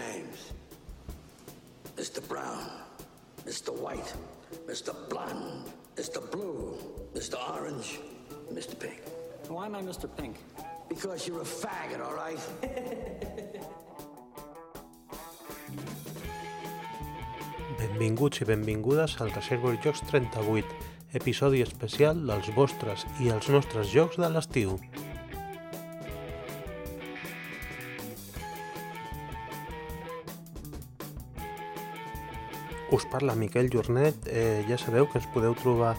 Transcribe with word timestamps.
names. 0.00 0.52
Mr. 1.96 2.20
Brown, 2.26 2.64
Mr. 3.46 3.70
White, 3.82 4.14
Mr. 4.66 4.94
Blonde, 5.08 5.64
Mr. 5.96 6.20
Blue, 6.30 6.76
Mr. 7.14 7.36
Orange, 7.54 8.00
Mr. 8.52 8.78
Pink. 8.78 9.02
Why 9.48 9.66
am 9.66 9.74
I 9.74 9.82
Mr. 9.82 10.08
Pink? 10.16 10.36
Because 10.88 11.26
you're 11.26 11.42
a 11.42 11.44
faggot, 11.44 12.00
all 12.00 12.14
right? 12.14 12.40
Benvinguts 17.80 18.42
i 18.42 18.44
benvingudes 18.44 19.16
al 19.20 19.30
Reservoir 19.32 19.76
Jocs 19.84 20.02
38, 20.10 20.64
episodi 21.16 21.62
especial 21.64 22.18
dels 22.28 22.50
vostres 22.56 23.06
i 23.24 23.30
els 23.32 23.48
nostres 23.48 23.88
jocs 23.92 24.20
de 24.20 24.28
l'estiu. 24.28 24.76
Us 33.00 33.06
parla 33.06 33.34
Miquel 33.34 33.70
Jornet, 33.70 34.14
eh, 34.26 34.62
ja 34.68 34.76
sabeu 34.76 35.06
que 35.08 35.16
ens 35.16 35.26
podeu 35.32 35.54
trobar 35.56 35.94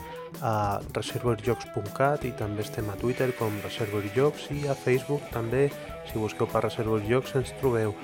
a 0.45 0.77
reservoirjocs.cat 0.93 2.27
i 2.29 2.31
també 2.37 2.61
estem 2.61 2.91
a 2.93 2.97
Twitter 3.01 3.31
com 3.39 3.55
Reservoirjocs 3.63 4.51
i 4.53 4.67
a 4.69 4.75
Facebook 4.77 5.25
també, 5.33 5.63
si 6.05 6.21
busqueu 6.21 6.45
per 6.51 6.61
Reservoirjocs 6.67 7.33
ens 7.39 7.55
trobeu. 7.57 7.95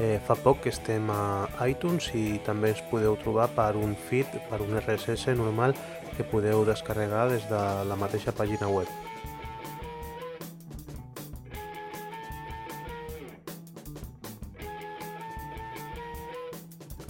Eh, 0.00 0.16
fa 0.24 0.38
poc 0.40 0.62
que 0.64 0.72
estem 0.72 1.10
a 1.12 1.50
iTunes 1.68 2.08
i 2.16 2.40
també 2.48 2.72
ens 2.72 2.80
podeu 2.88 3.18
trobar 3.20 3.50
per 3.58 3.74
un 3.76 3.92
feed, 4.08 4.38
per 4.48 4.62
un 4.64 4.72
RSS 4.80 5.36
normal 5.36 5.76
que 6.16 6.24
podeu 6.24 6.64
descarregar 6.64 7.28
des 7.34 7.44
de 7.52 7.60
la 7.84 8.00
mateixa 8.00 8.32
pàgina 8.32 8.72
web. 8.72 8.88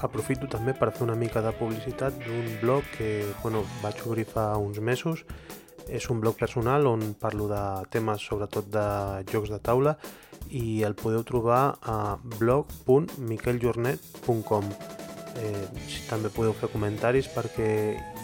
Aprofito 0.07 0.47
també 0.51 0.73
per 0.79 0.93
fer 0.95 1.03
una 1.07 1.19
mica 1.19 1.41
de 1.43 1.53
publicitat 1.59 2.13
d'un 2.23 2.47
blog 2.63 2.83
que 2.97 3.09
bueno, 3.43 3.65
vaig 3.83 3.97
obrir 4.07 4.27
fa 4.31 4.45
uns 4.63 4.79
mesos. 4.79 5.25
És 5.87 6.11
un 6.11 6.21
blog 6.23 6.35
personal 6.39 6.87
on 6.91 7.15
parlo 7.21 7.49
de 7.51 7.63
temes 7.95 8.21
sobretot 8.23 8.65
de 8.75 8.87
jocs 9.31 9.51
de 9.53 9.59
taula 9.63 9.97
i 10.51 10.83
el 10.87 10.95
podeu 10.99 11.23
trobar 11.27 11.79
a 11.83 12.19
blog.miqueljornet.com 12.39 14.65
eh, 15.43 15.67
També 16.09 16.31
podeu 16.35 16.55
fer 16.59 16.69
comentaris 16.73 17.29
perquè 17.35 17.71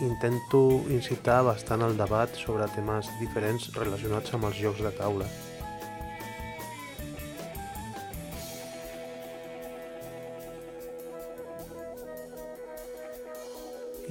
intento 0.06 0.60
incitar 0.90 1.42
bastant 1.46 1.82
el 1.86 1.96
debat 1.98 2.30
sobre 2.38 2.68
temes 2.76 3.10
diferents 3.20 3.62
relacionats 3.78 4.34
amb 4.34 4.44
els 4.50 4.58
jocs 4.62 4.80
de 4.86 4.92
taula. 4.98 5.26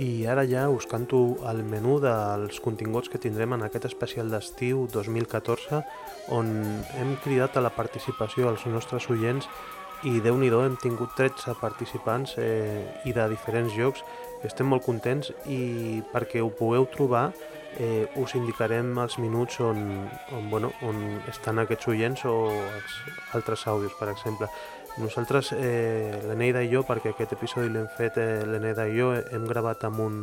I 0.02 0.25
ara 0.25 0.47
ja 0.49 0.63
us 0.73 0.88
canto 0.89 1.17
el 1.45 1.59
menú 1.61 1.99
dels 2.02 2.57
continguts 2.66 3.11
que 3.11 3.19
tindrem 3.21 3.53
en 3.53 3.61
aquest 3.67 3.85
especial 3.85 4.31
d'estiu 4.33 4.88
2014 4.89 5.83
on 6.33 6.49
hem 6.97 7.11
cridat 7.21 7.59
a 7.59 7.61
la 7.61 7.69
participació 7.75 8.49
als 8.49 8.66
nostres 8.66 9.05
oients 9.13 9.45
i 10.09 10.17
déu 10.25 10.39
nhi 10.41 10.49
hem 10.49 10.79
tingut 10.81 11.13
13 11.13 11.53
participants 11.61 12.33
eh, 12.41 12.81
i 13.05 13.13
de 13.13 13.27
diferents 13.29 13.73
jocs. 13.77 14.02
Estem 14.44 14.66
molt 14.66 14.81
contents 14.88 15.29
i 15.45 16.02
perquè 16.09 16.41
ho 16.41 16.49
pugueu 16.49 16.88
trobar 16.89 17.27
eh, 17.77 18.09
us 18.17 18.33
indicarem 18.33 18.97
els 18.97 19.19
minuts 19.19 19.59
on, 19.61 20.07
on, 20.33 20.49
bueno, 20.49 20.72
on 20.81 21.22
estan 21.29 21.61
aquests 21.61 21.88
oients 21.94 22.25
o 22.25 22.35
els 22.49 22.97
altres 23.38 23.67
àudios, 23.67 23.94
per 23.99 24.09
exemple. 24.09 24.49
Nosaltres, 25.00 25.53
eh, 25.56 26.20
l'Eneida 26.28 26.61
i 26.61 26.72
jo, 26.72 26.81
perquè 26.84 27.14
aquest 27.14 27.38
episodi 27.38 27.72
l'hem 27.72 27.88
fet 27.95 28.17
eh, 28.20 28.42
l'Eneida 28.44 28.89
i 28.89 28.97
jo, 28.97 29.14
hem 29.16 29.45
gravat 29.47 29.86
amb 29.88 30.03
un 30.03 30.17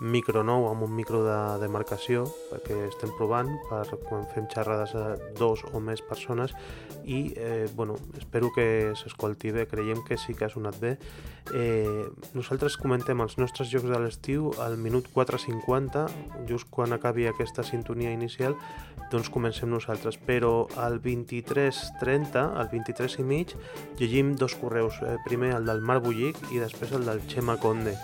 micro 0.00 0.44
nou, 0.46 0.68
amb 0.70 0.84
un 0.86 0.94
micro 0.94 1.20
de 1.26 1.36
demarcació, 1.60 2.22
perquè 2.52 2.76
estem 2.86 3.10
provant 3.18 3.50
per 3.68 3.82
quan 4.06 4.26
fem 4.32 4.46
xerrades 4.50 4.94
a 4.94 5.16
dos 5.38 5.64
o 5.74 5.80
més 5.82 6.02
persones 6.06 6.54
i 7.04 7.34
eh, 7.36 7.66
bueno, 7.74 7.96
espero 8.18 8.52
que 8.54 8.94
s'escolti 8.98 9.50
bé, 9.52 9.66
creiem 9.66 10.04
que 10.06 10.16
sí 10.16 10.36
que 10.38 10.46
ha 10.46 10.52
sonat 10.52 10.78
bé. 10.80 10.96
Eh, 11.52 12.06
nosaltres 12.36 12.78
comentem 12.78 13.20
els 13.24 13.38
nostres 13.42 13.70
jocs 13.72 13.90
de 13.90 13.98
l'estiu 13.98 14.52
al 14.62 14.78
minut 14.78 15.10
4.50, 15.14 16.06
just 16.48 16.70
quan 16.70 16.94
acabi 16.94 17.26
aquesta 17.26 17.66
sintonia 17.66 18.14
inicial, 18.14 18.54
doncs 19.10 19.30
comencem 19.32 19.70
nosaltres, 19.70 20.18
però 20.20 20.66
al 20.76 21.00
23.30, 21.02 22.44
al 22.60 22.68
23 22.72 23.18
i 23.18 23.24
mig, 23.24 23.54
llegim 23.98 24.34
dos 24.36 24.54
correus, 24.54 25.00
eh, 25.02 25.16
primer 25.24 25.54
el 25.56 25.66
del 25.66 25.80
Mar 25.80 26.00
Bullic 26.04 26.38
i 26.52 26.60
després 26.60 26.92
el 26.92 27.04
del 27.08 27.22
Xema 27.28 27.56
Conde. 27.58 27.96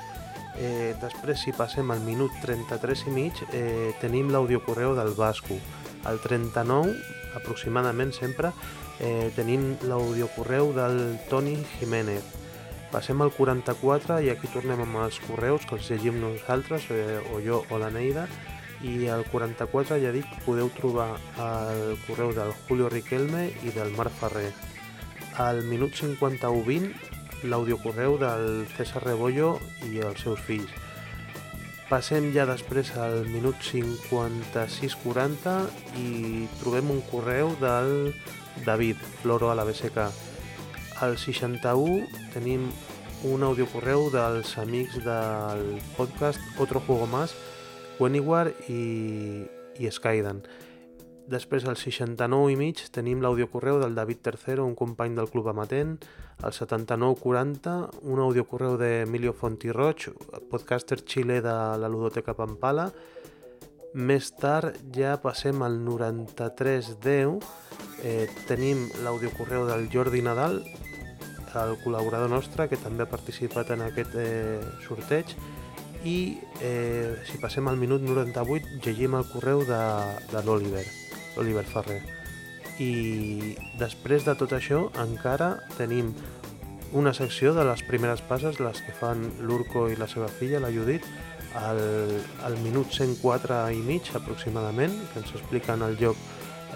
Eh, 0.56 0.94
després, 1.02 1.40
si 1.42 1.52
passem 1.52 1.90
al 1.90 2.00
minut 2.06 2.32
33 2.42 3.06
i 3.08 3.10
mig, 3.10 3.42
eh, 3.52 3.92
tenim 4.00 4.30
l'audiocorreu 4.30 4.94
del 4.94 5.14
Basco. 5.18 5.58
Al 6.04 6.20
39, 6.20 6.94
aproximadament 7.34 8.12
sempre, 8.12 8.52
eh, 9.00 9.32
tenim 9.34 9.76
l'audiocorreu 9.82 10.72
del 10.72 11.18
Toni 11.28 11.56
Jiménez. 11.78 12.22
Passem 12.92 13.20
al 13.22 13.32
44 13.34 14.20
i 14.22 14.30
aquí 14.30 14.46
tornem 14.52 14.80
amb 14.80 15.00
els 15.02 15.18
correus 15.26 15.64
que 15.66 15.74
els 15.74 15.88
llegim 15.90 16.20
nosaltres, 16.20 16.90
eh, 16.90 17.18
o 17.34 17.40
jo 17.42 17.64
o 17.70 17.78
la 17.78 17.90
Neida, 17.90 18.28
i 18.84 19.08
al 19.08 19.24
44 19.32 19.96
ja 20.02 20.12
dic 20.12 20.28
podeu 20.44 20.68
trobar 20.76 21.14
el 21.40 21.96
correu 22.04 22.34
del 22.36 22.52
Julio 22.66 22.90
Riquelme 22.92 23.48
i 23.64 23.72
del 23.72 23.92
Marc 23.96 24.12
Ferrer. 24.20 24.52
Al 25.40 25.64
minut 25.66 25.96
51-20 25.96 27.48
l'audiocorreu 27.48 28.18
del 28.20 28.66
César 28.76 29.02
Rebollo 29.04 29.58
i 29.88 30.00
els 30.04 30.20
seus 30.24 30.40
fills. 30.44 30.70
Passem 31.88 32.30
ja 32.32 32.46
després 32.48 32.94
al 32.96 33.26
minut 33.28 33.60
56-40 33.64 35.56
i 36.00 36.46
trobem 36.60 36.90
un 36.94 37.02
correu 37.10 37.52
del 37.60 38.14
David, 38.64 39.00
Floro 39.20 39.50
a 39.52 39.56
la 39.58 39.66
BSK. 39.68 40.08
Al 41.04 41.18
61 41.20 42.30
tenim 42.32 42.70
un 43.24 43.42
audiocorreu 43.42 44.08
dels 44.12 44.56
amics 44.60 44.96
del 45.04 45.80
podcast 45.96 46.40
Otro 46.60 46.80
Juego 46.80 47.06
Más, 47.06 47.34
Weniwar 48.00 48.48
i, 48.68 49.44
i 49.78 49.90
Skydan. 49.90 50.42
Després, 51.24 51.64
al 51.64 51.78
69 51.80 52.52
i 52.52 52.56
mig, 52.60 52.82
tenim 52.92 53.22
l'audiocorreu 53.24 53.78
del 53.80 53.94
David 53.96 54.20
Tercero, 54.26 54.66
un 54.68 54.74
company 54.76 55.14
del 55.16 55.30
Club 55.32 55.48
Amatent. 55.48 55.96
Al 56.44 56.52
79-40, 56.52 57.76
un 58.12 58.20
audiocorreu 58.20 58.76
d'Emilio 58.76 59.32
Fontirroig, 59.32 60.10
podcaster 60.50 61.00
xile 61.06 61.40
de 61.40 61.54
la 61.80 61.88
Ludoteca 61.88 62.34
Pampala. 62.36 62.90
Més 63.94 64.32
tard 64.36 64.76
ja 64.92 65.14
passem 65.22 65.62
al 65.62 65.78
93-10, 65.86 67.38
eh, 68.02 68.26
tenim 68.48 68.88
l'audiocorreu 69.06 69.68
del 69.70 69.86
Jordi 69.92 70.20
Nadal, 70.26 70.58
el 71.54 71.76
col·laborador 71.84 72.28
nostre, 72.28 72.66
que 72.68 72.76
també 72.76 73.04
ha 73.04 73.10
participat 73.10 73.70
en 73.70 73.84
aquest 73.86 74.16
eh, 74.18 74.58
sorteig, 74.82 75.36
i 76.04 76.36
eh, 76.60 77.16
si 77.24 77.40
passem 77.40 77.66
al 77.68 77.80
minut 77.80 78.04
98 78.04 78.80
llegim 78.84 79.16
el 79.16 79.26
correu 79.32 79.64
de, 79.64 79.80
de 80.30 80.44
l'Oliver. 80.44 80.84
Oliver 81.40 81.64
Ferrer. 81.66 82.00
I 82.78 83.54
després 83.80 84.26
de 84.26 84.34
tot 84.38 84.52
això 84.54 84.88
encara 85.02 85.54
tenim 85.78 86.12
una 86.94 87.14
secció 87.14 87.54
de 87.54 87.64
les 87.66 87.82
primeres 87.86 88.22
passes, 88.28 88.60
les 88.62 88.80
que 88.86 88.94
fan 88.94 89.24
l'Urco 89.42 89.88
i 89.90 89.96
la 89.98 90.06
seva 90.10 90.28
filla, 90.30 90.62
la 90.62 90.70
Judit, 90.70 91.06
al, 91.58 91.80
al 92.46 92.58
minut 92.62 92.92
104 92.94 93.58
i 93.74 93.80
mig 93.86 94.10
aproximadament, 94.14 94.94
que 95.10 95.22
ens 95.22 95.32
expliquen 95.34 95.82
el 95.86 95.96
joc 95.98 96.18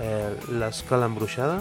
eh, 0.03 0.34
l'escala 0.59 1.06
embruixada, 1.11 1.61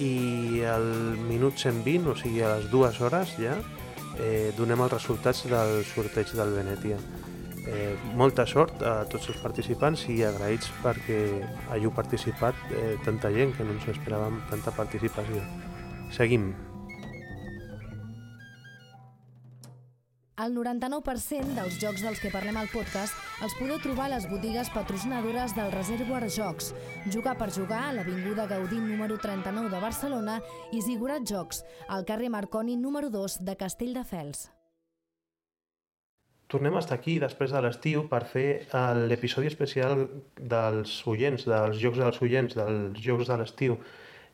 i 0.00 0.62
al 0.64 0.86
minut 1.28 1.60
120, 1.60 2.08
o 2.08 2.16
sigui 2.16 2.40
a 2.40 2.54
les 2.56 2.70
dues 2.72 3.00
hores 3.04 3.36
ja, 3.40 3.58
eh, 4.20 4.52
donem 4.56 4.84
els 4.84 4.94
resultats 4.94 5.44
del 5.50 5.80
sorteig 5.88 6.32
del 6.36 6.54
Venetia. 6.56 7.00
Eh, 7.70 7.92
molta 8.16 8.46
sort 8.48 8.80
a 8.82 9.04
tots 9.10 9.28
els 9.32 9.42
participants 9.42 10.06
i 10.08 10.22
agraïts 10.24 10.70
perquè 10.80 11.20
hàgiu 11.74 11.92
participat 11.96 12.72
eh, 12.72 12.96
tanta 13.04 13.32
gent 13.34 13.54
que 13.56 13.66
no 13.66 13.76
ens 13.76 13.86
esperàvem 13.92 14.42
tanta 14.50 14.74
participació. 14.76 15.44
Seguim. 16.16 16.52
El 20.40 20.54
99% 20.56 21.52
dels 21.52 21.74
jocs 21.82 22.00
dels 22.00 22.20
que 22.22 22.30
parlem 22.32 22.56
al 22.56 22.70
podcast 22.72 23.12
els 23.44 23.52
podeu 23.58 23.76
trobar 23.82 24.06
a 24.06 24.12
les 24.14 24.24
botigues 24.30 24.70
patrocinadores 24.72 25.52
del 25.56 25.68
Reservoir 25.74 26.30
Jocs, 26.32 26.70
Jugar 27.12 27.34
per 27.36 27.50
Jugar 27.52 27.80
a 27.88 27.90
l'Avinguda 27.92 28.46
Gaudí 28.48 28.78
número 28.80 29.18
39 29.20 29.68
de 29.68 29.82
Barcelona 29.82 30.38
i 30.72 30.80
Zigurat 30.86 31.26
Jocs, 31.28 31.60
al 31.88 32.06
carrer 32.08 32.30
Marconi 32.32 32.78
número 32.80 33.10
2 33.12 33.36
de 33.44 33.56
Castelldefels. 33.60 34.46
Tornem 36.48 36.78
a 36.78 36.80
estar 36.86 36.96
aquí 36.96 37.18
després 37.20 37.52
de 37.52 37.60
l'estiu 37.60 38.06
per 38.08 38.24
fer 38.30 38.46
l'episodi 39.10 39.50
especial 39.52 40.06
dels 40.40 40.94
oients, 41.06 41.44
dels 41.44 41.76
jocs 41.82 42.00
dels 42.00 42.22
oients, 42.24 42.56
dels 42.56 43.02
jocs 43.04 43.28
de 43.28 43.42
l'estiu. 43.42 43.76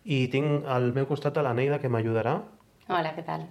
I 0.04 0.28
tinc 0.30 0.70
al 0.70 0.92
meu 0.94 1.10
costat 1.10 1.34
a 1.34 1.42
la 1.42 1.56
Neida 1.56 1.82
que 1.82 1.90
m'ajudarà 1.90 2.38
Hola, 2.86 3.10
què 3.16 3.24
tal? 3.26 3.48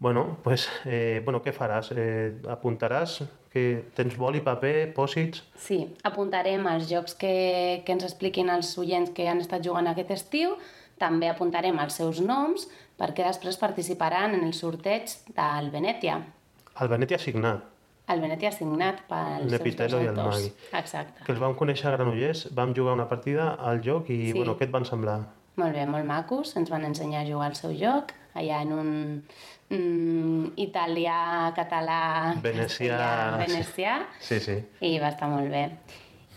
Bueno, 0.00 0.38
pues, 0.44 0.68
eh, 0.84 1.20
bueno, 1.24 1.40
què 1.42 1.50
faràs? 1.52 1.90
Eh, 1.90 2.36
apuntaràs 2.46 3.16
que 3.50 3.84
tens 3.96 4.14
boli, 4.16 4.40
paper, 4.46 4.92
pòsits? 4.94 5.42
Sí, 5.58 5.80
apuntarem 6.06 6.66
els 6.70 6.86
jocs 6.90 7.16
que, 7.18 7.82
que 7.84 7.96
ens 7.96 8.04
expliquin 8.06 8.50
els 8.54 8.70
oients 8.78 9.10
que 9.10 9.26
han 9.28 9.42
estat 9.42 9.64
jugant 9.66 9.88
aquest 9.90 10.12
estiu, 10.14 10.54
també 11.02 11.28
apuntarem 11.30 11.78
els 11.82 11.96
seus 11.98 12.20
noms 12.22 12.68
perquè 12.98 13.26
després 13.26 13.58
participaran 13.58 14.34
en 14.38 14.46
el 14.46 14.54
sorteig 14.54 15.10
del 15.34 15.70
Venetia. 15.74 16.20
El 16.80 16.88
Venetia 16.94 17.18
signat, 17.18 17.66
El 18.08 18.22
Venetia 18.22 18.48
signat 18.54 19.02
pels 19.10 19.50
dos 19.52 19.92
i 20.00 20.06
el. 20.06 20.14
Magui. 20.16 20.46
Exacte. 20.78 21.24
que 21.26 21.32
els 21.34 21.40
vam 21.42 21.52
conèixer 21.58 21.90
a 21.90 21.96
Granollers, 21.96 22.46
vam 22.54 22.70
jugar 22.74 22.94
una 22.94 23.08
partida 23.08 23.50
al 23.58 23.82
joc 23.84 24.08
i, 24.10 24.30
Sí. 24.30 24.32
bueno, 24.32 24.56
què 24.56 24.64
et 24.64 24.70
van 24.70 24.86
semblar? 24.86 25.18
Molt 25.56 25.74
bé, 25.74 25.84
molt 25.86 26.06
macos. 26.06 26.54
Ens 26.56 26.70
van 26.70 26.84
ensenyar 26.86 27.24
a 27.24 27.28
jugar 27.28 27.48
al 27.50 27.56
seu 27.56 27.74
joc, 27.74 28.12
allà 28.34 28.62
en 28.62 28.72
un 28.72 29.24
mm, 29.70 30.52
italià, 30.56 31.52
català, 31.56 32.34
Venecià, 32.42 32.96
castellà, 32.96 33.36
venecià, 33.46 33.96
Sí, 34.20 34.40
sí. 34.40 34.56
i 34.80 34.98
va 34.98 35.08
estar 35.14 35.28
molt 35.28 35.50
bé. 35.50 35.64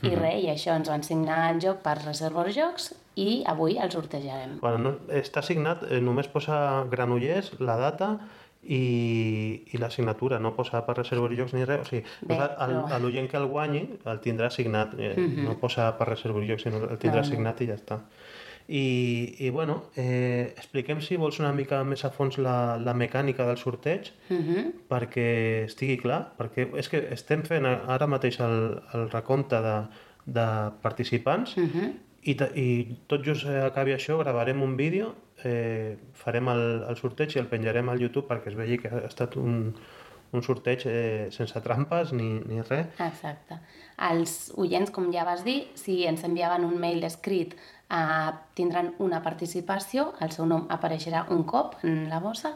I 0.04 0.10
Mhm. 0.10 0.20
res, 0.20 0.44
i 0.44 0.48
això, 0.50 0.76
ens 0.76 0.90
van 0.90 1.04
signar 1.04 1.52
el 1.54 1.60
joc 1.62 1.78
per 1.84 1.98
reservar 2.04 2.48
jocs 2.52 2.96
i 3.16 3.44
avui 3.46 3.78
el 3.78 3.92
sortejarem. 3.92 4.60
Bueno, 4.60 4.78
no, 4.80 4.92
està 5.10 5.42
signat, 5.44 5.84
eh, 5.92 6.00
només 6.02 6.28
posa 6.28 6.86
Granollers, 6.90 7.60
la 7.60 7.76
data 7.78 8.20
i, 8.64 9.64
i 9.74 9.78
la 9.78 9.90
signatura, 9.90 10.40
no 10.40 10.54
posa 10.56 10.84
per 10.86 10.96
reservar 10.98 11.32
jocs 11.38 11.54
ni 11.54 11.64
res. 11.66 11.82
O 11.82 11.86
sigui, 11.86 12.04
Bé, 12.22 12.36
però- 12.36 12.56
a 12.94 13.00
l'oient 13.00 13.30
que 13.30 13.38
el 13.38 13.46
guanyi 13.48 13.84
el 14.06 14.20
tindrà 14.22 14.50
signat, 14.50 14.94
eh, 15.00 15.16
no 15.18 15.58
posa 15.60 15.96
per 15.98 16.08
reservar 16.10 16.44
jocs, 16.48 16.64
sinó 16.64 16.78
el 16.90 16.98
tindrà 17.00 17.22
No, 17.22 17.28
no. 17.28 17.32
signat 17.36 17.62
i 17.62 17.68
ja 17.68 17.76
està. 17.76 18.00
I, 18.68 19.36
i 19.40 19.50
bueno, 19.50 19.84
eh, 19.96 20.54
expliquem 20.58 21.02
si 21.02 21.18
vols 21.18 21.40
una 21.40 21.52
mica 21.54 21.84
més 21.84 22.04
a 22.06 22.12
fons 22.12 22.38
la, 22.38 22.78
la 22.78 22.94
mecànica 22.94 23.46
del 23.48 23.58
sorteig 23.58 24.12
Mhm. 24.30 24.72
perquè 24.90 25.66
estigui 25.66 25.98
clar, 25.98 26.34
perquè 26.38 26.70
és 26.78 26.88
que 26.90 27.02
estem 27.12 27.44
fent 27.44 27.66
ara 27.66 28.08
mateix 28.08 28.40
el, 28.40 28.82
el 28.94 29.10
recompte 29.10 29.60
de, 29.62 29.76
de 30.26 30.46
participants 30.82 31.58
Mhm. 31.58 31.92
i, 32.24 32.36
ta- 32.36 32.52
i 32.56 32.98
tot 33.08 33.24
just 33.26 33.46
eh, 33.46 33.64
acabi 33.66 33.92
això 33.94 34.18
gravarem 34.20 34.62
un 34.62 34.78
vídeo, 34.78 35.16
eh, 35.44 35.98
farem 36.14 36.48
el, 36.50 36.84
el 36.88 36.96
sorteig 36.96 37.36
i 37.36 37.40
el 37.40 37.48
penjarem 37.48 37.90
al 37.90 38.00
YouTube 38.00 38.28
perquè 38.30 38.48
es 38.54 38.56
vegi 38.56 38.78
que 38.78 38.88
ha 38.94 39.06
estat 39.08 39.36
un, 39.38 39.74
un 40.32 40.44
sorteig 40.44 40.86
eh, 40.86 41.28
sense 41.32 41.60
trampes 41.62 42.14
ni, 42.14 42.40
ni 42.46 42.62
res. 42.62 42.88
Exacte. 43.00 43.58
Els 44.12 44.54
oients, 44.56 44.90
com 44.92 45.12
ja 45.12 45.26
vas 45.26 45.44
dir, 45.44 45.68
si 45.76 46.06
ens 46.06 46.24
enviaven 46.24 46.64
un 46.66 46.78
mail 46.80 47.04
escrit, 47.04 47.56
eh, 47.92 48.32
tindran 48.56 48.94
una 49.00 49.22
participació, 49.24 50.12
el 50.24 50.32
seu 50.32 50.48
nom 50.48 50.66
apareixerà 50.70 51.26
un 51.36 51.44
cop 51.44 51.78
en 51.84 52.08
la 52.10 52.22
bossa, 52.24 52.56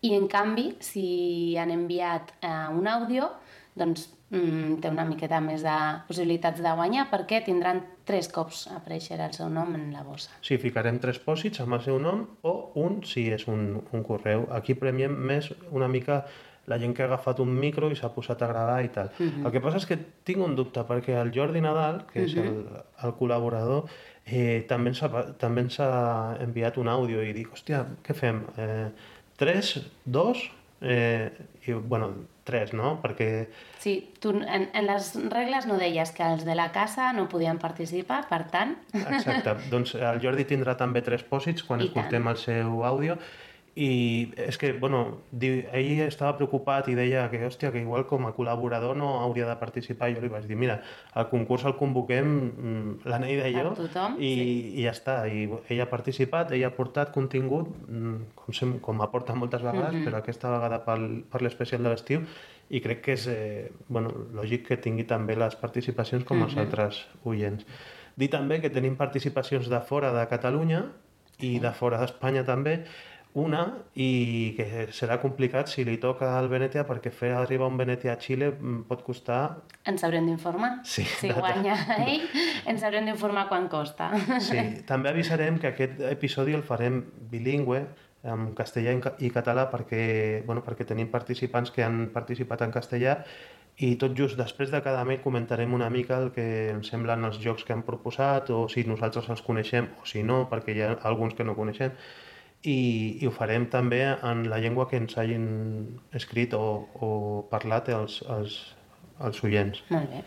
i 0.00 0.14
en 0.16 0.26
canvi, 0.32 0.70
si 0.80 1.56
han 1.60 1.72
enviat 1.74 2.32
eh, 2.40 2.66
un 2.72 2.88
àudio, 2.88 3.28
doncs 3.76 4.08
mm, 4.30 4.80
té 4.82 4.90
una 4.90 5.04
miqueta 5.06 5.40
més 5.44 5.62
de 5.64 5.76
possibilitats 6.08 6.62
de 6.64 6.74
guanyar 6.76 7.06
perquè 7.12 7.42
tindran 7.46 7.82
tres 8.08 8.30
cops 8.32 8.64
apareixerà 8.74 9.28
el 9.30 9.36
seu 9.36 9.50
nom 9.52 9.74
en 9.76 9.90
la 9.94 10.02
bossa. 10.06 10.32
Sí, 10.46 10.58
ficarem 10.62 10.98
tres 11.02 11.20
pòsits 11.22 11.62
amb 11.62 11.78
el 11.78 11.84
seu 11.86 12.00
nom 12.02 12.24
o 12.42 12.54
un 12.82 13.02
si 13.06 13.28
és 13.30 13.46
un, 13.48 13.82
un 13.92 14.06
correu. 14.06 14.48
Aquí 14.56 14.74
premiem 14.78 15.14
més 15.30 15.52
una 15.70 15.88
mica 15.88 16.24
la 16.70 16.78
gent 16.78 16.92
que 16.94 17.02
ha 17.02 17.08
agafat 17.08 17.40
un 17.42 17.50
micro 17.56 17.88
i 17.90 17.96
s'ha 17.98 18.12
posat 18.14 18.42
a 18.44 18.48
gravar 18.50 18.78
i 18.84 18.90
tal. 18.94 19.10
El 19.18 19.48
que 19.50 19.62
passa 19.64 19.80
és 19.80 19.86
que 19.88 19.96
tinc 20.28 20.42
un 20.44 20.54
dubte, 20.58 20.84
perquè 20.86 21.16
el 21.18 21.32
Jordi 21.34 21.62
Nadal, 21.64 22.04
que 22.12 22.26
és 22.28 22.36
el, 22.38 22.60
el 23.02 23.14
col·laborador, 23.18 23.88
eh, 24.30 24.62
també 24.70 24.94
ens 24.94 25.02
ha, 25.02 25.10
també 25.40 25.66
ens 25.66 25.80
ha 25.82 25.90
enviat 26.40 26.78
un 26.80 26.88
àudio 26.88 27.22
i 27.26 27.34
dic, 27.36 27.50
hòstia, 27.52 27.84
què 28.06 28.16
fem? 28.16 28.44
Eh, 28.56 28.88
tres, 29.40 29.76
dos? 30.04 30.46
Eh, 30.80 31.28
i, 31.66 31.74
bueno, 31.74 32.12
tres, 32.48 32.72
no? 32.72 32.94
Perquè 33.02 33.48
Sí, 33.80 33.94
tu 34.20 34.32
en, 34.32 34.66
en 34.72 34.86
les 34.88 35.12
regles 35.32 35.66
no 35.68 35.76
deies 35.80 36.12
que 36.16 36.24
els 36.24 36.46
de 36.48 36.56
la 36.56 36.70
casa 36.72 37.10
no 37.16 37.26
podien 37.32 37.60
participar, 37.60 38.22
per 38.28 38.42
tant... 38.52 38.74
Exacte, 38.96 39.56
doncs 39.72 39.94
el 39.96 40.20
Jordi 40.24 40.46
tindrà 40.48 40.76
també 40.80 41.04
tres 41.04 41.24
pòsits 41.26 41.64
quan 41.68 41.80
I 41.80 41.88
escoltem 41.88 42.28
el 42.32 42.40
seu 42.40 42.82
àudio 42.88 43.16
i 43.80 44.32
és 44.36 44.58
que, 44.60 44.72
bueno, 44.76 45.22
diu, 45.32 45.62
ell 45.72 46.02
estava 46.04 46.34
preocupat 46.36 46.90
i 46.92 46.94
deia 46.98 47.22
que, 47.32 47.38
hòstia, 47.46 47.70
que 47.72 47.80
igual 47.80 48.04
com 48.10 48.26
a 48.28 48.32
col·laborador 48.36 48.96
no 48.98 49.14
hauria 49.22 49.46
de 49.48 49.54
participar 49.56 50.10
i 50.10 50.16
jo 50.18 50.20
li 50.24 50.28
vaig 50.28 50.44
dir, 50.50 50.58
mira, 50.60 50.80
el 51.16 51.28
concurs 51.30 51.64
el 51.64 51.76
convoquem 51.78 52.28
mm, 52.28 52.98
la 53.08 53.20
Neida 53.22 53.48
i 53.48 53.54
jo 53.56 53.72
tothom, 53.78 54.18
i, 54.20 54.32
sí. 54.34 54.46
i 54.82 54.84
ja 54.84 54.92
està, 54.92 55.16
i 55.32 55.46
ell 55.72 55.80
ha 55.80 55.88
participat, 55.88 56.52
ell 56.52 56.66
ha 56.68 56.72
portat 56.76 57.12
contingut 57.14 57.70
mm, 57.88 58.16
com, 58.36 58.52
sem 58.60 58.76
com 58.84 59.00
aporta 59.06 59.34
moltes 59.38 59.64
vegades, 59.64 59.94
Mhm. 59.94 60.04
però 60.08 60.20
aquesta 60.20 60.50
vegada 60.52 60.82
pel, 60.84 61.24
per 61.30 61.40
l'especial 61.42 61.82
de 61.82 61.88
l'estiu 61.94 62.20
i 62.70 62.80
crec 62.84 63.00
que 63.02 63.12
és 63.16 63.26
eh, 63.32 63.70
bueno, 63.88 64.12
lògic 64.36 64.66
que 64.68 64.76
tingui 64.76 65.04
també 65.08 65.34
les 65.36 65.56
participacions 65.56 66.24
com 66.28 66.42
els 66.42 66.52
Mhm. 66.54 66.60
altres 66.66 67.06
oients. 67.24 67.64
Dir 68.16 68.28
també 68.28 68.60
que 68.60 68.68
tenim 68.70 68.96
participacions 68.96 69.68
de 69.70 69.80
fora 69.80 70.12
de 70.12 70.26
Catalunya 70.28 70.84
i 71.40 71.58
de 71.58 71.70
fora 71.72 71.96
d'Espanya 71.98 72.44
també, 72.44 72.82
una, 73.34 73.60
i 73.94 74.54
que 74.56 74.88
serà 74.90 75.20
complicat 75.22 75.68
si 75.70 75.84
li 75.86 75.96
toca 76.02 76.32
al 76.38 76.48
Venetia, 76.50 76.82
perquè 76.88 77.12
fer 77.14 77.30
arribar 77.38 77.68
un 77.70 77.76
Venetia 77.78 78.12
a 78.16 78.18
Xile 78.18 78.48
mm, 78.50 78.80
pot 78.88 79.04
costar... 79.06 79.60
Ens 79.86 80.02
haurem 80.04 80.26
d'informar. 80.26 80.80
Sí, 80.84 81.04
Si 81.04 81.28
de- 81.30 81.36
guanya 81.38 81.76
ell, 82.02 82.24
ens 82.66 82.82
haurem 82.82 83.06
d'informar 83.06 83.46
quan 83.48 83.68
costa. 83.70 84.10
Sí, 84.42 84.58
també 84.88 85.12
avisarem 85.12 85.58
que 85.62 85.70
aquest 85.70 86.00
episodi 86.10 86.54
el 86.58 86.64
farem 86.66 87.04
bilingüe, 87.30 87.84
en 88.26 88.50
castellà 88.52 88.92
i 88.92 89.00
ca- 89.00 89.14
i 89.24 89.30
català, 89.32 89.68
perquè, 89.72 90.42
bueno, 90.44 90.60
perquè 90.66 90.84
tenim 90.84 91.08
participants 91.08 91.70
que 91.72 91.86
han 91.86 92.10
participat 92.12 92.66
en 92.66 92.74
castellà 92.74 93.14
i 93.80 93.94
tot 93.96 94.12
just 94.18 94.36
després 94.36 94.68
de 94.74 94.82
cada 94.84 95.06
mail 95.08 95.22
comentarem 95.24 95.72
una 95.72 95.86
mica 95.88 96.18
el 96.20 96.28
que 96.34 96.44
ens 96.74 96.90
semblen 96.92 97.24
els 97.24 97.38
jocs 97.40 97.64
que 97.64 97.72
han 97.72 97.80
proposat 97.86 98.50
o 98.52 98.66
si 98.68 98.84
nosaltres 98.84 99.30
els 99.32 99.40
coneixem 99.46 99.86
o 100.02 100.04
si 100.04 100.20
no, 100.22 100.42
perquè 100.50 100.74
hi 100.76 100.82
ha 100.84 100.90
alguns 101.08 101.32
que 101.38 101.46
no 101.48 101.54
coneixem 101.56 101.94
i, 102.62 103.18
i 103.20 103.26
ho 103.26 103.32
farem 103.32 103.66
també 103.72 104.02
en 104.12 104.44
la 104.50 104.58
llengua 104.60 104.88
que 104.90 104.98
ens 105.00 105.16
hagin 105.18 105.46
escrit 106.16 106.54
o, 106.54 106.64
o 107.00 107.10
parlat 107.50 107.88
els, 107.94 108.20
els, 108.28 108.58
els 109.24 109.44
oients. 109.46 109.82
Molt 109.90 110.10
bé. 110.12 110.24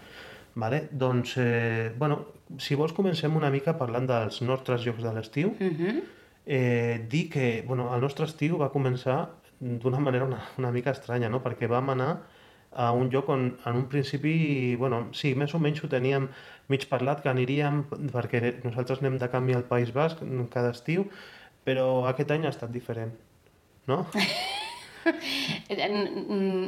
Vale? 0.55 0.83
Doncs, 0.91 1.37
eh, 1.41 1.91
bueno, 1.97 2.19
si 2.61 2.75
vols 2.77 2.93
comencem 2.93 3.35
una 3.35 3.49
mica 3.53 3.73
parlant 3.77 4.05
dels 4.09 4.41
nostres 4.45 4.83
jocs 4.85 5.03
de 5.05 5.13
l'estiu. 5.13 5.55
Mhm. 5.59 6.03
Eh, 6.45 7.05
dir 7.09 7.29
que 7.31 7.63
bueno, 7.65 7.87
el 7.95 8.01
nostre 8.01 8.25
estiu 8.27 8.57
va 8.59 8.67
començar 8.69 9.29
d'una 9.59 9.99
manera 10.03 10.25
una, 10.25 10.41
una 10.57 10.71
mica 10.71 10.91
estranya, 10.91 11.29
no? 11.29 11.39
perquè 11.39 11.69
vam 11.71 11.93
anar 11.93 12.17
a 12.75 12.91
un 12.91 13.09
lloc 13.09 13.29
on 13.29 13.57
en 13.65 13.75
un 13.75 13.85
principi, 13.87 14.75
bueno, 14.75 15.07
sí, 15.13 15.35
més 15.35 15.53
o 15.53 15.59
menys 15.61 15.83
ho 15.83 15.87
teníem 15.87 16.27
mig 16.67 16.87
parlat, 16.89 17.21
que 17.21 17.29
aniríem, 17.29 17.83
perquè 18.11 18.57
nosaltres 18.63 18.99
anem 18.99 19.19
de 19.21 19.29
canvi 19.29 19.55
al 19.55 19.63
País 19.69 19.93
Basc 19.93 20.23
cada 20.51 20.73
estiu, 20.73 21.05
però 21.65 22.05
aquest 22.09 22.31
any 22.35 22.45
ha 22.45 22.51
estat 22.53 22.71
diferent, 22.71 23.13
no? 23.87 24.05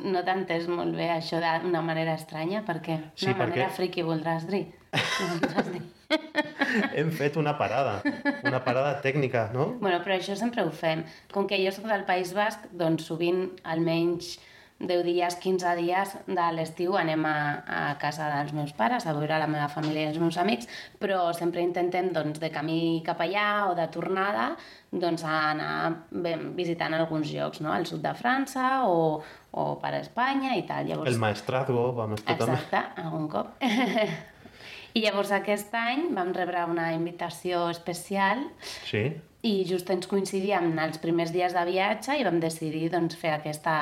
No 0.05 0.21
t'entens 0.27 0.65
molt 0.67 0.95
bé 0.97 1.05
això 1.13 1.37
d'una 1.39 1.81
manera 1.85 2.15
estranya, 2.19 2.63
perquè 2.67 2.97
Sí, 3.15 3.29
una 3.29 3.37
manera 3.37 3.67
perquè- 3.69 3.75
friki 3.77 4.03
voldràs 4.03 4.43
dir. 4.49 4.65
Voldràs 4.91 5.69
dir. 5.71 5.81
Hem 6.99 7.11
fet 7.15 7.37
una 7.39 7.53
parada, 7.57 8.01
una 8.43 8.59
parada 8.63 8.99
tècnica, 9.01 9.47
no? 9.53 9.69
Bueno, 9.79 10.01
però 10.03 10.17
això 10.17 10.35
sempre 10.35 10.63
ho 10.67 10.71
fem. 10.71 11.03
Com 11.31 11.47
que 11.47 11.57
jo 11.63 11.71
soc 11.71 11.87
del 11.87 12.03
País 12.05 12.33
Basc, 12.35 12.67
doncs 12.75 13.07
sovint 13.07 13.45
almenys 13.63 14.35
10 14.79 15.05
dies, 15.07 15.37
15 15.39 15.71
dies 15.79 16.09
de 16.27 16.45
l'estiu 16.51 16.97
anem 16.99 17.23
a, 17.25 17.37
a 17.63 17.81
casa 17.99 18.27
dels 18.33 18.51
meus 18.53 18.73
pares, 18.75 19.05
a 19.07 19.13
veure 19.15 19.37
la 19.39 19.47
meva 19.47 19.69
família 19.71 20.03
i 20.03 20.09
els 20.09 20.19
meus 20.19 20.35
amics, 20.41 20.67
però 20.99 21.29
sempre 21.33 21.63
intentem 21.63 22.09
doncs, 22.13 22.41
de 22.43 22.49
camí 22.51 23.01
cap 23.05 23.23
allà 23.23 23.69
o 23.69 23.75
de 23.77 23.87
tornada 23.93 24.49
doncs, 24.91 25.23
anar 25.23 26.07
bé, 26.11 26.35
visitant 26.57 26.93
alguns 26.97 27.31
llocs, 27.31 27.63
no? 27.63 27.71
al 27.71 27.87
sud 27.87 28.03
de 28.03 28.11
França 28.19 28.83
o, 28.91 29.21
o 29.55 29.65
per 29.79 29.93
Espanya 30.01 30.57
i 30.59 30.65
tal. 30.67 30.89
Llavors, 30.91 31.11
El 31.13 31.23
maestrazgo, 31.23 31.91
vam 31.95 32.17
estar 32.19 32.35
també. 32.41 32.59
Exacte, 32.59 32.83
algun 33.05 33.29
cop. 33.31 33.55
I 34.95 35.01
llavors 35.03 35.31
aquest 35.35 35.73
any 35.75 36.09
vam 36.15 36.29
rebre 36.35 36.61
una 36.71 36.91
invitació 36.95 37.65
especial 37.71 38.45
Sí, 38.87 39.09
i 39.45 39.55
just 39.67 39.89
ens 39.93 40.07
coincidia 40.07 40.61
amb 40.61 40.79
els 40.81 41.01
primers 41.03 41.33
dies 41.35 41.55
de 41.55 41.63
viatge 41.67 42.15
i 42.15 42.23
vam 42.27 42.39
decidir 42.43 42.87
doncs, 42.93 43.17
fer 43.19 43.35
aquesta 43.35 43.75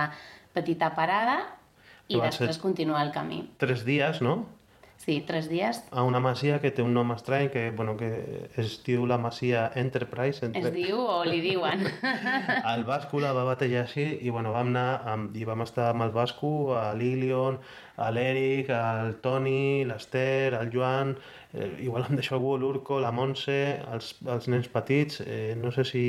petita 0.54 0.94
parada 0.96 1.40
i 2.08 2.16
ser- 2.16 2.26
després 2.30 2.58
continuar 2.60 3.06
el 3.06 3.12
camí. 3.12 3.50
tres 3.58 3.86
dies, 3.86 4.22
no? 4.22 4.46
Sí, 5.04 5.20
tres 5.28 5.50
dies. 5.50 5.84
a 5.92 6.04
una 6.04 6.20
masia 6.22 6.62
que 6.62 6.70
té 6.72 6.82
un 6.82 6.94
nom 6.94 7.12
estrany 7.12 7.50
que, 7.52 7.72
bueno, 7.72 7.98
que 7.98 8.50
es 8.56 8.78
diu 8.86 9.06
la 9.06 9.18
masia 9.18 9.70
Enterprise. 9.76 10.50
Es 10.54 10.70
diu 10.72 10.98
o 11.02 11.26
li 11.26 11.42
diuen. 11.42 11.82
El 12.74 12.86
Basco 12.86 13.20
la 13.20 13.34
va 13.34 13.44
batejar 13.44 13.82
així 13.84 14.06
i 14.22 14.30
bueno, 14.30 14.54
vam 14.54 14.68
anar 14.72 15.02
amb, 15.12 15.36
i 15.36 15.44
vam 15.44 15.62
estar 15.66 15.90
amb 15.90 16.04
el 16.04 16.12
Basco, 16.16 16.76
a 16.78 16.94
l'Ilion, 16.94 17.60
a 17.96 18.10
l'Eric, 18.12 18.70
al 18.74 19.16
Toni, 19.22 19.86
l'Ester, 19.86 20.54
el 20.58 20.72
Joan, 20.74 21.14
eh, 21.54 21.70
igual 21.86 22.08
em 22.10 22.18
deixo 22.18 22.36
algú, 22.36 22.56
l'Urco, 22.58 23.00
la 23.00 23.12
Montse, 23.14 23.58
els, 23.94 24.14
els 24.26 24.48
nens 24.50 24.70
petits, 24.74 25.22
eh, 25.26 25.54
no 25.60 25.72
sé 25.76 25.86
si 25.86 26.06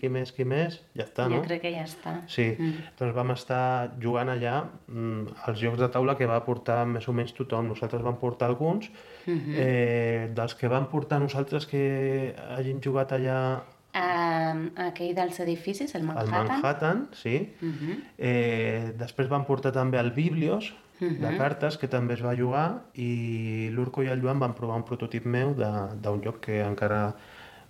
qui 0.00 0.08
més, 0.08 0.32
qui 0.32 0.46
més, 0.48 0.80
ja 0.96 1.04
està, 1.04 1.28
no? 1.28 1.42
Jo 1.42 1.48
crec 1.50 1.64
que 1.66 1.74
ja 1.74 1.84
està. 1.84 2.14
Sí, 2.32 2.48
mm. 2.54 2.94
doncs 3.00 3.16
vam 3.18 3.34
estar 3.36 3.64
jugant 4.00 4.32
allà 4.32 4.62
mm, 4.88 5.42
als 5.48 5.60
jocs 5.60 5.82
de 5.82 5.90
taula 5.92 6.16
que 6.16 6.30
va 6.30 6.40
portar 6.46 6.82
més 6.88 7.08
o 7.08 7.16
menys 7.16 7.36
tothom. 7.36 7.68
Nosaltres 7.74 8.02
vam 8.02 8.16
portar 8.22 8.48
alguns. 8.48 8.88
Mm 9.26 9.38
-hmm. 9.38 9.54
eh, 9.56 10.30
dels 10.34 10.54
que 10.54 10.68
vam 10.68 10.88
portar 10.88 11.20
nosaltres 11.20 11.66
que 11.66 12.34
hagin 12.56 12.80
jugat 12.82 13.12
allà 13.12 13.62
Uh, 13.92 14.70
aquell 14.88 15.12
dels 15.12 15.38
edificis, 15.44 15.90
el 15.94 16.06
Manhattan. 16.08 16.46
El 16.46 16.48
Manhattan, 16.48 17.08
sí. 17.12 17.52
Uh 17.60 17.68
-huh. 17.68 17.96
eh, 18.16 18.92
després 18.96 19.28
van 19.28 19.44
portar 19.44 19.72
també 19.72 19.98
el 19.98 20.12
Biblios, 20.12 20.72
uh 21.02 21.10
-huh. 21.10 21.18
de 21.18 21.36
cartes, 21.36 21.76
que 21.78 21.88
també 21.88 22.14
es 22.14 22.22
va 22.22 22.36
jugar, 22.36 22.82
i 22.94 23.68
l'Urco 23.72 24.02
i 24.02 24.08
el 24.08 24.22
Joan 24.22 24.38
van 24.38 24.54
provar 24.54 24.76
un 24.76 24.84
prototip 24.84 25.24
meu 25.26 25.54
d'un 25.54 26.22
joc 26.22 26.40
que 26.40 26.62
encara 26.62 27.14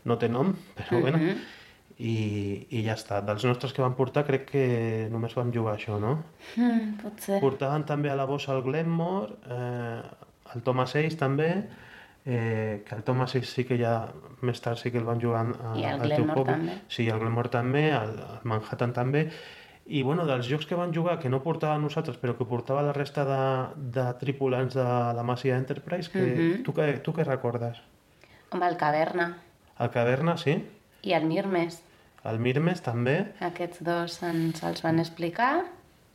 no 0.04 0.18
té 0.18 0.28
nom, 0.28 0.54
però 0.76 0.96
uh 0.96 0.98
-huh. 0.98 1.00
bueno, 1.00 1.18
i, 1.98 2.66
i 2.70 2.82
ja 2.86 2.96
està. 2.96 3.20
Dels 3.24 3.44
nostres 3.44 3.72
que 3.72 3.82
van 3.82 3.94
portar 3.94 4.24
crec 4.26 4.48
que 4.50 4.64
només 5.12 5.34
vam 5.38 5.52
jugar 5.52 5.76
això, 5.76 5.98
no? 6.00 6.18
Mm, 6.56 6.98
pot 7.02 7.20
ser. 7.20 7.40
Portaven 7.40 7.84
també 7.84 8.10
a 8.10 8.16
la 8.18 8.24
bossa 8.24 8.52
el 8.56 8.62
Glenmore, 8.62 9.38
eh, 9.48 10.02
el 10.54 10.62
Thomas 10.62 10.96
Ace 10.96 11.16
també, 11.16 11.68
eh, 12.24 12.82
que 12.86 12.94
el 12.94 13.02
Thomas 13.02 13.34
Ace 13.34 13.50
sí 13.50 13.64
que 13.64 13.78
ja 13.78 14.12
més 14.42 14.60
tard 14.60 14.78
sí 14.78 14.90
que 14.90 14.98
el 14.98 15.04
van 15.04 15.20
jugar 15.20 15.46
a, 15.46 15.74
I 15.78 15.84
el 15.92 16.00
Glenmore 16.00 16.44
també. 16.44 16.78
Sí, 16.88 17.08
el 17.08 17.20
Glenmore 17.22 17.52
també, 17.52 17.90
el, 17.90 18.16
el 18.18 18.48
Manhattan 18.50 18.92
també, 18.92 19.28
i 19.86 20.02
bueno, 20.02 20.24
dels 20.26 20.46
jocs 20.46 20.66
que 20.66 20.78
van 20.78 20.92
jugar 20.94 21.18
que 21.18 21.30
no 21.30 21.42
portava 21.42 21.78
nosaltres 21.78 22.18
però 22.22 22.36
que 22.38 22.46
portava 22.46 22.84
la 22.86 22.92
resta 22.94 23.24
de, 23.26 23.40
de 23.96 24.04
tripulants 24.20 24.74
de 24.78 24.84
la 24.84 25.24
Masia 25.26 25.56
Enterprise 25.56 26.10
que, 26.10 26.22
uh 26.22 26.38
-huh. 26.38 26.62
tu, 26.64 26.72
que, 26.72 26.92
tu 26.98 27.12
què 27.12 27.24
recordes? 27.24 27.82
Amb 28.50 28.62
el 28.62 28.76
Caverna. 28.76 29.38
El 29.78 29.90
Caverna, 29.90 30.36
sí. 30.36 30.62
I 31.02 31.12
el 31.12 31.24
Mirmes. 31.24 31.82
El 32.24 32.38
Mirmes 32.38 32.82
també. 32.82 33.32
Aquests 33.40 33.82
dos 33.82 34.22
ens 34.22 34.62
els 34.62 34.82
van 34.82 35.00
explicar, 35.02 35.64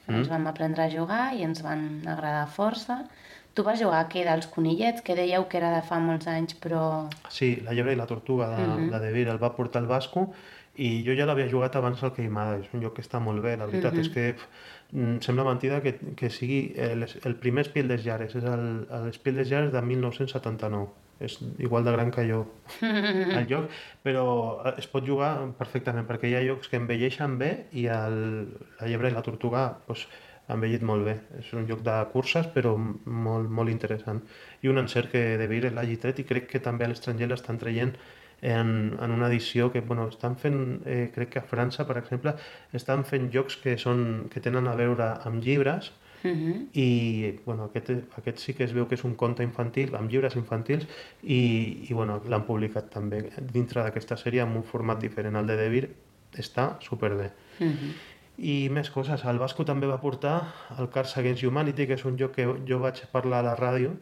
mm. 0.08 0.16
ens 0.16 0.30
vam 0.30 0.48
aprendre 0.48 0.84
a 0.84 0.90
jugar 0.90 1.34
i 1.36 1.44
ens 1.44 1.64
van 1.66 2.04
agradar 2.06 2.48
força. 2.48 3.06
Tu 3.54 3.64
vas 3.64 3.82
jugar 3.82 4.00
aquí 4.06 4.24
dels 4.24 4.48
conillets, 4.48 5.02
que 5.02 5.16
dèieu 5.16 5.48
que 5.50 5.58
era 5.58 5.74
de 5.74 5.82
fa 5.82 5.98
molts 6.00 6.28
anys, 6.28 6.54
però... 6.54 7.10
Sí, 7.30 7.56
la 7.66 7.74
llebre 7.74 7.94
i 7.94 7.96
la 7.96 8.06
tortuga 8.06 8.50
de, 8.50 8.68
mm 8.68 8.78
-hmm. 8.78 8.92
de 8.92 9.00
De 9.00 9.12
Vir 9.12 9.28
el 9.28 9.44
va 9.44 9.56
portar 9.56 9.82
el 9.82 9.88
Basco 9.88 10.32
i 10.78 10.90
jo 11.06 11.16
ja 11.18 11.26
l'havia 11.26 11.50
jugat 11.50 11.76
abans 11.76 12.04
al 12.04 12.14
Queimada, 12.14 12.60
és 12.62 12.70
un 12.74 12.84
joc 12.86 12.98
que 12.98 13.06
està 13.06 13.20
molt 13.24 13.42
bé, 13.42 13.56
la 13.58 13.66
veritat 13.66 13.94
mm 13.94 13.98
-hmm. 13.98 14.02
és 14.02 14.10
que 14.14 14.34
pff, 14.34 14.48
mm, 14.92 15.18
sembla 15.22 15.44
mentida 15.44 15.82
que, 15.82 15.98
que 16.16 16.30
sigui 16.30 16.74
el, 16.78 17.08
el 17.24 17.36
primer 17.36 17.66
Espiel 17.66 17.88
des 17.88 18.04
Jares, 18.04 18.36
és 18.36 18.44
el, 18.44 18.88
el 18.90 19.36
des 19.36 19.50
Jares 19.50 19.72
de 19.72 19.82
1979, 19.82 20.88
és 21.20 21.40
igual 21.58 21.84
de 21.84 21.92
gran 21.92 22.12
que 22.12 22.28
jo 22.30 22.46
el 22.82 23.48
joc, 23.52 23.70
però 24.04 24.62
es 24.78 24.88
pot 24.88 25.06
jugar 25.06 25.32
perfectament 25.58 26.06
perquè 26.08 26.30
hi 26.30 26.36
ha 26.36 26.46
jocs 26.46 26.68
que 26.70 26.78
envelleixen 26.78 27.38
bé 27.38 27.68
i 27.72 27.88
el, 27.88 28.48
la 28.80 28.88
llebre 28.88 29.10
i 29.10 29.14
la 29.14 29.24
tortuga 29.24 29.80
pues, 29.88 30.08
ha 30.48 30.56
envellit 30.56 30.84
molt 30.88 31.06
bé. 31.08 31.16
És 31.40 31.52
un 31.54 31.68
joc 31.68 31.82
de 31.84 31.96
curses 32.14 32.48
però 32.54 32.76
molt, 32.78 33.50
molt 33.50 33.70
interessant. 33.70 34.22
I 34.64 34.72
un 34.72 34.78
encert 34.78 35.12
que 35.12 35.24
de 35.40 35.48
Vir 35.48 35.72
l'hagi 35.72 35.98
tret 35.98 36.20
i 36.20 36.28
crec 36.28 36.48
que 36.54 36.64
també 36.64 36.86
a 36.86 36.92
l'estranger 36.92 37.28
l'estan 37.28 37.60
traient 37.60 37.96
en, 38.42 38.98
en 39.02 39.12
una 39.12 39.28
edició 39.28 39.72
que 39.72 39.82
bueno, 39.82 40.08
estan 40.08 40.38
fent, 40.38 40.82
eh, 40.86 41.12
crec 41.14 41.30
que 41.30 41.40
a 41.40 41.46
França, 41.46 41.88
per 41.88 41.98
exemple, 41.98 42.36
estan 42.74 43.06
fent 43.06 43.32
jocs 43.34 43.58
que, 43.64 43.78
són, 43.82 44.28
que 44.32 44.44
tenen 44.44 44.68
a 44.68 44.76
veure 44.78 45.14
amb 45.26 45.44
llibres 45.44 45.92
uh 46.24 46.30
-huh. 46.30 46.68
i 46.74 47.40
bueno, 47.46 47.66
aquest, 47.66 47.90
aquest 48.18 48.38
sí 48.40 48.54
que 48.54 48.64
es 48.64 48.74
veu 48.74 48.88
que 48.88 48.96
és 48.96 49.04
un 49.04 49.16
conte 49.16 49.44
infantil, 49.44 49.96
amb 49.96 50.10
llibres 50.10 50.36
infantils 50.36 50.88
i, 51.24 51.86
i 51.90 51.94
bueno, 51.94 52.22
l'han 52.28 52.46
publicat 52.46 52.90
també 52.90 53.30
dintre 53.54 53.84
d'aquesta 53.84 54.18
sèrie 54.18 54.42
amb 54.42 54.56
un 54.56 54.64
format 54.64 55.00
diferent. 55.00 55.36
El 55.36 55.48
de 55.48 55.58
Devir 55.58 55.90
està 56.34 56.78
superbé. 56.80 57.32
Uh 57.60 57.68
-huh. 57.68 57.94
I 58.38 58.70
més 58.70 58.92
coses, 58.92 59.24
el 59.26 59.40
Vasco 59.40 59.66
també 59.66 59.88
va 59.88 60.00
portar 60.00 60.54
el 60.78 60.90
Cars 60.90 61.18
Against 61.18 61.44
Humanity, 61.44 61.88
que 61.88 61.94
és 61.94 62.06
un 62.06 62.18
joc 62.18 62.36
que 62.36 62.46
jo 62.68 62.80
vaig 62.80 63.02
parlar 63.12 63.40
a 63.40 63.42
la 63.42 63.56
ràdio, 63.56 63.96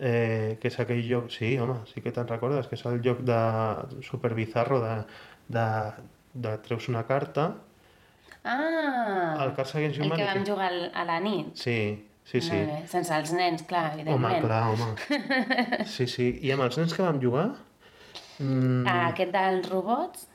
eh, 0.00 0.56
que 0.60 0.68
és 0.68 0.78
aquell 0.80 1.02
joc, 1.08 1.30
sí, 1.30 1.56
home, 1.58 1.80
sí 1.92 2.00
que 2.02 2.12
te'n 2.12 2.26
recordes, 2.28 2.66
que 2.66 2.74
és 2.78 2.84
el 2.90 3.00
joc 3.04 3.20
de 3.26 3.38
super 4.02 4.34
bizarro 4.34 4.80
de, 4.82 4.96
de, 5.48 5.66
de 6.34 6.56
treus 6.66 6.88
una 6.88 7.04
carta 7.06 7.54
Ah, 8.46 9.36
el 9.40 9.52
Against 9.56 10.00
el 10.00 10.10
que 10.12 10.24
vam 10.24 10.42
jugar 10.44 10.72
a 10.92 11.04
la 11.08 11.18
nit. 11.20 11.54
Sí, 11.56 12.04
sí, 12.28 12.42
sí. 12.42 12.50
Molt 12.52 12.72
bé. 12.74 12.80
Sense 12.92 13.14
els 13.16 13.32
nens, 13.32 13.62
clar, 13.64 13.94
Home, 13.94 14.02
evidentment. 14.02 14.44
clar, 14.44 14.62
home. 14.68 15.86
Sí, 15.94 16.06
sí. 16.06 16.26
I 16.44 16.52
amb 16.52 16.66
els 16.66 16.76
nens 16.76 16.92
que 16.92 17.02
vam 17.06 17.20
jugar? 17.22 17.46
Mm, 18.42 18.84
Ah, 18.86 19.06
aquest 19.14 19.32
dels 19.32 19.70
robots, 19.70 20.26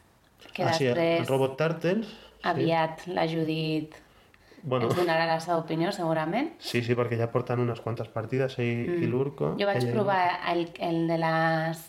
que 0.55 0.63
ah, 0.65 0.73
sí, 0.73 0.87
després 0.89 1.19
el 1.21 1.27
Robot 1.29 1.57
Turtles. 1.59 2.07
Sí. 2.09 2.47
aviat 2.49 3.05
la 3.13 3.27
Judit 3.27 3.93
Bueno, 4.63 4.87
ens 4.87 4.95
donarà 4.95 5.25
la 5.25 5.39
seva 5.39 5.57
opinió, 5.57 5.91
segurament. 5.91 6.51
sí, 6.59 6.81
sí, 6.83 6.95
perquè 6.95 7.17
ja 7.17 7.31
porten 7.31 7.59
unes 7.59 7.79
quantes 7.81 8.07
partides, 8.07 8.57
ell 8.59 8.87
mm. 8.87 9.03
i 9.03 9.07
l'Urco. 9.07 9.55
Jo 9.59 9.65
vaig 9.65 9.77
ella 9.83 9.89
i- 9.89 9.93
provar 9.93 10.39
el, 10.51 10.69
el 10.79 11.07
de 11.07 11.17
les 11.17 11.85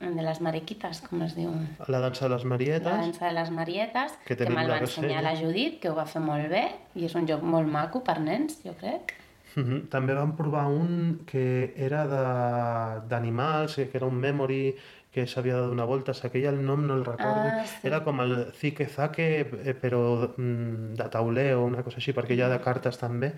el 0.00 0.14
de 0.16 0.22
les 0.24 0.38
mariquites, 0.40 1.02
com 1.04 1.20
es 1.26 1.34
diu? 1.36 1.50
La 1.92 1.98
dansa 2.00 2.24
de 2.24 2.30
les 2.34 2.44
La 2.44 2.48
Marietes. 2.48 2.84
dansa 2.88 3.26
de 3.26 3.32
les 3.36 3.50
marietes, 3.50 4.14
Que 4.24 4.34
que, 4.34 4.46
me'l 4.48 4.66
la 4.66 4.78
va 4.78 4.80
ensenyar 4.86 5.22
la 5.22 5.34
Judit, 5.36 5.78
que 5.78 5.90
ho 5.90 5.94
va 5.94 6.06
fer 6.06 6.22
molt 6.24 6.48
bé, 6.48 6.62
i 6.96 7.04
és 7.04 7.14
un 7.14 7.26
joc 7.28 7.42
molt 7.42 7.68
maco 7.68 8.00
per 8.02 8.18
nens, 8.18 8.62
jo 8.64 8.72
crec. 8.80 9.12
Mhm. 9.56 9.88
També 9.90 10.14
vam 10.14 10.32
provar 10.38 10.68
un 10.68 11.20
que 11.26 11.74
era 11.76 12.06
de- 12.06 13.00
d'animals, 13.08 13.74
que 13.74 13.90
era 13.92 14.06
un 14.06 14.14
memory 14.16 14.74
que 15.10 15.26
s'havia 15.26 15.56
de 15.58 15.66
donar 15.72 15.86
voltes, 15.90 16.20
aquell 16.24 16.46
el 16.52 16.60
nom 16.64 16.84
no 16.86 16.94
el 16.94 17.04
recordo. 17.04 17.48
Ah, 17.50 17.64
sí. 17.66 17.80
Era 17.88 18.02
com 18.06 18.20
el 18.22 18.34
Zike 18.54 18.86
Zake, 18.86 19.28
eh, 19.42 19.74
però 19.74 20.02
mm, 20.36 20.94
de 21.00 21.08
tauler 21.10 21.48
o 21.56 21.64
una 21.66 21.82
cosa 21.82 21.98
així, 21.98 22.14
perquè 22.14 22.36
hi 22.38 22.44
ha 22.46 22.50
de 22.52 22.60
cartes 22.62 22.98
també, 23.00 23.32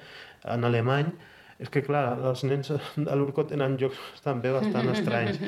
en 0.44 0.68
alemany. 0.68 1.12
És 1.62 1.70
que, 1.72 1.82
clar, 1.86 2.18
els 2.32 2.42
nens 2.44 2.72
de 2.96 3.16
l'Urco 3.16 3.46
tenen 3.48 3.78
jocs 3.80 4.20
també 4.24 4.52
bastant 4.52 4.90
estranys. 4.92 5.40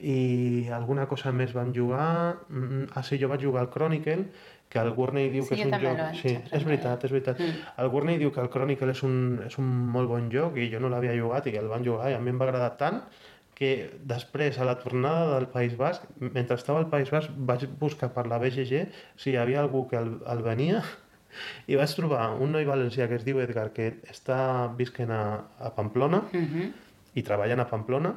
I 0.00 0.68
alguna 0.72 1.04
cosa 1.06 1.30
més 1.32 1.52
vam 1.52 1.74
jugar... 1.76 2.38
Mm, 2.48 2.88
Ah, 2.96 3.02
sí, 3.04 3.18
jo 3.20 3.28
vaig 3.28 3.42
jugar 3.44 3.66
al 3.66 3.70
Chronicle, 3.70 4.24
que 4.70 4.78
el 4.80 4.92
Gurney 4.96 5.28
diu 5.30 5.44
Sí, 5.44 5.54
que 5.54 5.60
és 5.60 5.66
un 5.68 5.74
joc... 5.82 5.98
Sí, 6.16 6.32
és 6.56 6.64
veritat, 6.64 7.04
és 7.04 7.12
veritat. 7.12 7.38
Mm. 7.42 7.66
El 7.84 7.90
Gurney 7.92 8.18
diu 8.18 8.30
que 8.32 8.40
el 8.40 8.48
Chronicle 8.50 8.94
és 8.94 9.02
un, 9.06 9.18
és 9.46 9.58
un 9.60 9.68
molt 9.94 10.08
bon 10.08 10.30
joc 10.32 10.56
i 10.56 10.70
jo 10.72 10.80
no 10.80 10.88
l'havia 10.88 11.14
jugat 11.18 11.50
i 11.50 11.56
el 11.60 11.68
van 11.70 11.84
jugar 11.84 12.10
i 12.10 12.16
a 12.16 12.22
mi 12.22 12.32
em 12.32 12.40
va 12.40 12.48
agradar 12.48 12.72
tant 12.80 13.02
que 13.60 13.90
després, 14.08 14.56
a 14.56 14.64
la 14.64 14.78
tornada 14.80 15.34
del 15.34 15.46
País 15.52 15.76
Basc, 15.76 16.06
mentre 16.16 16.56
estava 16.56 16.80
al 16.80 16.88
País 16.88 17.10
Basc, 17.12 17.28
vaig 17.36 17.66
buscar 17.82 18.08
per 18.14 18.24
la 18.30 18.38
BGG 18.40 18.86
si 19.20 19.34
hi 19.34 19.36
havia 19.36 19.60
algú 19.60 19.84
que 19.90 19.98
el, 20.00 20.14
el 20.32 20.40
venia 20.46 20.80
i 21.68 21.76
vaig 21.76 21.92
trobar 21.94 22.22
un 22.40 22.56
noi 22.56 22.64
valencià 22.64 23.06
que 23.10 23.18
es 23.20 23.26
diu 23.26 23.38
Edgar, 23.44 23.68
que 23.76 23.92
està 24.08 24.40
visquent 24.78 25.12
a, 25.12 25.22
a 25.60 25.74
Pamplona 25.76 26.24
Uh 26.32 26.40
-huh. 26.40 26.72
i 27.14 27.22
treballant 27.22 27.60
a 27.60 27.68
Pamplona 27.68 28.14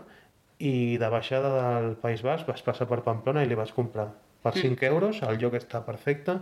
i 0.60 0.98
de 0.98 1.10
baixada 1.10 1.50
del 1.60 1.96
País 1.98 2.24
Basc 2.24 2.48
vaig 2.48 2.64
passar 2.64 2.88
per 2.88 3.04
Pamplona 3.04 3.44
i 3.44 3.48
li 3.48 3.56
vaig 3.56 3.74
comprar 3.74 4.14
per 4.44 4.54
5 4.54 4.86
euros, 4.86 5.22
el 5.24 5.40
joc 5.40 5.54
està 5.56 5.84
perfecte 5.86 6.40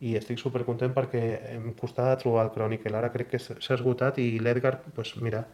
i 0.00 0.16
estic 0.18 0.38
supercontent 0.38 0.92
perquè 0.94 1.22
em 1.54 1.72
costava 1.78 2.16
trobar 2.16 2.44
el 2.44 2.50
Chronicle, 2.50 2.96
ara 2.96 3.12
crec 3.14 3.30
que 3.30 3.38
s'ha 3.38 3.74
esgotat 3.74 4.18
i 4.18 4.38
l'Edgar, 4.38 4.80
doncs 4.94 5.16
mira, 5.22 5.44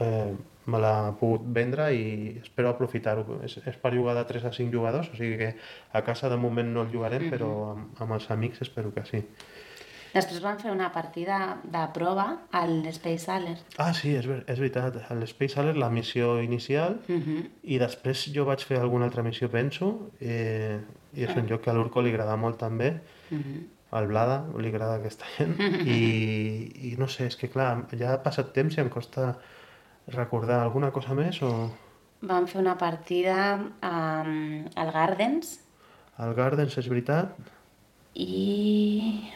eh, 0.00 0.34
me 0.66 0.78
l'ha 0.80 1.12
pogut 1.20 1.42
vendre 1.44 1.90
i 1.94 2.38
espero 2.42 2.70
aprofitar-ho. 2.70 3.40
És, 3.44 3.58
és 3.66 3.76
per 3.76 3.92
jugar 3.94 4.14
de 4.16 4.24
3 4.24 4.46
a 4.48 4.52
5 4.52 4.72
jugadors, 4.72 5.10
o 5.12 5.16
sigui 5.18 5.36
que 5.38 5.54
a 5.92 6.02
casa 6.06 6.28
de 6.32 6.36
moment 6.40 6.72
no 6.72 6.82
el 6.86 6.92
jugarem, 6.92 7.28
però 7.30 7.50
amb, 7.74 8.00
amb 8.00 8.12
els 8.16 8.30
amics 8.30 8.62
espero 8.64 8.92
que 8.94 9.04
sí. 9.04 9.22
Després 10.14 10.38
van 10.44 10.60
fer 10.62 10.70
una 10.70 10.92
partida 10.94 11.56
de 11.66 11.80
prova 11.92 12.24
al 12.54 12.86
Space 12.94 13.26
Alert. 13.34 13.74
Ah, 13.82 13.90
sí, 13.98 14.12
és, 14.14 14.28
ver 14.30 14.44
és 14.46 14.60
veritat. 14.62 15.00
A 15.10 15.14
l'Space 15.18 15.58
Alert, 15.58 15.76
la 15.82 15.90
missió 15.90 16.40
inicial, 16.40 17.00
Uh 17.08 17.16
-huh. 17.16 17.50
i 17.62 17.78
després 17.78 18.30
jo 18.32 18.44
vaig 18.44 18.62
fer 18.64 18.78
alguna 18.78 19.06
altra 19.06 19.22
missió, 19.24 19.50
penso, 19.50 20.10
eh, 20.20 20.78
i 21.14 21.24
és 21.24 21.36
un 21.36 21.48
joc 21.48 21.62
que 21.62 21.70
a 21.70 21.74
l'Urco 21.74 22.00
li 22.00 22.10
agrada 22.10 22.36
molt 22.36 22.58
també, 22.58 23.00
Uh 23.30 23.38
-huh. 23.38 23.66
al 23.90 24.06
Blada 24.06 24.46
li 24.58 24.68
agrada 24.68 24.94
aquesta 24.94 25.24
gent, 25.36 25.56
i, 25.86 26.92
i 26.92 26.96
no 26.96 27.08
sé, 27.08 27.26
és 27.26 27.36
que 27.36 27.48
clar, 27.48 27.86
ja 27.98 28.12
ha 28.14 28.22
passat 28.22 28.52
temps 28.52 28.76
i 28.76 28.80
em 28.80 28.88
costa 28.88 29.36
recordar 30.12 30.62
alguna 30.62 30.90
cosa 30.92 31.14
més 31.16 31.40
o... 31.42 31.54
Van 32.24 32.46
fer 32.48 32.60
una 32.60 32.76
partida 32.80 33.36
um, 33.58 34.64
al 34.80 34.92
Gardens 34.94 35.58
El 36.22 36.32
Gardens 36.38 36.76
és 36.80 36.88
veritat, 36.88 37.34
i... 38.14 39.30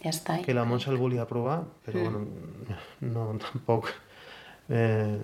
Ja 0.00 0.12
està. 0.12 0.38
que 0.44 0.54
la 0.56 0.64
Montse 0.64 0.88
el 0.92 0.98
volia 1.00 1.26
provar, 1.28 1.62
però 1.84 2.04
bueno, 2.04 2.24
no, 3.14 3.26
tampoc... 3.40 3.90
Eh, 4.70 5.18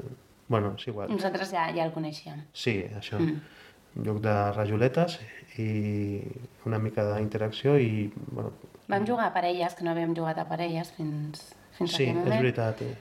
bueno, 0.49 0.75
és 0.77 0.89
igual. 0.89 1.13
Nosaltres 1.13 1.53
ja, 1.53 1.69
ja 1.73 1.85
el 1.87 1.93
coneixíem. 1.95 2.43
Sí, 2.53 2.81
això. 2.99 3.21
Un 3.21 4.05
joc 4.05 4.21
de 4.25 4.35
rajoletes 4.57 5.19
i 5.63 6.21
una 6.69 6.81
mica 6.83 7.07
d'interacció 7.15 7.77
i, 7.81 8.09
bueno, 8.29 8.53
Vam 8.87 9.07
jugar 9.07 9.31
a 9.31 9.35
parelles, 9.35 9.75
que 9.75 9.83
no 9.83 9.91
havíem 9.91 10.13
jugat 10.15 10.39
a 10.39 10.45
parelles 10.47 10.93
fins, 10.95 11.49
fins 11.75 11.91
sí, 11.91 12.05
aquell 12.05 12.13
és 12.13 12.21
moment. 12.21 12.43
veritat. 12.45 12.83
Eh? 12.87 12.95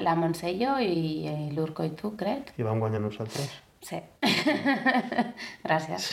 La 0.00 0.14
Montse 0.14 0.48
i 0.50 0.58
jo 0.60 0.78
i, 0.80 1.50
l'Urco 1.54 1.84
i 1.84 1.90
tu, 1.98 2.14
crec. 2.16 2.54
I 2.58 2.66
vam 2.66 2.80
guanyar 2.80 3.02
nosaltres. 3.04 3.50
Sí. 3.84 3.98
Gràcies 5.68 6.06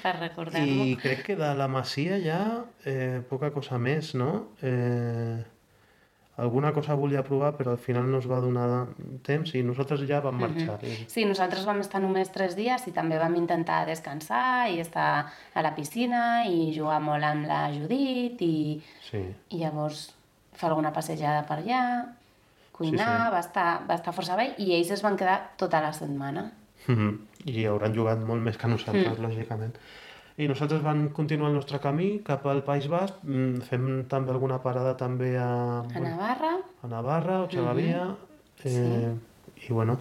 per 0.00 0.14
recordar-m'ho. 0.22 0.86
I 0.88 0.94
crec 1.00 1.26
que 1.26 1.36
de 1.36 1.50
la 1.58 1.66
Masia 1.68 2.16
ja 2.22 2.40
eh, 2.88 3.20
poca 3.28 3.50
cosa 3.52 3.76
més, 3.82 4.14
no? 4.16 4.30
Eh, 4.64 5.36
alguna 6.40 6.72
cosa 6.72 6.96
volia 6.96 7.22
provar 7.24 7.54
però 7.56 7.72
al 7.74 7.80
final 7.80 8.08
no 8.08 8.22
es 8.22 8.28
va 8.28 8.40
donar 8.44 8.86
temps 9.24 9.52
i 9.56 9.62
nosaltres 9.64 10.06
ja 10.08 10.22
vam 10.24 10.40
marxar. 10.40 10.78
Mm 10.80 10.88
-hmm. 10.88 11.08
Sí, 11.08 11.24
nosaltres 11.24 11.64
vam 11.64 11.80
estar 11.80 12.00
només 12.00 12.32
tres 12.32 12.56
dies 12.56 12.86
i 12.86 12.92
també 12.92 13.18
vam 13.18 13.34
intentar 13.34 13.86
descansar 13.86 14.70
i 14.70 14.80
estar 14.80 15.26
a 15.54 15.62
la 15.62 15.74
piscina 15.74 16.44
i 16.46 16.72
jugar 16.78 17.00
molt 17.00 17.24
amb 17.24 17.46
la 17.46 17.70
Judit 17.72 18.40
i, 18.40 18.82
Sí. 19.10 19.34
i 19.50 19.56
llavors 19.58 20.14
fer 20.52 20.68
alguna 20.68 20.92
passejada 20.92 21.46
per 21.46 21.58
allà, 21.58 22.06
cuinar, 22.76 23.06
Sí, 23.06 23.24
sí. 23.24 23.32
Va, 23.34 23.40
estar, 23.40 23.68
va 23.88 23.98
estar 23.98 24.14
força 24.14 24.36
bé 24.38 24.52
i 24.62 24.72
ells 24.76 24.92
es 24.96 25.02
van 25.04 25.16
quedar 25.16 25.38
tota 25.60 25.80
la 25.80 25.92
setmana. 25.92 26.50
Mm 26.86 26.96
-hmm. 26.96 27.18
I 27.46 27.66
hauran 27.66 27.94
jugat 27.94 28.18
molt 28.18 28.42
més 28.42 28.56
que 28.56 28.68
nosaltres, 28.68 29.18
mm. 29.18 29.24
lògicament. 29.24 29.74
I 30.36 30.48
nosaltres 30.48 30.82
vam 30.84 31.08
continuar 31.16 31.48
el 31.48 31.56
nostre 31.56 31.78
camí 31.80 32.20
cap 32.24 32.44
al 32.46 32.62
País 32.62 32.88
Basc, 32.88 33.14
mm, 33.22 33.62
fem 33.70 34.04
també 34.04 34.30
alguna 34.30 34.58
parada 34.60 34.96
també 34.96 35.36
a, 35.38 35.80
A 35.80 36.00
Navarra, 36.00 36.58
a 36.82 36.86
Navarra, 36.86 37.40
o 37.42 37.48
Xagavia, 37.48 38.14
eh, 38.64 39.14
i 39.68 39.72
bueno, 39.72 39.98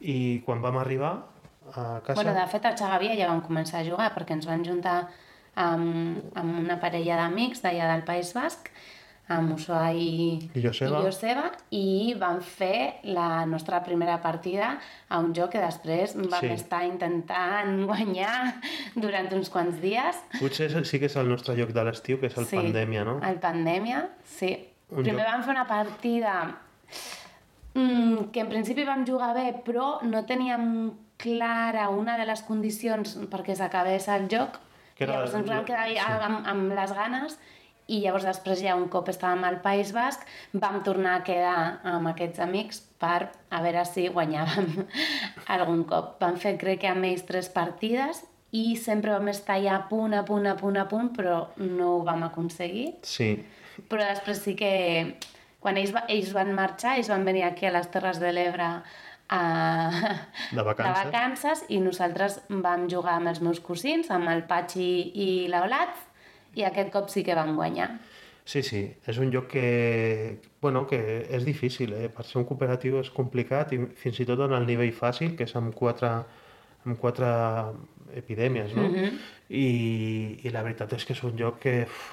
i 0.00 0.42
quan 0.46 0.62
vam 0.62 0.76
arribar 0.76 1.24
a 1.72 2.00
casa... 2.06 2.22
Bueno, 2.22 2.34
de 2.38 2.46
fet, 2.46 2.64
a 2.64 2.76
Xagavia 2.76 3.16
ja 3.18 3.26
vam 3.32 3.42
començar 3.42 3.80
a 3.80 3.84
jugar 3.88 4.12
perquè 4.14 4.36
ens 4.36 4.46
van 4.46 4.64
juntar 4.64 5.08
amb, 5.54 6.22
amb 6.34 6.58
una 6.60 6.78
parella 6.82 7.16
d'amics 7.16 7.64
d'allà 7.64 7.90
del 7.92 8.04
País 8.06 8.30
Basc, 8.36 8.70
amb 9.28 9.54
Usua 9.54 9.92
i, 9.96 10.36
I 10.54 10.60
Joseba. 10.60 10.98
i 11.00 11.04
Joseba, 11.06 11.44
i 11.70 12.14
vam 12.20 12.42
fer 12.44 13.00
la 13.04 13.46
nostra 13.48 13.82
primera 13.82 14.18
partida 14.20 14.74
a 15.08 15.18
un 15.18 15.32
joc 15.34 15.52
que 15.52 15.62
després 15.62 16.12
vam 16.16 16.40
Sí. 16.42 16.50
estar 16.52 16.82
intentant 16.84 17.84
guanyar 17.88 18.60
durant 18.94 19.32
uns 19.32 19.48
quants 19.50 19.80
dies. 19.80 20.18
Potser 20.40 20.68
sí 20.84 20.98
que 21.00 21.06
és 21.06 21.16
el 21.16 21.28
nostre 21.28 21.56
lloc 21.56 21.72
de 21.72 21.84
l'estiu, 21.84 22.20
que 22.20 22.26
és 22.26 22.36
el 22.36 22.46
Pandèmia, 22.52 23.04
no? 23.04 23.18
El 23.24 23.40
Pandèmia, 23.40 24.08
sí. 24.24 24.52
Un 24.90 25.02
Primer 25.02 25.24
joc- 25.24 25.32
vam 25.32 25.42
fer 25.42 25.50
una 25.56 25.66
partida 25.66 26.34
mm, 27.74 28.30
que 28.32 28.40
en 28.40 28.48
principi 28.48 28.84
vam 28.84 29.06
jugar 29.06 29.32
bé, 29.34 29.48
però 29.64 29.98
no 30.02 30.24
teníem 30.26 30.92
clara 31.16 31.88
una 31.88 32.16
de 32.18 32.26
les 32.26 32.42
condicions 32.42 33.16
perquè 33.30 33.54
s'acabés 33.56 34.08
el 34.08 34.28
joc. 34.28 34.60
Que 34.94 35.04
era- 35.04 35.14
llavors 35.14 35.34
ens 35.34 35.48
vam 35.48 35.64
quedar 35.64 35.88
sí. 35.88 35.96
amb, 35.98 36.46
amb 36.46 36.72
les 36.76 36.92
ganes 36.92 37.38
i 37.86 38.00
llavors 38.00 38.24
després 38.24 38.62
ja 38.64 38.76
un 38.78 38.86
cop 38.92 39.08
estàvem 39.12 39.44
al 39.44 39.58
País 39.64 39.92
Basc 39.92 40.22
vam 40.52 40.80
tornar 40.86 41.18
a 41.18 41.24
quedar 41.26 41.56
amb 41.84 42.08
aquests 42.12 42.40
amics 42.40 42.80
per 43.00 43.30
a 43.50 43.60
veure 43.64 43.84
si 43.88 44.06
guanyàvem 44.08 44.70
algun 45.56 45.84
cop. 45.88 46.14
Vam 46.22 46.38
fer 46.40 46.56
crec 46.60 46.84
que 46.84 46.92
amb 46.92 47.10
ells 47.10 47.26
tres 47.28 47.50
partides 47.52 48.24
i 48.54 48.76
sempre 48.78 49.12
vam 49.12 49.28
estar 49.32 49.58
ja 49.60 49.76
a 49.76 49.84
punt, 49.90 50.14
a 50.14 50.22
punt, 50.24 50.46
a 50.46 50.54
punt, 50.56 50.78
a 50.78 50.86
punt, 50.88 51.10
però 51.16 51.40
no 51.58 51.96
ho 51.96 52.02
vam 52.06 52.22
aconseguir. 52.28 52.92
Sí, 53.02 53.34
Però 53.90 54.04
després 54.06 54.42
sí 54.44 54.54
que 54.58 54.70
quan 55.62 55.78
ells, 55.80 55.94
va, 55.94 56.04
ells 56.12 56.30
van 56.36 56.52
marxar, 56.54 56.98
ells 56.98 57.10
van 57.10 57.24
venir 57.26 57.44
aquí 57.46 57.66
a 57.66 57.72
les 57.74 57.88
Terres 57.92 58.20
de 58.22 58.30
l'Ebre 58.34 58.68
a... 59.34 59.40
De 60.52 60.62
vacances. 60.62 60.84
de 60.84 61.06
vacances 61.08 61.62
i 61.72 61.80
nosaltres 61.82 62.40
vam 62.64 62.86
jugar 62.92 63.16
amb 63.18 63.32
els 63.32 63.40
meus 63.44 63.62
cosins, 63.64 64.10
amb 64.14 64.30
el 64.30 64.44
Patxi 64.50 64.90
i 65.14 65.28
l'Aulat, 65.50 66.03
i 66.54 66.64
aquest 66.64 66.90
cop 66.92 67.08
sí 67.08 67.22
que 67.24 67.34
vam 67.34 67.54
guanyar. 67.56 67.90
sí, 68.44 68.62
sí. 68.62 68.82
És 69.06 69.16
un 69.18 69.30
lloc 69.32 69.46
que, 69.48 70.38
bueno, 70.60 70.86
que 70.86 71.26
és 71.30 71.44
difícil, 71.44 71.92
eh? 71.94 72.08
Per 72.12 72.24
ser 72.24 72.38
un 72.42 72.44
cooperatiu 72.44 72.98
és 73.00 73.08
complicat 73.10 73.72
i 73.72 73.78
fins 73.96 74.20
i 74.20 74.26
tot 74.28 74.40
en 74.44 74.52
el 74.52 74.66
nivell 74.66 74.92
fàcil, 74.92 75.34
que 75.36 75.44
és 75.44 75.54
amb 75.56 75.72
quatre, 75.74 76.10
amb 76.84 76.98
quatre 77.00 77.26
epidèmies, 78.14 78.74
no? 78.76 78.82
Mhm. 78.88 79.16
I, 79.50 80.40
I 80.44 80.50
la 80.52 80.62
veritat 80.62 80.92
és 80.92 81.04
que 81.04 81.12
és 81.16 81.22
un 81.24 81.36
lloc 81.36 81.58
que... 81.62 81.82
Uf, 81.84 82.12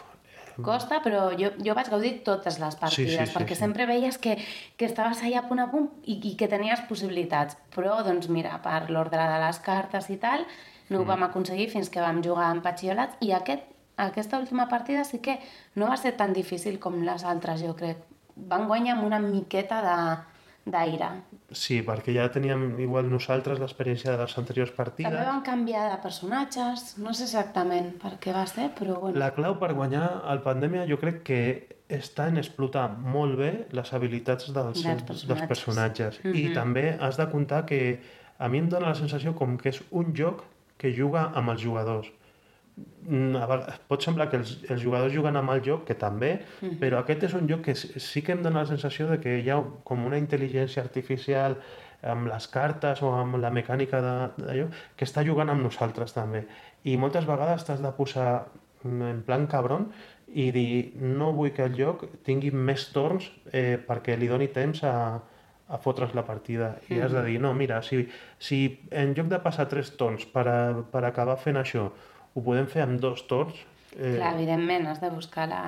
Costa, 0.62 1.00
però 1.02 1.30
jo, 1.40 1.50
jo 1.64 1.74
vaig 1.74 1.88
gaudir 1.90 2.24
totes 2.26 2.60
les 2.60 2.76
partides, 2.76 3.12
Sí, 3.14 3.18
sí, 3.18 3.26
sí, 3.26 3.34
perquè 3.38 3.56
sí. 3.56 3.62
sempre 3.64 3.86
veies 3.88 4.18
que, 4.22 4.36
que 4.78 4.86
estaves 4.86 5.22
allà 5.24 5.40
a 5.40 5.48
punt 5.48 5.60
a 5.64 5.70
punt 5.72 5.88
i, 6.06 6.18
i 6.28 6.36
que 6.38 6.48
tenies 6.52 6.82
possibilitats. 6.90 7.56
Però, 7.74 8.02
doncs 8.04 8.28
mira, 8.30 8.58
per 8.62 8.90
l'ordre 8.92 9.18
de 9.32 9.40
les 9.46 9.60
cartes 9.64 10.10
i 10.12 10.18
tal, 10.22 10.44
no 10.90 11.00
ho 11.00 11.04
Mm. 11.04 11.08
vam 11.08 11.24
aconseguir 11.24 11.70
fins 11.72 11.90
que 11.90 12.02
vam 12.04 12.22
jugar 12.22 12.50
amb 12.52 12.62
patxiolats 12.64 13.16
i 13.22 13.32
aquest, 13.32 13.64
aquesta 14.08 14.40
última 14.40 14.68
partida 14.70 15.04
sí 15.04 15.20
que 15.20 15.40
no 15.76 15.88
va 15.88 15.98
ser 15.98 16.16
tan 16.18 16.34
difícil 16.34 16.80
com 16.80 17.02
les 17.04 17.24
altres, 17.24 17.62
jo 17.62 17.76
crec. 17.76 17.98
Van 18.36 18.68
guanyar 18.68 18.98
amb 18.98 19.06
una 19.06 19.20
miqueta 19.20 19.82
de- 19.82 20.30
d'aire. 20.72 21.08
Sí, 21.52 21.82
perquè 21.82 22.14
ja 22.14 22.28
teníem 22.32 22.80
igual 22.80 23.10
nosaltres 23.10 23.58
l'experiència 23.60 24.12
de 24.12 24.18
les 24.22 24.38
anteriors 24.38 24.70
partides. 24.72 25.12
També 25.12 25.26
van 25.26 25.42
canviar 25.42 25.88
de 25.90 25.98
personatges, 26.04 26.98
no 27.00 27.14
sé 27.18 27.24
exactament 27.24 27.96
per 28.00 28.20
què 28.22 28.32
va 28.34 28.46
ser, 28.46 28.70
però 28.78 29.00
bueno. 29.02 29.18
La 29.18 29.32
clau 29.34 29.58
per 29.60 29.74
guanyar 29.74 30.22
el 30.30 30.42
Pandèmia 30.46 30.86
jo 30.88 31.00
crec 31.02 31.24
que 31.24 31.42
està 31.90 32.28
en 32.30 32.38
explotar 32.38 32.92
molt 32.98 33.38
bé 33.40 33.68
les 33.72 33.92
habilitats 33.94 34.54
dels, 34.54 34.84
Dels 34.84 34.86
dels 34.86 35.04
personatges. 35.04 35.48
personatges. 35.48 36.20
I 36.24 36.46
Mhm. 36.50 36.54
també 36.54 36.98
has 37.02 37.18
de 37.18 37.28
comptar 37.30 37.66
que 37.66 38.00
a 38.38 38.48
mi 38.48 38.60
em 38.60 38.70
dóna 38.70 38.90
la 38.90 38.96
sensació 38.96 39.34
com 39.36 39.58
que 39.58 39.70
és 39.70 39.82
un 39.92 40.14
joc 40.16 40.44
que 40.78 40.94
juga 40.94 41.32
amb 41.36 41.50
els 41.50 41.62
jugadors. 41.62 42.08
Mm, 42.78 43.36
Pot 43.90 44.04
semblar 44.06 44.30
que 44.30 44.38
els, 44.38 44.52
els 44.70 44.82
jugadors 44.82 45.12
juguen 45.14 45.36
amb 45.36 45.50
el 45.52 45.62
joc, 45.66 45.84
que 45.88 45.96
també, 45.96 46.42
Mhm. 46.62 46.78
però 46.80 47.00
aquest 47.02 47.24
és 47.24 47.34
un 47.34 47.48
joc 47.50 47.62
que 47.66 47.76
sí 47.76 48.22
que 48.22 48.32
em 48.32 48.44
dóna 48.44 48.62
la 48.62 48.66
sensació 48.70 49.08
de 49.10 49.20
que 49.20 49.40
hi 49.42 49.50
ha 49.50 49.62
com 49.84 50.06
una 50.06 50.18
intel·ligència 50.20 50.82
artificial 50.84 51.58
amb 52.04 52.28
les 52.28 52.48
cartes 52.48 53.02
o 53.04 53.12
amb 53.14 53.36
la 53.38 53.50
mecànica 53.52 54.00
de- 54.02 54.46
d'allò, 54.46 54.70
que 54.96 55.06
està 55.06 55.26
jugant 55.26 55.50
amb 55.50 55.62
nosaltres 55.64 56.14
també. 56.14 56.46
I 56.86 56.96
moltes 56.98 57.26
vegades 57.26 57.66
t'has 57.66 57.82
de 57.82 57.92
posar 57.92 58.46
mm, 58.84 59.02
en 59.02 59.22
plan 59.24 59.46
cabron 59.48 59.92
i 60.34 60.52
dir 60.52 60.94
no 60.96 61.34
vull 61.34 61.52
que 61.52 61.64
el 61.66 61.76
joc 61.76 62.06
tingui 62.24 62.52
més 62.52 62.92
torns 62.94 63.32
eh, 63.52 63.78
perquè 63.86 64.18
li 64.18 64.28
doni 64.28 64.48
temps 64.48 64.84
a, 64.84 65.20
a 65.70 65.78
fotre's 65.78 66.14
la 66.16 66.24
partida. 66.26 66.78
I 66.90 67.00
has 67.02 67.12
de 67.12 67.22
dir, 67.24 67.40
no, 67.42 67.54
mira, 67.54 67.82
si, 67.84 68.08
si 68.40 68.80
en 68.92 69.14
lloc 69.14 69.28
de 69.28 69.40
passar 69.40 69.68
tres 69.70 69.96
torns 69.98 70.26
per, 70.26 70.48
a, 70.48 70.74
per 70.92 71.04
acabar 71.06 71.38
fent 71.38 71.58
això, 71.58 71.92
ho 72.34 72.44
podem 72.46 72.68
fer 72.72 72.86
amb 72.86 73.00
dos 73.04 73.26
torns, 73.28 73.58
eh, 73.98 74.16
Clar, 74.16 74.34
evidentment, 74.38 74.88
has 74.88 75.02
de 75.02 75.10
buscar 75.12 75.48
la, 75.52 75.62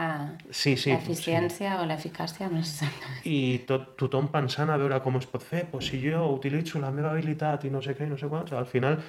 sí, 0.50 0.76
sí, 0.78 0.94
l'eficiència 0.94 1.76
o 1.82 1.86
l'eficàcia, 1.90 2.48
no 2.52 2.64
sé 2.68 2.88
i 3.28 3.64
tot, 3.68 3.94
tothom 4.00 4.30
pensant 4.32 4.72
a 4.72 4.80
veure 4.80 5.02
com 5.04 5.20
es 5.20 5.28
pot 5.30 5.44
fer, 5.44 5.66
pues 5.72 5.92
si 5.92 6.00
jo 6.04 6.24
utilitzo 6.32 6.82
la 6.84 6.92
meva 6.96 7.12
habilitat 7.12 7.68
i 7.68 7.72
no 7.74 7.84
sé 7.84 7.98
què 7.98 8.08
i 8.08 8.12
no 8.12 8.20
sé 8.20 8.32
quants, 8.32 8.56
al 8.56 8.68
final, 8.70 9.00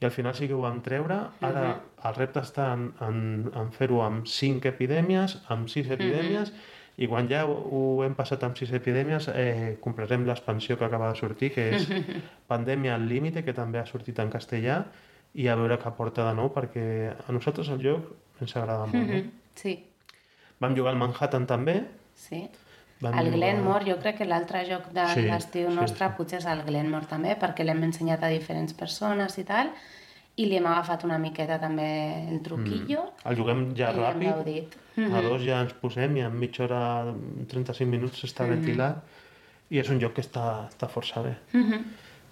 i 0.00 0.06
al 0.06 0.14
final 0.14 0.34
sí 0.34 0.48
que 0.50 0.56
ho 0.56 0.62
vam 0.64 0.80
treure, 0.82 1.20
ara 1.40 1.66
el 2.04 2.16
repte 2.18 2.42
està 2.42 2.72
en, 2.74 2.88
en, 3.06 3.18
en 3.54 3.74
fer-ho 3.74 4.02
amb 4.04 4.26
cinc 4.30 4.66
epidèmies, 4.70 5.38
amb 5.54 5.70
sis 5.70 5.90
epidèmies, 5.90 6.52
i 6.94 7.08
quan 7.10 7.26
ja 7.30 7.42
ho, 7.46 7.54
ho 7.54 7.86
hem 8.04 8.14
passat 8.14 8.44
amb 8.46 8.58
sis 8.58 8.70
epidèmies, 8.74 9.26
eh, 9.34 9.74
comprarem 9.82 10.26
l'expansió 10.26 10.76
que 10.78 10.86
acaba 10.86 11.10
de 11.10 11.18
sortir, 11.18 11.50
que 11.54 11.70
és 11.78 11.88
Pandèmia 12.52 12.94
al 12.94 13.08
límite, 13.10 13.42
que 13.46 13.54
també 13.56 13.80
ha 13.80 13.86
sortit 13.86 14.20
en 14.22 14.30
castellà, 14.30 14.84
i 15.34 15.48
a 15.48 15.54
veure 15.58 15.78
què 15.82 15.90
porta 15.96 16.28
de 16.28 16.34
nou, 16.38 16.52
perquè 16.54 17.12
a 17.28 17.32
nosaltres 17.32 17.68
el 17.74 17.80
joc 17.82 18.12
ens 18.40 18.54
agrada 18.56 18.86
molt. 18.86 19.08
no? 19.10 19.22
Sí, 19.54 19.78
Vam 20.60 20.76
jugar 20.76 20.92
al 20.94 20.98
Manhattan 20.98 21.46
també, 21.46 21.80
sí. 22.14 22.44
vam 23.02 23.18
El 23.18 23.26
jugar- 23.26 23.34
Glenmore, 23.38 23.84
jo 23.90 23.96
crec 24.00 24.16
que 24.18 24.24
l'altre 24.24 24.62
joc 24.68 24.86
de 24.94 25.06
Sí, 25.12 25.22
l'estiu 25.26 25.68
sí, 25.68 25.74
nostre 25.74 26.06
sí. 26.08 26.14
potser 26.16 26.38
és 26.38 26.46
el 26.46 26.62
Glenmore 26.64 27.06
també, 27.10 27.34
perquè 27.38 27.64
l'hem 27.66 27.82
ensenyat 27.82 28.22
a 28.22 28.28
diferents 28.28 28.72
persones 28.72 29.36
i 29.38 29.44
tal, 29.44 29.72
i 30.36 30.46
li 30.46 30.56
hem 30.56 30.66
agafat 30.66 31.04
una 31.04 31.18
miqueta 31.18 31.58
també 31.60 32.28
el 32.30 32.40
truquillo, 32.42 33.10
El 33.24 33.36
juguem 33.36 33.74
ja 33.76 33.92
ràpid, 33.92 34.30
gaudit. 34.30 34.76
a 34.96 35.20
dos 35.22 35.42
ja 35.42 35.60
ens 35.62 35.72
posem 35.74 36.16
i 36.16 36.20
en 36.22 36.38
mitja 36.38 36.64
hora, 36.64 37.12
35 37.48 37.86
minuts 37.90 38.24
està 38.24 38.46
ventilat 38.48 39.02
i 39.70 39.78
és 39.78 39.90
un 39.90 39.98
joc 40.00 40.14
que 40.14 40.22
està, 40.22 40.68
està 40.70 40.88
força 40.88 41.20
bé. 41.22 41.34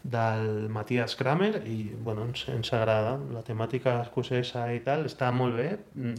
Del 0.05 0.69
Matías 0.69 1.15
Kramer 1.15 1.63
i 1.71 1.93
bueno, 1.95 2.25
ens, 2.27 2.49
ens 2.51 2.73
agrada, 2.75 3.13
la 3.31 3.43
temàtica 3.47 4.01
escocesa 4.03 4.65
i 4.75 4.81
tal, 4.83 5.05
està 5.07 5.29
molt 5.33 5.55
bé, 5.55 5.69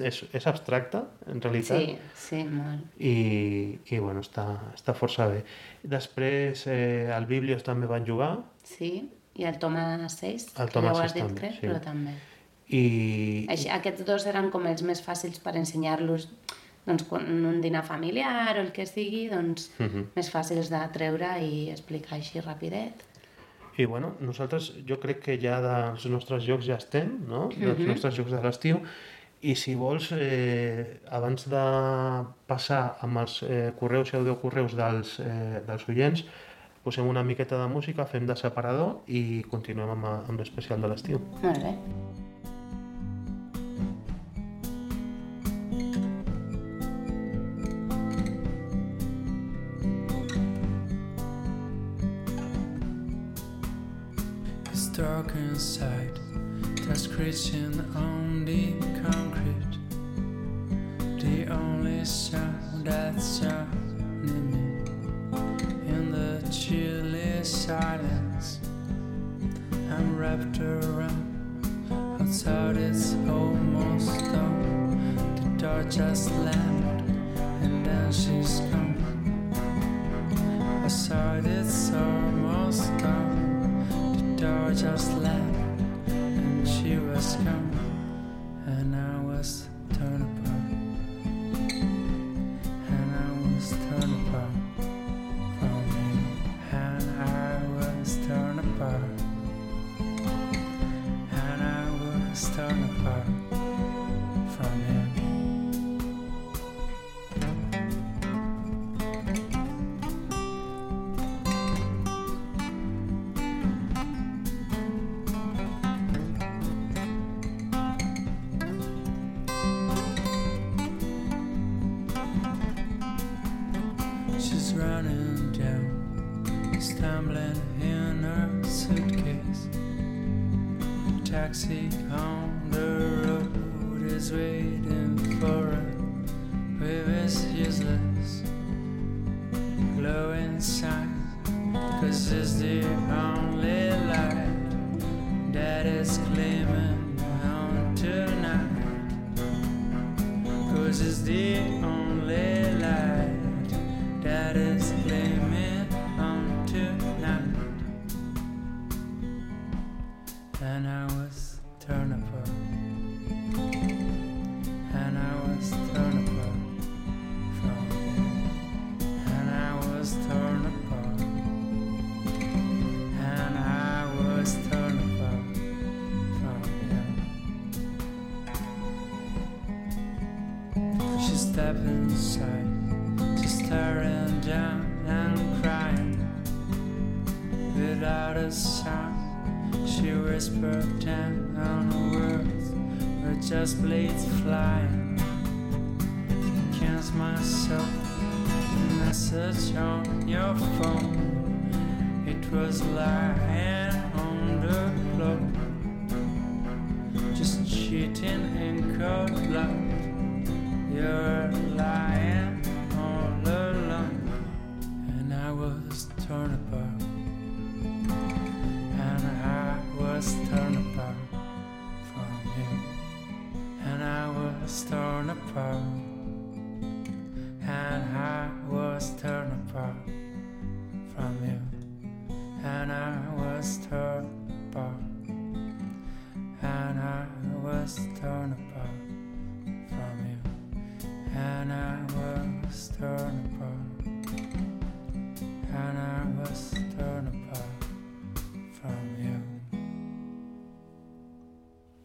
és, 0.07 0.21
és 0.31 0.47
abstracta 0.47 1.01
en 1.27 1.41
realitat 1.43 1.81
Sí, 1.81 1.97
sí, 2.15 2.39
molt. 2.47 2.85
i, 2.97 3.79
i 3.91 3.99
bueno, 3.99 4.21
està, 4.23 4.45
està 4.73 4.95
força 4.95 5.27
bé. 5.27 5.43
Després 5.83 6.63
eh, 6.71 7.11
al 7.11 7.25
Biblios 7.27 7.63
també 7.67 7.89
van 7.91 8.07
jugar 8.07 8.37
Sí, 8.63 9.09
i 9.35 9.43
el 9.49 9.59
Thomas 9.59 10.15
6, 10.21 10.53
El 10.63 10.71
has 11.03 11.13
VI 11.13 11.19
dit, 11.19 11.23
també, 11.27 11.41
crec, 11.41 11.59
sí. 11.59 11.67
però 11.67 11.81
també. 11.83 12.15
i, 12.71 12.83
Així, 13.51 13.67
aquests 13.69 14.05
dos 14.07 14.25
eren 14.29 14.47
com 14.53 14.65
els 14.69 14.81
més 14.87 15.01
fàcils 15.03 15.39
per 15.43 15.57
ensenyar-los 15.59 16.29
doncs, 16.85 17.03
quan 17.07 17.27
en 17.31 17.45
un 17.47 17.59
dinar 17.63 17.83
familiar 17.87 18.57
o 18.57 18.61
el 18.61 18.71
que 18.75 18.85
sigui, 18.85 19.27
doncs, 19.31 19.69
Mhm. 19.79 20.07
més 20.15 20.31
fàcils 20.31 20.69
de 20.71 20.79
treure 20.95 21.37
i 21.43 21.69
explicar 21.71 22.17
així 22.17 22.39
rapidet. 22.43 23.03
I 23.77 23.85
bueno, 23.85 24.13
nosaltres 24.21 24.71
jo 24.87 24.99
crec 25.01 25.23
que 25.25 25.39
ja 25.41 25.57
dels 25.63 26.05
nostres 26.11 26.45
jocs 26.45 26.67
ja 26.69 26.77
estem, 26.77 27.17
no? 27.29 27.47
Dels 27.55 27.81
nostres 27.87 28.15
jocs 28.19 28.33
de 28.35 28.41
l'estiu. 28.43 28.81
I 29.43 29.57
si 29.59 29.73
vols, 29.75 30.11
eh, 30.15 31.01
abans 31.11 31.49
de 31.51 31.63
passar 32.47 32.83
amb 33.03 33.19
els 33.25 33.41
eh, 33.43 33.73
correus 33.79 34.13
i 34.13 34.17
audiocorreus 34.21 34.77
dels, 34.79 35.17
eh, 35.19 35.59
dels 35.67 35.89
oients, 35.91 36.23
posem 36.83 37.07
una 37.07 37.23
miqueta 37.27 37.59
de 37.59 37.67
música, 37.71 38.05
fem 38.05 38.27
de 38.27 38.39
separador 38.39 39.01
i 39.07 39.43
continuem 39.51 39.97
amb, 39.97 40.11
amb 40.13 40.39
l'especial 40.39 40.83
de 40.83 40.93
l'estiu. 40.93 41.23
Molt 41.43 41.63
bé. 41.63 41.77
Inside, 55.53 56.19
that's 56.87 57.03
screeching 57.03 57.79
on 57.95 58.43
the 58.43 58.73
concrete. 59.03 59.75
The 61.21 61.45
only 61.53 62.03
sound 62.05 62.87
that's 62.87 63.23
sounding 63.23 64.49
me 64.49 64.65
in 65.87 66.11
the 66.11 66.41
chilly 66.49 67.43
silence. 67.43 68.61
I'm 69.91 70.17
wrapped 70.17 70.59
around, 70.59 71.61
outside 72.19 72.77
it's 72.77 73.13
almost 73.29 74.21
done. 74.31 75.15
The 75.35 75.61
door 75.61 75.83
just 75.83 76.31
landed, 76.31 77.15
and 77.61 77.85
then 77.85 78.11
she's 78.11 78.59
gone. 78.71 78.97
Outside 80.83 81.45
it's 81.45 81.91
almost 81.93 82.97
done. 82.97 83.32
The 84.43 84.49
door 84.49 84.73
just 84.73 85.52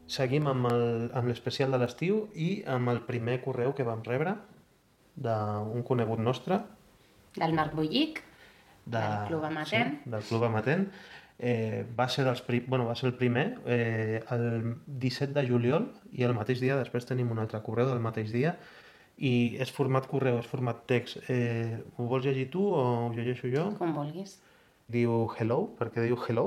Seguim 0.09 0.49
amb 0.49 0.69
l'especial 1.29 1.75
de 1.75 1.81
l'estiu 1.83 2.25
i 2.35 2.63
amb 2.67 2.89
el 2.95 3.03
primer 3.09 3.43
correu 3.45 3.75
que 3.77 3.85
vam 3.85 4.01
rebre 4.07 4.35
d'un 5.19 5.83
conegut 5.85 6.23
nostre, 6.23 6.63
Del 7.39 7.55
Marc 7.55 7.75
Bullic, 7.75 8.23
de, 8.85 8.99
Del 8.99 9.27
Club 9.29 9.45
Amatent. 9.45 9.95
Sí, 10.03 10.11
del 10.11 10.23
Club 10.23 10.45
Amatent. 10.49 10.89
Eh, 11.39 11.85
va, 11.99 12.09
ser 12.11 12.25
dels 12.27 12.43
bueno, 12.67 12.87
va 12.89 12.97
ser 12.99 13.13
el 13.13 13.15
primer 13.15 13.61
eh, 13.67 14.25
el 14.35 14.75
17 14.87 15.37
de 15.37 15.45
juliol 15.47 15.85
i 16.11 16.25
el 16.27 16.35
mateix 16.35 16.59
dia 16.59 16.75
després 16.81 17.07
tenim 17.07 17.31
un 17.31 17.39
altre 17.39 17.61
correu 17.63 17.87
del 17.93 18.03
mateix 18.03 18.33
dia 18.35 18.57
i 19.23 19.55
és 19.63 19.71
format 19.71 20.09
correu, 20.11 20.41
és 20.43 20.51
format 20.51 20.83
text. 20.91 21.21
Eh, 21.31 21.79
ho 21.97 22.09
vols 22.11 22.27
llegir 22.27 22.49
tu 22.51 22.65
o 22.67 22.83
ho 23.07 23.13
llegeixo 23.15 23.51
jo? 23.55 23.69
com 23.79 23.95
vulguis. 23.95 24.39
diu 24.89 25.29
hello, 25.39 25.61
perquè 25.79 26.07
diu 26.07 26.19
hello, 26.27 26.47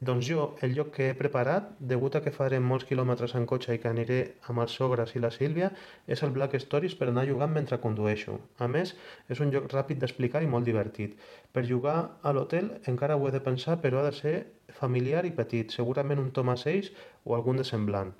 doncs 0.00 0.24
jo, 0.24 0.44
el 0.64 0.72
lloc 0.72 0.94
que 0.94 1.10
he 1.10 1.14
preparat, 1.16 1.66
degut 1.92 2.14
a 2.16 2.22
que 2.24 2.32
farem 2.32 2.64
molts 2.64 2.86
quilòmetres 2.88 3.34
en 3.36 3.44
cotxe 3.48 3.74
i 3.76 3.80
que 3.82 3.90
aniré 3.90 4.20
amb 4.48 4.62
els 4.64 4.72
sogres 4.78 5.12
i 5.12 5.20
la 5.20 5.28
Sílvia, 5.34 5.68
és 6.08 6.22
el 6.24 6.32
Black 6.32 6.56
Stories 6.64 6.94
per 6.96 7.10
anar 7.10 7.26
jugant 7.28 7.52
mentre 7.52 7.76
condueixo. 7.82 8.38
A 8.64 8.68
més, 8.74 8.94
és 9.28 9.42
un 9.44 9.52
joc 9.52 9.68
ràpid 9.74 10.00
d'explicar 10.00 10.40
i 10.40 10.48
molt 10.48 10.64
divertit. 10.64 11.20
Per 11.52 11.66
jugar 11.68 11.98
a 12.22 12.32
l'hotel 12.32 12.72
encara 12.88 13.18
ho 13.20 13.28
he 13.28 13.34
de 13.36 13.44
pensar, 13.44 13.76
però 13.84 14.00
ha 14.00 14.08
de 14.08 14.16
ser 14.16 14.34
familiar 14.80 15.26
i 15.28 15.34
petit, 15.36 15.76
segurament 15.76 16.24
un 16.24 16.32
Thomas 16.32 16.64
6 16.64 16.88
o 17.26 17.36
algun 17.36 17.60
de 17.60 17.68
semblant. 17.68 18.14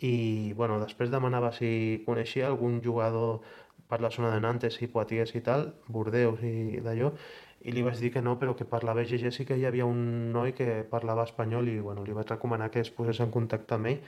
I, 0.00 0.54
bueno, 0.56 0.80
després 0.80 1.12
demanava 1.12 1.52
si 1.52 2.00
coneixia 2.06 2.48
algun 2.48 2.80
jugador 2.80 3.42
per 3.90 4.00
la 4.00 4.08
zona 4.14 4.32
de 4.32 4.40
Nantes 4.40 4.80
i 4.80 4.88
Poitiers 4.88 5.34
i 5.36 5.44
tal, 5.44 5.68
Bordeus 5.92 6.40
i 6.46 6.80
d'allò, 6.80 7.12
i 7.60 7.72
li 7.72 7.82
vaig 7.84 7.98
dir 8.00 8.10
que 8.14 8.22
no, 8.24 8.38
però 8.40 8.54
que 8.56 8.64
per 8.64 8.82
la 8.84 8.94
BGG 8.96 9.32
sí 9.34 9.44
que 9.44 9.58
hi 9.58 9.66
havia 9.68 9.84
un 9.84 10.32
noi 10.32 10.54
que 10.56 10.80
parlava 10.88 11.26
espanyol 11.28 11.68
i 11.68 11.78
bueno, 11.80 12.04
li 12.06 12.16
vaig 12.16 12.30
recomanar 12.32 12.70
que 12.70 12.80
es 12.80 12.90
posés 12.90 13.20
en 13.20 13.32
contacte 13.34 13.76
amb 13.76 13.90
ell 13.92 14.00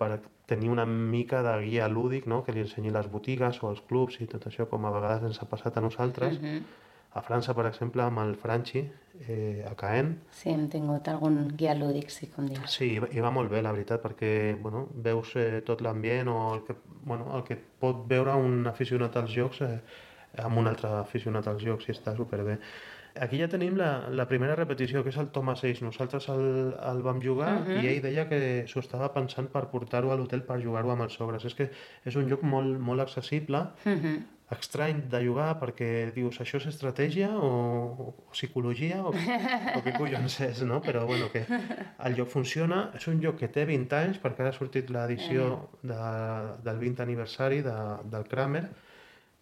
per 0.00 0.18
tenir 0.48 0.70
una 0.72 0.86
mica 0.86 1.42
de 1.44 1.54
guia 1.64 1.88
lúdic, 1.88 2.26
no? 2.26 2.42
que 2.44 2.52
li 2.56 2.64
ensenyi 2.64 2.92
les 2.92 3.08
botigues 3.12 3.62
o 3.62 3.70
els 3.70 3.82
clubs 3.88 4.20
i 4.20 4.28
tot 4.28 4.46
això, 4.48 4.66
com 4.68 4.84
a 4.84 4.92
vegades 4.94 5.26
ens 5.28 5.40
ha 5.40 5.48
passat 5.48 5.76
a 5.76 5.84
nosaltres. 5.84 6.40
Mhm. 6.40 6.78
a 7.12 7.22
França, 7.26 7.56
per 7.58 7.64
exemple, 7.66 8.04
amb 8.04 8.20
el 8.22 8.36
Franchi, 8.36 8.84
eh, 9.26 9.64
a 9.68 9.74
Caen. 9.74 10.12
Sí, 10.30 10.50
hem 10.50 10.68
tingut 10.70 11.08
algun 11.08 11.48
guia 11.58 11.74
lúdic, 11.74 12.08
sí, 12.08 12.28
com 12.30 12.46
dius. 12.46 12.70
Sí, 12.70 12.92
i 12.94 13.24
va 13.24 13.32
molt 13.34 13.50
bé, 13.50 13.62
la 13.62 13.72
veritat, 13.72 13.98
perquè 14.00 14.56
bueno, 14.62 14.84
veus 14.94 15.34
eh, 15.34 15.60
tot 15.66 15.82
l'ambient 15.82 16.28
o 16.30 16.54
el 16.54 16.62
que, 16.62 16.76
bueno, 17.02 17.26
el 17.36 17.42
que 17.42 17.56
pot 17.56 18.06
veure 18.06 18.36
un 18.38 18.64
aficionat 18.70 19.16
als 19.16 19.34
jocs 19.34 19.60
eh, 19.66 19.80
amb 20.38 20.58
un 20.58 20.66
altre 20.66 20.88
aficionat 21.00 21.46
als 21.46 21.62
jocs 21.62 21.88
i 21.88 21.92
està 21.92 22.16
superbé. 22.16 22.58
Aquí 23.18 23.40
ja 23.40 23.48
tenim 23.50 23.74
la, 23.76 24.08
la 24.14 24.28
primera 24.30 24.54
repetició, 24.54 25.02
que 25.02 25.10
és 25.10 25.16
el 25.18 25.32
Toma 25.34 25.56
6. 25.58 25.80
Nosaltres 25.82 26.28
el, 26.30 26.74
el 26.92 27.00
vam 27.02 27.20
jugar 27.20 27.56
uh 27.58 27.64
-huh. 27.66 27.82
i 27.82 27.88
ell 27.88 28.02
deia 28.02 28.28
que 28.28 28.64
s'ho 28.68 28.78
estava 28.80 29.12
pensant 29.12 29.48
per 29.50 29.66
portar-ho 29.66 30.12
a 30.12 30.16
l'hotel 30.16 30.42
per 30.42 30.62
jugar-ho 30.62 30.90
amb 30.92 31.02
els 31.02 31.14
sogres. 31.14 31.44
És 31.44 31.54
que 31.54 31.70
és 32.04 32.16
un 32.16 32.28
joc 32.28 32.42
molt, 32.42 32.78
molt 32.78 33.00
accessible, 33.00 33.66
Mhm. 33.84 34.22
estrany 34.50 35.08
de 35.08 35.24
jugar 35.26 35.60
perquè 35.60 36.12
dius 36.12 36.40
això 36.40 36.56
és 36.56 36.66
estratègia 36.66 37.28
o, 37.38 37.50
o 37.98 38.30
psicologia 38.32 39.02
o, 39.02 39.10
o 39.10 39.82
què 39.84 39.92
collons 39.96 40.40
és, 40.40 40.62
no? 40.62 40.80
Però 40.80 41.06
bueno, 41.06 41.30
que 41.32 41.44
el 42.04 42.14
joc 42.16 42.28
funciona, 42.28 42.90
és 42.94 43.06
un 43.08 43.20
joc 43.22 43.36
que 43.38 43.48
té 43.48 43.64
20 43.64 43.92
anys 43.96 44.18
perquè 44.18 44.40
ara 44.40 44.48
ha 44.50 44.52
sortit 44.52 44.90
l'edició 44.90 45.68
de, 45.82 45.94
del 46.64 46.78
20 46.78 47.02
aniversari 47.02 47.62
de, 47.62 47.76
del 48.04 48.24
Kramer, 48.24 48.64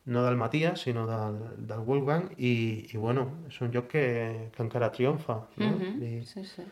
no 0.08 0.22
del 0.24 0.36
Matías, 0.40 0.80
sinó 0.80 1.06
del, 1.06 1.38
del 1.68 1.80
Wolfgang 1.84 2.30
i, 2.38 2.52
i 2.92 2.96
bueno, 2.96 3.26
és 3.48 3.60
un 3.64 3.70
joc 3.74 3.88
que, 3.92 4.04
que 4.54 4.62
encara 4.64 4.88
triomfa, 4.94 5.42
no? 5.60 5.70
Mhm, 5.76 6.02
I, 6.02 6.24
Sí, 6.26 6.44
sí. 6.44 6.64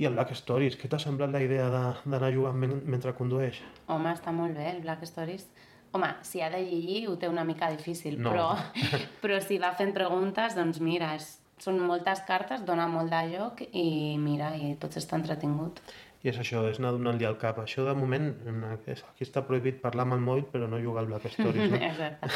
I 0.00 0.06
el 0.08 0.14
Black 0.16 0.30
Stories, 0.32 0.78
què 0.80 0.88
t'ha 0.88 0.98
semblat 1.02 1.28
la 1.34 1.42
idea 1.44 1.66
de- 1.68 2.10
d'anar 2.10 2.30
jugant 2.32 2.56
men 2.56 2.78
mentre 2.88 3.12
condueix? 3.18 3.58
Home, 3.92 4.14
està 4.16 4.32
molt 4.32 4.54
bé, 4.56 4.70
el 4.76 4.80
Black 4.86 5.02
Stories. 5.04 5.48
Home, 5.92 6.08
si 6.22 6.40
ha 6.40 6.48
de 6.48 6.62
llegir 6.62 7.08
ho 7.10 7.16
té 7.18 7.28
una 7.28 7.42
mica 7.44 7.68
difícil, 7.70 8.16
No. 8.22 8.30
però, 8.30 8.46
però 9.20 9.40
si 9.42 9.58
va 9.58 9.72
fent 9.76 9.92
preguntes, 9.92 10.54
doncs 10.56 10.78
mira, 10.80 11.12
és, 11.18 11.40
són 11.60 11.76
moltes 11.84 12.22
cartes, 12.24 12.62
dona 12.64 12.86
molt 12.88 13.10
de 13.12 13.24
joc 13.36 13.60
i 13.74 14.16
mira, 14.16 14.54
i 14.56 14.76
tots 14.80 14.96
està 14.96 15.18
entretingut. 15.20 15.82
I 16.20 16.28
és 16.28 16.36
això, 16.36 16.66
és 16.68 16.76
anar 16.76 16.90
donant-li 16.92 17.24
al 17.24 17.38
cap. 17.40 17.62
Això 17.62 17.86
de 17.86 17.94
moment, 17.96 18.26
aquí 18.74 19.24
està 19.24 19.40
prohibit 19.46 19.78
parlar 19.80 20.04
amb 20.04 20.18
el 20.18 20.24
mòbil, 20.24 20.42
però 20.52 20.66
no 20.68 20.80
jugar 20.82 21.00
al 21.00 21.08
Black 21.08 21.30
Stories, 21.32 21.70
no? 21.72 21.78
Exacte. 21.88 22.28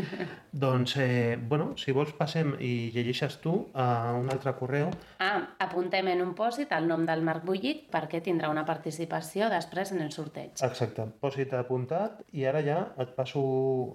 doncs, 0.64 0.94
eh, 1.04 1.36
bueno, 1.36 1.74
si 1.76 1.92
vols 1.92 2.14
passem 2.16 2.54
i 2.64 2.88
llegeixes 2.94 3.36
tu 3.44 3.52
a 3.74 4.14
un 4.16 4.32
altre 4.32 4.54
correu. 4.56 4.88
Ah, 5.20 5.42
apuntem 5.66 6.08
en 6.14 6.24
un 6.24 6.32
pòsit 6.38 6.72
el 6.72 6.88
nom 6.88 7.04
del 7.08 7.20
Marc 7.26 7.44
Bullic 7.44 7.90
perquè 7.92 8.22
tindrà 8.24 8.48
una 8.52 8.64
participació 8.68 9.50
després 9.52 9.92
en 9.92 10.00
el 10.06 10.14
sorteig. 10.16 10.56
Exacte, 10.64 11.04
posi-te 11.20 11.60
apuntat 11.60 12.22
i 12.32 12.48
ara 12.48 12.64
ja 12.64 12.78
et 13.04 13.12
passo 13.18 13.42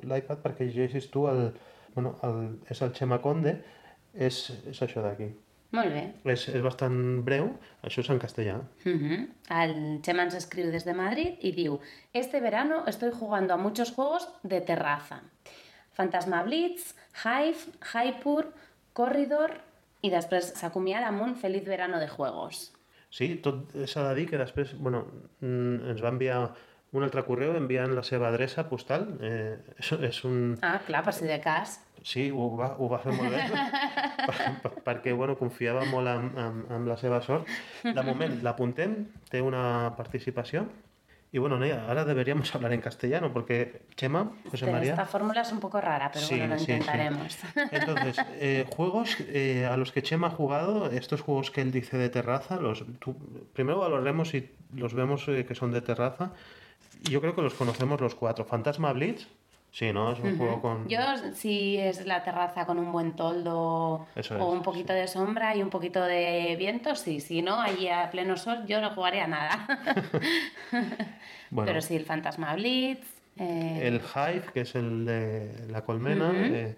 l'iPad 0.06 0.46
perquè 0.46 0.70
llegeixis 0.70 1.10
tu 1.10 1.26
el... 1.32 1.48
Bueno, 1.96 2.18
el, 2.28 2.60
és 2.68 2.82
el 2.84 2.92
Xema 2.92 3.22
Conde, 3.24 3.56
és, 4.14 4.42
és 4.68 4.82
això 4.84 5.02
d'aquí. 5.02 5.30
Molt 5.74 5.92
bé. 5.92 6.04
És, 6.32 6.46
és 6.54 6.62
bastant 6.64 6.98
breu, 7.26 7.50
això 7.84 8.04
és 8.04 8.10
en 8.14 8.20
castellà. 8.22 8.60
Ujú. 8.86 9.18
El 9.52 9.74
Chema 10.06 10.28
ens 10.28 10.38
escriu 10.38 10.70
desde 10.72 10.94
Madrid 10.94 11.42
y 11.42 11.52
diu 11.58 11.80
Este 12.14 12.40
verano 12.40 12.84
estoy 12.88 13.12
jugando 13.12 13.54
a 13.54 13.58
muchos 13.58 13.92
juegos 13.92 14.28
de 14.44 14.62
terraza. 14.62 15.24
Fantasma 15.94 16.44
Blitz, 16.44 16.94
Hive, 17.24 17.58
Hypur, 17.94 18.54
Corridor 18.94 19.56
i 20.04 20.12
després 20.14 20.54
s'acomiada 20.60 21.10
amb 21.10 21.24
un 21.26 21.36
Feliz 21.36 21.66
verano 21.66 22.00
de 22.00 22.08
juegos. 22.08 22.72
Sí, 23.10 23.36
tot 23.44 23.72
s'ha 23.88 24.10
de 24.10 24.16
dir 24.16 24.30
que 24.30 24.40
després, 24.40 24.76
bueno, 24.78 25.06
mm, 25.40 25.92
ens 25.92 26.04
va 26.04 26.12
enviar 26.12 26.40
un 26.96 27.04
altre 27.04 27.24
correu 27.28 27.56
enviant 27.56 27.94
la 27.96 28.04
seva 28.08 28.30
adreça 28.30 28.66
postal. 28.70 29.08
Eh, 29.24 29.56
és, 29.80 29.92
és 30.12 30.22
un... 30.28 30.56
Ah, 30.62 30.80
clar, 30.88 31.04
per 31.08 31.16
si 31.16 31.28
de 31.30 31.40
cas. 31.44 31.80
Sí, 32.06 32.28
ho 32.30 32.52
va, 32.54 32.76
ho 32.78 32.86
va 32.92 33.00
fer 33.02 33.16
molt 33.18 33.34
bé, 33.34 33.44
per, 34.30 34.50
per, 34.62 34.72
perquè 34.86 35.14
bueno, 35.18 35.34
confiava 35.40 35.86
molt 35.90 36.08
en, 36.12 36.28
en, 36.38 36.60
en 36.78 36.84
la 36.90 36.98
seva 37.02 37.18
sort. 37.26 37.50
De 37.82 38.04
moment 38.06 38.36
l'apuntem, 38.46 38.94
té 39.32 39.42
una 39.42 39.94
participació. 39.98 40.68
Y 41.32 41.40
bueno, 41.40 41.58
Nea, 41.60 41.84
ahora 41.90 42.06
deberíamos 42.06 42.54
hablar 42.56 42.72
en 42.72 42.80
castellano, 42.80 43.34
porque 43.34 43.82
Chema, 43.98 44.32
José 44.52 44.72
María... 44.72 44.92
Esta 44.92 45.06
fórmula 45.06 45.42
es 45.42 45.52
un 45.52 45.60
poco 45.60 45.82
rara, 45.82 46.10
pero 46.14 46.24
Sí, 46.26 46.38
bueno, 46.38 46.54
lo 46.54 46.60
sí, 46.60 46.68
sí. 46.68 46.72
intentaremos. 46.74 47.38
Entonces, 47.72 48.18
eh, 48.40 48.66
juegos 48.74 49.18
eh, 49.28 49.66
a 49.70 49.76
los 49.76 49.92
que 49.92 50.02
Chema 50.02 50.28
ha 50.28 50.30
jugado, 50.30 50.90
estos 50.92 51.20
juegos 51.22 51.52
que 51.52 51.60
él 51.62 51.72
dice 51.74 51.98
de 51.98 52.08
terraza, 52.10 52.56
los 52.62 52.86
tú- 53.00 53.18
primero 53.52 53.80
valoremos 53.80 54.30
si 54.30 54.50
los 54.76 54.94
vemos 54.94 55.28
eh, 55.28 55.44
que 55.46 55.56
son 55.56 55.72
de 55.74 55.82
terraza. 55.82 56.32
Y 57.04 57.10
Yo 57.12 57.20
creo 57.20 57.36
que 57.36 57.42
los 57.42 57.56
conocemos 57.56 58.00
los 58.00 58.16
cuatro. 58.16 58.46
Fantasma 58.46 58.94
Blitz, 58.94 59.28
sí, 59.76 59.92
¿no? 59.92 60.14
Es 60.14 60.20
un 60.20 60.38
juego 60.38 60.62
con... 60.62 60.88
Yo, 60.88 61.00
si 61.34 61.78
es 61.78 62.06
la 62.06 62.24
terraza 62.24 62.66
con 62.66 62.80
un 62.80 62.94
buen 62.94 63.14
toldo 63.18 64.08
Eso 64.16 64.36
o 64.36 64.48
es, 64.48 64.54
un 64.58 64.64
poquito 64.64 64.94
de 64.94 65.08
sombra 65.08 65.54
y 65.54 65.62
un 65.62 65.70
poquito 65.70 66.02
de 66.02 66.56
viento, 66.58 66.96
sí. 66.96 67.20
Si 67.20 67.42
no, 67.42 67.60
allí 67.60 67.90
a 67.90 68.10
pleno 68.10 68.38
sol, 68.38 68.66
yo 68.66 68.80
no 68.80 68.92
jugaría 68.92 69.28
nada. 69.28 69.68
Bueno. 71.52 71.68
Pero 71.68 71.82
sí, 71.82 71.96
el 71.96 72.06
Fantasma 72.06 72.56
Blitz. 72.56 73.06
eh, 73.38 73.82
El 73.84 74.02
Hive, 74.02 74.46
que 74.54 74.62
es 74.62 74.76
el 74.76 75.06
de 75.06 75.68
la 75.70 75.84
colmena, 75.84 76.32
eh, 76.34 76.76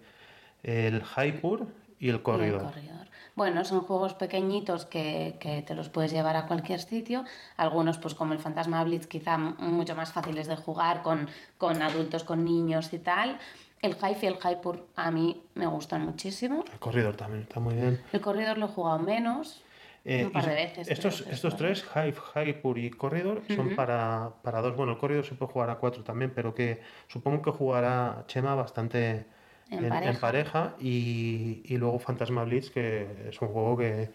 el 0.64 1.02
Hypur 1.02 1.68
y 2.00 2.06
el 2.06 2.16
y 2.16 2.18
el 2.18 2.22
Corridor. 2.22 2.64
corredor. 2.64 3.08
Bueno, 3.36 3.64
son 3.66 3.82
juegos 3.82 4.16
pequeñitos 4.16 4.86
que, 4.86 5.38
que 5.40 5.62
te 5.62 5.76
los 5.76 5.90
puedes 5.90 6.12
llevar 6.12 6.36
a 6.36 6.48
cualquier 6.48 6.80
sitio. 6.80 7.24
Algunos, 7.56 8.00
pues 8.00 8.16
como 8.16 8.34
el 8.34 8.40
Fantasma 8.40 8.84
Blitz, 8.84 9.06
quizá 9.08 9.38
mucho 9.38 9.96
más 9.96 10.12
fáciles 10.12 10.48
de 10.48 10.56
jugar 10.56 11.04
con, 11.04 11.30
con 11.60 11.82
adultos, 11.84 12.24
con 12.24 12.44
niños 12.44 12.92
y 12.94 13.00
tal. 13.00 13.38
El 13.80 13.92
Hive 13.96 14.18
y 14.24 14.26
el 14.26 14.38
Hypur 14.44 14.88
a 14.96 15.12
mí 15.12 15.44
me 15.54 15.68
gustan 15.68 16.04
muchísimo. 16.04 16.66
El 16.74 16.80
Corridor 16.80 17.16
también 17.16 17.44
está 17.44 17.60
muy 17.60 17.76
bien. 17.76 18.02
El 18.12 18.22
corredor 18.22 18.58
lo 18.58 18.66
he 18.66 18.70
jugado 18.70 18.98
menos, 19.00 19.62
Eh, 20.04 20.26
un 20.26 20.32
par 20.32 20.46
de 20.48 20.56
veces. 20.56 20.88
Estos, 20.88 21.22
pero 21.22 21.36
estos 21.36 21.58
tres, 21.58 21.86
Hive, 21.96 22.16
Hypur 22.50 22.80
y 22.80 22.90
Corridor, 22.90 23.44
son 23.56 23.76
para, 23.76 24.32
para 24.42 24.62
dos. 24.62 24.76
Bueno, 24.76 24.94
el 24.94 24.98
Corridor 24.98 25.26
se 25.26 25.36
puede 25.36 25.52
jugar 25.52 25.70
a 25.70 25.76
cuatro 25.76 26.04
también, 26.04 26.32
pero 26.34 26.56
que 26.56 26.82
supongo 27.08 27.44
que 27.44 27.52
jugará 27.52 28.24
Chema 28.26 28.56
bastante 28.56 29.28
En 29.70 29.88
pareja. 29.88 30.20
pareja, 30.20 30.76
y, 30.80 31.62
y 31.66 31.78
luego 31.78 32.00
Fantasma 32.00 32.44
Blitz, 32.44 32.70
que 32.72 33.30
es 33.30 33.42
un 33.42 33.50
juego 33.50 33.78
que 33.78 34.12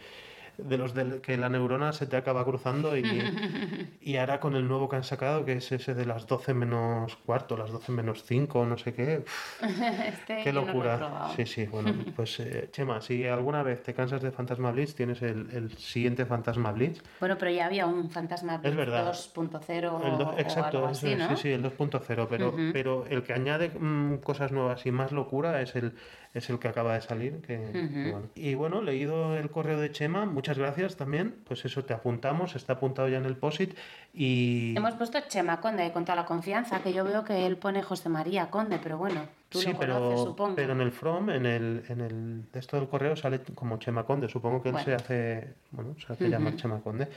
de 0.59 0.79
los 0.79 0.95
del, 0.95 1.21
que 1.21 1.37
la 1.37 1.49
neurona 1.49 1.93
se 1.93 2.07
te 2.07 2.17
acaba 2.17 2.45
cruzando 2.45 2.97
y, 2.97 3.03
y 4.01 4.17
ahora 4.17 4.41
con 4.41 4.55
el 4.57 4.67
nuevo 4.69 4.89
que 4.89 4.97
han 4.97 5.05
sacado, 5.05 5.45
que 5.45 5.55
es 5.55 5.73
ese 5.73 5.95
de 5.95 6.07
las 6.07 6.27
12 6.27 6.55
menos 6.55 7.17
cuarto, 7.25 7.57
las 7.57 7.71
12 7.71 7.93
menos 7.93 8.25
5, 8.25 8.65
no 8.67 8.77
sé 8.79 8.93
qué. 8.95 9.25
uf, 9.25 9.63
este 10.07 10.43
Qué 10.45 10.53
no 10.53 10.61
lo 10.61 10.67
locura. 10.67 11.29
sí, 11.37 11.47
sí, 11.47 11.67
bueno, 11.67 11.95
pues 12.17 12.39
eh, 12.41 12.69
Chema, 12.73 13.01
si 13.01 13.27
alguna 13.27 13.63
vez 13.63 13.83
te 13.83 13.95
cansas 13.95 14.23
de 14.23 14.31
Fantasma 14.31 14.71
Blitz, 14.73 14.95
tienes 14.95 15.23
el, 15.23 15.49
el 15.53 15.77
siguiente 15.79 16.27
Fantasma 16.27 16.73
Blitz. 16.73 17.03
Bueno, 17.21 17.37
pero 17.39 17.51
ya 17.51 17.67
había 17.67 17.87
un 17.87 18.11
Fantasma 18.11 18.59
Blitz 18.59 18.77
verdad. 18.77 19.13
2.0 19.13 20.05
El 20.07 20.19
do- 20.19 20.31
o 20.31 20.39
exacto, 20.39 20.79
algo 20.79 20.89
así, 20.89 21.15
¿no? 21.15 21.29
sí, 21.29 21.37
sí, 21.37 21.49
el 21.51 21.63
2.0, 21.63 22.27
pero, 22.29 22.55
pero 22.73 23.07
el 23.07 23.23
que 23.23 23.33
añade 23.33 23.71
mm, 23.71 24.19
cosas 24.19 24.53
nuevas 24.53 24.85
y 24.87 24.91
más 24.91 25.13
locura 25.13 25.61
es 25.63 25.75
el, 25.77 25.95
es 26.35 26.49
el 26.51 26.59
que 26.59 26.69
acaba 26.69 26.95
de 26.95 27.01
salir. 27.03 27.41
Que, 27.43 27.59
que 27.73 28.11
bueno. 28.11 28.27
Y 28.35 28.55
bueno, 28.55 28.81
leído 28.83 29.37
el 29.37 29.51
correo 29.51 29.79
de 29.79 29.91
Chema, 29.93 30.25
muchas 30.27 30.59
gracias 30.59 30.97
también. 30.97 31.35
Pues 31.47 31.65
eso 31.65 31.85
te 31.85 31.93
apuntamos, 31.95 32.57
está 32.57 32.75
apuntado 32.75 33.09
ya 33.09 33.19
en 33.19 33.27
el 33.27 33.37
POSIT. 33.37 33.77
Y 34.15 34.75
Hemos 34.77 34.95
puesto 34.95 35.19
Chema 35.29 35.61
Conde 35.61 35.91
con 35.93 36.05
toda 36.05 36.17
la 36.17 36.25
confianza, 36.25 36.83
que 36.83 36.93
yo 36.93 37.05
veo 37.05 37.25
que 37.25 37.47
él 37.47 37.57
pone 37.57 37.83
José 37.83 38.09
María 38.09 38.51
Conde, 38.51 38.79
pero 38.83 38.99
bueno, 38.99 39.27
tú 39.49 39.59
sí, 39.61 39.73
lo 39.73 39.79
pero, 39.79 39.95
conoces, 39.99 40.21
supongo. 40.25 40.57
pero 40.57 40.73
en 40.73 40.81
el 40.81 40.93
From, 40.93 41.31
en 41.31 41.47
el, 41.47 41.83
en 41.89 42.01
el 42.01 42.51
de 42.53 42.59
esto 42.59 42.77
del 42.79 42.89
correo 42.89 43.15
sale 43.17 43.41
como 43.55 43.77
Chema 43.79 44.05
Conde. 44.05 44.29
Supongo 44.29 44.63
que 44.63 44.69
él 44.71 44.73
Bueno. 44.75 44.85
se 44.87 44.95
hace, 44.95 45.55
bueno, 45.71 45.95
se 46.05 46.13
hace 46.13 46.29
llamar 46.29 46.57
Chema 46.57 46.81
Conde. 46.81 47.09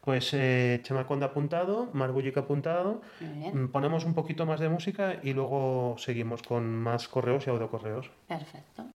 Pues 0.00 0.32
eh, 0.32 0.80
Chema 0.82 1.06
Conde 1.06 1.26
apuntado, 1.26 1.90
Marbullic 1.92 2.38
apuntado. 2.38 3.02
Mm, 3.20 3.68
Ponemos 3.68 4.04
un 4.04 4.14
poquito 4.14 4.46
más 4.46 4.60
de 4.60 4.68
música 4.68 5.20
y 5.22 5.34
luego 5.34 5.96
seguimos 5.98 6.42
con 6.42 6.74
más 6.74 7.08
correos 7.08 7.46
y 7.46 7.50
audiocorreos. 7.50 8.10
Perfecto. 8.26 8.90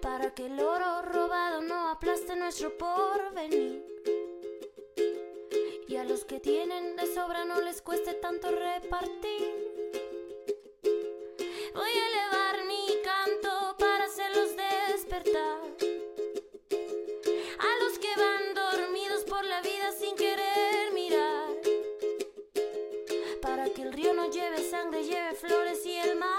Para 0.00 0.34
que 0.34 0.46
el 0.46 0.58
oro 0.58 1.02
robado 1.02 1.60
no 1.60 1.88
aplaste 1.90 2.34
nuestro 2.34 2.76
porvenir. 2.76 3.84
Y 5.86 5.94
a 5.94 6.02
los 6.02 6.24
que 6.24 6.40
tienen 6.40 6.96
de 6.96 7.06
sobra 7.06 7.44
no 7.44 7.60
les 7.60 7.80
cueste 7.80 8.14
tanto 8.14 8.50
repartir. 8.50 9.54
Voy 11.74 11.90
a 11.90 12.06
elevar 12.08 12.64
mi 12.66 12.86
canto 13.04 13.76
para 13.78 14.06
hacerlos 14.06 14.56
despertar. 14.56 15.60
A 17.60 17.84
los 17.84 17.98
que 18.00 18.16
van 18.16 18.54
dormidos 18.54 19.22
por 19.22 19.44
la 19.44 19.62
vida 19.62 19.92
sin 19.92 20.16
querer 20.16 20.92
mirar. 20.92 21.54
Para 23.40 23.70
que 23.70 23.82
el 23.82 23.92
río 23.92 24.12
no 24.12 24.28
lleve 24.28 24.58
sangre, 24.58 25.04
lleve 25.04 25.34
flores 25.34 25.86
y 25.86 25.94
el 25.98 26.16
mal 26.16 26.37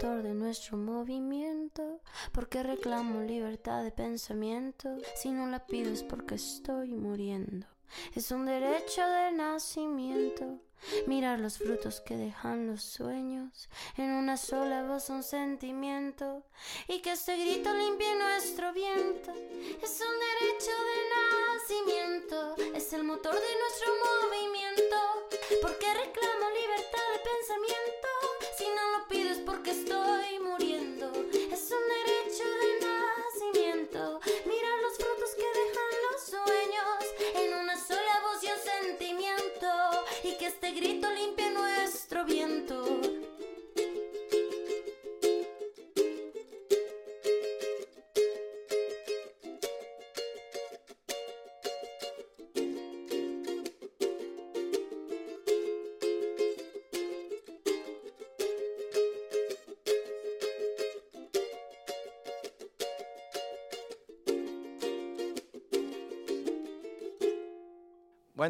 de 0.00 0.32
nuestro 0.32 0.78
movimiento, 0.78 2.00
porque 2.32 2.62
reclamo 2.62 3.20
libertad 3.20 3.84
de 3.84 3.90
pensamiento, 3.90 4.96
si 5.14 5.30
no 5.30 5.46
la 5.46 5.66
pido 5.66 5.92
es 5.92 6.02
porque 6.02 6.36
estoy 6.36 6.94
muriendo. 6.94 7.66
Es 8.14 8.30
un 8.30 8.46
derecho 8.46 9.06
de 9.06 9.32
nacimiento, 9.32 10.60
mirar 11.06 11.38
los 11.38 11.58
frutos 11.58 12.00
que 12.00 12.16
dejan 12.16 12.66
los 12.66 12.82
sueños, 12.82 13.68
en 13.96 14.10
una 14.10 14.36
sola 14.36 14.82
voz 14.84 15.10
un 15.10 15.22
sentimiento, 15.22 16.44
y 16.88 17.00
que 17.00 17.12
este 17.12 17.36
grito 17.36 17.72
limpie 17.74 18.14
nuestro 18.16 18.72
viento. 18.72 19.32
Es 19.82 20.00
un 20.00 20.16
derecho 20.28 20.72
de 20.90 20.98
nacimiento, 21.16 22.56
es 22.74 22.92
el 22.92 23.04
motor 23.04 23.34
de 23.34 23.40
nuestro 23.40 23.92
movimiento, 24.06 24.96
porque 25.62 25.86
reclamo 25.92 26.50
libertad 26.50 27.06
de 27.12 27.20
pensamiento, 27.30 28.08
si 28.56 28.64
no 28.64 28.98
lo 28.98 29.08
pido 29.08 29.30
es 29.30 29.38
porque 29.38 29.70
estoy 29.70 30.38
muriendo. 30.40 31.12
Es 31.32 31.70
un 31.70 31.84
derecho 32.06 32.44
de 32.44 32.70
nacimiento, 32.86 34.20
grito 40.74 41.08
limpie 41.10 41.50
nuestro 41.50 42.24
viento. 42.24 42.79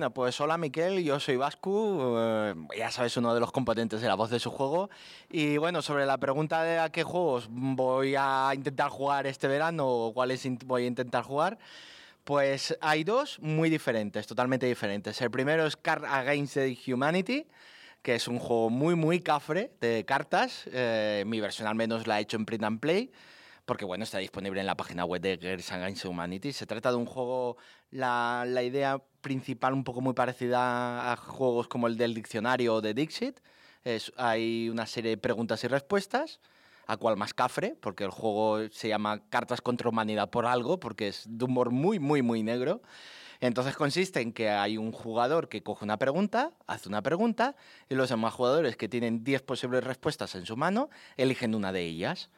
Bueno, 0.01 0.15
pues 0.15 0.41
hola 0.41 0.57
Miquel, 0.57 1.05
yo 1.05 1.21
soy 1.21 1.37
Vascu, 1.37 2.15
eh, 2.17 2.55
ya 2.75 2.91
sabes, 2.91 3.19
uno 3.19 3.35
de 3.35 3.41
los 3.41 3.53
componentes 3.53 4.01
de 4.01 4.09
la 4.09 4.15
voz 4.15 4.31
de 4.31 4.41
su 4.41 4.51
juego. 4.51 4.89
Y 5.29 5.59
bueno, 5.59 5.83
sobre 5.83 6.07
la 6.07 6.17
pregunta 6.17 6.63
de 6.63 6.79
a 6.79 6.89
qué 6.89 7.03
juegos 7.03 7.49
voy 7.51 8.15
a 8.17 8.51
intentar 8.55 8.89
jugar 8.89 9.27
este 9.27 9.47
verano 9.47 9.87
o 9.87 10.15
cuáles 10.15 10.43
voy 10.65 10.85
a 10.85 10.87
intentar 10.87 11.23
jugar, 11.23 11.59
pues 12.25 12.79
hay 12.81 13.05
dos 13.05 13.41
muy 13.41 13.69
diferentes, 13.69 14.27
totalmente 14.27 14.65
diferentes. 14.65 15.21
El 15.21 15.31
primero 15.31 15.67
es 15.67 15.77
Card 15.77 16.07
Against 16.07 16.55
the 16.55 16.79
Humanity, 16.91 17.47
que 18.01 18.15
es 18.15 18.27
un 18.27 18.39
juego 18.39 18.71
muy, 18.71 18.95
muy 18.95 19.21
cafre 19.21 19.71
de 19.83 20.07
cartas. 20.07 20.65
Eh, 20.73 21.25
mi 21.27 21.43
versión 21.43 21.69
al 21.69 21.75
menos 21.75 22.07
la 22.07 22.21
he 22.21 22.23
hecho 22.23 22.39
en 22.39 22.47
print 22.47 22.65
and 22.65 22.81
play 22.81 23.11
porque 23.65 23.85
bueno, 23.85 24.05
está 24.05 24.19
disponible 24.19 24.61
en 24.61 24.67
la 24.67 24.77
página 24.77 25.05
web 25.05 25.21
de 25.21 25.39
Girls 25.41 25.71
Against 25.73 26.05
Humanity. 26.05 26.53
Se 26.53 26.67
trata 26.67 26.91
de 26.91 26.97
un 26.97 27.07
juego, 27.07 27.57
la, 27.91 28.45
la 28.47 28.63
idea 28.63 29.03
principal 29.21 29.73
un 29.73 29.85
poco 29.85 30.01
muy 30.01 30.15
parecida 30.15 31.13
a 31.13 31.17
juegos 31.17 31.69
como 31.69 31.87
el 31.87 31.97
del 31.97 32.15
diccionario 32.15 32.81
de 32.81 32.95
Dixit. 32.95 33.41
Es, 33.85 34.13
hay 34.17 34.69
una 34.69 34.87
serie 34.87 35.11
de 35.11 35.17
preguntas 35.17 35.63
y 35.65 35.69
respuestas, 35.69 36.41
a 36.87 36.97
cual 36.97 37.17
más 37.17 37.35
cafre, 37.35 37.77
porque 37.81 38.05
el 38.05 38.11
juego 38.11 38.69
se 38.71 38.89
llama 38.89 39.23
Cartas 39.29 39.61
contra 39.61 39.89
Humanidad 39.89 40.31
por 40.31 40.47
algo, 40.47 40.81
porque 40.81 41.09
es 41.09 41.25
de 41.29 41.45
humor 41.45 41.71
muy, 41.71 41.99
muy, 41.99 42.23
muy 42.23 42.43
negro. 42.43 42.83
Entonces 43.41 43.75
consiste 43.75 44.21
en 44.21 44.33
que 44.33 44.51
hay 44.51 44.77
un 44.77 44.93
jugador 44.93 45.49
que 45.49 45.63
coge 45.63 45.85
una 45.85 45.97
pregunta, 45.97 46.53
hace 46.67 46.89
una 46.89 47.01
pregunta, 47.03 47.57
y 47.89 47.95
los 47.95 48.11
demás 48.11 48.35
jugadores 48.35 48.77
que 48.77 48.89
tienen 48.89 49.25
10 49.25 49.43
posibles 49.43 49.83
respuestas 49.83 50.35
en 50.35 50.45
su 50.45 50.57
mano, 50.57 50.91
eligen 51.17 51.55
una 51.55 51.73
de 51.73 51.83
ellas. 51.83 52.29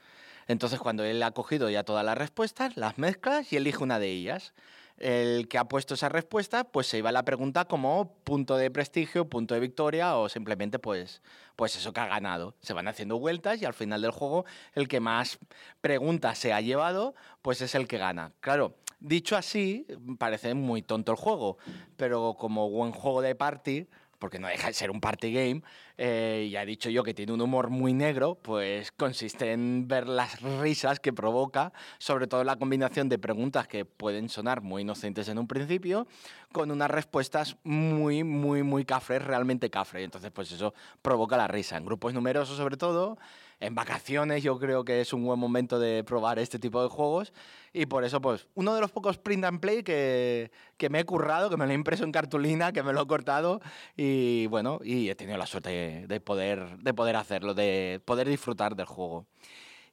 Entonces, 0.48 0.80
cuando 0.80 1.04
él 1.04 1.22
ha 1.22 1.30
cogido 1.30 1.70
ya 1.70 1.84
todas 1.84 2.04
las 2.04 2.18
respuestas, 2.18 2.76
las 2.76 2.98
mezclas 2.98 3.52
y 3.52 3.56
elige 3.56 3.82
una 3.82 3.98
de 3.98 4.08
ellas. 4.08 4.52
El 4.98 5.48
que 5.48 5.58
ha 5.58 5.64
puesto 5.64 5.94
esa 5.94 6.08
respuesta, 6.08 6.64
pues 6.64 6.86
se 6.86 6.98
iba 6.98 7.08
a 7.08 7.12
la 7.12 7.24
pregunta 7.24 7.64
como 7.64 8.14
punto 8.24 8.56
de 8.56 8.70
prestigio, 8.70 9.28
punto 9.28 9.54
de 9.54 9.60
victoria 9.60 10.16
o 10.16 10.28
simplemente 10.28 10.78
pues, 10.78 11.22
pues 11.56 11.74
eso 11.76 11.92
que 11.92 12.00
ha 12.00 12.06
ganado. 12.06 12.54
Se 12.60 12.72
van 12.72 12.86
haciendo 12.86 13.18
vueltas 13.18 13.60
y 13.60 13.64
al 13.64 13.74
final 13.74 14.02
del 14.02 14.12
juego 14.12 14.44
el 14.74 14.88
que 14.88 15.00
más 15.00 15.38
preguntas 15.80 16.38
se 16.38 16.52
ha 16.52 16.60
llevado, 16.60 17.14
pues 17.40 17.62
es 17.62 17.74
el 17.74 17.88
que 17.88 17.98
gana. 17.98 18.32
Claro, 18.40 18.76
dicho 19.00 19.36
así, 19.36 19.86
parece 20.18 20.54
muy 20.54 20.82
tonto 20.82 21.12
el 21.12 21.18
juego, 21.18 21.58
pero 21.96 22.36
como 22.38 22.70
buen 22.70 22.92
juego 22.92 23.22
de 23.22 23.34
party, 23.34 23.88
porque 24.22 24.38
no 24.38 24.46
deja 24.46 24.68
de 24.68 24.72
ser 24.72 24.92
un 24.92 25.00
party 25.00 25.32
game, 25.32 25.62
eh, 25.98 26.46
y 26.48 26.54
ha 26.54 26.64
dicho 26.64 26.88
yo 26.88 27.02
que 27.02 27.12
tiene 27.12 27.32
un 27.32 27.40
humor 27.40 27.70
muy 27.70 27.92
negro, 27.92 28.36
pues 28.40 28.92
consiste 28.92 29.50
en 29.50 29.88
ver 29.88 30.06
las 30.06 30.40
risas 30.40 31.00
que 31.00 31.12
provoca, 31.12 31.72
sobre 31.98 32.28
todo 32.28 32.44
la 32.44 32.54
combinación 32.54 33.08
de 33.08 33.18
preguntas 33.18 33.66
que 33.66 33.84
pueden 33.84 34.28
sonar 34.28 34.60
muy 34.60 34.82
inocentes 34.82 35.26
en 35.26 35.40
un 35.40 35.48
principio, 35.48 36.06
con 36.52 36.70
unas 36.70 36.88
respuestas 36.88 37.56
muy, 37.64 38.22
muy, 38.22 38.62
muy 38.62 38.84
cafres, 38.84 39.24
realmente 39.24 39.70
cafres. 39.70 40.04
Entonces, 40.04 40.30
pues 40.30 40.52
eso 40.52 40.72
provoca 41.02 41.36
la 41.36 41.48
risa, 41.48 41.76
en 41.76 41.84
grupos 41.84 42.14
numerosos 42.14 42.56
sobre 42.56 42.76
todo, 42.76 43.18
en 43.62 43.74
vacaciones 43.74 44.42
yo 44.42 44.58
creo 44.58 44.84
que 44.84 45.00
es 45.00 45.12
un 45.12 45.24
buen 45.24 45.38
momento 45.38 45.78
de 45.78 46.02
probar 46.04 46.38
este 46.38 46.58
tipo 46.58 46.82
de 46.82 46.88
juegos 46.88 47.32
y 47.72 47.86
por 47.86 48.04
eso 48.04 48.20
pues 48.20 48.48
uno 48.54 48.74
de 48.74 48.80
los 48.80 48.90
pocos 48.90 49.18
print 49.18 49.44
and 49.44 49.60
play 49.60 49.82
que, 49.84 50.50
que 50.76 50.90
me 50.90 51.00
he 51.00 51.04
currado, 51.04 51.48
que 51.48 51.56
me 51.56 51.64
lo 51.66 51.70
he 51.70 51.74
impreso 51.74 52.04
en 52.04 52.12
cartulina, 52.12 52.72
que 52.72 52.82
me 52.82 52.92
lo 52.92 53.02
he 53.02 53.06
cortado 53.06 53.60
y 53.96 54.46
bueno, 54.48 54.80
y 54.82 55.08
he 55.08 55.14
tenido 55.14 55.38
la 55.38 55.46
suerte 55.46 55.70
de, 55.70 56.06
de 56.08 56.20
poder, 56.20 56.78
de 56.78 56.92
poder 56.92 57.16
hacerlo, 57.16 57.54
de 57.54 58.00
poder 58.04 58.28
disfrutar 58.28 58.74
del 58.74 58.86
juego. 58.86 59.26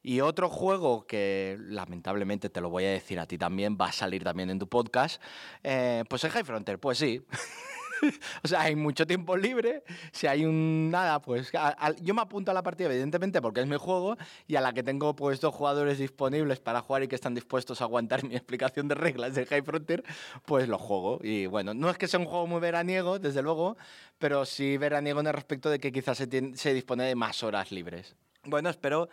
Y 0.02 0.20
otro 0.20 0.48
juego 0.48 1.06
que 1.06 1.58
lamentablemente 1.60 2.48
te 2.48 2.60
lo 2.60 2.70
voy 2.70 2.86
a 2.86 2.90
decir 2.90 3.20
a 3.20 3.26
ti 3.26 3.36
también, 3.36 3.76
va 3.78 3.88
a 3.88 3.92
salir 3.92 4.24
también 4.24 4.50
en 4.50 4.58
tu 4.58 4.66
podcast, 4.66 5.22
eh, 5.62 6.04
pues 6.08 6.24
es 6.24 6.32
High 6.32 6.44
Frontier, 6.44 6.78
pues 6.78 6.98
sí. 6.98 7.22
o 8.42 8.48
sea, 8.48 8.62
hay 8.62 8.76
mucho 8.76 9.06
tiempo 9.06 9.36
libre. 9.36 9.82
Si 10.12 10.26
hay 10.26 10.44
un 10.44 10.90
nada, 10.90 11.20
pues 11.20 11.50
yo 12.00 12.14
me 12.14 12.22
apunto 12.22 12.50
a 12.50 12.54
la 12.54 12.62
partida, 12.62 12.88
evidentemente, 12.88 13.40
porque 13.40 13.60
es 13.60 13.66
mi 13.66 13.76
juego 13.76 14.16
y 14.46 14.56
a 14.56 14.60
la 14.60 14.72
que 14.72 14.82
tengo 14.82 15.14
pues 15.14 15.40
dos 15.40 15.54
jugadores 15.54 15.98
disponibles 15.98 16.60
para 16.60 16.80
jugar 16.80 17.02
y 17.02 17.08
que 17.08 17.14
están 17.14 17.34
dispuestos 17.34 17.80
a 17.80 17.84
aguantar 17.84 18.24
mi 18.28 18.36
explicación 18.36 18.88
de 18.88 18.94
reglas 18.94 19.34
de 19.34 19.46
High 19.46 19.62
Frontier, 19.62 20.04
pues 20.44 20.68
lo 20.68 20.78
juego. 20.78 21.18
Y 21.22 21.46
bueno, 21.46 21.74
no 21.74 21.90
es 21.90 21.98
que 21.98 22.08
sea 22.08 22.20
un 22.20 22.26
juego 22.26 22.46
muy 22.46 22.60
veraniego, 22.60 23.18
desde 23.18 23.42
luego, 23.42 23.76
pero 24.18 24.44
sí 24.44 24.76
veraniego 24.76 25.20
en 25.20 25.26
el 25.26 25.32
respecto 25.32 25.70
de 25.70 25.78
que 25.78 25.92
quizás 25.92 26.18
se 26.18 26.74
dispone 26.74 27.04
de 27.04 27.14
más 27.14 27.42
horas 27.42 27.72
libres. 27.72 28.16
Bueno, 28.44 28.70
espero 28.70 29.10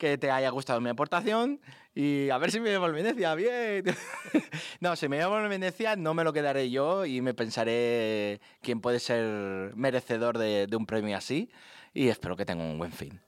que 0.00 0.16
te 0.18 0.30
haya 0.30 0.48
gustado 0.48 0.80
mi 0.80 0.88
aportación 0.88 1.60
y 1.94 2.30
a 2.30 2.38
ver 2.38 2.50
si 2.50 2.58
me 2.58 2.70
llevo 2.70 2.90
Venecia, 2.90 3.34
bien. 3.34 3.84
no, 4.80 4.96
si 4.96 5.08
me 5.08 5.18
llevo 5.18 5.36
Venecia 5.48 5.94
no 5.94 6.14
me 6.14 6.24
lo 6.24 6.32
quedaré 6.32 6.70
yo 6.70 7.04
y 7.04 7.20
me 7.20 7.34
pensaré 7.34 8.40
quién 8.62 8.80
puede 8.80 8.98
ser 8.98 9.76
merecedor 9.76 10.38
de, 10.38 10.66
de 10.66 10.76
un 10.76 10.86
premio 10.86 11.16
así 11.16 11.50
y 11.92 12.08
espero 12.08 12.34
que 12.34 12.46
tenga 12.46 12.64
un 12.64 12.78
buen 12.78 12.92
fin. 12.92 13.20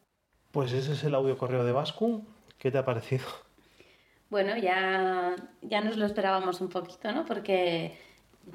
Pues 0.51 0.73
ese 0.73 0.95
es 0.95 1.05
el 1.05 1.15
audio 1.15 1.37
correo 1.37 1.63
de 1.65 1.73
Bascu. 1.73 2.25
¿Qué 2.59 2.71
te 2.71 2.79
ha 2.79 2.85
parecido? 2.85 3.27
Bueno, 4.31 4.57
ya, 4.57 5.37
ya 5.61 5.83
nos 5.83 5.99
lo 5.99 6.07
esperábamos 6.07 6.63
un 6.63 6.71
poquito, 6.71 7.13
¿no? 7.13 7.27
Porque 7.27 7.99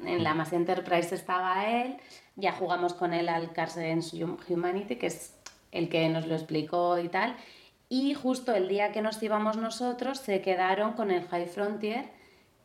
en 0.03 0.23
la 0.23 0.33
Mass 0.33 0.53
Enterprise 0.53 1.13
estaba 1.13 1.83
él, 1.83 1.97
ya 2.35 2.51
jugamos 2.51 2.95
con 2.95 3.13
él 3.13 3.29
al 3.29 3.53
Cars 3.53 3.77
Humanity, 3.77 4.95
que 4.95 5.05
es 5.05 5.35
el 5.71 5.87
que 5.87 6.09
nos 6.09 6.25
lo 6.25 6.33
explicó 6.33 6.97
y 6.97 7.09
tal. 7.09 7.35
Y 7.89 8.13
justo 8.13 8.53
el 8.53 8.67
día 8.67 8.91
que 8.91 9.01
nos 9.01 9.21
íbamos 9.23 9.57
nosotros 9.57 10.19
se 10.19 10.41
quedaron 10.41 10.93
con 10.93 11.09
el 11.11 11.25
High 11.27 11.47
Frontier, 11.47 12.05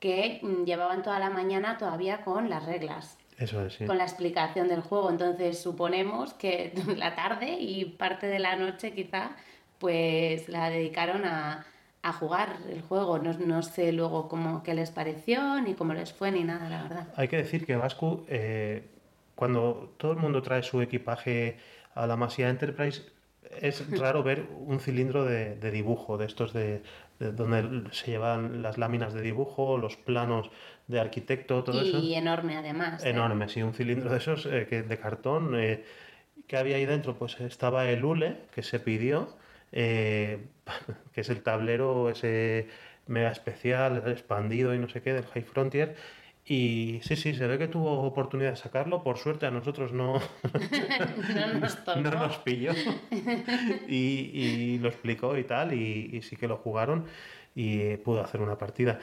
que 0.01 0.41
mm, 0.43 0.65
llevaban 0.65 1.03
toda 1.03 1.19
la 1.19 1.31
mañana 1.31 1.79
todavía 1.79 2.23
con 2.23 2.51
las 2.51 2.67
reglas, 2.67 3.19
Eso 3.39 3.65
es, 3.65 3.75
sí. 3.75 3.87
con 3.87 3.99
la 3.99 4.05
explicación 4.05 4.67
del 4.69 4.81
juego. 4.81 5.11
Entonces 5.11 5.63
suponemos 5.63 6.35
que 6.35 6.73
la 6.97 7.15
tarde 7.15 7.57
y 7.61 7.85
parte 7.85 8.27
de 8.27 8.41
la 8.41 8.57
noche 8.57 8.93
quizá, 8.93 9.37
pues 9.79 10.49
la 10.49 10.71
dedicaron 10.71 11.25
a, 11.25 11.65
a 12.03 12.13
jugar 12.13 12.57
el 12.69 12.83
juego. 12.83 13.19
No, 13.19 13.33
no 13.35 13.63
sé 13.63 13.93
luego 13.93 14.29
cómo 14.29 14.65
qué 14.65 14.75
les 14.75 14.91
pareció, 14.91 15.61
ni 15.61 15.75
cómo 15.75 15.95
les 15.95 16.13
fue, 16.13 16.33
ni 16.33 16.43
nada, 16.43 16.69
la 16.69 16.83
verdad. 16.83 17.09
Hay 17.17 17.29
que 17.29 17.37
decir 17.37 17.65
que 17.65 17.77
Bascu, 17.77 18.25
eh, 18.29 18.89
cuando 19.37 19.95
todo 19.99 20.13
el 20.13 20.19
mundo 20.19 20.43
trae 20.43 20.65
su 20.65 20.81
equipaje 20.83 21.59
a 21.95 22.07
la 22.09 22.17
Masia 22.17 22.49
Enterprise, 22.49 23.03
es 23.61 23.99
raro 23.99 24.23
ver 24.23 24.47
un 24.59 24.81
cilindro 24.81 25.25
de, 25.25 25.57
de 25.57 25.71
dibujo, 25.71 26.19
de 26.19 26.27
estos 26.27 26.53
de, 26.53 26.83
de 27.19 27.33
donde 27.33 27.91
se 27.93 28.11
llevan 28.11 28.63
las 28.63 28.79
láminas 28.79 29.15
de 29.15 29.23
dibujo, 29.23 29.79
los 29.79 29.97
planos 29.97 30.51
de 30.89 31.01
arquitecto, 31.01 31.63
todo 31.65 31.81
eso. 31.81 31.99
Y 31.99 32.15
enorme 32.15 32.57
además. 32.57 33.05
¿eh? 33.05 33.11
Enorme, 33.11 33.49
sí, 33.49 33.63
un 33.63 33.75
cilindro 33.75 34.11
de 34.11 34.19
esos 34.19 34.47
eh, 34.47 34.67
que, 34.69 34.83
de 34.83 34.99
cartón. 34.99 35.55
eh, 35.57 35.85
que 36.47 36.57
había 36.57 36.77
ahí 36.77 36.87
dentro? 36.87 37.17
Pues 37.17 37.41
estaba 37.41 37.89
el 37.89 38.05
hule 38.05 38.37
que 38.55 38.63
se 38.63 38.81
pidió, 38.81 39.37
eh, 39.71 40.39
que 41.13 41.21
es 41.21 41.31
el 41.31 41.43
tablero 41.43 42.11
ese 42.11 42.69
mega 43.07 43.31
especial, 43.31 44.03
expandido 44.07 44.75
y 44.75 44.79
no 44.79 44.89
sé 44.89 45.03
qué 45.03 45.13
del 45.13 45.25
High 45.27 45.45
Frontier. 45.45 45.97
Y 46.53 47.01
sí, 47.03 47.17
sí, 47.17 47.35
se 47.35 47.47
ve 47.47 47.57
que 47.57 47.69
tuvo 47.69 48.03
oportunidad 48.03 48.51
de 48.51 48.57
sacarlo. 48.57 49.03
Por 49.03 49.17
suerte 49.17 49.47
a 49.47 49.51
nosotros 49.51 49.93
no, 49.93 50.15
no 51.53 51.59
nos 51.61 51.79
no 51.97 52.11
nos 52.11 52.37
pilló. 52.39 52.73
Y, 53.89 53.95
y 54.35 54.79
lo 54.79 54.89
explicó 54.89 55.37
y 55.39 55.45
tal, 55.45 55.73
y, 55.73 56.11
y 56.13 56.23
sí 56.23 56.37
que 56.37 56.49
lo 56.49 56.57
jugaron 56.59 57.07
y 57.55 57.97
pudo 57.99 58.23
hacer 58.23 58.41
una 58.41 58.59
partida. 58.59 58.99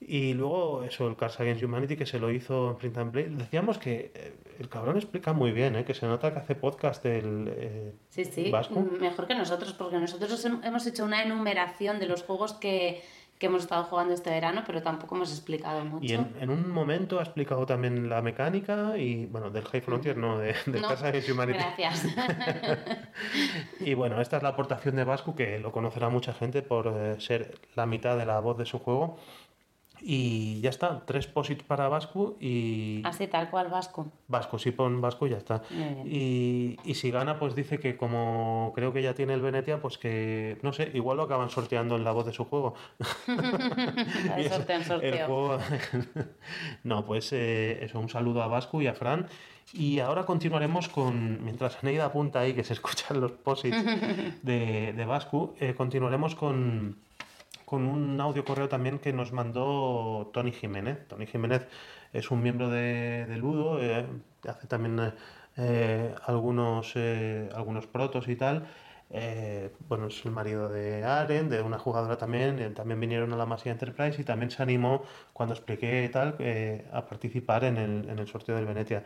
Y 0.00 0.34
luego 0.34 0.82
eso, 0.82 1.06
el 1.08 1.14
Cars 1.16 1.38
Against 1.38 1.62
Humanity 1.62 1.96
que 1.96 2.06
se 2.06 2.18
lo 2.18 2.30
hizo 2.32 2.70
en 2.72 2.76
Print 2.76 2.98
and 2.98 3.12
Play. 3.12 3.26
Decíamos 3.30 3.78
que 3.78 4.10
eh, 4.14 4.32
el 4.58 4.68
cabrón 4.68 4.96
explica 4.96 5.32
muy 5.32 5.52
bien, 5.52 5.76
¿eh? 5.76 5.84
que 5.84 5.94
se 5.94 6.06
nota 6.06 6.32
que 6.32 6.40
hace 6.40 6.56
podcast 6.56 7.06
el 7.06 7.48
eh, 7.56 7.92
Sí, 8.10 8.24
sí, 8.24 8.50
Vasco. 8.50 8.80
mejor 9.00 9.28
que 9.28 9.36
nosotros, 9.36 9.72
porque 9.74 9.98
nosotros 9.98 10.44
hem- 10.44 10.60
hemos 10.64 10.84
hecho 10.88 11.04
una 11.04 11.22
enumeración 11.22 12.00
de 12.00 12.06
los 12.06 12.24
juegos 12.24 12.52
que, 12.54 13.00
que 13.42 13.46
hemos 13.46 13.62
estado 13.64 13.82
jugando 13.82 14.14
este 14.14 14.30
verano, 14.30 14.62
pero 14.64 14.82
tampoco 14.82 15.16
hemos 15.16 15.32
explicado 15.32 15.84
mucho. 15.84 16.04
Y 16.04 16.12
en, 16.12 16.32
en 16.38 16.48
un 16.48 16.70
momento 16.70 17.18
ha 17.18 17.24
explicado 17.24 17.66
también 17.66 18.08
la 18.08 18.22
mecánica 18.22 18.96
y, 18.96 19.26
bueno, 19.26 19.50
del 19.50 19.64
High 19.64 19.80
Frontier, 19.80 20.16
no, 20.16 20.38
de, 20.38 20.54
del 20.66 20.80
No, 20.80 20.86
Cars 20.86 21.02
Against 21.02 21.28
Humanity. 21.28 21.58
Gracias. 21.58 22.06
Y 23.80 23.94
bueno, 23.94 24.20
esta 24.20 24.36
es 24.36 24.44
la 24.44 24.50
aportación 24.50 24.94
de 24.94 25.02
Vasco, 25.02 25.34
que 25.34 25.58
lo 25.58 25.72
conocerá 25.72 26.08
mucha 26.08 26.32
gente 26.32 26.62
por 26.62 26.86
eh, 26.86 27.20
ser 27.20 27.58
la 27.74 27.84
mitad 27.84 28.16
de 28.16 28.26
la 28.26 28.38
voz 28.38 28.56
de 28.56 28.64
su 28.64 28.78
juego. 28.78 29.18
Y 30.04 30.60
ya 30.60 30.70
está, 30.70 31.04
tres 31.06 31.28
posits 31.28 31.62
para 31.62 31.88
Vasco 31.88 32.36
y... 32.40 33.02
Así, 33.04 33.28
tal 33.28 33.50
cual, 33.50 33.68
Vasco. 33.68 34.08
Vasco, 34.26 34.58
si 34.58 34.72
pon 34.72 35.00
Vasco 35.00 35.28
y 35.28 35.30
ya 35.30 35.36
está. 35.36 35.62
Y, 36.04 36.76
y 36.84 36.94
si 36.94 37.10
gana, 37.12 37.38
pues 37.38 37.54
dice 37.54 37.78
que 37.78 37.96
como 37.96 38.72
creo 38.74 38.92
que 38.92 39.00
ya 39.02 39.14
tiene 39.14 39.34
el 39.34 39.40
Venetia, 39.40 39.80
pues 39.80 39.98
que, 39.98 40.58
no 40.62 40.72
sé, 40.72 40.90
igual 40.94 41.18
lo 41.18 41.22
acaban 41.22 41.50
sorteando 41.50 41.94
en 41.94 42.02
la 42.02 42.10
voz 42.10 42.26
de 42.26 42.32
su 42.32 42.44
juego. 42.46 42.74
Es- 44.36 44.48
sorteo 44.52 44.76
en 44.76 44.82
el 44.82 44.86
sorteo. 44.88 45.26
juego- 45.26 45.58
no, 46.84 47.04
pues 47.04 47.32
eh, 47.32 47.84
eso, 47.84 48.00
un 48.00 48.08
saludo 48.08 48.42
a 48.42 48.48
Vasco 48.48 48.80
y 48.82 48.86
a 48.86 48.94
Fran. 48.94 49.26
Y 49.72 50.00
ahora 50.00 50.24
continuaremos 50.26 50.88
con, 50.88 51.44
mientras 51.44 51.82
Neida 51.82 52.06
apunta 52.06 52.40
ahí 52.40 52.52
que 52.52 52.64
se 52.64 52.72
escuchan 52.78 53.20
los 53.20 53.32
posits 53.32 53.76
de, 54.42 54.92
de 54.92 55.04
Vasco, 55.04 55.54
eh, 55.60 55.74
continuaremos 55.74 56.34
con, 56.34 56.96
con 57.72 57.88
un 57.88 58.20
audio 58.20 58.44
correo 58.44 58.68
también 58.68 58.98
que 58.98 59.14
nos 59.14 59.32
mandó 59.32 60.30
Tony 60.34 60.52
Jiménez. 60.52 61.08
Tony 61.08 61.26
Jiménez 61.26 61.66
es 62.12 62.30
un 62.30 62.42
miembro 62.42 62.68
de, 62.68 63.24
de 63.24 63.36
Ludo, 63.38 63.82
eh, 63.82 64.06
hace 64.46 64.66
también 64.66 65.00
eh, 65.00 65.12
eh, 65.56 66.14
algunos, 66.26 66.94
algunos 67.54 67.86
protos 67.86 68.28
y 68.28 68.36
tal. 68.36 68.66
Bueno, 69.88 70.08
es 70.08 70.22
el 70.26 70.32
marido 70.32 70.68
de 70.68 71.02
Aren, 71.04 71.48
de 71.48 71.62
una 71.62 71.78
jugadora 71.78 72.18
también. 72.18 72.74
también 72.74 73.00
vinieron 73.00 73.32
a 73.32 73.36
la 73.36 73.46
Masia 73.46 73.72
Enterprise 73.72 74.20
y 74.20 74.24
también 74.24 74.50
se 74.50 74.62
animó, 74.62 75.04
cuando 75.32 75.54
expliqué 75.54 76.06
tal, 76.12 76.36
eh, 76.40 76.86
a 76.92 77.06
participar 77.06 77.64
en 77.64 77.78
el, 77.78 78.08
en 78.10 78.18
el 78.18 78.26
sorteo 78.28 78.54
del 78.56 78.66
Venetia. 78.66 79.02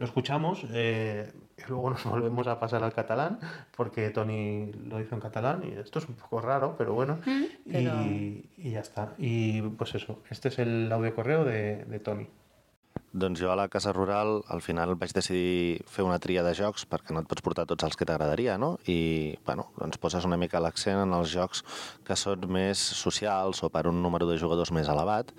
Lo 0.00 0.06
escuchamos 0.06 0.64
eh, 0.72 1.30
y 1.58 1.68
luego 1.68 1.90
nos 1.90 2.02
volvemos 2.08 2.46
a 2.46 2.58
pasar 2.58 2.82
al 2.82 2.94
catalán, 2.94 3.38
porque 3.76 4.08
Tony 4.08 4.72
lo 4.88 4.98
hizo 4.98 5.14
en 5.14 5.20
catalán 5.20 5.62
y 5.62 5.78
esto 5.78 5.98
es 5.98 6.08
un 6.08 6.14
poco 6.14 6.40
raro, 6.40 6.74
pero 6.78 6.94
bueno. 6.94 7.18
pero- 7.22 8.00
Y, 8.02 8.48
y 8.56 8.70
ya 8.70 8.80
está. 8.80 9.12
Y 9.18 9.60
pues 9.60 9.94
eso, 9.94 10.22
este 10.30 10.48
es 10.48 10.58
el 10.58 10.90
audio 10.90 11.14
correo 11.14 11.44
de, 11.44 11.84
de 11.84 12.00
Tony. 12.00 12.26
Doncs 13.12 13.40
jo 13.42 13.50
a 13.50 13.56
la 13.56 13.68
Casa 13.68 13.92
Rural 13.92 14.40
al 14.48 14.62
final 14.62 14.94
vaig 14.94 15.12
decidir 15.12 15.82
fer 15.90 16.04
una 16.06 16.18
tria 16.22 16.44
de 16.46 16.52
jocs 16.54 16.84
perquè 16.86 17.10
no 17.12 17.20
et 17.20 17.28
pots 17.28 17.42
portar 17.42 17.64
tots 17.66 17.82
els 17.84 17.96
que 17.98 18.06
t'agradaria, 18.06 18.54
no? 18.58 18.76
I, 18.86 19.36
bueno, 19.46 19.68
doncs 19.76 19.98
poses 19.98 20.24
una 20.24 20.38
mica 20.38 20.60
l'accent 20.62 21.02
en 21.02 21.12
els 21.16 21.28
jocs 21.34 21.64
que 22.06 22.16
són 22.16 22.46
més 22.48 22.78
socials 22.78 23.64
o 23.66 23.70
per 23.74 23.84
un 23.90 23.98
número 24.02 24.28
de 24.30 24.38
jugadors 24.38 24.70
més 24.72 24.88
elevat. 24.88 25.34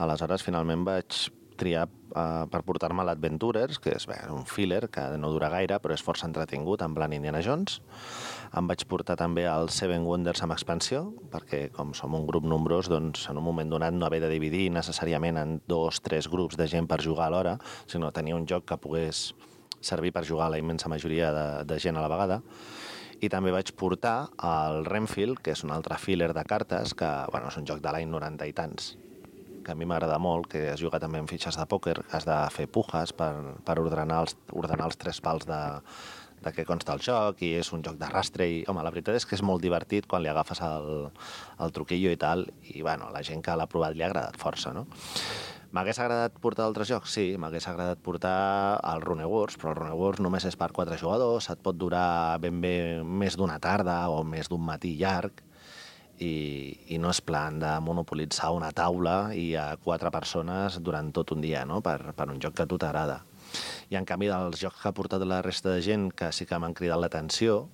Aleshores, 0.00 0.42
finalment 0.42 0.82
vaig 0.88 1.28
triar 1.60 1.86
eh, 1.86 2.46
per 2.50 2.62
portar-me 2.66 3.04
l'Adventures, 3.06 3.78
que 3.82 3.92
és 3.96 4.06
bé, 4.08 4.16
un 4.32 4.46
filler 4.48 4.86
que 4.92 5.04
no 5.20 5.30
dura 5.34 5.50
gaire, 5.52 5.78
però 5.82 5.94
és 5.96 6.04
força 6.04 6.26
entretingut, 6.28 6.82
en 6.86 6.96
plan 6.96 7.12
Indiana 7.12 7.42
Jones. 7.44 7.80
Em 8.56 8.66
vaig 8.70 8.86
portar 8.90 9.18
també 9.20 9.44
el 9.46 9.68
Seven 9.70 10.06
Wonders 10.08 10.42
amb 10.42 10.56
expansió, 10.56 11.04
perquè 11.32 11.66
com 11.76 11.92
som 11.94 12.16
un 12.18 12.26
grup 12.26 12.48
nombrós, 12.48 12.88
doncs 12.90 13.28
en 13.30 13.38
un 13.38 13.46
moment 13.46 13.70
donat 13.70 13.94
no 13.94 14.08
haver 14.08 14.22
de 14.24 14.32
dividir 14.32 14.68
necessàriament 14.74 15.38
en 15.38 15.58
dos, 15.70 16.00
tres 16.02 16.30
grups 16.32 16.58
de 16.58 16.66
gent 16.70 16.88
per 16.90 17.02
jugar 17.04 17.28
alhora, 17.28 17.58
sinó 17.86 18.10
tenir 18.10 18.34
un 18.34 18.48
joc 18.50 18.66
que 18.72 18.80
pogués 18.80 19.30
servir 19.80 20.12
per 20.12 20.26
jugar 20.28 20.48
a 20.48 20.54
la 20.56 20.58
immensa 20.60 20.88
majoria 20.88 21.30
de, 21.32 21.46
de 21.64 21.78
gent 21.80 21.96
a 21.96 22.04
la 22.04 22.10
vegada. 22.12 22.40
I 23.20 23.28
també 23.28 23.52
vaig 23.52 23.74
portar 23.76 24.30
el 24.48 24.86
Renfield, 24.88 25.42
que 25.44 25.52
és 25.52 25.64
un 25.64 25.74
altre 25.74 25.98
filler 26.00 26.32
de 26.32 26.44
cartes, 26.48 26.96
que 26.96 27.10
bueno, 27.32 27.52
és 27.52 27.60
un 27.60 27.68
joc 27.68 27.84
de 27.84 27.92
l'any 27.92 28.08
90 28.08 28.48
i 28.48 28.56
tants. 28.56 28.94
Que 29.64 29.72
a 29.72 29.78
mi 29.78 29.88
m'agrada 29.88 30.18
molt, 30.22 30.48
que 30.52 30.70
es 30.72 30.80
juga 30.80 31.00
també 31.02 31.20
amb 31.20 31.30
fitxes 31.30 31.58
de 31.58 31.66
pòquer, 31.68 31.98
has 32.10 32.26
de 32.28 32.38
fer 32.54 32.66
pujas 32.72 33.12
per, 33.16 33.32
per 33.66 33.78
ordenar, 33.82 34.22
els, 34.24 34.36
ordenar 34.52 34.88
els 34.90 34.98
tres 35.00 35.20
pals 35.24 35.46
de, 35.48 35.60
de 36.44 36.52
què 36.56 36.64
consta 36.68 36.96
el 36.96 37.04
joc 37.04 37.42
i 37.44 37.52
és 37.60 37.70
un 37.76 37.84
joc 37.84 37.98
de 38.00 38.08
rastre 38.10 38.48
i, 38.48 38.62
home, 38.68 38.82
la 38.84 38.92
veritat 38.92 39.18
és 39.18 39.28
que 39.28 39.36
és 39.36 39.44
molt 39.44 39.62
divertit 39.62 40.08
quan 40.08 40.24
li 40.24 40.30
agafes 40.32 40.62
el, 40.64 41.10
el 41.60 41.74
truquillo 41.76 42.12
i 42.12 42.18
tal 42.20 42.46
i, 42.72 42.80
bueno, 42.80 43.10
la 43.12 43.22
gent 43.26 43.44
que 43.44 43.56
l'ha 43.56 43.68
provat 43.70 43.96
li 43.96 44.04
ha 44.04 44.10
agradat 44.10 44.40
força, 44.40 44.74
no? 44.76 44.86
M'hagués 45.70 46.00
agradat 46.02 46.38
portar 46.42 46.64
altres 46.66 46.88
jocs? 46.90 47.12
Sí, 47.14 47.36
m'hagués 47.38 47.68
agradat 47.70 48.00
portar 48.02 48.80
el 48.90 49.04
Rune 49.04 49.28
Wars, 49.30 49.54
però 49.54 49.70
el 49.70 49.78
Rune 49.78 49.94
Wars 50.00 50.22
només 50.24 50.46
és 50.48 50.56
per 50.58 50.72
quatre 50.74 50.98
jugadors, 50.98 51.46
et 51.52 51.60
pot 51.62 51.78
durar 51.78 52.40
ben 52.42 52.58
bé 52.64 52.72
més 53.06 53.36
d'una 53.38 53.60
tarda 53.62 54.00
o 54.10 54.24
més 54.26 54.50
d'un 54.50 54.64
matí 54.66 54.96
llarg, 54.98 55.44
i, 56.20 56.94
i 56.94 56.98
no 57.00 57.10
és 57.10 57.22
plan 57.24 57.58
de 57.60 57.72
monopolitzar 57.82 58.52
una 58.54 58.70
taula 58.76 59.32
i 59.34 59.54
a 59.56 59.72
quatre 59.80 60.12
persones 60.12 60.78
durant 60.84 61.10
tot 61.16 61.32
un 61.34 61.42
dia, 61.44 61.64
no?, 61.66 61.80
per, 61.84 62.12
per 62.16 62.28
un 62.28 62.40
joc 62.42 62.58
que 62.58 62.66
a 62.66 62.70
tu 62.70 62.78
t'agrada. 62.78 63.22
I 63.90 63.98
en 63.98 64.06
canvi 64.06 64.28
dels 64.30 64.60
jocs 64.60 64.78
que 64.78 64.88
ha 64.90 64.94
portat 64.94 65.24
la 65.26 65.40
resta 65.42 65.72
de 65.74 65.82
gent 65.82 66.10
que 66.14 66.30
sí 66.32 66.46
que 66.46 66.58
m'han 66.60 66.76
cridat 66.76 67.00
l'atenció, 67.02 67.64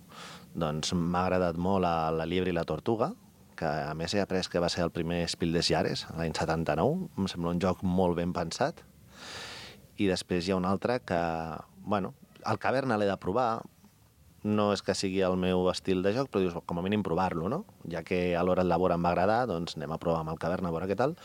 doncs 0.57 0.95
m'ha 0.97 1.27
agradat 1.27 1.59
molt 1.61 1.85
la, 1.85 2.11
la 2.15 2.25
Liebre 2.25 2.53
i 2.53 2.57
la 2.57 2.65
Tortuga, 2.65 3.11
que 3.57 3.67
a 3.67 3.95
més 3.97 4.15
he 4.15 4.21
après 4.21 4.49
que 4.53 4.61
va 4.61 4.71
ser 4.73 4.85
el 4.85 4.93
primer 4.93 5.25
Spiel 5.33 5.57
des 5.57 5.69
Jahres, 5.73 6.05
l'any 6.17 6.35
79. 6.37 7.09
Em 7.19 7.29
sembla 7.33 7.55
un 7.57 7.61
joc 7.61 7.83
molt 7.83 8.17
ben 8.17 8.33
pensat. 8.37 8.83
I 9.97 10.09
després 10.13 10.47
hi 10.47 10.53
ha 10.53 10.61
un 10.61 10.69
altre 10.69 11.01
que, 11.09 11.21
bueno, 11.85 12.13
el 12.47 12.61
Caverna 12.63 12.99
l'he 13.01 13.09
de 13.09 13.17
provar, 13.21 13.65
no 14.47 14.71
és 14.73 14.83
que 14.87 14.95
sigui 14.97 15.21
el 15.27 15.37
meu 15.41 15.67
estil 15.73 16.03
de 16.07 16.15
joc, 16.17 16.31
però 16.31 16.45
dius, 16.45 16.57
com 16.65 16.81
a 16.81 16.87
mínim 16.87 17.05
provar-lo, 17.07 17.51
no? 17.53 17.65
Ja 17.93 18.05
que 18.07 18.21
a 18.39 18.47
l'hora 18.47 18.65
de 18.65 18.71
labor 18.71 18.95
em 18.95 19.05
va 19.05 19.13
agradar, 19.13 19.45
doncs 19.51 19.77
anem 19.77 19.93
a 19.93 20.01
provar 20.03 20.23
amb 20.23 20.35
el 20.35 20.43
Caverna 20.43 20.71
a 20.71 20.77
veure 20.77 20.91
què 20.91 20.99
tal. 20.99 21.19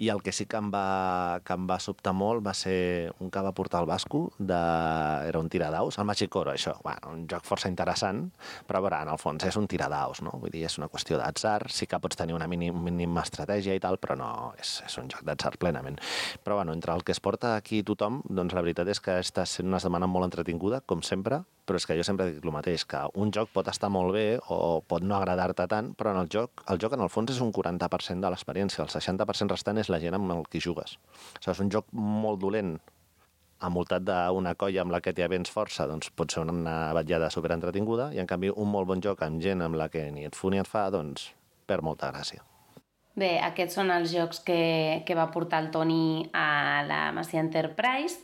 I 0.00 0.08
el 0.08 0.22
que 0.24 0.32
sí 0.32 0.46
que 0.48 0.56
em 0.56 0.70
va, 0.72 1.42
que 1.44 1.52
em 1.52 1.66
va 1.68 1.76
sobtar 1.76 2.14
molt 2.16 2.40
va 2.40 2.54
ser 2.56 3.12
un 3.20 3.28
que 3.28 3.40
va 3.44 3.52
portar 3.52 3.82
el 3.82 3.88
Basco, 3.88 4.22
de... 4.38 4.60
era 5.28 5.38
un 5.38 5.50
tiradaus, 5.52 5.98
el 6.00 6.06
Machicoro, 6.08 6.54
això. 6.54 6.72
Bueno, 6.80 7.12
un 7.12 7.26
joc 7.28 7.44
força 7.44 7.68
interessant, 7.68 8.22
però 8.64 8.80
a 8.80 8.84
veure, 8.86 9.02
en 9.04 9.10
el 9.12 9.20
fons 9.20 9.44
és 9.44 9.60
un 9.60 9.68
tiradaus, 9.68 10.22
no? 10.24 10.32
Vull 10.40 10.54
dir, 10.54 10.64
és 10.70 10.78
una 10.80 10.88
qüestió 10.88 11.20
d'atzar, 11.20 11.68
sí 11.68 11.84
que 11.84 12.00
pots 12.00 12.16
tenir 12.16 12.32
una 12.32 12.48
mínim, 12.48 12.80
mínima 12.80 13.26
estratègia 13.28 13.76
i 13.76 13.84
tal, 13.84 14.00
però 14.00 14.16
no, 14.16 14.30
és, 14.56 14.78
és 14.88 14.96
un 15.04 15.12
joc 15.12 15.20
d'atzar 15.28 15.58
plenament. 15.60 16.00
Però 16.40 16.56
bueno, 16.62 16.72
entre 16.72 16.96
el 16.96 17.04
que 17.04 17.12
es 17.12 17.20
porta 17.20 17.52
aquí 17.58 17.82
tothom, 17.84 18.22
doncs 18.24 18.56
la 18.56 18.64
veritat 18.64 18.88
és 18.88 19.04
que 19.04 19.20
està 19.20 19.44
sent 19.44 19.68
una 19.68 19.84
setmana 19.84 20.08
molt 20.08 20.30
entretinguda, 20.30 20.80
com 20.80 21.04
sempre, 21.04 21.44
però 21.70 21.78
és 21.78 21.86
que 21.86 21.94
jo 21.94 22.02
sempre 22.02 22.26
dic 22.26 22.42
el 22.42 22.50
mateix, 22.50 22.82
que 22.90 23.00
un 23.22 23.30
joc 23.30 23.52
pot 23.54 23.68
estar 23.70 23.86
molt 23.94 24.10
bé 24.16 24.24
o 24.50 24.80
pot 24.82 25.04
no 25.06 25.14
agradar-te 25.14 25.68
tant, 25.70 25.92
però 25.94 26.10
en 26.10 26.24
el 26.24 26.30
joc, 26.32 26.64
el 26.72 26.80
joc 26.82 26.96
en 26.96 27.04
el 27.04 27.12
fons 27.14 27.30
és 27.30 27.38
un 27.44 27.52
40% 27.54 28.26
de 28.26 28.32
l'experiència, 28.34 28.82
el 28.82 28.90
60% 28.90 29.54
restant 29.54 29.78
és 29.78 29.90
la 29.92 30.00
gent 30.02 30.18
amb 30.18 30.34
el 30.34 30.42
qui 30.50 30.58
jugues. 30.64 30.96
O 30.98 31.38
sigui, 31.38 31.54
és 31.54 31.62
un 31.62 31.70
joc 31.70 31.86
molt 31.94 32.42
dolent, 32.42 32.74
envoltat 33.62 34.02
d'una 34.02 34.56
colla 34.58 34.82
amb 34.82 34.96
la 34.96 35.02
que 35.04 35.14
t'hi 35.14 35.30
vens 35.30 35.54
força, 35.54 35.86
doncs 35.86 36.10
pot 36.10 36.34
ser 36.34 36.42
una 36.42 36.92
vetllada 36.96 37.30
superentretinguda, 37.30 38.10
i 38.16 38.18
en 38.18 38.26
canvi 38.26 38.50
un 38.50 38.70
molt 38.72 38.90
bon 38.90 39.04
joc 39.04 39.22
amb 39.22 39.38
gent 39.44 39.62
amb 39.62 39.78
la 39.78 39.86
que 39.92 40.08
ni 40.10 40.26
et 40.26 40.34
fu 40.34 40.50
ni 40.50 40.58
et 40.58 40.66
fa, 40.66 40.88
doncs 40.90 41.30
perd 41.70 41.86
molta 41.86 42.10
gràcia. 42.10 42.42
Bé, 43.20 43.36
aquests 43.42 43.76
són 43.78 43.90
els 43.94 44.10
jocs 44.14 44.42
que, 44.42 45.02
que 45.06 45.14
va 45.18 45.30
portar 45.30 45.62
el 45.62 45.70
Toni 45.74 46.30
a 46.34 46.82
la 46.86 47.10
Masia 47.14 47.42
Enterprise 47.42 48.22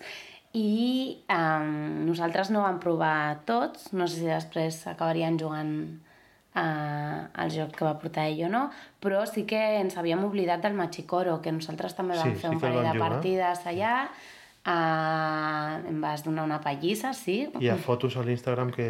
i 0.57 1.19
um, 1.29 2.07
nosaltres 2.09 2.49
no 2.55 2.63
vam 2.65 2.79
provar 2.81 3.43
tots, 3.49 3.91
no 3.93 4.07
sé 4.09 4.23
si 4.23 4.29
després 4.31 4.79
acabarien 4.89 5.37
jugant 5.39 5.73
uh, 6.57 7.27
el 7.45 7.51
joc 7.53 7.75
que 7.77 7.85
va 7.85 7.99
portar 8.01 8.25
ell 8.31 8.47
o 8.47 8.49
no, 8.53 8.63
però 9.03 9.27
sí 9.29 9.45
que 9.49 9.61
ens 9.83 9.99
havíem 10.01 10.25
oblidat 10.25 10.63
del 10.65 10.73
Machicoro, 10.79 11.39
que 11.45 11.53
nosaltres 11.53 11.93
també 11.99 12.17
vam 12.17 12.33
Sí, 12.33 12.41
fer 12.41 12.49
sí 12.51 12.55
un 12.57 12.63
parell 12.63 12.83
de 12.87 12.95
jugar. 12.95 13.11
partides 13.11 13.67
allà, 13.69 13.93
uh, 14.65 15.89
em 15.93 16.01
vas 16.01 16.25
donar 16.25 16.45
una 16.49 16.61
pallissa, 16.65 17.13
sí, 17.15 17.43
Hi 17.61 17.69
ha 17.69 17.77
fotos 17.77 18.17
a 18.17 18.25
l'Instagram 18.25 18.71
que, 18.73 18.89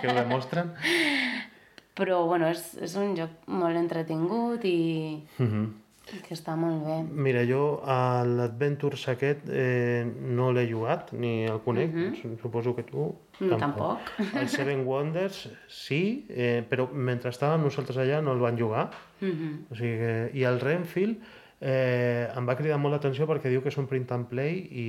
que 0.00 0.08
ho 0.08 0.14
demostren. 0.16 0.72
però 1.98 2.22
bueno, 2.24 2.48
és, 2.48 2.70
és 2.80 2.94
un 2.96 3.12
joc 3.18 3.30
molt 3.52 3.76
entretingut 3.76 4.64
i, 4.64 5.22
Mhm. 5.38 5.64
i 5.66 5.81
que 6.10 6.34
està 6.34 6.56
molt 6.58 6.82
bé. 6.86 6.96
Mira, 7.28 7.44
jo 7.48 7.80
a 7.84 8.24
l'Adventures 8.26 9.06
aquest 9.12 9.46
eh, 9.48 10.02
no 10.06 10.50
l'he 10.52 10.66
jugat, 10.70 11.12
ni 11.14 11.44
el 11.46 11.60
conec, 11.64 11.94
suposo 12.42 12.74
que 12.76 12.84
tu 12.88 13.10
Mm, 13.42 13.58
tampoc. 13.58 13.98
El 14.38 14.48
Seven 14.48 14.84
Wonders 14.86 15.48
sí, 15.68 16.26
eh, 16.30 16.62
però 16.68 16.86
mentre 16.92 17.32
estàvem 17.32 17.64
nosaltres 17.64 17.98
allà 17.98 18.20
no 18.22 18.34
el 18.36 18.42
van 18.42 18.58
jugar. 18.58 18.90
Mhm. 19.20 19.52
O 19.70 19.78
sigui 19.78 19.96
que, 19.98 20.12
I 20.38 20.44
el 20.48 20.60
Renfield 20.60 21.22
eh, 21.60 22.28
em 22.36 22.48
va 22.48 22.56
cridar 22.58 22.78
molt 22.78 22.96
l'atenció 22.96 23.26
perquè 23.30 23.50
diu 23.50 23.62
que 23.62 23.72
és 23.72 23.78
un 23.78 23.88
print 23.90 24.10
and 24.12 24.28
play 24.30 24.62
i, 24.70 24.88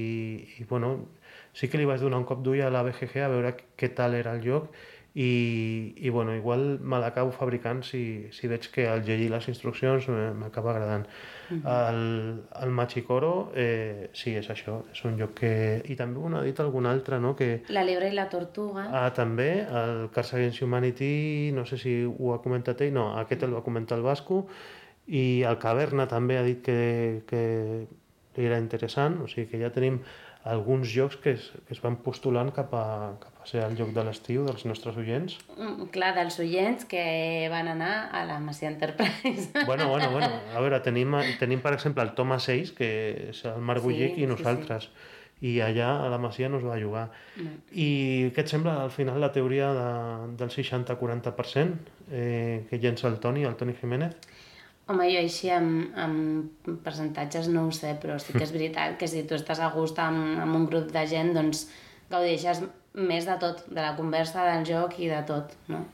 i 0.59 0.65
bueno, 0.69 0.95
sí 1.53 1.69
que 1.69 1.77
li 1.77 1.85
vaig 1.85 2.01
donar 2.01 2.19
un 2.21 2.27
cop 2.29 2.43
d'ull 2.43 2.61
a 2.61 2.71
la 2.73 2.83
BGG 2.85 3.23
a 3.23 3.31
veure 3.31 3.55
què 3.77 3.93
tal 3.95 4.17
era 4.17 4.33
el 4.33 4.41
joc 4.45 4.73
i, 5.15 5.93
i 5.97 6.09
bueno, 6.09 6.35
igual 6.35 6.79
me 6.81 6.97
l'acabo 6.97 7.31
fabricant 7.31 7.83
si, 7.85 8.29
si 8.33 8.47
veig 8.49 8.65
que 8.73 8.87
al 8.89 9.03
llegir 9.05 9.29
les 9.29 9.47
instruccions 9.51 10.07
m'acaba 10.09 10.71
agradant. 10.73 11.05
el, 11.53 12.41
el 12.61 12.71
Machicoro, 12.73 13.51
eh, 13.53 14.09
sí, 14.17 14.33
és 14.33 14.49
això, 14.49 14.79
és 14.91 15.03
un 15.05 15.19
joc 15.19 15.35
que... 15.43 15.53
I 15.85 15.97
també 15.99 16.17
un 16.17 16.33
ha 16.39 16.41
dit 16.41 16.59
algun 16.63 16.89
altre, 16.89 17.19
no?, 17.21 17.35
que... 17.37 17.61
La 17.69 17.85
Libre 17.85 18.09
i 18.09 18.17
la 18.17 18.25
Tortuga. 18.31 18.87
Ah, 18.89 19.11
també, 19.13 19.51
el 19.69 20.09
Cars 20.15 20.33
Against 20.33 20.65
Humanity, 20.65 21.51
no 21.53 21.67
sé 21.69 21.77
si 21.77 21.99
ho 22.07 22.33
ha 22.33 22.41
comentat 22.41 22.81
ell, 22.81 22.95
no, 22.97 23.11
aquest 23.21 23.45
el 23.45 23.53
va 23.53 23.61
comentar 23.61 23.99
el 24.01 24.07
Basco, 24.07 24.47
i 25.05 25.43
el 25.45 25.59
Caverna 25.61 26.07
també 26.09 26.39
ha 26.39 26.43
dit 26.47 26.65
que, 26.65 27.21
que 27.29 27.45
era 28.41 28.57
interessant, 28.57 29.21
o 29.21 29.29
sigui 29.29 29.51
que 29.51 29.61
ja 29.61 29.69
tenim 29.69 30.01
alguns 30.43 30.91
jocs 30.91 31.15
que 31.23 31.31
es, 31.37 31.51
que 31.67 31.73
es 31.75 31.79
van 31.83 31.95
postulant 32.03 32.49
cap 32.51 32.73
a, 32.75 32.85
cap 33.21 33.43
a 33.43 33.47
ser 33.47 33.61
el 33.63 33.77
joc 33.79 33.93
de 33.95 34.03
l'estiu 34.03 34.43
dels 34.47 34.65
nostres 34.67 34.97
oients. 34.99 35.37
Mm, 35.55 35.87
Clar, 35.95 36.11
dels 36.17 36.37
oients 36.43 36.83
que 36.89 37.03
van 37.51 37.69
anar 37.71 38.09
a 38.11 38.25
la 38.27 38.39
Masia 38.43 38.69
Enterprise. 38.71 39.49
Bueno, 39.65 39.87
bueno, 39.89 40.11
bueno, 40.11 40.29
a 40.53 40.59
veure, 40.59 40.81
tenim, 40.83 41.15
tenim 41.39 41.63
per 41.63 41.73
exemple 41.77 42.03
el 42.03 42.11
Thomas 42.17 42.43
6, 42.51 42.73
que 42.75 42.89
és 43.29 43.43
el 43.47 43.63
Marc 43.63 43.81
Sí, 43.81 43.87
Bullic 43.87 44.15
sí, 44.17 44.23
i 44.23 44.27
nosaltres, 44.27 44.89
i 45.43 45.57
allà 45.63 45.89
a 46.03 46.11
la 46.11 46.19
Masia 46.19 46.49
no 46.51 46.59
es 46.59 46.67
va 46.67 46.75
jugar. 46.79 47.07
Mm. 47.39 47.55
I 47.71 47.89
què 48.35 48.43
et 48.43 48.51
sembla 48.51 48.81
al 48.83 48.91
final 48.91 49.23
la 49.23 49.31
teoria 49.31 49.71
de, 49.75 49.89
del 50.39 50.51
60-40% 50.51 51.95
eh, 52.11 52.65
que 52.69 52.79
llença 52.83 53.07
el 53.07 53.19
Toni, 53.23 53.47
el 53.47 53.55
Toni 53.55 53.75
Jiménez? 53.79 54.15
Home, 54.91 55.07
jo 55.07 55.19
així 55.21 55.49
amb, 55.53 55.93
amb 55.95 56.69
percentatges 56.83 57.47
no 57.51 57.67
ho 57.67 57.71
sé, 57.71 57.93
però 58.01 58.17
sí 58.19 58.35
que 58.35 58.43
és 58.43 58.51
veritat 58.51 58.97
que 58.99 59.07
si 59.07 59.23
tu 59.27 59.37
estàs 59.37 59.61
a 59.63 59.71
gust 59.71 59.99
amb, 60.03 60.39
amb 60.43 60.59
un 60.59 60.65
grup 60.67 60.91
de 60.91 61.05
gent, 61.07 61.31
doncs 61.37 61.67
gaudeixes 62.11 62.59
més 62.93 63.25
de 63.25 63.37
tot, 63.39 63.63
de 63.69 63.79
la 63.79 63.93
conversa, 63.95 64.43
del 64.51 64.65
joc 64.67 64.99
i 64.99 65.07
de 65.09 65.21
tot, 65.27 65.55
no? 65.71 65.85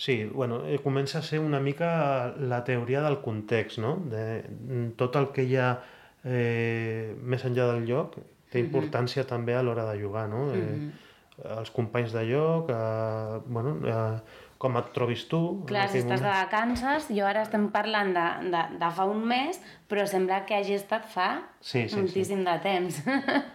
Sí, 0.00 0.24
bueno, 0.32 0.62
eh, 0.64 0.78
comença 0.80 1.18
a 1.18 1.26
ser 1.26 1.42
una 1.44 1.58
mica 1.60 2.34
la 2.38 2.62
teoria 2.64 3.02
del 3.04 3.18
context, 3.20 3.82
no? 3.82 3.96
De 4.08 4.22
mm, 4.46 4.92
tot 4.96 5.18
el 5.20 5.28
que 5.34 5.44
hi 5.44 5.58
ha 5.60 5.74
eh, 6.24 7.12
més 7.20 7.44
enllà 7.44 7.66
del 7.74 7.84
lloc 7.90 8.16
té 8.50 8.62
importància 8.62 9.26
també 9.28 9.54
a 9.54 9.64
l'hora 9.66 9.84
de 9.90 9.98
jugar, 10.00 10.24
no? 10.30 10.46
Eh, 10.56 10.78
els 11.58 11.74
companys 11.74 12.14
de 12.16 12.24
lloc, 12.30 12.70
eh, 12.72 13.42
bueno, 13.46 13.76
eh, 13.84 14.39
com 14.60 14.76
et 14.76 14.90
trobis 14.92 15.22
tu... 15.30 15.38
Clar, 15.68 15.86
si 15.88 16.02
estàs 16.02 16.20
de 16.20 16.28
vacances, 16.28 17.06
jo 17.16 17.24
ara 17.24 17.46
estem 17.46 17.70
parlant 17.72 18.10
de, 18.12 18.24
de, 18.52 18.60
de 18.82 18.90
fa 18.92 19.06
un 19.08 19.22
mes, 19.24 19.56
però 19.88 20.04
sembla 20.06 20.42
que 20.44 20.58
hagi 20.58 20.74
estat 20.76 21.06
fa 21.08 21.30
Sí, 21.60 21.86
sí, 21.86 21.94
sí. 21.94 21.96
moltíssim 21.96 22.44
de 22.44 22.58
temps. 22.66 23.00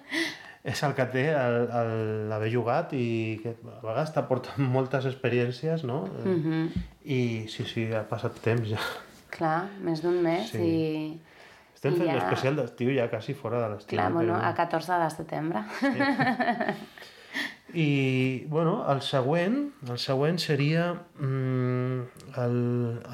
És 0.65 0.79
el 0.81 0.95
que 0.97 1.05
té 1.13 1.27
l'haver 1.29 2.47
jugat 2.49 2.95
i 2.97 3.37
que 3.43 3.51
a 3.53 3.75
vegades 3.83 4.15
t'aporta 4.15 4.55
moltes 4.77 5.05
experiències, 5.11 5.83
no? 5.85 6.07
Eh, 6.09 6.25
Mhm. 6.33 6.65
I 7.05 7.19
sí, 7.53 7.67
sí, 7.69 7.85
ha 7.93 8.01
passat 8.09 8.39
temps 8.41 8.65
ja. 8.73 8.81
Clar, 9.29 9.67
més 9.85 10.01
d'un 10.01 10.17
mes 10.25 10.49
Sí. 10.49 10.57
i... 10.57 11.21
Estem 11.75 11.93
I 11.93 11.97
fent 11.99 12.09
ja- 12.09 12.15
l'especial 12.17 12.55
d'estiu 12.57 12.89
ja 12.97 13.05
quasi 13.11 13.35
fora 13.37 13.59
de 13.61 13.69
l'estiu. 13.75 13.93
Clar, 13.99 14.09
bueno, 14.11 14.33
però- 14.39 14.49
a 14.49 14.55
14 14.57 14.97
de 15.03 15.09
setembre. 15.13 15.61
I, 17.75 18.45
bueno, 18.47 18.85
el 18.87 19.01
següent, 19.03 19.57
el 19.91 19.99
següent 19.99 20.39
seria 20.39 20.93
mm, 21.19 21.99
el, 22.39 22.57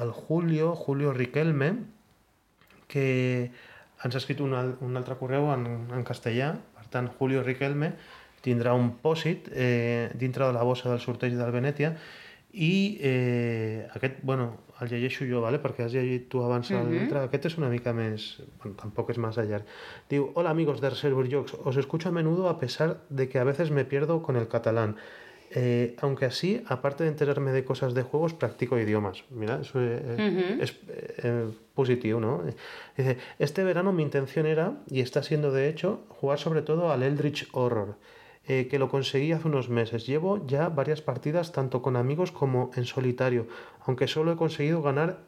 el 0.00 0.12
Julio, 0.14 0.76
Julio 0.78 1.12
Riquelme, 1.12 1.72
que 2.86 3.50
ens 4.04 4.14
ha 4.14 4.20
escrit 4.20 4.42
un, 4.44 4.54
un 4.54 4.98
altre 5.00 5.16
correu 5.18 5.50
en, 5.50 5.66
en 5.90 6.06
castellà, 6.06 6.52
per 6.78 6.86
tant, 6.94 7.10
Julio 7.18 7.42
Riquelme 7.42 7.94
tindrà 8.42 8.74
un 8.78 8.92
pòsit 9.02 9.50
eh, 9.50 10.10
dintre 10.18 10.46
de 10.46 10.54
la 10.54 10.62
bossa 10.66 10.90
del 10.90 11.02
sorteig 11.02 11.34
del 11.38 11.54
Venetia 11.54 11.94
i 12.52 12.98
eh, 13.00 13.88
aquest, 13.96 14.18
bueno, 14.22 14.50
el 14.82 14.88
llegeixo 14.90 15.24
jo, 15.28 15.40
¿vale? 15.40 15.58
perquè 15.62 15.84
has 15.84 15.92
llegit 15.94 16.28
tu 16.28 16.42
abans 16.42 16.70
Mhm. 16.70 16.92
l'altre, 16.98 17.18
aquest 17.20 17.46
és 17.46 17.58
una 17.58 17.68
mica 17.68 17.92
més, 17.92 18.42
bueno, 18.62 18.76
tampoc 18.76 19.10
és 19.10 19.18
massa 19.18 19.44
llarg. 19.44 19.64
Diu, 20.10 20.30
hola 20.34 20.50
amigos 20.50 20.80
de 20.80 20.90
Reservoir 20.90 21.28
Jokes, 21.30 21.54
os 21.64 21.76
escucho 21.76 22.08
a 22.08 22.12
menudo 22.12 22.48
a 22.48 22.58
pesar 22.58 23.00
de 23.08 23.28
que 23.28 23.38
a 23.38 23.44
veces 23.44 23.70
me 23.70 23.84
pierdo 23.84 24.22
con 24.22 24.36
el 24.36 24.48
catalán. 24.48 24.96
eh, 25.54 25.94
aunque 26.00 26.24
así, 26.24 26.64
aparte 26.66 27.04
de 27.04 27.10
enterarme 27.10 27.52
de 27.52 27.62
cosas 27.62 27.92
de 27.92 28.02
juegos, 28.02 28.32
practico 28.32 28.78
idiomas. 28.78 29.22
Mira, 29.28 29.60
eso 29.60 29.78
eh, 29.82 30.56
es 30.62 30.74
eh, 30.88 31.44
positivo, 31.74 32.20
¿no? 32.20 32.42
Dice, 32.96 33.18
este 33.38 33.62
verano 33.62 33.92
mi 33.92 34.02
intención 34.02 34.46
era, 34.46 34.78
y 34.88 35.00
está 35.02 35.22
siendo 35.22 35.52
de 35.52 35.68
hecho, 35.68 36.04
jugar 36.08 36.38
sobre 36.38 36.62
todo 36.62 36.90
al 36.90 37.02
Eldritch 37.02 37.48
Horror, 37.52 37.96
eh, 38.46 38.68
que 38.68 38.78
lo 38.78 38.88
conseguí 38.88 39.32
hace 39.32 39.48
unos 39.48 39.68
meses. 39.68 40.06
Llevo 40.06 40.46
ya 40.46 40.68
varias 40.68 41.02
partidas 41.02 41.52
tanto 41.52 41.82
con 41.82 41.96
amigos 41.96 42.32
como 42.32 42.70
en 42.74 42.84
solitario, 42.84 43.46
aunque 43.86 44.08
solo 44.08 44.32
he 44.32 44.36
conseguido 44.36 44.82
ganar 44.82 45.20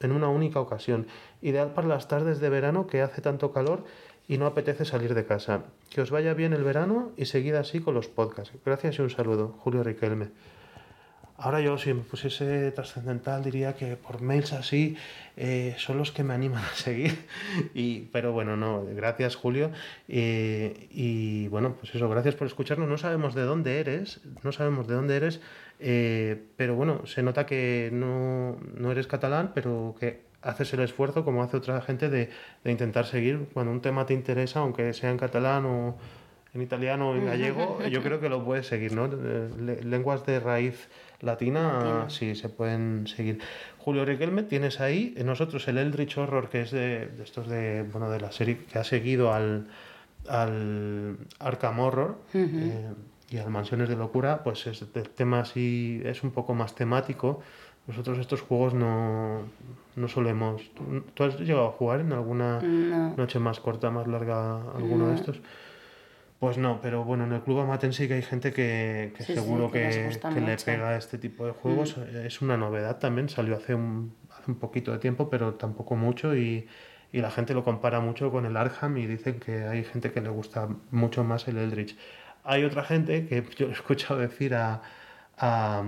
en 0.00 0.12
una 0.12 0.28
única 0.28 0.60
ocasión. 0.60 1.06
Ideal 1.42 1.72
para 1.74 1.88
las 1.88 2.08
tardes 2.08 2.40
de 2.40 2.48
verano 2.48 2.86
que 2.86 3.02
hace 3.02 3.20
tanto 3.22 3.52
calor 3.52 3.84
y 4.28 4.38
no 4.38 4.46
apetece 4.46 4.84
salir 4.84 5.14
de 5.14 5.26
casa. 5.26 5.64
Que 5.90 6.00
os 6.00 6.10
vaya 6.10 6.34
bien 6.34 6.52
el 6.52 6.62
verano 6.62 7.10
y 7.16 7.26
seguid 7.26 7.54
así 7.54 7.80
con 7.80 7.94
los 7.94 8.08
podcasts. 8.08 8.54
Gracias 8.64 8.98
y 8.98 9.02
un 9.02 9.10
saludo. 9.10 9.54
Julio 9.58 9.82
Riquelme. 9.82 10.28
Ahora 11.42 11.60
yo, 11.60 11.78
si 11.78 11.94
me 11.94 12.02
pusiese 12.02 12.70
trascendental, 12.72 13.42
diría 13.42 13.74
que 13.74 13.96
por 13.96 14.20
mails 14.20 14.52
así 14.52 14.96
eh, 15.38 15.74
son 15.78 15.96
los 15.96 16.12
que 16.12 16.22
me 16.22 16.34
animan 16.34 16.62
a 16.62 16.68
seguir. 16.74 17.16
Y, 17.72 18.00
pero 18.12 18.32
bueno, 18.32 18.56
no, 18.58 18.84
gracias 18.84 19.36
Julio. 19.36 19.70
Eh, 20.08 20.88
y 20.90 21.48
bueno, 21.48 21.76
pues 21.80 21.94
eso, 21.94 22.08
gracias 22.10 22.34
por 22.34 22.46
escucharnos. 22.46 22.88
No 22.88 22.98
sabemos 22.98 23.34
de 23.34 23.42
dónde 23.42 23.80
eres, 23.80 24.20
no 24.42 24.52
sabemos 24.52 24.86
de 24.86 24.94
dónde 24.94 25.16
eres, 25.16 25.40
eh, 25.78 26.42
pero 26.56 26.74
bueno, 26.74 27.06
se 27.06 27.22
nota 27.22 27.46
que 27.46 27.88
no, 27.90 28.58
no 28.76 28.92
eres 28.92 29.06
catalán, 29.06 29.52
pero 29.54 29.94
que 29.98 30.28
haces 30.42 30.72
el 30.74 30.80
esfuerzo, 30.80 31.24
como 31.24 31.42
hace 31.42 31.56
otra 31.56 31.80
gente, 31.80 32.10
de, 32.10 32.28
de 32.64 32.70
intentar 32.70 33.06
seguir 33.06 33.46
cuando 33.54 33.72
un 33.72 33.80
tema 33.80 34.04
te 34.04 34.12
interesa, 34.14 34.60
aunque 34.60 34.92
sea 34.92 35.10
en 35.10 35.16
catalán 35.16 35.64
o 35.64 35.96
en 36.52 36.62
italiano 36.62 37.10
o 37.10 37.14
en 37.16 37.26
gallego, 37.26 37.78
yo 37.90 38.02
creo 38.02 38.20
que 38.20 38.28
lo 38.28 38.44
puedes 38.44 38.66
seguir, 38.66 38.92
¿no? 38.92 39.06
Le- 39.06 39.82
lenguas 39.84 40.26
de 40.26 40.40
raíz 40.40 40.88
latina, 41.22 42.06
sí, 42.08 42.34
se 42.34 42.48
pueden 42.48 43.06
seguir. 43.06 43.38
Julio 43.78 44.04
Riquelme, 44.04 44.42
tienes 44.42 44.80
ahí, 44.80 45.14
nosotros 45.24 45.66
el 45.68 45.78
Eldritch 45.78 46.16
Horror, 46.18 46.48
que 46.48 46.62
es 46.62 46.70
de, 46.70 47.06
de 47.08 47.22
estos 47.22 47.48
de, 47.48 47.82
bueno, 47.90 48.10
de 48.10 48.20
la 48.20 48.32
serie 48.32 48.58
que 48.70 48.78
ha 48.78 48.84
seguido 48.84 49.32
al, 49.32 49.66
al 50.28 51.16
Arkham 51.38 51.78
Horror 51.80 52.16
eh, 52.70 52.92
y 53.30 53.38
al 53.38 53.50
Mansiones 53.50 53.88
de 53.88 53.96
Locura, 53.96 54.42
pues 54.42 54.66
es 54.66 54.92
de 54.92 55.02
tema 55.02 55.40
así, 55.40 56.00
es 56.04 56.22
un 56.22 56.30
poco 56.30 56.54
más 56.54 56.74
temático. 56.74 57.40
Nosotros 57.86 58.18
estos 58.18 58.42
juegos 58.42 58.74
no, 58.74 59.42
no 59.96 60.08
solemos... 60.08 60.70
¿tú- 60.74 61.02
¿Tú 61.14 61.24
has 61.24 61.38
llegado 61.40 61.66
a 61.68 61.72
jugar 61.72 62.00
en 62.00 62.12
alguna 62.12 62.60
No. 62.60 63.14
noche 63.16 63.38
más 63.38 63.58
corta, 63.60 63.90
más 63.90 64.06
larga, 64.06 64.56
alguno 64.76 65.08
de 65.08 65.14
estos? 65.14 65.40
Pues 66.40 66.56
no, 66.56 66.80
pero 66.80 67.04
bueno, 67.04 67.24
en 67.24 67.32
el 67.32 67.42
Club 67.42 67.60
Amaten 67.60 67.92
sí 67.92 68.08
que 68.08 68.14
hay 68.14 68.22
gente 68.22 68.50
que, 68.54 69.12
que 69.14 69.24
Sí, 69.24 69.34
sí, 69.34 69.40
seguro 69.40 69.70
que 69.70 70.10
que, 70.32 70.40
le 70.40 70.56
pega 70.56 70.96
este 70.96 71.18
tipo 71.18 71.44
de 71.44 71.52
juegos. 71.52 71.98
Es 71.98 72.40
una 72.40 72.56
novedad 72.56 72.98
también, 72.98 73.28
salió 73.28 73.56
hace 73.56 73.74
un, 73.74 74.16
hace 74.30 74.50
un 74.50 74.58
poquito 74.58 74.90
de 74.90 74.98
tiempo, 74.98 75.28
pero 75.28 75.52
tampoco 75.54 75.96
mucho 75.96 76.34
y, 76.34 76.66
y 77.12 77.20
la 77.20 77.30
gente 77.30 77.52
lo 77.52 77.62
compara 77.62 78.00
mucho 78.00 78.30
con 78.30 78.46
el 78.46 78.56
Arkham 78.56 78.96
y 78.96 79.06
dicen 79.06 79.38
que 79.38 79.64
hay 79.64 79.84
gente 79.84 80.12
que 80.12 80.22
le 80.22 80.30
gusta 80.30 80.66
mucho 80.90 81.24
más 81.24 81.46
el 81.46 81.58
Eldritch. 81.58 81.94
Hay 82.42 82.64
otra 82.64 82.84
gente 82.84 83.26
que 83.26 83.44
yo 83.58 83.68
he 83.68 83.72
escuchado 83.72 84.18
decir 84.18 84.54
a, 84.54 84.80
a, 85.36 85.84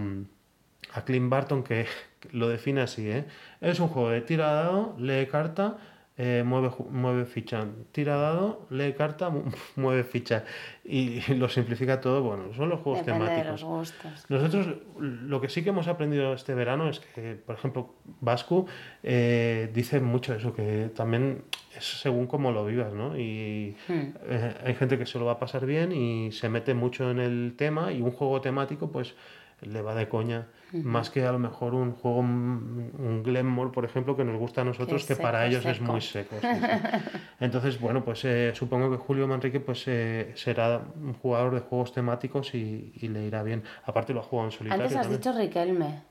a 0.93 1.05
Clint 1.07 1.31
Barton 1.31 1.63
que 1.63 1.87
lo 2.31 2.51
define 2.51 2.83
así, 2.83 3.09
¿eh? 3.09 3.25
Es 3.63 3.81
un 3.81 3.89
juego 3.89 4.11
de 4.11 4.21
tira 4.21 4.53
dado, 4.53 4.95
lee 4.99 5.27
carta, 5.31 5.79
eh, 6.19 6.43
mueve, 6.45 6.71
mueve 6.91 7.25
ficha. 7.25 7.67
Tira 7.91 8.17
dado, 8.17 8.67
lee 8.71 8.93
carta, 8.93 9.31
mu- 9.31 9.45
mueve 9.77 10.05
ficha. 10.05 10.45
Y, 10.85 11.21
lo 11.35 11.49
simplifica 11.49 12.01
todo, 12.01 12.23
bueno, 12.23 12.53
son 12.55 12.69
los 12.69 12.81
juegos 12.81 13.05
Depende 13.05 13.25
de 13.27 13.31
temáticos. 13.31 13.63
los 13.63 13.71
gustos. 13.71 14.27
Nosotros 14.29 14.69
lo 14.99 15.41
que 15.41 15.49
sí 15.49 15.63
que 15.63 15.71
hemos 15.71 15.89
aprendido 15.89 16.33
este 16.35 16.55
verano 16.55 16.89
es 16.89 17.01
que, 17.01 17.35
por 17.35 17.55
ejemplo, 17.57 17.95
Vasco 18.21 18.67
eh, 19.03 19.71
dice 19.73 20.01
mucho 20.01 20.35
eso, 20.35 20.55
que 20.55 20.91
también 20.95 21.45
es 21.77 21.85
según 22.01 22.27
cómo 22.27 22.53
lo 22.53 22.65
vivas, 22.67 22.93
¿no? 22.93 23.17
Y 23.19 23.77
Hmm. 23.89 24.13
eh, 24.27 24.55
hay 24.65 24.75
gente 24.75 24.99
que 24.99 25.07
se 25.07 25.19
lo 25.19 25.25
va 25.25 25.33
a 25.33 25.39
pasar 25.39 25.65
bien 25.67 25.93
y 25.93 26.31
se 26.33 26.49
mete 26.49 26.75
mucho 26.75 27.11
en 27.11 27.19
el 27.19 27.55
tema 27.57 27.91
y 27.93 28.01
un 28.03 28.11
juego 28.13 28.41
temático 28.41 28.91
pues 28.93 29.15
le 29.63 29.81
va 29.81 29.95
de 29.95 30.09
coña. 30.09 30.47
Más 30.73 31.11
que 31.11 31.25
a 31.27 31.33
lo 31.33 31.39
mejor 31.39 31.75
un 31.75 31.93
juego, 31.93 32.23
mm, 32.23 32.91
un 32.99 33.23
Glenmore, 33.23 33.71
por 33.73 33.85
ejemplo, 33.85 34.17
que 34.17 34.25
nos 34.25 34.39
gusta 34.39 34.63
a 34.63 34.65
nosotros, 34.65 35.05
Que 35.05 35.15
que, 35.17 35.23
para 35.23 35.41
seco, 35.41 35.51
ellos 35.51 35.67
es 35.67 35.77
seco. 35.79 35.93
muy 35.93 36.01
seco. 36.01 36.37
sí, 36.41 36.47
sí. 36.51 37.09
Entonces, 37.41 37.79
bueno, 37.81 38.05
pues 38.05 38.25
eh, 38.25 38.53
supongo 38.55 38.91
que 38.91 38.97
Julio 38.97 39.27
Manrique 39.29 39.61
pues 39.61 39.85
eh, 39.87 40.33
será 40.35 40.81
un 41.01 41.15
jugador 41.15 41.55
de 41.55 41.61
juegos 41.61 41.93
temáticos 41.93 42.55
y, 42.55 42.93
y 43.01 43.09
le 43.09 43.25
irá 43.27 43.43
bien. 43.43 43.63
Aparte 43.85 44.13
lo 44.15 44.21
ha 44.21 44.23
jugado 44.23 44.49
en 44.49 44.53
solitario 44.53 44.85
Antes 44.85 44.97
has 44.97 45.03
también. 45.03 45.21
dicho 45.21 45.39
Riquelme. 45.39 46.03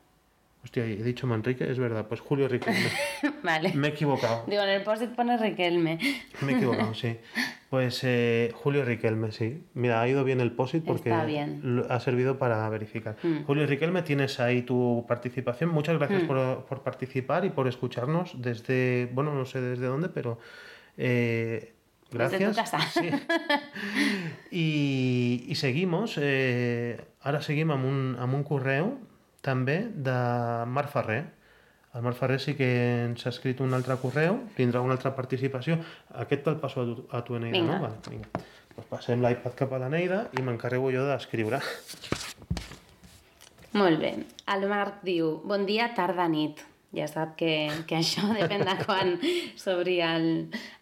Hostia, 0.63 0.85
he 0.85 1.01
dicho 1.01 1.25
Manrique, 1.25 1.69
es 1.71 1.79
verdad, 1.79 2.05
pues 2.07 2.19
Julio 2.21 2.47
Riquelme. 2.47 2.89
vale. 3.43 3.73
Me 3.73 3.87
he 3.87 3.91
equivocado, 3.91 4.43
Digo, 4.45 4.61
en 4.61 4.69
el 4.69 4.83
post 4.83 5.03
pone 5.15 5.35
Riquelme. 5.37 5.97
me 6.41 6.51
he 6.51 6.55
equivocado, 6.55 6.93
sí. 6.93 7.17
Pues 7.71 8.01
eh, 8.03 8.51
Julio 8.53 8.83
Riquelme, 8.83 9.31
sí. 9.31 9.63
Mira, 9.75 10.01
ha 10.01 10.07
ido 10.07 10.25
bien 10.25 10.41
el 10.41 10.51
POSIT 10.51 10.83
porque 10.83 11.09
bien. 11.25 11.85
ha 11.89 12.01
servido 12.01 12.37
para 12.37 12.67
verificar. 12.67 13.15
Mm. 13.23 13.45
Julio 13.45 13.65
Riquelme, 13.65 14.01
tienes 14.01 14.41
ahí 14.41 14.63
tu 14.63 15.05
participación. 15.07 15.69
Muchas 15.69 15.97
gracias 15.97 16.23
Mm. 16.23 16.27
por, 16.27 16.65
por 16.65 16.83
participar 16.83 17.45
y 17.45 17.49
por 17.49 17.69
escucharnos 17.69 18.41
desde, 18.41 19.09
bueno, 19.13 19.33
no 19.33 19.45
sé 19.45 19.61
desde 19.61 19.85
dónde, 19.85 20.09
pero 20.09 20.37
eh, 20.97 21.71
Desde 22.11 22.39
gracias. 22.39 22.51
tu 22.51 22.55
casa. 22.57 22.79
Sí. 22.91 23.09
I, 24.51 25.45
I 25.47 25.55
seguimos, 25.55 26.17
eh, 26.19 26.99
ara 27.23 27.39
seguim 27.41 27.71
amb 27.71 27.85
un, 27.87 27.99
amb 28.19 28.35
un 28.35 28.43
correu 28.43 28.97
també 29.41 29.87
de 29.95 30.17
Marc 30.67 30.91
Ferrer. 30.91 31.23
El 31.93 32.03
Marc 32.05 32.15
Ferrer 32.15 32.39
sí 32.39 32.53
que 32.55 32.67
ens 33.03 33.25
ha 33.27 33.33
escrit 33.33 33.59
un 33.59 33.73
altre 33.75 33.97
correu, 33.99 34.37
tindrà 34.55 34.79
una 34.79 34.95
altra 34.95 35.11
participació. 35.15 35.75
Aquest 36.23 36.45
te'l 36.45 36.59
passo 36.61 36.81
a 36.81 36.87
tu, 36.87 37.05
a 37.11 37.21
tu 37.27 37.35
Eneida, 37.35 37.57
Vinga. 37.57 37.77
no? 37.79 37.81
Vale, 37.83 37.97
vinga. 38.07 38.47
Pues 38.71 38.87
passem 38.87 39.19
l'iPad 39.19 39.57
cap 39.59 39.73
a 39.75 39.79
la 39.81 39.89
Neida 39.91 40.21
i 40.39 40.43
m'encarrego 40.45 40.91
jo 40.95 41.03
d'escriure. 41.09 41.59
Molt 43.75 43.99
bé. 44.03 44.11
El 44.51 44.67
Marc 44.71 45.03
diu, 45.07 45.37
bon 45.47 45.65
dia, 45.67 45.91
tarda, 45.95 46.27
nit. 46.31 46.63
Ja 46.95 47.05
sap 47.07 47.37
que, 47.39 47.51
que 47.87 47.95
això 48.01 48.25
depèn 48.35 48.65
de 48.67 48.73
quan 48.85 49.13
s'obri 49.59 49.99
el, 50.03 50.25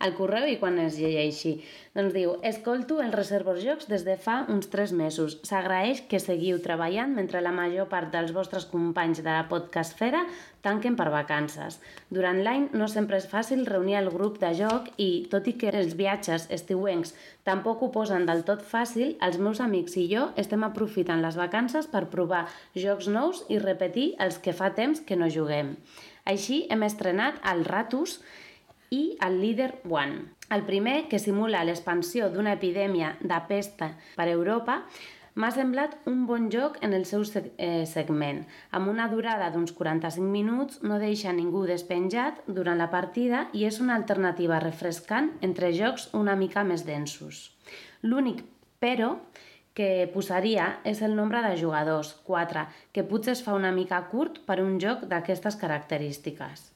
el 0.01 0.16
correu 0.18 0.47
i 0.49 0.57
quan 0.62 0.78
es 0.82 0.97
llegeixi. 0.97 1.60
Doncs 1.90 2.14
diu, 2.14 2.36
escolto 2.46 3.00
el 3.02 3.10
Reservor 3.16 3.58
Jocs 3.58 3.88
des 3.90 4.04
de 4.06 4.14
fa 4.22 4.44
uns 4.54 4.68
tres 4.70 4.92
mesos. 4.94 5.40
S'agraeix 5.48 6.04
que 6.12 6.20
seguiu 6.22 6.60
treballant 6.62 7.16
mentre 7.18 7.42
la 7.42 7.54
major 7.56 7.88
part 7.90 8.12
dels 8.14 8.30
vostres 8.36 8.68
companys 8.70 9.24
de 9.26 9.32
la 9.32 9.48
podcastfera 9.50 10.22
tanquen 10.62 10.94
per 11.00 11.10
vacances. 11.10 11.80
Durant 12.14 12.44
l'any 12.46 12.70
no 12.78 12.86
sempre 12.94 13.18
és 13.18 13.26
fàcil 13.32 13.66
reunir 13.66 13.98
el 13.98 14.12
grup 14.14 14.38
de 14.38 14.54
joc 14.62 14.94
i, 15.02 15.26
tot 15.34 15.50
i 15.50 15.56
que 15.58 15.74
els 15.74 15.98
viatges 15.98 16.46
estiuencs 16.54 17.16
tampoc 17.50 17.82
ho 17.82 17.90
posen 17.96 18.30
del 18.30 18.46
tot 18.46 18.62
fàcil, 18.62 19.16
els 19.26 19.42
meus 19.42 19.58
amics 19.66 19.98
i 19.98 20.06
jo 20.14 20.30
estem 20.38 20.68
aprofitant 20.68 21.26
les 21.26 21.42
vacances 21.42 21.90
per 21.90 22.06
provar 22.14 22.46
jocs 22.78 23.10
nous 23.10 23.42
i 23.50 23.58
repetir 23.58 24.12
els 24.22 24.38
que 24.38 24.54
fa 24.54 24.76
temps 24.78 25.02
que 25.02 25.18
no 25.18 25.32
juguem. 25.34 25.74
Així 26.30 26.68
hem 26.70 26.86
estrenat 26.86 27.42
el 27.50 27.66
Ratus 27.66 28.20
i 28.94 29.18
el 29.26 29.42
Leader 29.42 29.74
One. 29.90 30.39
El 30.50 30.64
primer, 30.66 31.04
que 31.10 31.20
simula 31.22 31.62
l'expansió 31.62 32.28
d'una 32.34 32.56
epidèmia 32.58 33.14
de 33.22 33.38
pesta 33.50 33.91
per 34.18 34.26
Europa, 34.32 34.80
m'ha 35.39 35.50
semblat 35.54 35.93
un 36.10 36.24
bon 36.28 36.47
joc 36.50 36.80
en 36.86 36.95
el 36.97 37.06
seu 37.06 37.22
eh, 37.38 37.86
segment. 37.86 38.41
Amb 38.76 38.89
una 38.89 39.06
durada 39.12 39.52
d'uns 39.54 39.76
45 39.78 40.26
minuts 40.26 40.82
no 40.82 40.97
deixa 41.00 41.36
ningú 41.38 41.62
despenjat 41.70 42.41
durant 42.47 42.82
la 42.82 42.89
partida 42.89 43.45
i 43.54 43.68
és 43.70 43.78
una 43.84 43.95
alternativa 44.00 44.58
refrescant 44.64 45.30
entre 45.45 45.70
jocs 45.78 46.10
una 46.18 46.36
mica 46.39 46.66
més 46.66 46.84
densos. 46.88 47.52
L'únic, 48.02 48.41
però, 48.82 49.14
que 49.78 50.10
posaria 50.12 50.80
és 50.84 51.04
el 51.06 51.16
nombre 51.16 51.43
de 51.45 51.54
jugadors, 51.62 52.16
4, 52.26 52.66
que 52.91 53.06
potser 53.06 53.38
es 53.38 53.45
fa 53.45 53.54
una 53.56 53.72
mica 53.72 54.02
curt 54.10 54.41
per 54.50 54.60
un 54.66 54.82
joc 54.82 55.06
d'aquestes 55.14 55.56
característiques. 55.62 56.72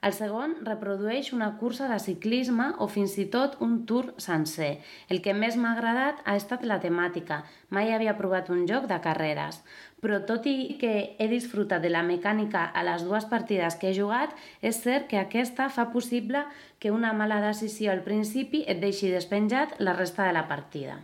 El 0.00 0.12
segon 0.14 0.52
reprodueix 0.62 1.32
una 1.34 1.48
cursa 1.58 1.88
de 1.90 1.96
ciclisme 1.98 2.68
o 2.78 2.86
fins 2.86 3.16
i 3.18 3.24
tot 3.32 3.56
un 3.64 3.80
tour 3.90 4.12
sencer. 4.22 4.78
El 5.10 5.18
que 5.24 5.34
més 5.34 5.56
m'ha 5.58 5.72
agradat 5.74 6.20
ha 6.24 6.36
estat 6.38 6.62
la 6.70 6.78
temàtica. 6.84 7.40
Mai 7.74 7.90
havia 7.90 8.14
provat 8.20 8.52
un 8.54 8.62
joc 8.70 8.86
de 8.86 9.00
carreres. 9.02 9.58
Però 9.98 10.20
tot 10.30 10.46
i 10.46 10.78
que 10.78 10.92
he 11.18 11.28
disfrutat 11.32 11.82
de 11.82 11.90
la 11.90 12.04
mecànica 12.06 12.68
a 12.70 12.86
les 12.86 13.02
dues 13.02 13.26
partides 13.26 13.74
que 13.74 13.90
he 13.90 13.98
jugat, 13.98 14.38
és 14.62 14.78
cert 14.86 15.10
que 15.10 15.18
aquesta 15.18 15.66
fa 15.66 15.88
possible 15.90 16.44
que 16.78 16.94
una 16.94 17.12
mala 17.12 17.42
decisió 17.42 17.90
al 17.90 18.06
principi 18.06 18.62
et 18.70 18.78
deixi 18.78 19.10
despenjat 19.10 19.80
la 19.82 19.98
resta 19.98 20.30
de 20.30 20.38
la 20.38 20.46
partida. 20.46 21.00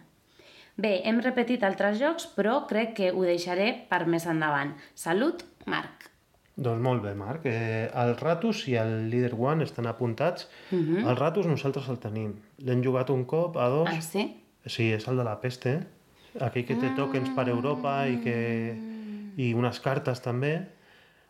Bé, 0.78 1.00
hem 1.02 1.18
repetit 1.22 1.66
altres 1.66 1.98
jocs, 1.98 2.30
però 2.38 2.60
crec 2.70 2.94
que 2.94 3.10
ho 3.10 3.26
deixaré 3.26 3.72
per 3.90 4.04
més 4.06 4.26
endavant. 4.30 4.74
Salut, 4.94 5.42
Marc. 5.66 6.13
Doncs 6.56 6.82
molt 6.82 7.02
bé, 7.02 7.14
Marc. 7.18 7.46
Eh, 7.50 7.90
el 7.90 8.14
Ratus 8.16 8.68
i 8.70 8.76
el 8.78 9.08
Leader 9.10 9.34
One 9.34 9.64
estan 9.64 9.88
apuntats. 9.90 10.48
Mhm. 10.70 11.02
El 11.08 11.16
Ratus 11.16 11.46
nosaltres 11.46 11.88
el 11.88 11.98
tenim. 11.98 12.36
L'hem 12.58 12.82
jugat 12.84 13.10
un 13.10 13.24
cop, 13.24 13.56
a 13.56 13.68
dos. 13.68 13.88
Ah, 13.90 14.00
sí? 14.00 14.36
Sí, 14.64 14.92
és 14.92 15.08
el 15.08 15.16
de 15.16 15.24
la 15.24 15.40
peste. 15.40 15.86
aquell 16.40 16.64
que 16.66 16.74
té 16.74 16.88
tokens 16.96 17.28
per 17.30 17.44
Europa 17.48 18.08
i 18.10 18.16
que 18.18 18.74
i 19.36 19.52
unes 19.54 19.78
cartes 19.80 20.22
també. 20.22 20.66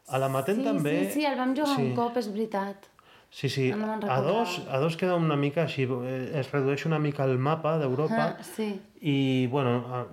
A 0.09 0.21
la 0.21 0.31
Matent 0.33 0.63
sí, 0.63 0.65
també... 0.65 0.95
Sí, 1.07 1.21
sí, 1.21 1.27
el 1.29 1.37
vam 1.37 1.55
jugar 1.57 1.77
sí. 1.77 1.83
un 1.83 1.95
cop, 1.97 2.17
és 2.21 2.29
veritat. 2.33 2.89
Sí, 3.35 3.49
sí, 3.49 3.73
No 3.75 3.99
a 4.09 4.21
dos, 4.21 4.63
a 4.71 4.79
dos 4.79 4.97
queda 4.97 5.17
una 5.19 5.35
mica 5.35 5.65
així, 5.65 5.89
eh, 5.91 6.39
es 6.39 6.53
redueix 6.53 6.85
una 6.87 7.01
mica 7.03 7.25
el 7.27 7.35
mapa 7.43 7.73
d'Europa 7.81 8.37
Ah, 8.39 8.45
sí. 8.47 8.69
i, 9.03 9.49
bueno, 9.51 9.73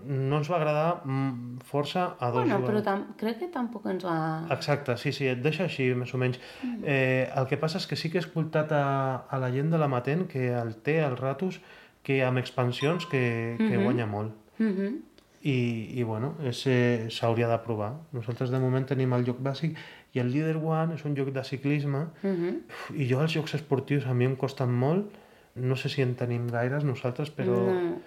no 0.09 0.39
ens 0.39 0.49
va 0.49 0.55
agradar 0.57 1.03
mm, 1.05 1.59
força 1.69 2.15
a 2.17 2.31
dos 2.33 2.47
Bueno, 2.49 2.65
però 2.65 2.81
tam 2.81 3.03
crec 3.21 3.37
que 3.43 3.49
tampoc 3.53 3.85
ens 3.93 4.07
va... 4.07 4.15
Exacte, 4.49 4.97
sí, 4.97 5.13
sí, 5.13 5.27
et 5.29 5.37
deixa 5.45 5.67
així, 5.69 5.91
més 5.93 6.15
o 6.15 6.17
menys. 6.17 6.39
Mm. 6.63 6.81
Eh, 6.81 7.29
el 7.37 7.45
que 7.45 7.61
passa 7.61 7.77
és 7.77 7.85
que 7.85 7.95
sí 7.95 8.09
que 8.09 8.17
he 8.17 8.25
escoltat 8.25 8.73
a, 8.73 8.81
a 9.29 9.37
la 9.37 9.51
gent 9.53 9.69
de 9.69 9.77
la 9.77 9.87
Matent 9.87 10.25
que 10.27 10.47
el 10.57 10.73
té, 10.81 10.97
el 11.05 11.13
Ratus, 11.21 11.61
que 12.01 12.23
amb 12.25 12.41
expansions 12.41 13.05
que, 13.05 13.53
que 13.61 13.77
Mhm. 13.77 13.83
guanya 13.85 14.09
molt. 14.09 14.33
Mhm. 14.57 14.97
I, 15.43 15.97
i 15.97 16.03
bueno, 16.03 16.35
s'hauria 16.53 17.47
de 17.49 17.57
provar. 17.65 17.93
Nosaltres 18.13 18.49
de 18.53 18.59
moment 18.61 18.85
tenim 18.85 19.13
el 19.13 19.23
joc 19.25 19.39
bàsic 19.41 19.73
i 20.13 20.19
el 20.19 20.31
Leader 20.33 20.57
One 20.57 20.95
és 20.95 21.05
un 21.05 21.15
joc 21.15 21.29
de 21.33 21.43
ciclisme 21.43 22.05
Mhm. 22.23 22.55
Uf, 22.69 22.91
i 22.95 23.07
jo 23.09 23.21
els 23.21 23.31
jocs 23.33 23.53
esportius 23.55 24.05
a 24.07 24.13
mi 24.13 24.25
em 24.25 24.35
costen 24.35 24.71
molt 24.71 25.11
no 25.55 25.75
sé 25.75 25.89
si 25.89 26.01
en 26.01 26.15
tenim 26.15 26.47
gaires 26.47 26.83
nosaltres 26.83 27.29
però 27.31 27.55
No. 27.65 27.99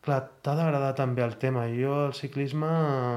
clar, 0.00 0.30
t'ha 0.42 0.54
d'agradar 0.56 0.94
també 0.96 1.22
el 1.22 1.34
tema 1.36 1.66
jo 1.68 2.06
el 2.06 2.14
ciclisme 2.16 2.66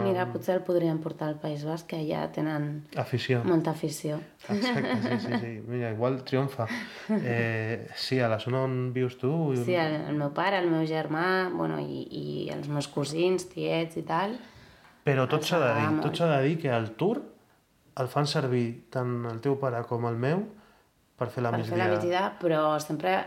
Mira, 0.04 0.26
potser 0.34 0.56
el 0.58 0.64
podríem 0.68 0.97
portar 0.99 1.30
al 1.30 1.38
País 1.39 1.64
Basc, 1.64 1.88
que 1.88 1.95
allà 2.01 2.26
tenen 2.36 2.84
afició 2.99 3.41
molta 3.47 3.72
afició. 3.72 4.20
exacte, 4.49 4.97
sí, 5.01 5.20
sí, 5.28 5.38
sí. 5.39 5.51
mira, 5.68 5.91
igual 5.91 6.24
triomfa 6.24 6.68
eh, 7.24 7.88
sí, 7.95 8.20
a 8.20 8.28
la 8.28 8.39
zona 8.39 8.64
on 8.64 8.91
vius 8.93 9.18
tu 9.18 9.56
Sí, 9.56 9.74
el, 9.76 9.95
el 10.10 10.16
meu 10.20 10.32
pare, 10.36 10.60
el 10.60 10.70
meu 10.70 10.84
germà, 10.86 11.49
bueno, 11.56 11.80
i, 11.80 12.04
i 12.12 12.49
els 12.51 12.68
meus 12.68 12.88
cosins, 12.88 13.47
tiets 13.49 13.95
i 13.97 14.04
tal. 14.04 14.36
Però 15.04 15.26
tot 15.28 15.43
s'ha 15.43 15.60
de 15.60 15.72
dir, 15.80 16.01
tot 16.04 16.16
s'ha 16.20 16.28
de 16.38 16.41
dir 16.47 16.58
que 16.62 16.70
el 16.72 16.91
Tour 16.99 17.22
el 18.02 18.08
fan 18.08 18.28
servir 18.28 18.89
tant 18.94 19.26
el 19.30 19.39
teu 19.44 19.56
pare 19.62 19.84
com 19.89 20.06
el 20.10 20.16
meu 20.18 20.44
per 21.18 21.28
fer 21.30 21.44
la 21.46 21.52
per 21.54 21.64
fer 21.64 21.78
la 21.78 21.88
migdia. 21.88 22.00
migdia, 22.00 22.22
però 22.41 22.80
sempre 22.82 23.18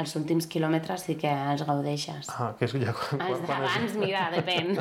els 0.00 0.14
últims 0.16 0.46
quilòmetres 0.48 1.02
sí 1.04 1.16
que 1.20 1.28
els 1.52 1.64
gaudeixes. 1.68 2.28
Ah, 2.32 2.54
que 2.58 2.64
és 2.64 2.72
ja 2.72 2.94
quan, 2.96 3.20
Els 3.20 3.42
quan, 3.42 3.46
quan 3.46 3.64
és... 3.66 3.72
d'abans, 3.74 3.96
mira, 4.00 4.28
depèn. 4.32 4.76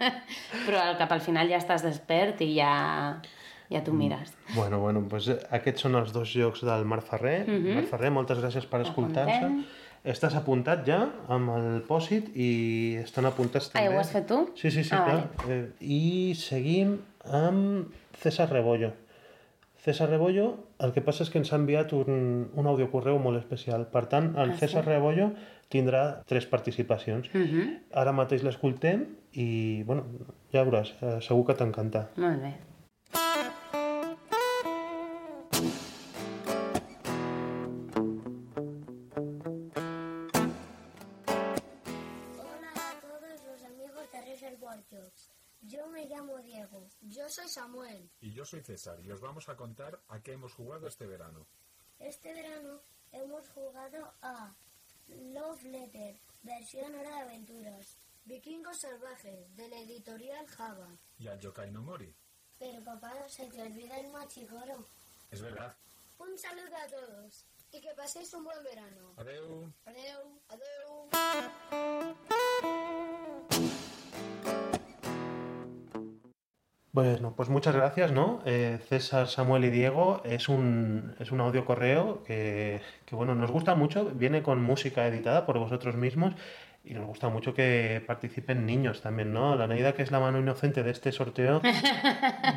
però 0.66 0.80
al 0.90 0.96
cap 1.00 1.12
al 1.16 1.22
final 1.24 1.48
ja 1.48 1.60
estàs 1.62 1.84
despert 1.86 2.42
i 2.44 2.50
ja, 2.58 2.72
ja 3.70 3.78
Mm. 3.80 3.84
t'ho 3.86 3.92
mires. 3.94 4.32
Bueno, 4.56 4.80
bueno, 4.82 5.00
doncs 5.08 5.28
eh, 5.30 5.38
aquests 5.54 5.86
són 5.86 5.94
els 5.94 6.12
dos 6.12 6.28
jocs 6.34 6.64
del 6.66 6.84
Marc 6.84 7.06
Ferrer. 7.06 7.44
Mhm. 7.46 7.74
Marc 7.78 7.88
Ferrer, 7.92 8.10
moltes 8.10 8.38
gràcies 8.42 8.66
per 8.68 8.80
escoltar-se. 8.82 9.50
Estàs 10.04 10.32
apuntat 10.38 10.86
ja 10.88 11.02
amb 11.28 11.50
el 11.52 11.82
pòsit 11.88 12.30
i 12.34 12.96
estan 13.02 13.26
apuntats 13.28 13.68
Ah, 13.68 13.72
també. 13.74 13.84
ja 13.90 13.96
ho 13.96 14.00
has 14.00 14.10
fet 14.14 14.26
tu? 14.26 14.38
Sí, 14.56 14.70
sí, 14.70 14.82
sí, 14.84 14.94
Ah, 14.96 15.04
clar. 15.04 15.50
Eh, 15.50 15.66
I 15.80 16.34
seguim 16.34 16.98
amb 17.24 17.92
César 18.16 18.48
Rebollo. 18.50 18.92
César 19.84 20.08
Rebollo, 20.10 20.46
el 20.78 20.92
que 20.92 21.00
passa 21.00 21.22
és 21.24 21.30
que 21.30 21.38
ens 21.38 21.52
ha 21.52 21.56
enviat 21.56 21.92
un, 21.92 22.48
un 22.54 22.66
audiocorreu 22.66 23.18
molt 23.18 23.38
especial. 23.38 23.86
Per 23.92 24.06
tant, 24.08 24.34
el 24.38 24.50
Ah, 24.50 24.56
César 24.56 24.84
sí? 24.84 24.88
Rebollo 24.90 25.32
tindrà 25.68 26.22
tres 26.26 26.46
participacions. 26.46 27.28
Mhm. 27.34 27.78
Ara 27.92 28.12
mateix 28.12 28.42
l'escoltem 28.42 29.06
i, 29.32 29.82
bueno, 29.84 30.04
ja 30.52 30.64
veuràs, 30.64 30.94
eh, 31.02 31.20
segur 31.20 31.46
que 31.46 31.54
t'encanta. 31.54 32.08
Molt 32.16 32.40
bé. 32.42 32.54
Soy 48.50 48.62
César 48.62 48.98
y 49.04 49.10
os 49.12 49.20
vamos 49.20 49.48
a 49.48 49.56
contar 49.56 50.00
a 50.08 50.20
qué 50.20 50.32
hemos 50.32 50.52
jugado 50.54 50.88
este 50.88 51.06
verano. 51.06 51.46
Este 52.00 52.34
verano 52.34 52.80
hemos 53.12 53.48
jugado 53.50 54.12
a 54.22 54.52
Love 55.08 55.62
Letter, 55.64 56.16
versión 56.42 56.92
Hora 56.96 57.10
de 57.10 57.20
Aventuras. 57.20 57.96
Vikingos 58.24 58.78
Salvajes, 58.78 59.56
de 59.56 59.68
la 59.68 59.78
editorial 59.78 60.46
Java. 60.48 60.88
Y 61.18 61.28
al 61.28 61.38
Yokai 61.38 61.70
no 61.70 61.80
Mori. 61.82 62.12
Pero 62.58 62.84
papá, 62.84 63.14
se 63.28 63.46
te 63.48 63.62
olvida 63.62 63.98
el 63.98 64.10
machigoro. 64.10 64.84
Es 65.30 65.40
verdad. 65.40 65.74
Un 66.18 66.36
saludo 66.38 66.76
a 66.76 66.86
todos 66.88 67.44
y 67.72 67.80
que 67.80 67.94
paséis 67.94 68.34
un 68.34 68.44
buen 68.44 68.62
verano. 68.64 69.14
Adeu. 69.16 69.72
Adeu, 69.86 70.40
adeu. 70.48 71.08
Bueno, 76.92 77.34
pues 77.36 77.48
muchas 77.48 77.76
gracias, 77.76 78.10
¿no? 78.10 78.40
Eh, 78.44 78.78
César, 78.88 79.28
Samuel 79.28 79.64
y 79.64 79.70
Diego 79.70 80.22
es 80.24 80.48
un, 80.48 81.14
es 81.20 81.30
un 81.30 81.40
audio 81.40 81.64
correo 81.64 82.24
que, 82.24 82.80
que, 83.04 83.14
bueno, 83.14 83.36
nos 83.36 83.52
gusta 83.52 83.76
mucho, 83.76 84.06
viene 84.06 84.42
con 84.42 84.60
música 84.60 85.06
editada 85.06 85.46
por 85.46 85.56
vosotros 85.60 85.94
mismos 85.94 86.34
y 86.84 86.94
nos 86.94 87.06
gusta 87.06 87.28
mucho 87.28 87.54
que 87.54 88.02
participen 88.04 88.66
niños 88.66 89.02
también, 89.02 89.32
¿no? 89.32 89.54
La 89.54 89.68
Neida, 89.68 89.92
que 89.92 90.02
es 90.02 90.10
la 90.10 90.18
mano 90.18 90.40
inocente 90.40 90.82
de 90.82 90.90
este 90.90 91.12
sorteo, 91.12 91.60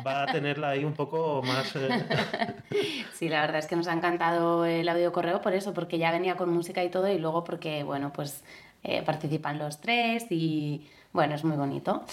va 0.04 0.24
a 0.24 0.26
tenerla 0.26 0.70
ahí 0.70 0.84
un 0.84 0.94
poco 0.94 1.40
más... 1.42 1.76
eh, 1.76 1.88
Sí, 3.12 3.28
la 3.28 3.42
verdad 3.42 3.58
es 3.58 3.66
que 3.66 3.76
nos 3.76 3.86
ha 3.86 3.92
encantado 3.92 4.64
el 4.64 4.88
audio 4.88 5.12
correo 5.12 5.40
por 5.42 5.52
eso, 5.52 5.72
porque 5.74 5.98
ya 5.98 6.10
venía 6.10 6.36
con 6.36 6.50
música 6.52 6.82
y 6.82 6.90
todo, 6.90 7.08
y 7.08 7.18
luego 7.18 7.44
porque, 7.44 7.84
bueno, 7.84 8.12
pues 8.12 8.42
eh, 8.82 9.02
participan 9.02 9.58
los 9.58 9.80
tres 9.80 10.26
y, 10.30 10.88
bueno, 11.12 11.36
es 11.36 11.44
muy 11.44 11.56
bonito. 11.56 12.04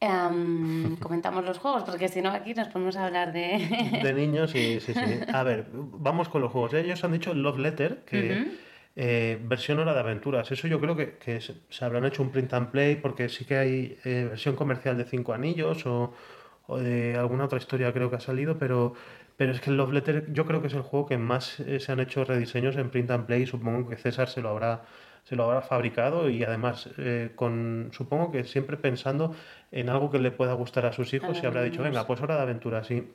Em, 0.00 0.96
comentamos 1.00 1.44
los 1.44 1.58
juegos, 1.58 1.84
porque 1.84 2.08
si 2.08 2.20
no 2.22 2.30
aquí 2.30 2.54
nos 2.54 2.68
ponemos 2.68 2.96
a 2.96 3.06
hablar 3.06 3.32
de... 3.32 4.00
de 4.02 4.12
niños 4.14 4.54
y 4.54 4.80
sí, 4.80 4.92
sí. 4.94 5.20
A 5.32 5.42
ver, 5.42 5.66
vamos 5.72 6.28
con 6.28 6.42
los 6.42 6.52
juegos. 6.52 6.74
Ellos 6.74 7.02
han 7.04 7.12
dicho 7.12 7.34
Love 7.34 7.58
Letter, 7.58 8.04
que 8.04 8.42
Ujú. 8.42 8.50
eh, 8.96 9.38
versión 9.42 9.78
hora 9.78 9.94
de 9.94 10.00
aventuras. 10.00 10.50
Eso 10.50 10.68
yo 10.68 10.80
creo 10.80 10.96
que, 10.96 11.16
que 11.18 11.40
se, 11.40 11.54
habrán 11.84 12.04
hecho 12.04 12.22
un 12.22 12.30
print 12.30 12.52
and 12.54 12.70
play 12.70 12.96
porque 12.96 13.28
sí 13.28 13.44
que 13.44 13.56
hay 13.56 13.98
eh, 14.04 14.26
versión 14.30 14.56
comercial 14.56 14.96
de 14.98 15.04
cinco 15.04 15.32
anillos 15.32 15.86
o, 15.86 16.12
o 16.66 16.78
de 16.78 17.16
alguna 17.16 17.44
otra 17.44 17.58
historia 17.58 17.92
creo 17.92 18.10
que 18.10 18.16
ha 18.16 18.20
salido, 18.20 18.58
pero, 18.58 18.94
pero 19.36 19.52
es 19.52 19.60
que 19.60 19.70
el 19.70 19.76
Love 19.76 19.92
Letter 19.92 20.32
yo 20.32 20.46
creo 20.46 20.60
que 20.60 20.68
es 20.68 20.74
el 20.74 20.82
juego 20.82 21.06
que 21.06 21.18
más 21.18 21.60
eh, 21.60 21.80
se 21.80 21.92
han 21.92 22.00
hecho 22.00 22.24
rediseños 22.24 22.76
en 22.76 22.90
print 22.90 23.10
and 23.10 23.26
play 23.26 23.46
supongo 23.46 23.88
que 23.88 23.96
César 23.96 24.28
se 24.28 24.40
lo 24.40 24.50
habrá 24.50 24.82
se 25.24 25.36
lo 25.36 25.44
habrá 25.44 25.62
fabricado 25.62 26.28
y 26.28 26.44
además 26.44 26.90
eh, 26.98 27.30
con 27.34 27.88
supongo 27.92 28.30
que 28.30 28.44
siempre 28.44 28.76
pensando 28.76 29.34
en 29.72 29.88
algo 29.88 30.10
que 30.10 30.18
le 30.18 30.30
pueda 30.30 30.52
gustar 30.52 30.84
a 30.86 30.92
sus 30.92 31.12
hijos 31.14 31.40
y 31.42 31.46
habrá 31.46 31.62
dicho 31.62 31.82
venga 31.82 32.06
pues 32.06 32.20
hora 32.20 32.36
de 32.36 32.42
aventura 32.42 32.84
sí 32.84 33.10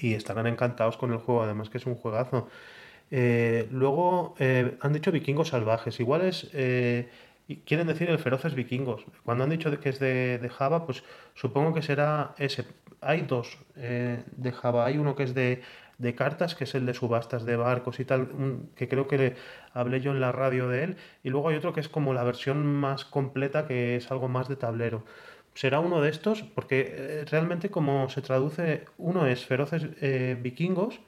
y 0.00 0.14
estarán 0.14 0.46
encantados 0.46 0.96
con 0.96 1.12
el 1.12 1.18
juego, 1.18 1.42
además 1.42 1.68
que 1.70 1.78
es 1.78 1.86
un 1.86 1.96
juegazo. 1.96 2.48
Eh, 3.10 3.66
luego 3.72 4.34
eh, 4.38 4.76
han 4.80 4.92
dicho 4.92 5.10
vikingos 5.10 5.48
salvajes, 5.48 5.98
igual 5.98 6.22
es, 6.22 6.50
y 7.48 7.56
quieren 7.64 7.86
decir 7.86 8.10
el 8.10 8.18
feroces 8.18 8.54
vikingos. 8.54 9.04
Cuando 9.24 9.44
han 9.44 9.50
dicho 9.50 9.76
que 9.80 9.88
es 9.88 9.98
de, 9.98 10.38
de 10.38 10.48
Java, 10.50 10.86
pues 10.86 11.02
supongo 11.34 11.74
que 11.74 11.82
será 11.82 12.34
ese. 12.38 12.64
Hay 13.00 13.22
dos 13.22 13.58
de 13.74 14.52
Java, 14.52 14.84
hay 14.84 14.98
uno 14.98 15.16
que 15.16 15.22
es 15.22 15.34
de, 15.34 15.62
de 15.98 16.14
cartas, 16.14 16.54
que 16.54 16.64
es 16.64 16.74
el 16.74 16.86
de 16.86 16.94
subastas 16.94 17.44
de 17.44 17.56
barcos 17.56 18.00
y 18.00 18.04
tal, 18.04 18.28
que 18.76 18.88
creo 18.88 19.08
que 19.08 19.18
le 19.18 19.36
hablé 19.74 20.00
yo 20.00 20.12
en 20.12 20.20
la 20.20 20.32
radio 20.32 20.68
de 20.68 20.84
él, 20.84 20.96
y 21.22 21.30
luego 21.30 21.48
hay 21.48 21.56
otro 21.56 21.72
que 21.72 21.80
es 21.80 21.88
como 21.88 22.14
la 22.14 22.22
versión 22.22 22.64
más 22.66 23.04
completa, 23.04 23.66
que 23.66 23.96
es 23.96 24.10
algo 24.10 24.28
más 24.28 24.48
de 24.48 24.56
tablero 24.56 25.04
será 25.58 25.80
uno 25.80 26.00
de 26.00 26.10
estos, 26.10 26.42
porque 26.42 26.94
eh, 26.96 27.24
realmente 27.28 27.68
como 27.68 28.08
se 28.10 28.22
traduce, 28.22 28.84
uno 28.96 29.26
es 29.26 29.44
feroces 29.44 29.88
eh, 30.00 30.38
vikingos 30.40 31.00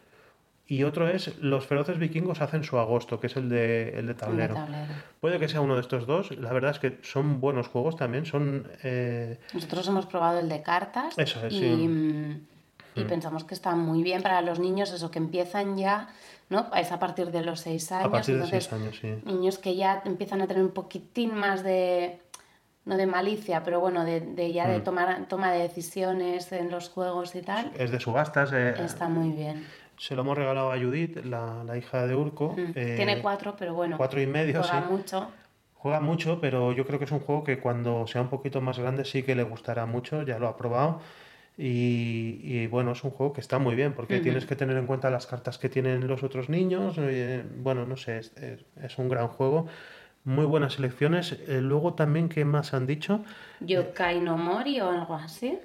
y 0.66 0.82
otro 0.82 1.06
es 1.08 1.38
los 1.38 1.66
feroces 1.66 1.98
vikingos 1.98 2.40
hacen 2.40 2.64
su 2.64 2.76
agosto, 2.76 3.20
que 3.20 3.28
es 3.28 3.36
el 3.36 3.48
de, 3.48 3.90
el 3.90 4.08
de 4.08 4.14
tablero. 4.14 4.54
tablero. 4.54 4.92
Puede 5.20 5.38
que 5.38 5.48
sea 5.48 5.60
uno 5.60 5.76
de 5.76 5.82
estos 5.82 6.04
dos, 6.04 6.36
la 6.36 6.52
verdad 6.52 6.72
es 6.72 6.80
que 6.80 6.98
son 7.02 7.40
buenos 7.40 7.68
juegos 7.68 7.94
también, 7.94 8.26
son... 8.26 8.66
eh, 8.82 9.38
Nosotros 9.54 9.86
hemos 9.86 10.06
probado 10.06 10.40
el 10.40 10.48
de 10.48 10.62
cartas 10.62 11.16
Eso 11.16 11.46
es, 11.46 11.52
y, 11.52 11.58
sí. 11.60 12.46
Y 12.94 13.04
Mm. 13.04 13.06
pensamos 13.06 13.44
que 13.44 13.54
está 13.54 13.74
muy 13.74 14.02
bien 14.02 14.22
para 14.22 14.40
los 14.42 14.58
niños, 14.58 14.92
eso 14.92 15.10
que 15.10 15.18
empiezan 15.18 15.76
ya, 15.76 16.08
¿no? 16.48 16.66
Es 16.74 16.90
a 16.92 16.98
partir 16.98 17.30
de 17.30 17.42
los 17.42 17.60
seis 17.60 17.90
años. 17.92 18.06
a 18.06 18.10
partir 18.10 18.34
de 18.36 18.44
entonces, 18.44 18.64
seis 18.64 18.80
años, 18.80 18.98
sí. 19.00 19.14
niños 19.24 19.58
que 19.58 19.76
ya 19.76 20.02
empiezan 20.04 20.42
a 20.42 20.46
tener 20.46 20.62
un 20.62 20.70
poquitín 20.72 21.34
más 21.34 21.62
de, 21.62 22.20
no 22.84 22.96
de 22.96 23.06
malicia, 23.06 23.62
pero 23.62 23.78
bueno, 23.80 24.04
de, 24.04 24.20
de 24.20 24.52
ya 24.52 24.66
de 24.68 24.78
Mm. 24.80 24.84
tomar 24.84 25.26
toma 25.28 25.52
de 25.52 25.60
decisiones 25.60 26.50
en 26.52 26.70
los 26.70 26.88
juegos 26.88 27.34
y 27.34 27.42
tal, 27.42 27.70
Es 27.78 27.90
de 27.90 28.00
subastas. 28.00 28.50
eh, 28.52 28.74
está 28.84 29.08
muy 29.08 29.30
bien. 29.30 29.66
Se 29.98 30.14
lo 30.16 30.22
hemos 30.22 30.36
regalado 30.38 30.72
a 30.72 30.78
Judith, 30.78 31.18
la, 31.24 31.62
la 31.64 31.76
hija 31.76 32.06
de 32.06 32.14
Urco. 32.16 32.54
Mm. 32.56 32.72
eh, 32.74 32.94
Tiene 32.96 33.20
cuatro, 33.20 33.54
pero 33.58 33.74
bueno, 33.74 33.96
cuatro 33.98 34.20
y 34.20 34.26
medio, 34.26 34.62
juega 34.62 34.82
sí. 34.86 34.92
mucho. 34.92 35.28
Juega 35.74 36.00
mucho, 36.00 36.40
pero 36.40 36.72
yo 36.72 36.86
creo 36.86 36.98
que 36.98 37.04
es 37.06 37.10
un 37.12 37.20
juego 37.20 37.42
que 37.44 37.58
cuando 37.58 38.06
sea 38.06 38.20
un 38.22 38.28
poquito 38.28 38.60
más 38.60 38.78
grande 38.78 39.04
sí 39.06 39.22
que 39.22 39.34
le 39.34 39.42
gustará 39.44 39.86
mucho, 39.86 40.22
ya 40.22 40.38
lo 40.38 40.48
ha 40.48 40.56
probado. 40.56 41.00
Y, 41.62 42.40
y, 42.42 42.66
bueno, 42.68 42.92
es 42.92 43.04
un 43.04 43.10
juego 43.10 43.34
que 43.34 43.42
está 43.42 43.58
muy 43.58 43.74
bien 43.74 43.92
porque 43.92 44.14
tienes 44.20 44.46
que 44.46 44.56
tener 44.56 44.78
en 44.78 44.86
cuenta 44.86 45.10
las 45.10 45.26
cartas 45.26 45.58
que 45.58 45.68
tienen 45.68 46.06
los 46.08 46.22
otros 46.22 46.48
niños. 46.48 46.96
eh, 46.98 47.44
bueno, 47.58 47.84
no 47.84 47.98
sé, 47.98 48.16
es, 48.18 48.32
es- 48.82 48.96
un 48.98 49.10
gran 49.10 49.28
juego. 49.28 49.66
Muy 50.24 50.46
buenas 50.46 50.72
selecciones. 50.74 51.32
Eh, 51.32 51.60
luego 51.60 51.92
también, 51.92 52.30
¿qué 52.30 52.46
más 52.46 52.72
han 52.72 52.86
dicho? 52.86 53.22
Yokai 53.60 54.22
no 54.22 54.38
Mori 54.38 54.80
o 54.80 54.88
algo 54.88 55.14
así. 55.14 55.58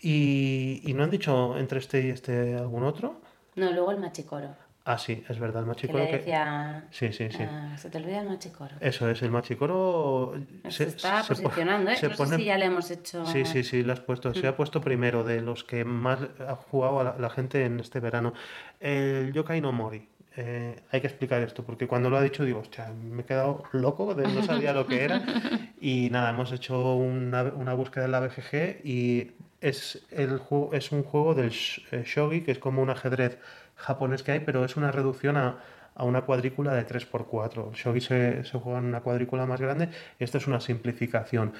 Y, 0.00 0.82
y 0.84 0.92
no 0.92 1.04
han 1.04 1.10
dicho 1.10 1.56
entre 1.56 1.78
este 1.78 2.06
y 2.06 2.10
este 2.10 2.54
algún 2.56 2.82
otro. 2.82 3.22
No, 3.56 3.72
luego 3.72 3.92
el 3.92 4.00
Machicoro. 4.00 4.54
Ah, 4.86 4.98
sí, 4.98 5.24
es 5.28 5.38
verdad, 5.38 5.60
el 5.60 5.64
Que 5.64 5.68
Machicoro. 5.68 5.98
le 6.04 6.10
que- 6.10 6.16
decía... 6.18 6.84
Sí, 6.90 7.10
sí, 7.12 7.28
sí. 7.30 7.42
ah, 7.42 7.74
se 7.78 7.88
te 7.88 7.96
olvida 7.96 8.20
el 8.20 8.28
Machicoro. 8.28 8.74
Eso 8.80 9.08
es, 9.08 9.22
el 9.22 9.30
Machicoro. 9.30 10.34
Se, 10.68 10.84
está 10.84 11.22
posicionando, 11.26 11.90
¿eh? 11.90 11.96
se 11.96 12.08
no 12.08 12.14
pone- 12.16 12.30
sé 12.32 12.36
si 12.36 12.44
ya 12.44 12.58
le 12.58 12.66
hemos 12.66 12.90
hecho... 12.90 13.24
Sí, 13.24 13.46
sí, 13.46 13.64
sí, 13.64 13.82
lo 13.82 13.94
has 13.94 14.00
puesto. 14.00 14.34
Se 14.34 14.46
ha 14.46 14.54
puesto 14.56 14.82
primero 14.82 15.24
de 15.24 15.40
los 15.40 15.64
que 15.64 15.86
más 15.86 16.18
ha 16.46 16.54
jugado 16.56 17.00
a 17.00 17.04
la, 17.04 17.16
la 17.18 17.30
gente 17.30 17.64
en 17.64 17.80
este 17.80 17.98
verano. 17.98 18.34
El 18.78 19.32
Yokai 19.32 19.62
no 19.62 19.72
Mori. 19.72 20.06
Eh, 20.36 20.76
hay 20.90 21.00
que 21.00 21.06
explicar 21.06 21.40
esto, 21.42 21.64
porque 21.64 21.86
cuando 21.86 22.10
lo 22.10 22.16
ha 22.18 22.22
dicho 22.22 22.44
digo, 22.44 22.58
hostia, 22.58 22.88
me 22.92 23.22
he 23.22 23.24
quedado 23.24 23.62
loco, 23.72 24.14
de- 24.14 24.28
no 24.28 24.42
sabía 24.42 24.72
lo 24.74 24.86
que 24.86 25.02
era. 25.04 25.22
Y 25.80 26.08
nada, 26.10 26.30
hemos 26.30 26.50
hecho 26.50 26.94
una, 26.96 27.42
una 27.44 27.74
búsqueda 27.74 28.06
en 28.06 28.12
la 28.12 28.20
BGG 28.20 28.80
y 28.84 29.32
es, 29.60 30.02
el 30.10 30.40
es 30.72 30.92
un 30.92 31.02
juego 31.04 31.34
del 31.34 31.50
sh- 31.50 31.82
eh, 31.92 32.04
shogi, 32.06 32.40
que 32.42 32.52
es 32.52 32.58
como 32.58 32.80
un 32.82 32.88
ajedrez 32.90 33.38
japonés 33.76 34.22
que 34.22 34.32
hay, 34.32 34.40
pero 34.40 34.64
es 34.64 34.76
una 34.76 34.90
reducción 34.90 35.36
a, 35.36 35.58
a 35.94 36.04
una 36.04 36.22
cuadrícula 36.22 36.74
de 36.74 36.86
3x4. 36.86 37.68
El 37.68 37.74
shogi 37.74 38.00
se, 38.00 38.44
se 38.44 38.58
juega 38.58 38.78
en 38.78 38.86
una 38.86 39.00
cuadrícula 39.00 39.46
más 39.46 39.60
grande, 39.60 39.88
esta 40.18 40.38
es 40.38 40.46
una 40.46 40.60
simplificación. 40.60 41.52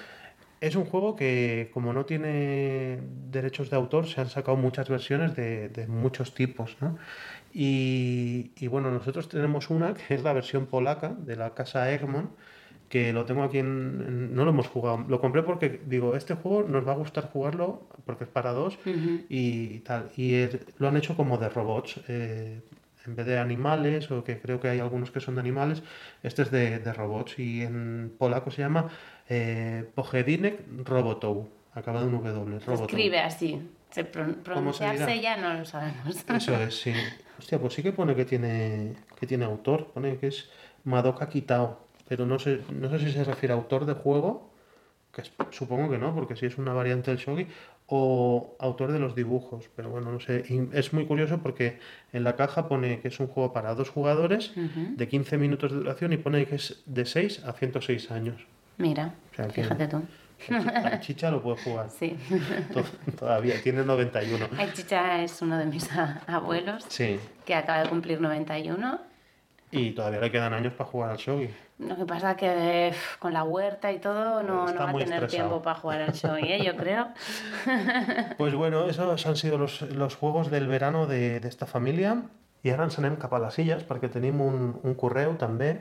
Es 0.61 0.77
un 0.77 0.87
juego 0.87 1.15
que, 1.15 1.71
como 1.75 1.93
no 1.93 2.07
tiene 2.07 3.01
derechos 3.31 3.69
de 3.69 3.77
autor, 3.77 4.07
se 4.07 4.21
han 4.21 4.29
sacado 4.31 4.57
muchas 4.57 4.89
versiones 4.89 5.37
de, 5.37 5.69
de 5.69 5.87
muchos 5.87 6.33
tipos, 6.33 6.77
¿no? 6.81 6.97
Y, 7.53 8.53
y 8.57 8.67
bueno, 8.69 8.91
nosotros 8.91 9.29
tenemos 9.29 9.69
una 9.69 9.95
que 9.95 10.15
es 10.15 10.23
la 10.23 10.33
versión 10.33 10.67
polaca 10.67 11.15
de 11.19 11.37
la 11.37 11.55
casa 11.55 11.93
Egmont, 11.93 12.31
que 12.89 13.13
lo 13.13 13.25
tengo 13.25 13.43
aquí 13.43 13.59
en, 13.59 13.67
en- 14.07 14.35
No 14.35 14.45
lo 14.45 14.51
hemos 14.51 14.69
jugado. 14.69 15.05
Lo 15.09 15.21
compré 15.21 15.43
porque 15.43 15.81
digo, 15.87 16.15
este 16.17 16.35
juego 16.35 16.63
nos 16.69 16.87
va 16.87 16.93
a 16.93 16.97
gustar 16.97 17.31
jugarlo 17.31 17.89
porque 18.07 18.25
es 18.25 18.31
para 18.31 18.53
dos 18.53 18.79
y 19.29 19.79
tal. 19.81 20.11
Y 20.17 20.35
es- 20.35 20.59
lo 20.79 20.89
han 20.89 20.97
hecho 20.97 21.17
como 21.17 21.39
de 21.39 21.49
robots. 21.49 22.01
eh, 22.09 22.61
en 23.07 23.17
vez 23.17 23.27
de 23.27 23.39
animales, 23.39 24.11
o 24.11 24.25
que 24.25 24.41
creo 24.41 24.61
que 24.61 24.69
hay 24.69 24.81
algunos 24.81 25.11
que 25.11 25.21
son 25.21 25.35
de 25.35 25.43
animales, 25.43 25.83
este 26.23 26.41
es 26.41 26.51
de, 26.51 26.79
de 26.79 26.93
robots. 26.95 27.39
Y 27.39 27.61
en 27.61 28.15
polaco 28.19 28.51
se 28.51 28.63
llama 28.63 28.89
eh, 29.29 29.85
Pogedinek 29.95 30.61
Robotou. 30.87 31.49
Acaba 31.75 32.01
de 32.01 32.07
un 32.07 32.13
W. 32.23 32.61
Se 32.61 32.67
Robotou. 32.67 32.87
escribe 32.87 33.19
así. 33.21 33.61
Se 33.91 34.05
pronunciarse 34.05 35.21
ya 35.21 35.37
no 35.37 35.53
lo 35.53 35.65
sabemos. 35.67 36.25
Eso 36.35 36.55
es, 36.61 36.81
sí. 36.81 36.93
Hostia, 37.39 37.59
pues 37.59 37.75
sí 37.75 37.83
que 37.83 37.93
pone 37.93 38.15
que 38.15 38.25
tiene, 38.25 38.95
que 39.19 39.27
tiene 39.27 39.45
autor. 39.45 39.89
Pone 39.93 40.17
que 40.17 40.29
es 40.29 40.49
Madoka 40.85 41.29
Kitao. 41.29 41.84
Pero 42.09 42.27
no 42.27 42.39
sé, 42.39 42.61
no 42.71 42.91
sé 42.91 42.99
si 42.99 43.11
se 43.13 43.25
refiere 43.25 43.53
a 43.53 43.57
autor 43.57 43.87
de 43.87 43.95
juego, 43.95 44.51
que 45.13 45.23
es- 45.23 45.33
supongo 45.51 45.91
que 45.91 45.99
no, 45.99 46.15
porque 46.15 46.37
sí 46.37 46.47
es 46.47 46.59
una 46.59 46.73
variante 46.73 47.11
del 47.11 47.19
shogi, 47.19 47.47
o 47.87 48.57
autor 48.59 48.93
de 48.93 48.99
los 48.99 49.15
dibujos. 49.15 49.69
Pero 49.77 49.91
bueno, 49.91 50.11
no 50.11 50.21
sé. 50.21 50.45
Y 50.49 50.69
es 50.77 50.93
muy 50.93 51.07
curioso 51.07 51.39
porque 51.39 51.79
en 52.13 52.25
la 52.25 52.35
caja 52.37 52.69
pone 52.69 53.01
que 53.01 53.09
es 53.09 53.21
un 53.21 53.27
juego 53.29 53.53
para 53.53 53.75
dos 53.75 53.91
jugadores 53.91 54.51
Ujú. 54.57 54.97
de 54.97 55.09
15 55.09 55.37
minutos 55.39 55.71
de 55.73 55.79
duración 55.79 56.13
y 56.13 56.17
pone 56.17 56.47
que 56.47 56.57
es 56.57 56.83
de 56.87 57.05
6 57.05 57.45
a 57.45 57.53
106 57.53 58.11
años. 58.11 58.47
Mira, 58.79 59.15
O 59.33 59.35
sea 59.37 59.49
fíjate 59.51 59.87
tú. 59.89 60.03
La 60.51 60.99
chicha 61.01 61.31
lo 61.31 61.41
puede 61.43 61.59
jugar. 61.63 61.89
Sí. 61.91 62.17
To- 62.73 62.83
Todavía, 63.19 63.63
tiene 63.63 63.85
91. 63.85 64.49
Ay, 64.59 64.71
Chicha 64.75 65.23
es 65.23 65.41
uno 65.41 65.57
de 65.57 65.65
mis 65.67 65.89
abuelos 66.27 66.85
Sí. 66.89 67.19
que 67.47 67.55
acaba 67.55 67.83
de 67.85 67.89
cumplir 67.89 68.21
91. 68.21 68.99
Y 69.75 69.91
todavía 69.93 70.21
le 70.21 70.31
quedan 70.31 70.53
años 70.53 70.73
para 70.75 70.91
jugar 70.91 71.11
al 71.11 71.17
shogi. 71.17 71.49
Lo 71.79 71.97
que 71.97 72.05
pasa 72.05 72.37
que 72.37 72.91
uf, 72.93 73.17
con 73.19 73.33
la 73.33 73.43
huerta 73.43 73.91
y 73.93 73.99
todo 73.99 74.43
no, 74.43 74.67
no 74.67 74.79
va 74.79 74.91
a 74.91 74.93
tener 74.93 75.03
estresado. 75.03 75.27
tiempo 75.27 75.63
para 75.63 75.79
jugar 75.79 76.03
al 76.03 76.13
shogi, 76.13 76.53
¿eh? 76.53 76.65
yo 76.65 76.77
creo. 76.83 77.09
Pues 78.39 78.55
bueno, 78.55 78.89
esos 78.89 79.27
han 79.27 79.37
sido 79.37 79.59
los, 79.59 79.83
los 79.83 80.15
juegos 80.17 80.51
del 80.51 80.69
verano 80.69 81.07
de, 81.07 81.41
de 81.41 81.49
esta 81.49 81.67
família. 81.67 82.23
I 82.65 82.73
ara 82.73 82.87
ens 82.89 82.97
anem 82.97 83.19
cap 83.21 83.35
a 83.37 83.43
les 83.43 83.59
illes 83.61 83.83
perquè 83.85 84.09
tenim 84.09 84.41
un, 84.41 84.71
un 84.89 84.95
correu 84.97 85.35
també 85.37 85.75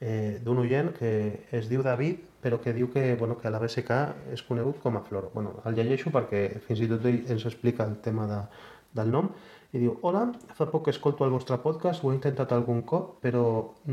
eh, 0.00 0.38
d'un 0.40 0.62
oient 0.62 0.88
que 0.96 1.10
es 1.52 1.68
diu 1.68 1.82
David, 1.84 2.22
però 2.42 2.56
que 2.58 2.72
diu 2.72 2.88
que, 2.90 3.14
bueno, 3.20 3.36
que 3.36 3.50
a 3.50 3.52
la 3.52 3.60
BSK 3.60 3.98
és 4.32 4.42
conegut 4.48 4.80
com 4.80 4.96
a 4.96 5.02
Floro. 5.04 5.30
Bueno, 5.34 5.58
el 5.68 5.76
llegeixo 5.76 6.10
perquè 6.14 6.46
fins 6.64 6.80
i 6.80 6.88
tot 6.88 7.04
ens 7.04 7.44
explica 7.44 7.84
el 7.84 7.98
tema 8.00 8.24
de, 8.30 8.40
del 8.96 9.12
nom. 9.12 9.28
I 9.72 9.80
diu, 9.80 9.94
hola, 10.04 10.26
fa 10.52 10.66
poc 10.68 10.82
que 10.86 10.92
escolto 10.92 11.24
el 11.24 11.30
vostre 11.32 11.56
podcast, 11.62 12.02
ho 12.04 12.10
he 12.10 12.14
intentat 12.14 12.50
algun 12.52 12.82
cop, 12.88 13.14
però 13.24 13.44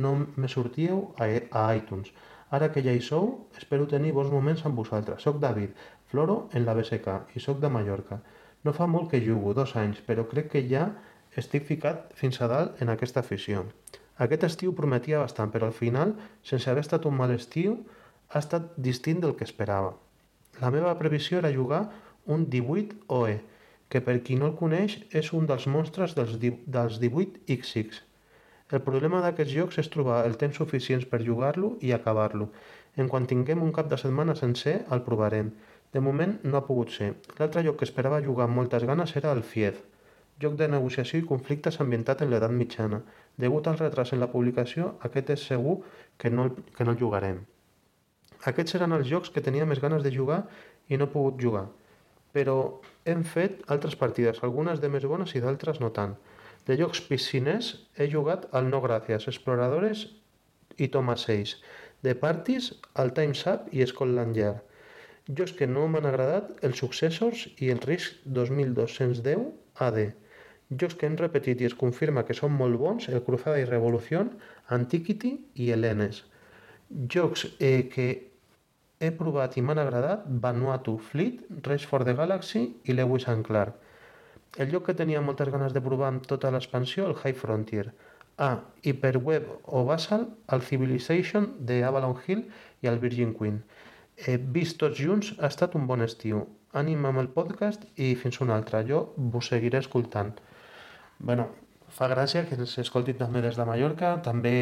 no 0.03 0.09
me 0.35 0.49
sortíeu 0.51 1.05
a, 1.15 1.27
a 1.55 1.61
iTunes. 1.77 2.09
Ara 2.57 2.67
que 2.73 2.81
ja 2.83 2.91
hi 2.91 2.99
sou, 3.05 3.29
espero 3.61 3.85
tenir 3.87 4.11
bons 4.17 4.31
moments 4.33 4.65
amb 4.67 4.75
vosaltres. 4.81 5.23
Soc 5.23 5.37
David, 5.39 5.77
Floro 6.11 6.35
en 6.57 6.65
la 6.67 6.73
BSK 6.75 7.13
i 7.37 7.43
soc 7.43 7.61
de 7.63 7.69
Mallorca. 7.71 8.17
No 8.67 8.73
fa 8.75 8.87
molt 8.91 9.07
que 9.11 9.21
jugo, 9.23 9.53
dos 9.55 9.75
anys, 9.79 10.01
però 10.03 10.25
crec 10.27 10.49
que 10.51 10.63
ja 10.67 10.89
estic 11.39 11.63
ficat 11.69 12.09
fins 12.21 12.41
a 12.41 12.49
dalt 12.51 12.81
en 12.83 12.91
aquesta 12.91 13.23
afició. 13.23 13.63
Aquest 14.25 14.43
estiu 14.49 14.73
prometia 14.75 15.21
bastant, 15.21 15.53
però 15.53 15.69
al 15.69 15.77
final, 15.77 16.11
sense 16.43 16.67
haver 16.67 16.83
estat 16.83 17.07
un 17.07 17.15
mal 17.15 17.31
estiu, 17.31 17.77
ha 18.33 18.41
estat 18.43 18.73
distint 18.75 19.23
del 19.23 19.37
que 19.39 19.47
esperava. 19.47 19.93
La 20.59 20.73
meva 20.75 20.91
previsió 20.99 21.39
era 21.39 21.53
jugar 21.55 21.85
un 22.27 22.49
18 22.51 22.99
OE, 23.15 23.39
que 23.89 24.01
per 24.05 24.19
qui 24.25 24.35
no 24.37 24.47
el 24.49 24.55
coneix 24.59 24.99
és 25.21 25.31
un 25.33 25.47
dels 25.49 25.65
monstres 25.67 26.13
dels, 26.17 26.35
dels 26.39 26.99
18XX. 27.01 28.01
El 28.69 28.83
problema 28.85 29.21
d'aquests 29.23 29.53
jocs 29.55 29.79
és 29.81 29.89
trobar 29.89 30.19
el 30.29 30.37
temps 30.37 30.59
suficient 30.61 31.07
per 31.09 31.23
jugar-lo 31.25 31.71
i 31.81 31.91
acabar-lo. 31.95 32.51
En 32.95 33.09
quan 33.09 33.25
tinguem 33.25 33.63
un 33.65 33.71
cap 33.73 33.89
de 33.89 33.97
setmana 33.97 34.35
sencer, 34.37 34.83
el 34.93 35.01
provarem. 35.01 35.49
De 35.93 36.01
moment 36.05 36.35
no 36.43 36.57
ha 36.59 36.65
pogut 36.67 36.91
ser. 36.93 37.15
L'altre 37.39 37.63
joc 37.65 37.79
que 37.79 37.87
esperava 37.89 38.21
jugar 38.21 38.45
amb 38.45 38.59
moltes 38.61 38.85
ganes 38.85 39.15
era 39.17 39.31
el 39.33 39.41
Fied, 39.41 39.79
joc 40.39 40.53
de 40.59 40.67
negociació 40.69 41.17
i 41.19 41.25
conflictes 41.25 41.79
ambientat 41.81 42.21
en 42.21 42.29
l'edat 42.29 42.53
mitjana. 42.53 43.01
Degut 43.41 43.67
al 43.67 43.79
retras 43.81 44.13
en 44.13 44.21
la 44.21 44.29
publicació, 44.29 44.93
aquest 45.01 45.33
és 45.33 45.47
segur 45.49 45.79
que 46.17 46.29
no, 46.29 46.45
el- 46.45 46.53
que 46.77 46.85
no 46.85 46.91
el 46.93 46.99
jugarem. 47.01 47.41
Aquests 48.45 48.75
eren 48.77 48.93
els 48.95 49.09
jocs 49.09 49.33
que 49.33 49.41
tenia 49.41 49.65
més 49.65 49.81
ganes 49.81 50.03
de 50.05 50.13
jugar 50.13 50.43
i 50.87 50.97
no 50.97 51.05
he 51.09 51.13
pogut 51.15 51.41
jugar. 51.41 51.65
Però 52.35 52.55
hem 53.09 53.23
fet 53.25 53.63
altres 53.73 53.95
partides, 53.97 54.43
algunes 54.45 54.81
de 54.83 54.89
més 54.93 55.05
bones 55.09 55.33
i 55.35 55.41
d'altres 55.43 55.79
no 55.81 55.89
tant. 55.95 56.15
De 56.67 56.77
jocs 56.77 57.01
pisciners 57.07 57.71
he 57.97 58.09
jugat 58.11 58.47
al 58.53 58.69
No 58.69 58.81
Gràcies, 58.83 59.25
Exploradores 59.31 60.05
i 60.77 60.89
Thomas 60.93 61.25
6. 61.25 61.55
De 62.05 62.13
parties, 62.15 62.71
al 62.93 63.13
Time's 63.17 63.45
Up 63.49 63.71
i 63.73 63.85
Scotland 63.89 64.37
Yard. 64.37 64.61
Jocs 65.29 65.53
que 65.57 65.67
no 65.69 65.87
m'han 65.87 66.07
agradat, 66.09 66.53
els 66.65 66.79
Successors 66.81 67.47
i 67.61 67.69
el 67.73 67.81
Risk 67.85 68.21
2210 68.37 69.43
AD. 69.87 69.99
Jocs 70.69 70.95
que 70.97 71.09
hem 71.09 71.17
repetit 71.17 71.61
i 71.61 71.67
es 71.67 71.75
confirma 71.77 72.23
que 72.25 72.37
són 72.37 72.53
molt 72.53 72.77
bons, 72.81 73.09
el 73.09 73.23
Cruzada 73.25 73.59
i 73.61 73.67
Revolució, 73.69 74.23
Antiquity 74.77 75.35
i 75.65 75.71
Helenes. 75.73 76.23
Jocs 77.13 77.45
eh, 77.57 77.89
que 77.93 78.07
he 78.99 79.11
provat 79.15 79.55
i 79.57 79.61
m'han 79.63 79.79
agradat, 79.79 80.25
Vanuatu 80.43 80.97
Fleet, 80.99 81.41
Race 81.67 81.87
for 81.87 82.03
the 82.03 82.13
Galaxy 82.13 82.65
i 82.83 82.93
Lewis 82.93 83.27
and 83.31 83.45
Clark. 83.47 83.75
El 84.57 84.71
joc 84.73 84.89
que 84.89 84.95
tenia 84.97 85.21
moltes 85.21 85.51
ganes 85.53 85.75
de 85.75 85.81
provar 85.85 86.09
amb 86.11 86.25
tota 86.27 86.51
l'expansió, 86.51 87.05
el 87.07 87.15
High 87.15 87.37
Frontier. 87.37 87.93
I 88.83 88.93
per 89.03 89.17
web 89.17 89.47
o 89.65 89.83
Basal, 89.87 90.25
el 90.55 90.61
Civilization 90.63 91.47
de 91.69 91.83
Avalon 91.83 92.15
Hill 92.25 92.45
i 92.81 92.87
el 92.91 92.99
Virgin 92.99 93.33
Queen. 93.35 93.61
Eh, 94.15 94.37
vist 94.37 94.79
tots 94.79 94.99
junts, 94.99 95.33
ha 95.39 95.47
estat 95.47 95.75
un 95.79 95.87
bon 95.87 96.03
estiu. 96.03 96.45
Ànim 96.75 97.05
amb 97.07 97.23
el 97.23 97.31
podcast 97.35 97.85
i 97.95 98.13
fins 98.19 98.39
un 98.43 98.51
altre. 98.55 98.83
Jo 98.87 99.13
vos 99.17 99.47
seguiré 99.47 99.79
escoltant. 99.79 100.39
bueno, 101.19 101.49
fa 101.95 102.07
gràcia 102.11 102.45
que 102.47 102.57
ens 102.57 102.75
escoltin 102.81 103.17
també 103.19 103.41
des 103.45 103.57
de 103.59 103.65
Mallorca. 103.67 104.13
També 104.25 104.53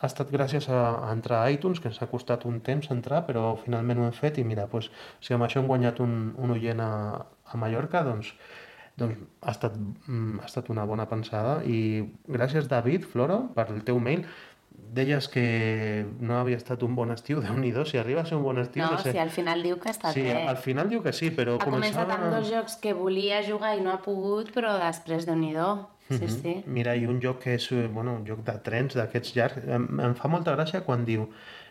ha 0.00 0.08
estat 0.10 0.32
gràcies 0.34 0.68
a, 0.68 0.80
a 1.08 1.12
entrar 1.14 1.42
a 1.42 1.52
iTunes, 1.54 1.80
que 1.80 1.90
ens 1.90 2.00
ha 2.02 2.10
costat 2.10 2.46
un 2.50 2.60
temps 2.66 2.90
entrar, 2.94 3.24
però 3.28 3.54
finalment 3.62 4.00
ho 4.02 4.08
hem 4.08 4.16
fet 4.16 4.38
i 4.38 4.44
mira, 4.44 4.68
doncs, 4.70 4.90
si 5.24 5.34
amb 5.36 5.46
això 5.46 5.62
hem 5.62 5.70
guanyat 5.70 6.02
un, 6.04 6.34
un 6.38 6.54
oient 6.56 6.82
a, 6.84 6.92
a 7.24 7.60
Mallorca, 7.60 8.04
doncs, 8.06 8.32
doncs 9.00 9.20
ha, 9.42 9.52
estat, 9.52 9.76
mm, 9.76 10.40
ha 10.42 10.48
estat 10.50 10.70
una 10.70 10.86
bona 10.86 11.06
pensada 11.10 11.60
i 11.66 11.78
gràcies 12.30 12.70
David, 12.70 13.06
Floro, 13.10 13.44
per 13.54 13.70
el 13.74 13.82
teu 13.86 13.98
mail 14.02 14.26
deies 14.94 15.26
que 15.28 16.06
no 16.20 16.38
havia 16.38 16.58
estat 16.58 16.82
un 16.86 16.94
bon 16.94 17.10
estiu, 17.14 17.40
déu 17.44 17.56
nhi 17.58 17.72
si 17.90 17.98
arriba 17.98 18.22
a 18.22 18.26
ser 18.26 18.36
un 18.38 18.44
bon 18.44 18.58
estiu... 18.62 18.84
No, 18.84 18.92
no 18.92 19.02
sé. 19.02 19.12
si 19.12 19.18
al 19.18 19.30
final 19.30 19.62
diu 19.62 19.78
que 19.82 19.90
està 19.90 20.12
sí, 20.14 20.22
bé. 20.22 20.46
al 20.48 20.58
final 20.58 20.88
diu 20.90 21.02
que 21.02 21.12
sí, 21.12 21.30
però 21.34 21.58
Ha 21.58 21.64
començat 21.64 22.06
començava... 22.06 22.18
amb 22.18 22.36
dos 22.36 22.50
jocs 22.50 22.78
que 22.82 22.94
volia 22.94 23.42
jugar 23.46 23.74
i 23.78 23.82
no 23.82 23.92
ha 23.94 24.00
pogut, 24.02 24.52
però 24.54 24.76
després 24.82 25.26
de 25.26 25.36
nhi 25.38 25.54
Sí, 26.10 26.28
sí. 26.28 26.54
Mira, 26.68 26.92
i 27.00 27.06
un 27.08 27.20
joc 27.22 27.38
que 27.46 27.54
és 27.56 27.70
eh, 27.72 27.86
bueno, 27.88 28.18
un 28.20 28.26
joc 28.28 28.42
de 28.44 28.54
trens 28.66 28.92
d'aquests 28.98 29.34
llargs, 29.36 29.64
em, 29.64 29.86
em 30.04 30.14
fa 30.18 30.28
molta 30.28 30.52
gràcia 30.52 30.82
quan 30.84 31.06
diu 31.08 31.30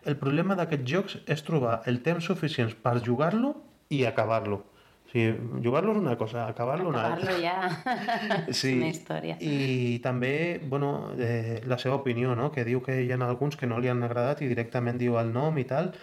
el 0.10 0.18
problema 0.18 0.56
d'aquests 0.58 0.90
jocs 0.90 1.18
és 1.30 1.44
trobar 1.46 1.82
el 1.88 2.02
temps 2.04 2.26
suficient 2.26 2.74
per 2.82 2.98
jugar-lo 3.06 3.54
i 3.94 4.04
acabar-lo. 4.10 4.58
O 5.04 5.12
sigui, 5.14 5.62
jugar-lo 5.62 5.94
és 5.94 6.02
una 6.02 6.16
cosa, 6.18 6.48
acabar-lo 6.50 6.90
una 6.90 7.04
altra. 7.12 7.36
Acabar-lo 7.38 7.44
ja 7.46 8.48
és 8.50 8.58
Sí, 8.58 8.74
una 8.80 8.90
història. 8.90 9.38
I 9.38 10.00
també, 10.02 10.34
bueno, 10.66 11.12
eh, 11.20 11.62
la 11.70 11.78
seva 11.78 12.00
opinió, 12.02 12.34
no? 12.36 12.50
que 12.52 12.66
diu 12.66 12.82
que 12.82 13.04
hi 13.04 13.12
ha 13.14 13.22
alguns 13.22 13.56
que 13.56 13.70
no 13.70 13.78
li 13.80 13.92
han 13.94 14.02
agradat 14.04 14.42
i 14.42 14.50
directament 14.50 14.98
diu 14.98 15.20
el 15.22 15.30
nom 15.36 15.62
i 15.62 15.68
tal. 15.70 15.94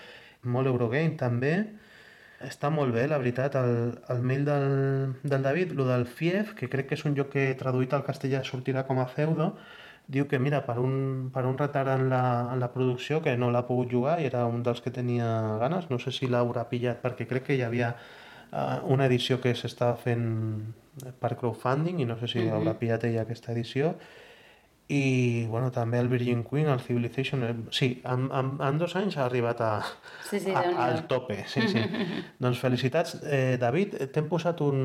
Molt 0.46 0.70
Eurogame 0.70 1.18
també. 1.18 1.54
Està 2.40 2.70
molt 2.72 2.94
bé, 2.94 3.02
la 3.08 3.18
veritat, 3.20 3.54
el, 3.60 3.98
el 4.08 4.22
mail 4.24 4.46
del, 4.46 5.12
del 5.22 5.42
David, 5.44 5.72
lo 5.76 5.84
del 5.84 6.06
FIEF, 6.08 6.54
que 6.56 6.70
crec 6.72 6.86
que 6.88 6.96
és 6.96 7.04
un 7.04 7.12
joc 7.18 7.28
que 7.34 7.50
traduït 7.60 7.92
al 7.92 8.04
castellà 8.06 8.40
sortirà 8.48 8.86
com 8.88 8.98
a 9.02 9.04
feudo, 9.12 9.50
diu 10.10 10.24
que 10.26 10.40
mira, 10.40 10.62
per 10.64 10.78
un, 10.80 11.28
per 11.34 11.44
un 11.46 11.58
retard 11.60 11.92
en 11.92 12.08
la, 12.08 12.22
en 12.54 12.62
la 12.64 12.70
producció, 12.72 13.20
que 13.22 13.36
no 13.36 13.50
l'ha 13.52 13.66
pogut 13.68 13.92
jugar 13.92 14.16
i 14.22 14.26
era 14.30 14.46
un 14.48 14.62
dels 14.66 14.80
que 14.80 14.90
tenia 14.90 15.28
ganes, 15.60 15.90
no 15.92 15.98
sé 16.00 16.10
si 16.16 16.26
l'haurà 16.32 16.64
pillat 16.70 17.02
perquè 17.04 17.28
crec 17.28 17.44
que 17.50 17.58
hi 17.58 17.62
havia 17.62 17.92
uh, 17.92 18.80
una 18.90 19.06
edició 19.06 19.38
que 19.44 19.52
s'estava 19.54 20.00
fent 20.00 20.26
per 21.20 21.36
crowdfunding 21.36 22.00
i 22.00 22.08
no 22.08 22.16
sé 22.18 22.26
si 22.26 22.40
Mhm. 22.40 22.56
haurà 22.56 22.74
pillat 22.80 23.04
ella 23.04 23.22
aquesta 23.22 23.52
edició 23.52 23.94
i 24.90 25.46
bueno, 25.46 25.68
també 25.70 26.00
el 26.02 26.08
Virgin 26.10 26.40
Queen, 26.42 26.66
el 26.72 26.80
Civilization 26.82 27.44
eh, 27.46 27.54
sí, 27.70 28.00
en, 28.04 28.24
en, 28.34 28.48
en 28.66 28.78
dos 28.80 28.96
anys 28.98 29.16
ha 29.20 29.26
arribat 29.28 29.60
a, 29.62 29.68
Sí, 30.28 30.40
sí, 30.42 30.50
a, 30.50 30.62
Déu-n'hi-do. 30.64 30.82
al 30.82 31.04
tope 31.06 31.36
sí, 31.46 31.62
sí. 31.70 31.82
doncs 32.42 32.58
felicitats 32.58 33.16
eh, 33.22 33.56
David, 33.60 33.94
t'hem 34.14 34.26
posat 34.30 34.60
un, 34.66 34.80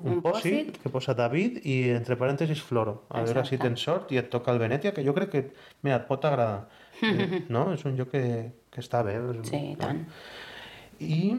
un, 0.00 0.16
Un 0.16 0.22
posit 0.24 0.72
pòsit. 0.72 0.80
que 0.82 0.90
posa 0.90 1.14
David 1.14 1.60
i 1.64 1.76
entre 1.94 2.18
parèntesis 2.18 2.60
Floro 2.66 3.04
a 3.10 3.22
veure 3.22 3.44
si 3.46 3.54
Exacte. 3.54 3.62
tens 3.68 3.86
sort 3.86 4.10
i 4.12 4.18
et 4.18 4.30
toca 4.34 4.50
el 4.50 4.58
Venetia 4.58 4.92
que 4.96 5.04
jo 5.06 5.14
crec 5.14 5.30
que, 5.30 5.44
mira, 5.86 6.00
et 6.02 6.08
pot 6.10 6.24
agradar 6.26 6.66
eh, 7.06 7.44
no? 7.48 7.68
és 7.76 7.84
un 7.86 7.94
joc 7.98 8.10
que, 8.16 8.24
que 8.72 8.82
està 8.82 9.04
bé 9.06 9.14
Sí, 9.46 9.62
i 9.72 9.76
tant. 9.78 10.02
y 10.98 11.36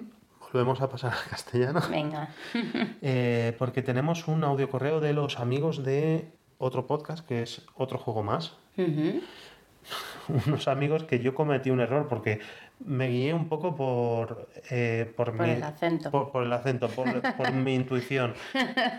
volvemos 0.47 0.79
a 0.81 0.87
pasar 0.89 1.11
al 1.11 1.29
castellano 1.29 1.81
Venga. 1.91 2.29
eh, 3.01 3.53
porque 3.59 3.81
tenemos 3.83 4.27
un 4.29 4.43
audio 4.43 4.69
correo 4.69 5.01
de 5.01 5.11
los 5.13 5.39
amigos 5.39 5.83
de 5.83 6.29
otro 6.57 6.87
podcast 6.87 7.25
que 7.25 7.41
es 7.41 7.61
Otro 7.75 7.97
Juego 7.97 8.23
Más. 8.23 8.55
Unos 10.45 10.67
amigos 10.67 11.03
que 11.05 11.19
yo 11.19 11.33
cometí 11.33 11.69
un 11.69 11.79
error 11.79 12.07
porque 12.07 12.39
me 12.85 13.07
guié 13.07 13.33
un 13.33 13.49
poco 13.49 13.75
por, 13.75 14.49
eh, 14.69 15.11
por, 15.17 15.35
Por 15.35 15.45
mi, 15.47 15.53
el 15.53 15.63
acento. 15.63 16.11
Por, 16.11 16.31
por 16.31 16.43
el 16.43 16.53
acento, 16.53 16.87
por, 16.89 17.21
por 17.37 17.51
mi 17.51 17.73
intuición. 17.75 18.33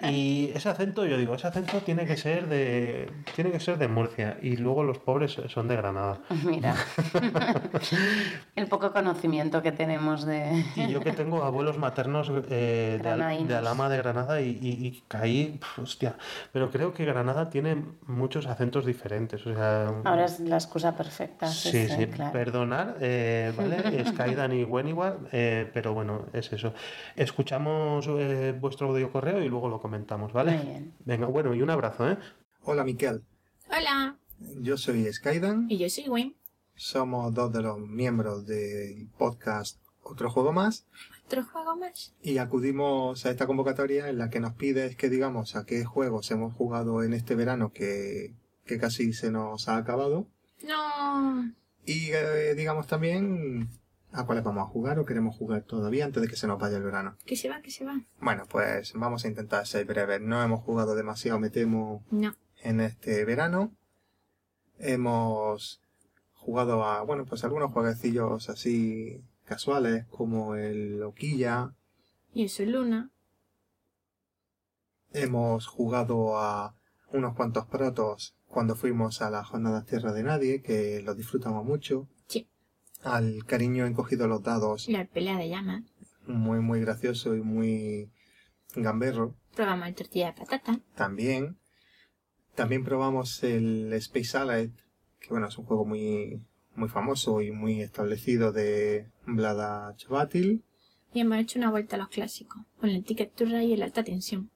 Y 0.03 0.51
ese 0.55 0.69
acento, 0.69 1.07
yo 1.07 1.17
digo, 1.17 1.35
ese 1.35 1.47
acento 1.47 1.79
tiene 1.83 2.05
que 2.05 2.17
ser 2.17 2.49
de 2.49 3.11
tiene 3.35 3.51
que 3.53 3.61
ser 3.61 3.79
de 3.79 3.89
Murcia 3.89 4.37
y 4.43 4.57
luego 4.57 4.83
los 4.83 4.99
pobres 4.99 5.37
son 5.49 5.69
de 5.69 5.77
Granada. 5.77 6.19
Mira. 6.45 6.75
El 8.57 8.67
poco 8.67 8.93
conocimiento 8.93 9.63
que 9.63 9.73
tenemos 9.73 10.25
de... 10.27 10.65
Y 10.75 10.89
yo 10.89 11.01
que 11.01 11.13
tengo 11.13 11.45
abuelos 11.45 11.79
maternos 11.79 12.31
eh, 12.51 12.99
de, 13.03 13.45
de. 13.47 13.55
Alama 13.57 13.89
de 13.89 13.97
Granada 13.99 14.41
y, 14.41 14.51
y- 14.61 14.87
y 14.87 15.03
caí, 15.09 15.59
pf, 15.61 15.83
hostia. 15.83 16.17
Pero 16.53 16.71
creo 16.71 16.93
que 16.93 17.05
Granada 17.05 17.49
tiene 17.51 17.85
muchos 18.07 18.47
acentos 18.47 18.85
diferentes. 18.85 19.47
O 19.47 19.55
sea, 19.55 19.89
Ahora 20.05 20.25
es 20.25 20.41
la 20.41 20.57
excusa 20.57 20.97
perfecta. 20.97 21.47
Sí, 21.47 21.71
sí, 21.71 21.87
sí, 21.89 21.95
sí, 21.97 22.07
claro. 22.07 22.33
perdonar, 22.33 22.97
eh, 23.01 23.53
¿vale? 23.57 23.68
Skydan 24.07 24.53
y 24.53 24.65
Weniwar, 24.65 25.19
eh, 25.33 25.71
pero 25.73 25.95
bueno, 25.95 26.27
es 26.33 26.53
eso. 26.53 26.73
Escuchamos 27.17 28.07
eh, 28.09 28.57
vuestro 28.59 28.89
audio 28.89 29.11
correo 29.13 29.43
y 29.43 29.49
luego 29.49 29.69
lo 29.69 29.81
comentamos, 29.81 30.33
¿vale? 30.33 30.57
Muy 30.57 30.67
bien. 30.67 30.95
Venga, 31.05 31.27
bueno, 31.27 31.55
y 31.55 31.63
un 31.63 31.71
abrazo, 31.71 32.11
¿eh? 32.11 32.19
Hola 32.63 32.85
Miquel, 32.85 33.23
Hola, 33.71 34.17
yo 34.61 34.77
soy 34.77 35.11
Skydan, 35.13 35.67
y 35.71 35.79
yo 35.79 35.89
soy 35.89 36.09
Wayne. 36.09 36.35
somos 36.75 37.33
dos 37.35 37.53
de 37.53 37.63
los 37.63 37.79
miembros 37.79 38.47
del 38.47 39.09
podcast 39.19 39.81
Otro 40.03 40.31
Juego 40.31 40.53
Más 40.53 40.87
¿Otro 41.27 41.45
juego 41.45 41.77
más? 41.77 42.15
y 42.23 42.39
acudimos 42.39 43.27
a 43.27 43.31
esta 43.31 43.47
convocatoria 43.47 44.09
en 44.09 44.17
la 44.19 44.31
que 44.31 44.41
nos 44.41 44.55
pides 44.55 44.97
que 44.97 45.09
digamos 45.11 45.57
a 45.57 45.65
qué 45.67 45.85
juegos 45.85 46.31
hemos 46.31 46.55
jugado 46.55 47.03
en 47.03 47.13
este 47.13 47.35
verano 47.35 47.73
que, 47.73 48.33
que 48.65 48.79
casi 48.79 49.13
se 49.13 49.31
nos 49.31 49.69
ha 49.69 49.77
acabado 49.77 50.27
No. 50.67 51.53
Y 51.89 52.11
eh, 52.13 52.55
digamos 52.55 52.87
también 52.87 53.69
a 54.13 54.25
cuáles 54.27 54.45
vamos 54.45 54.63
a 54.63 54.71
jugar 54.71 54.99
o 54.99 55.05
queremos 55.05 55.37
jugar 55.37 55.63
todavía 55.63 56.05
antes 56.05 56.23
de 56.23 56.29
que 56.29 56.37
se 56.37 56.47
nos 56.47 56.59
vaya 56.59 56.77
el 56.77 56.83
verano. 56.83 57.17
Que 57.25 57.37
se 57.37 57.49
va, 57.49 57.61
que 57.63 57.71
se 57.71 57.85
va. 57.85 58.01
Bueno, 58.21 58.45
pues 58.49 58.93
vamos 58.95 59.25
a 59.25 59.29
intentar 59.29 59.67
ser 59.67 59.85
breves. 59.87 60.21
No 60.21 60.43
hemos 60.43 60.61
jugado 60.63 60.95
demasiado, 60.95 61.39
me 61.41 61.51
temo, 61.51 62.05
No. 62.11 62.35
en 62.63 62.81
este 62.81 63.25
verano. 63.25 63.73
Hemos 64.79 65.81
jugado 66.35 66.85
a, 66.85 67.03
bueno, 67.03 67.25
pues 67.25 67.45
algunos 67.45 67.73
jueguecillos 67.73 68.49
así 68.49 69.23
casuales 69.45 70.07
como 70.07 70.55
el 70.55 70.99
Loquilla. 71.01 71.75
Yo 72.35 72.49
soy 72.49 72.67
Luna. 72.67 73.11
Hemos 75.13 75.67
jugado 75.67 76.39
a 76.39 76.75
unos 77.13 77.35
cuantos 77.35 77.67
protos 77.67 78.35
cuando 78.49 78.75
fuimos 78.75 79.23
a 79.23 79.31
la 79.31 79.45
jornada 79.45 79.85
Tierra 79.85 80.13
de 80.13 80.23
Nadie, 80.23 80.63
que 80.63 81.01
lo 81.03 81.15
disfrutamos 81.15 81.65
mucho. 81.65 82.09
Sí. 82.27 82.49
Al 83.03 83.45
cariño 83.45 83.87
encogido 83.87 84.27
los 84.27 84.43
dados, 84.43 84.89
La 84.89 85.05
pelea 85.05 85.37
de 85.39 85.49
llamas. 85.49 85.85
muy, 86.27 86.61
muy 86.61 86.81
gracioso 86.81 87.35
y 87.37 87.41
muy 87.43 88.11
gamberro. 88.75 89.35
Probamos 89.55 89.89
el 89.89 89.95
tortilla 89.95 90.27
de 90.29 90.33
patata. 90.33 90.81
también. 90.95 91.59
También 92.55 92.83
probamos 92.85 93.43
el 93.45 93.93
Space 93.93 94.37
Allied, 94.37 94.71
que 95.21 95.29
bueno, 95.31 95.47
es 95.47 95.57
un 95.59 95.65
juego 95.65 95.85
muy, 95.85 96.43
muy 96.75 96.89
famoso 96.89 97.41
y 97.41 97.53
muy 97.53 97.81
establecido 97.83 98.51
de 98.51 99.11
Vlada 99.27 99.95
Chvatil. 99.97 100.65
Y 101.15 101.21
hemos 101.21 101.39
hecho 101.39 101.59
una 101.59 101.71
vuelta 101.71 101.97
a 101.97 102.01
los 102.01 102.09
clásicos. 102.09 102.63
Con 102.81 102.91
el 102.91 103.05
ticket 103.05 103.33
y 103.41 103.73
el 103.73 103.83
alta 103.83 104.03
tensión. 104.03 104.51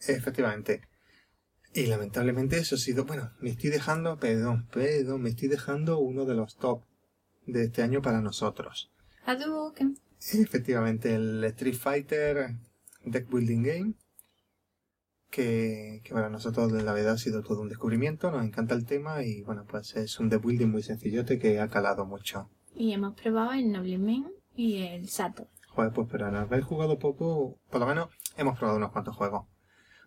Efectivamente. 0.00 0.82
Y 1.72 1.86
lamentablemente 1.86 2.58
eso 2.58 2.74
ha 2.74 2.78
sido, 2.78 3.04
bueno, 3.04 3.30
me 3.40 3.50
estoy 3.50 3.70
dejando, 3.70 4.18
perdón, 4.18 4.66
perdón, 4.72 5.22
me 5.22 5.30
estoy 5.30 5.48
dejando 5.48 5.98
uno 5.98 6.24
de 6.24 6.34
los 6.34 6.56
top 6.56 6.82
de 7.46 7.64
este 7.64 7.82
año 7.82 8.02
para 8.02 8.20
nosotros. 8.20 8.90
Hadouken. 9.24 9.96
Efectivamente, 10.32 11.14
el 11.14 11.44
Street 11.44 11.76
Fighter 11.76 12.56
Deck 13.04 13.30
Building 13.30 13.62
Game, 13.62 13.94
que, 15.30 16.00
que 16.04 16.12
para 16.12 16.28
nosotros 16.28 16.72
la 16.72 16.92
verdad 16.92 17.14
ha 17.14 17.18
sido 17.18 17.42
todo 17.42 17.62
un 17.62 17.68
descubrimiento, 17.68 18.30
nos 18.30 18.44
encanta 18.44 18.74
el 18.74 18.84
tema 18.84 19.22
y 19.22 19.42
bueno, 19.42 19.64
pues 19.68 19.94
es 19.96 20.18
un 20.18 20.28
deck 20.28 20.44
building 20.44 20.66
muy 20.66 20.82
sencillote 20.82 21.38
que 21.38 21.60
ha 21.60 21.68
calado 21.68 22.04
mucho. 22.04 22.50
Y 22.74 22.92
hemos 22.92 23.14
probado 23.14 23.52
el 23.52 23.70
Nobleman 23.70 24.32
y 24.56 24.82
el 24.82 25.08
Sato. 25.08 25.48
Joder, 25.68 25.92
pues 25.92 26.08
pero 26.10 26.26
al 26.26 26.36
haber 26.36 26.62
jugado 26.62 26.98
poco, 26.98 27.58
por 27.70 27.80
lo 27.80 27.86
menos 27.86 28.08
hemos 28.36 28.58
probado 28.58 28.78
unos 28.78 28.90
cuantos 28.90 29.16
juegos. 29.16 29.46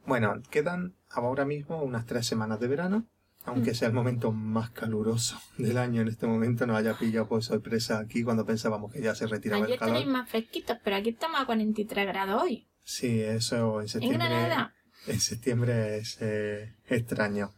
Bueno, 0.06 0.42
quedan 0.50 0.94
ahora 1.10 1.46
mismo 1.46 1.82
unas 1.82 2.06
tres 2.06 2.26
semanas 2.28 2.60
de 2.60 2.68
verano, 2.68 3.08
aunque 3.46 3.72
Mm. 3.72 3.76
sea 3.76 3.88
el 3.88 3.94
momento 3.94 4.32
más 4.32 4.70
caluroso 4.72 5.38
del 5.58 5.78
año 5.78 6.02
en 6.02 6.08
este 6.08 6.28
momento, 6.28 6.66
nos 6.68 6.78
haya 6.78 6.94
pillado 6.98 7.28
por 7.28 7.44
sorpresa 7.44 8.00
aquí 8.00 8.24
cuando 8.24 8.46
pensábamos 8.46 8.92
que 8.92 9.02
ya 9.02 9.16
se 9.16 9.28
retiraba 9.28 9.64
Ayer 9.64 9.74
el 9.76 9.80
calor. 9.80 9.96
tenéis 9.96 10.12
más 10.12 10.30
fresquitos, 10.30 10.78
pero 10.84 10.96
aquí 10.98 11.10
estamos 11.10 11.40
a 11.42 11.46
43 11.46 12.08
grados 12.08 12.42
hoy. 12.42 12.68
Sí, 12.84 13.22
eso 13.22 13.78
en 13.80 13.84
En 13.84 13.88
septiembre. 13.90 14.18
Granada. 14.30 14.74
En 15.08 15.20
septiembre 15.20 15.98
es 15.98 16.18
eh, 16.22 16.76
extraño. 16.88 17.52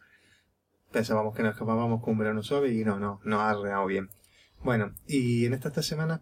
Pensábamos 0.91 1.36
que 1.36 1.43
nos 1.43 1.54
escapábamos 1.54 2.02
con 2.02 2.14
un 2.14 2.20
verano 2.20 2.41
suave 2.43 2.72
y 2.74 2.84
no, 2.86 3.00
no, 3.00 3.20
no 3.24 3.39
ha 3.41 3.50
arreado 3.52 3.86
bien. 3.86 4.10
Bueno, 4.64 4.93
y 5.08 5.46
en 5.46 5.54
estas 5.54 5.74
tres 5.74 5.86
semanas 5.88 6.22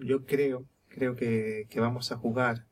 yo 0.00 0.24
creo, 0.24 0.64
creo 0.88 1.14
que, 1.14 1.66
que 1.70 1.80
vamos 1.80 2.10
a 2.10 2.16
jugar 2.16 2.66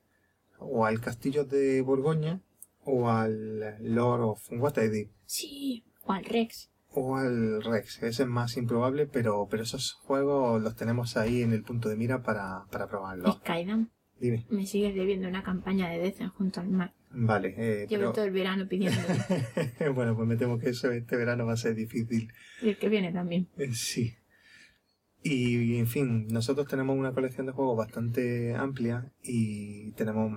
o 0.59 0.87
al 0.87 1.01
Castillo 1.01 1.45
de 1.45 1.81
Borgoña 1.83 2.41
o 2.85 3.09
al 3.11 3.77
Lord 3.83 4.23
of 4.23 4.49
Waterdeep 4.53 5.11
Sí. 5.27 5.85
O 6.05 6.13
al 6.13 6.25
Rex. 6.25 6.71
o 6.93 7.17
al 7.17 7.63
Rex. 7.63 8.03
Ese 8.03 8.23
es 8.25 8.29
más 8.29 8.57
improbable, 8.57 9.07
pero, 9.07 9.47
pero 9.51 9.63
esos 9.63 9.93
juegos 9.93 10.61
los 10.63 10.75
tenemos 10.77 11.17
ahí 11.17 11.43
en 11.43 11.53
el 11.53 11.63
punto 11.63 11.89
de 11.89 11.97
mira 11.97 12.23
para, 12.23 12.65
para 12.71 12.89
probarlos. 12.89 13.37
Skydan. 13.37 13.91
Dime. 14.19 14.45
Me 14.51 14.67
sigues 14.67 14.95
debiendo 14.95 15.29
una 15.29 15.43
campaña 15.43 15.89
de 15.89 15.99
Decen 15.99 16.29
junto 16.31 16.61
al 16.61 16.69
mar. 16.69 16.93
Vale, 17.13 17.55
eh, 17.57 17.87
Llevo 17.89 18.01
pero- 18.03 18.13
todo 18.13 18.25
el 18.25 18.31
verano 18.33 18.69
pidiéndolo. 18.69 19.07
bueno, 19.95 20.15
pues 20.17 20.29
me 20.29 20.37
temo 20.37 20.59
que 20.59 20.71
eso 20.71 20.91
este 20.93 21.17
verano 21.17 21.47
va 21.47 21.55
a 21.55 21.57
ser 21.57 21.75
difícil. 21.75 22.31
y 22.63 22.69
el 22.71 22.79
que 22.79 22.89
viene 22.89 23.13
también. 23.13 23.49
Eh, 23.57 23.73
Sí. 23.73 24.15
Y 25.23 25.77
en 25.77 25.87
fin, 25.87 26.29
nosotros 26.29 26.67
tenemos 26.67 26.97
una 26.97 27.13
colección 27.13 27.45
de 27.47 27.53
juegos 27.53 27.77
bastante 27.77 28.55
amplia 28.55 29.13
y 29.23 29.93
tenemos 29.93 30.33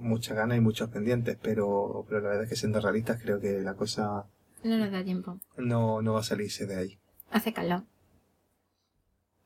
muchas 0.00 0.36
ganas 0.36 0.58
y 0.58 0.60
muchos 0.60 0.88
pendientes, 0.90 1.36
pero, 1.40 2.04
pero 2.08 2.20
la 2.20 2.28
verdad 2.28 2.44
es 2.44 2.50
que 2.50 2.56
siendo 2.56 2.80
realistas 2.80 3.20
creo 3.22 3.38
que 3.40 3.60
la 3.60 3.74
cosa 3.74 4.24
No 4.64 4.78
nos 4.78 4.90
da 4.90 5.04
tiempo. 5.04 5.38
no, 5.56 6.02
no 6.02 6.14
va 6.14 6.20
a 6.20 6.24
salirse 6.24 6.66
de 6.66 6.76
ahí. 6.76 6.98
Hace 7.30 7.52
calor. 7.52 7.84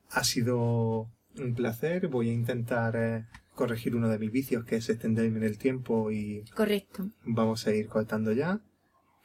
Ha 0.09 0.23
sido 0.23 1.09
un 1.37 1.53
placer, 1.55 2.07
voy 2.07 2.29
a 2.29 2.33
intentar 2.33 2.95
eh, 2.95 3.25
corregir 3.53 3.95
uno 3.95 4.07
de 4.09 4.17
mis 4.19 4.31
vicios 4.31 4.63
que 4.65 4.77
es 4.77 4.89
extenderme 4.89 5.37
en 5.39 5.43
el 5.43 5.57
tiempo 5.57 6.11
y 6.11 6.43
Correcto. 6.55 7.09
vamos 7.25 7.67
a 7.67 7.73
ir 7.73 7.87
cortando 7.87 8.31
ya. 8.31 8.61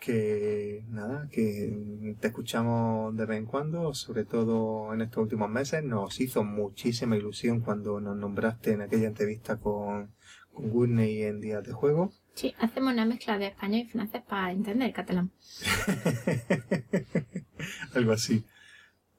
Que 0.00 0.82
nada, 0.88 1.28
que 1.30 2.16
te 2.18 2.28
escuchamos 2.28 3.14
de 3.14 3.26
vez 3.26 3.36
en 3.36 3.44
cuando, 3.44 3.92
sobre 3.92 4.24
todo 4.24 4.94
en 4.94 5.02
estos 5.02 5.22
últimos 5.22 5.50
meses. 5.50 5.84
Nos 5.84 6.18
hizo 6.22 6.42
muchísima 6.42 7.18
ilusión 7.18 7.60
cuando 7.60 8.00
nos 8.00 8.16
nombraste 8.16 8.72
en 8.72 8.80
aquella 8.80 9.08
entrevista 9.08 9.58
con, 9.58 10.14
Gurney 10.60 11.22
en 11.24 11.40
días 11.40 11.64
de 11.64 11.72
juego. 11.72 12.12
Sí, 12.34 12.54
hacemos 12.58 12.92
una 12.92 13.04
mezcla 13.04 13.38
de 13.38 13.48
español 13.48 13.80
y 13.80 13.88
francés 13.88 14.22
para 14.28 14.52
entender 14.52 14.88
el 14.88 14.94
catalán. 14.94 15.30
Algo 17.94 18.12
así. 18.12 18.44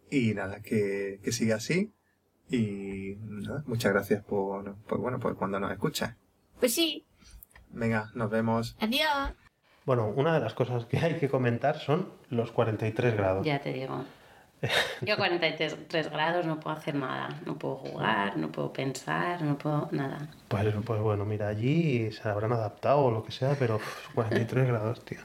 Y 0.10 0.34
nada, 0.34 0.62
que, 0.62 1.20
que 1.24 1.32
siga 1.32 1.56
así. 1.56 1.94
Y 2.50 3.16
nada, 3.22 3.64
muchas 3.68 3.94
gracias 3.94 4.24
por, 4.24 4.76
por, 4.88 5.00
bueno, 5.00 5.20
por 5.20 5.38
cuando 5.38 5.60
nos 5.60 5.72
escuchas. 5.72 6.16
Pues 6.60 6.74
sí, 6.74 7.06
Venga, 7.74 8.12
nos 8.16 8.30
vemos. 8.30 8.76
adiós. 8.80 9.32
Bueno, 9.86 10.08
una 10.10 10.34
de 10.34 10.42
las 10.42 10.54
cosas 10.54 10.86
que 10.86 10.98
hay 11.00 11.18
que 11.18 11.30
comentar 11.30 11.80
son 11.80 12.10
los 12.30 12.52
43 12.52 13.16
grados. 13.16 13.46
Ya 13.46 13.62
te 13.62 13.72
digo. 13.74 14.04
Yo 15.02 15.14
a 15.16 15.18
43 15.18 15.88
tres 15.88 16.10
grados 16.12 16.46
no 16.46 16.60
puedo 16.60 16.76
hacer 16.76 16.96
nada. 16.96 17.30
No 17.46 17.58
puedo 17.58 17.78
jugar, 17.78 18.38
no 18.38 18.52
puedo 18.52 18.72
pensar, 18.72 19.42
no 19.42 19.58
puedo 19.58 19.90
nada. 19.92 20.30
Pues, 20.48 20.74
pues 20.86 21.02
bueno, 21.02 21.26
mira, 21.26 21.48
allí 21.48 22.12
se 22.12 22.28
habrán 22.30 22.52
adaptado 22.54 23.00
o 23.00 23.12
lo 23.12 23.24
que 23.24 23.32
sea, 23.32 23.56
pero 23.58 23.78
uf, 23.78 24.08
43 24.14 24.68
grados, 24.68 25.04
tío. 25.06 25.20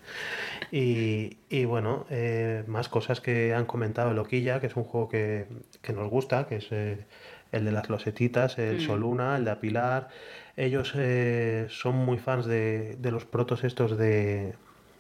Y, 0.71 1.39
y 1.49 1.65
bueno, 1.65 2.07
eh, 2.11 2.65
más 2.67 2.89
cosas 2.89 3.21
que 3.21 3.55
han 3.55 3.67
comentado 3.67 4.11
el 4.13 4.19
Oquilla, 4.19 4.61
que 4.61 4.69
es 4.69 4.77
un 4.77 4.85
juego 4.85 5.09
que, 5.09 5.47
que 5.83 5.93
nos 5.93 6.09
gusta, 6.11 6.47
que 6.47 6.57
es 6.57 6.69
eh, 6.71 7.07
el 7.53 7.65
de 7.65 7.73
las 7.73 7.89
losetitas, 7.91 8.59
el 8.59 8.79
Mm. 8.79 8.81
Soluna, 8.81 9.37
el 9.37 9.45
de 9.45 9.51
Apilar. 9.51 10.09
Ellos 10.57 10.93
eh, 10.97 11.67
son 11.69 11.97
muy 11.97 12.19
fans 12.19 12.47
de, 12.47 12.97
de 12.97 13.11
los 13.11 13.25
protos 13.27 13.65
estos 13.65 13.99
de, 13.99 14.55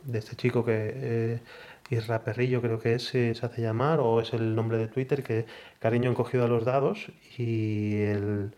de 0.04 0.18
este 0.18 0.36
chico 0.36 0.64
que... 0.64 1.40
Isra 1.90 2.24
Perrillo 2.24 2.60
creo 2.60 2.78
que 2.78 2.94
es, 2.94 3.04
se 3.04 3.30
hace 3.30 3.62
llamar, 3.62 4.00
o 4.00 4.20
es 4.20 4.32
el 4.32 4.54
nombre 4.54 4.78
de 4.78 4.88
Twitter, 4.88 5.22
que 5.22 5.46
cariño 5.78 6.10
encogido 6.10 6.44
a 6.44 6.48
los 6.48 6.64
dados 6.64 7.12
y 7.38 8.02
el, 8.02 8.52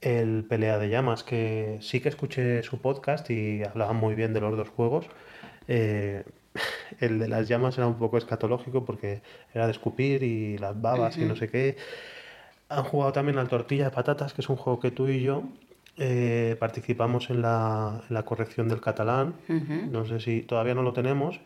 el 0.00 0.44
Pelea 0.48 0.78
de 0.78 0.88
Llamas, 0.88 1.22
que 1.24 1.78
sí 1.80 2.00
que 2.00 2.08
escuché 2.08 2.62
su 2.62 2.78
podcast 2.78 3.30
y 3.30 3.62
hablaba 3.62 3.92
muy 3.92 4.14
bien 4.14 4.32
de 4.32 4.40
los 4.40 4.56
dos 4.56 4.68
juegos. 4.68 5.06
Eh, 5.68 6.24
el 7.00 7.18
de 7.18 7.28
las 7.28 7.48
llamas 7.48 7.78
era 7.78 7.86
un 7.86 7.98
poco 7.98 8.18
escatológico 8.18 8.84
porque 8.84 9.22
era 9.54 9.66
de 9.66 9.72
escupir 9.72 10.22
y 10.22 10.58
las 10.58 10.80
babas 10.80 11.16
y 11.16 11.24
no 11.24 11.36
sé 11.36 11.48
qué. 11.48 11.76
Han 12.68 12.84
jugado 12.84 13.12
también 13.12 13.38
al 13.38 13.48
Tortilla 13.48 13.84
de 13.84 13.90
Patatas, 13.90 14.34
que 14.34 14.40
es 14.42 14.48
un 14.48 14.56
juego 14.56 14.80
que 14.80 14.90
tú 14.90 15.08
y 15.08 15.22
yo 15.22 15.44
eh, 15.98 16.56
participamos 16.58 17.30
en 17.30 17.42
la, 17.42 18.02
en 18.08 18.14
la 18.14 18.24
corrección 18.24 18.68
del 18.68 18.80
catalán. 18.80 19.34
No 19.90 20.04
sé 20.04 20.20
si 20.20 20.42
todavía 20.42 20.74
no 20.74 20.82
lo 20.82 20.92
tenemos. 20.92 21.40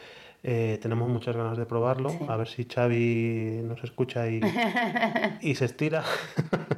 Eh, 0.49 0.79
tenemos 0.81 1.09
muchas 1.09 1.37
ganas 1.37 1.59
de 1.59 1.67
probarlo. 1.67 2.11
Sí. 2.11 2.19
A 2.29 2.37
ver 2.37 2.47
si 2.47 2.65
Xavi 2.65 3.63
nos 3.65 3.83
escucha 3.83 4.29
y, 4.29 4.41
y 5.41 5.57
se 5.57 5.65
estira. 5.65 6.05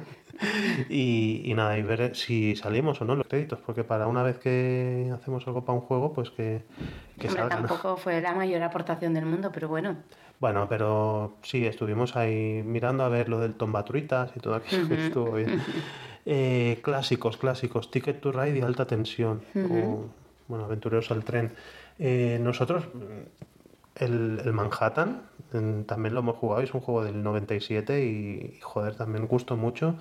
y, 0.89 1.43
y 1.45 1.53
nada, 1.53 1.77
y 1.77 1.83
ver 1.83 2.15
si 2.15 2.55
salimos 2.55 2.99
o 3.01 3.05
no 3.05 3.13
los 3.15 3.27
créditos, 3.27 3.59
porque 3.59 3.83
para 3.83 4.07
una 4.07 4.23
vez 4.23 4.39
que 4.39 5.11
hacemos 5.13 5.45
algo 5.45 5.63
para 5.65 5.77
un 5.77 5.81
juego, 5.81 6.13
pues 6.13 6.31
que, 6.31 6.63
que 7.19 7.27
Hombre, 7.27 7.43
salga. 7.43 7.59
¿no? 7.59 7.67
tampoco 7.67 7.97
fue 7.97 8.19
la 8.21 8.33
mayor 8.33 8.63
aportación 8.63 9.13
del 9.13 9.27
mundo, 9.27 9.51
pero 9.53 9.67
bueno. 9.67 9.97
Bueno, 10.39 10.67
pero 10.67 11.35
sí, 11.43 11.65
estuvimos 11.67 12.15
ahí 12.15 12.63
mirando 12.65 13.03
a 13.03 13.09
ver 13.09 13.29
lo 13.29 13.39
del 13.39 13.53
Tombatruitas 13.53 14.31
y 14.35 14.39
todo 14.39 14.55
aquello 14.55 14.87
que 14.87 15.05
estuvo 15.05 15.31
bien. 15.33 15.61
Eh, 16.31 16.79
clásicos, 16.83 17.37
clásicos, 17.37 17.89
Ticket 17.89 18.19
to 18.19 18.31
Ride 18.31 18.59
y 18.59 18.61
Alta 18.61 18.85
Tensión, 18.85 19.41
o, 19.55 20.05
bueno, 20.47 20.65
Aventureros 20.65 21.09
al 21.09 21.23
Tren. 21.23 21.53
Eh, 21.97 22.37
nosotros, 22.39 22.83
el, 23.99 24.41
el 24.45 24.53
Manhattan, 24.53 25.23
también 25.87 26.13
lo 26.13 26.21
hemos 26.21 26.37
jugado, 26.37 26.61
es 26.61 26.73
un 26.73 26.81
juego 26.81 27.03
del 27.03 27.21
97 27.23 28.05
y, 28.05 28.55
y, 28.57 28.59
joder, 28.61 28.95
también 28.95 29.27
gustó 29.27 29.57
mucho. 29.57 29.95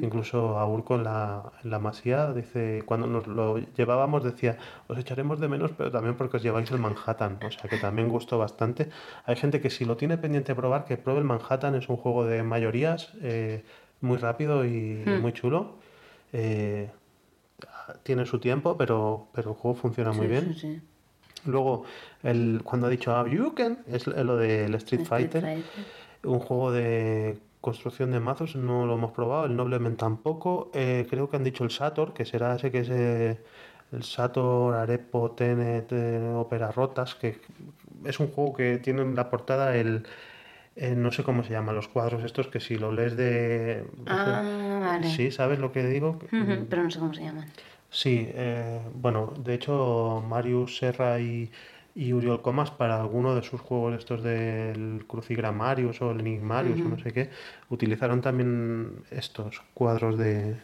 Incluso 0.00 0.58
a 0.58 0.66
Urco 0.66 0.94
en 0.96 1.04
la, 1.04 1.52
en 1.64 1.70
la 1.70 1.78
masía 1.80 2.32
dice, 2.32 2.82
cuando 2.86 3.06
nos 3.08 3.26
lo 3.26 3.58
llevábamos 3.76 4.22
decía, 4.22 4.58
os 4.86 4.96
echaremos 4.98 5.40
de 5.40 5.48
menos, 5.48 5.72
pero 5.76 5.90
también 5.90 6.16
porque 6.16 6.36
os 6.36 6.42
lleváis 6.42 6.70
el 6.70 6.78
Manhattan, 6.78 7.38
o 7.42 7.50
sea 7.50 7.68
que 7.70 7.78
también 7.78 8.08
gustó 8.08 8.38
bastante. 8.38 8.90
Hay 9.24 9.36
gente 9.36 9.60
que 9.60 9.70
si 9.70 9.84
lo 9.84 9.96
tiene 9.96 10.18
pendiente 10.18 10.52
de 10.52 10.56
probar, 10.56 10.84
que 10.84 10.96
pruebe 10.96 11.20
el 11.20 11.26
Manhattan, 11.26 11.74
es 11.74 11.88
un 11.88 11.96
juego 11.96 12.24
de 12.26 12.42
mayorías, 12.42 13.12
eh, 13.22 13.64
muy 14.00 14.18
rápido 14.18 14.64
y 14.64 15.04
Hmm. 15.06 15.20
muy 15.22 15.32
chulo. 15.32 15.78
Eh, 16.32 16.90
tiene 18.02 18.26
su 18.26 18.38
tiempo, 18.38 18.76
pero, 18.76 19.28
pero 19.32 19.50
el 19.50 19.56
juego 19.56 19.76
funciona 19.76 20.12
muy 20.12 20.26
Sí, 20.26 20.32
bien. 20.32 20.54
sí, 20.54 20.60
sí. 20.60 20.82
Luego, 21.46 21.84
el, 22.22 22.60
cuando 22.64 22.86
ha 22.86 22.90
dicho 22.90 23.14
"Ah, 23.16 23.26
you 23.28 23.54
can, 23.54 23.78
es 23.86 24.06
lo 24.06 24.36
del 24.36 24.74
Street 24.76 25.02
Street 25.02 25.06
Fighter 25.06 25.42
Fighter. 25.42 25.84
un 26.24 26.38
juego 26.40 26.72
de 26.72 27.38
construcción 27.60 28.10
de 28.12 28.20
mazos, 28.20 28.56
no 28.56 28.86
lo 28.86 28.94
hemos 28.94 29.12
probado, 29.12 29.46
el 29.46 29.56
Noblemen 29.56 29.96
tampoco. 29.96 30.70
Eh, 30.74 31.06
creo 31.10 31.28
que 31.28 31.36
han 31.36 31.44
dicho 31.44 31.64
el 31.64 31.70
Sator, 31.70 32.12
que 32.14 32.24
será 32.24 32.54
ese 32.56 32.70
que 32.70 32.80
es 32.80 32.88
eh, 32.90 33.38
el 33.92 34.02
Sator, 34.04 34.74
Arepo, 34.74 35.32
Tenet, 35.32 35.90
eh, 35.92 36.32
Opera 36.36 36.70
Rotas, 36.70 37.14
que 37.14 37.38
es 38.04 38.20
un 38.20 38.28
juego 38.28 38.54
que 38.54 38.78
tiene 38.78 39.02
en 39.02 39.14
la 39.16 39.28
portada 39.30 39.76
el, 39.76 40.04
eh, 40.76 40.94
no 40.94 41.10
sé 41.10 41.24
cómo 41.24 41.42
se 41.42 41.50
llaman 41.52 41.74
los 41.74 41.88
cuadros 41.88 42.22
estos, 42.22 42.46
que 42.48 42.60
si 42.60 42.76
lo 42.76 42.92
lees 42.92 43.16
de... 43.16 43.84
Ah, 44.06 44.80
vale. 44.80 45.08
Sí, 45.08 45.30
¿sabes 45.32 45.58
lo 45.58 45.72
que 45.72 45.84
digo? 45.84 46.18
Ujú, 46.32 46.66
Pero 46.70 46.84
no 46.84 46.90
sé 46.90 46.98
cómo 47.00 47.12
se 47.14 47.22
llaman. 47.22 47.46
Sí, 47.90 48.28
eh, 48.34 48.80
bueno, 48.94 49.32
de 49.42 49.54
hecho 49.54 50.22
Marius 50.28 50.76
Serra 50.76 51.20
y, 51.20 51.50
y 51.94 52.12
Uriol 52.12 52.42
Comas 52.42 52.70
para 52.70 53.00
alguno 53.00 53.34
de 53.34 53.42
sus 53.42 53.60
juegos 53.60 53.94
estos 53.98 54.22
del 54.22 55.04
Crucigramarius 55.08 56.02
o 56.02 56.10
el 56.10 56.20
Enigmarius 56.20 56.80
o 56.80 56.84
no 56.84 56.98
sé 56.98 57.12
qué, 57.12 57.30
utilizaron 57.70 58.20
también 58.20 59.04
estos 59.10 59.62
cuadros 59.74 60.18
de. 60.18 60.56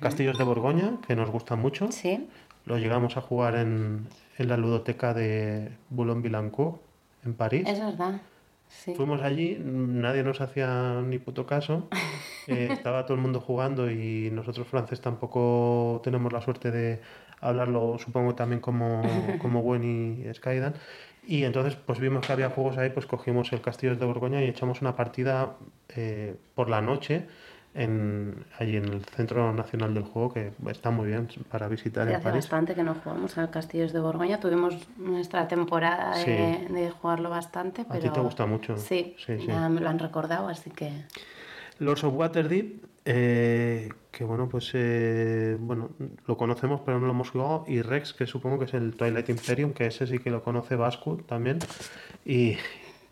Castillos 0.00 0.36
de 0.36 0.44
Borgoña, 0.44 0.98
que 1.06 1.14
nos 1.14 1.30
gustan 1.30 1.60
mucho. 1.60 1.92
Sí. 1.92 2.28
Lo 2.66 2.78
llegamos 2.78 3.16
a 3.16 3.20
jugar 3.20 3.56
en, 3.56 4.06
en 4.38 4.48
la 4.48 4.56
ludoteca 4.56 5.14
de 5.14 5.70
Boulogne-Billancourt, 5.90 6.80
en 7.24 7.34
París. 7.34 7.64
Es 7.68 7.78
verdad. 7.78 8.20
Sí. 8.68 8.94
Fuimos 8.94 9.22
allí, 9.22 9.56
nadie 9.60 10.22
nos 10.22 10.40
hacía 10.40 11.00
ni 11.06 11.18
puto 11.18 11.46
caso. 11.46 11.88
eh, 12.48 12.68
estaba 12.70 13.04
todo 13.06 13.16
el 13.16 13.22
mundo 13.22 13.40
jugando 13.40 13.90
y 13.90 14.30
nosotros 14.30 14.66
franceses 14.66 15.00
tampoco 15.00 16.00
tenemos 16.04 16.32
la 16.32 16.40
suerte 16.40 16.70
de 16.70 17.00
hablarlo, 17.40 17.98
supongo 17.98 18.34
también 18.34 18.60
como, 18.60 19.02
como 19.40 19.62
Gwen 19.62 19.84
y 19.84 20.34
Skydan. 20.34 20.74
Y 21.26 21.44
entonces 21.44 21.76
pues 21.76 22.00
vimos 22.00 22.26
que 22.26 22.32
había 22.32 22.50
juegos 22.50 22.76
ahí, 22.76 22.90
pues 22.90 23.06
cogimos 23.06 23.52
el 23.52 23.60
Castillo 23.60 23.96
de 23.96 24.04
Borgoña 24.04 24.42
y 24.42 24.48
echamos 24.48 24.82
una 24.82 24.94
partida 24.94 25.56
eh, 25.96 26.36
por 26.54 26.68
la 26.68 26.82
noche 26.82 27.26
en, 27.74 28.44
allí 28.58 28.76
en 28.76 28.84
el 28.84 29.04
Centro 29.04 29.52
Nacional 29.52 29.94
del 29.94 30.04
Juego, 30.04 30.32
que 30.32 30.52
está 30.68 30.90
muy 30.90 31.08
bien 31.08 31.28
para 31.50 31.66
visitar 31.68 32.04
Sí, 32.06 32.10
en 32.10 32.16
hace 32.16 32.24
París. 32.24 32.44
bastante 32.44 32.74
que 32.74 32.82
no 32.84 32.94
jugamos 32.94 33.36
al 33.36 33.50
Castillos 33.50 33.92
de 33.92 34.00
Borgoña. 34.00 34.38
Tuvimos 34.40 34.76
nuestra 34.96 35.48
temporada 35.48 36.16
de, 36.18 36.24
Sí. 36.68 36.72
de 36.72 36.90
jugarlo 36.90 37.30
bastante, 37.30 37.82
A 37.82 37.88
pero... 37.88 38.00
ti 38.00 38.08
te 38.10 38.20
gusta 38.20 38.46
mucho. 38.46 38.76
Sí, 38.76 39.16
Sí, 39.18 39.38
sí. 39.40 39.46
ya 39.48 39.68
me 39.68 39.80
lo 39.80 39.88
han 39.88 39.98
recordado, 39.98 40.48
así 40.48 40.70
que... 40.70 40.90
Lords 41.80 42.04
of 42.04 42.14
Waterdeep, 42.14 42.84
eh, 43.04 43.88
que 44.12 44.22
bueno, 44.22 44.48
pues 44.48 44.70
eh, 44.74 45.56
bueno, 45.58 45.90
lo 46.26 46.36
conocemos 46.36 46.80
pero 46.86 47.00
no 47.00 47.06
lo 47.06 47.12
hemos 47.12 47.30
jugado, 47.30 47.64
y 47.66 47.82
Rex, 47.82 48.12
que 48.14 48.26
supongo 48.26 48.60
que 48.60 48.66
es 48.66 48.74
el 48.74 48.94
Twilight 48.94 49.28
Imperium, 49.28 49.72
que 49.72 49.86
ese 49.86 50.06
sí 50.06 50.20
que 50.20 50.30
lo 50.30 50.44
conoce 50.44 50.76
Vasco 50.76 51.16
también, 51.26 51.58
y, 52.24 52.56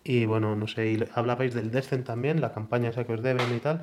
y 0.05 0.27
bueno, 0.27 0.55
no 0.55 0.69
sé, 0.69 0.93
y 0.93 1.05
hablabais 1.17 1.55
del 1.55 1.73
Descent 1.73 2.07
también, 2.07 2.41
la 2.41 2.53
campaña 2.53 2.91
esa 2.91 3.03
que 3.05 3.15
os 3.15 3.23
deben 3.23 3.53
y 3.53 3.59
tal. 3.59 3.83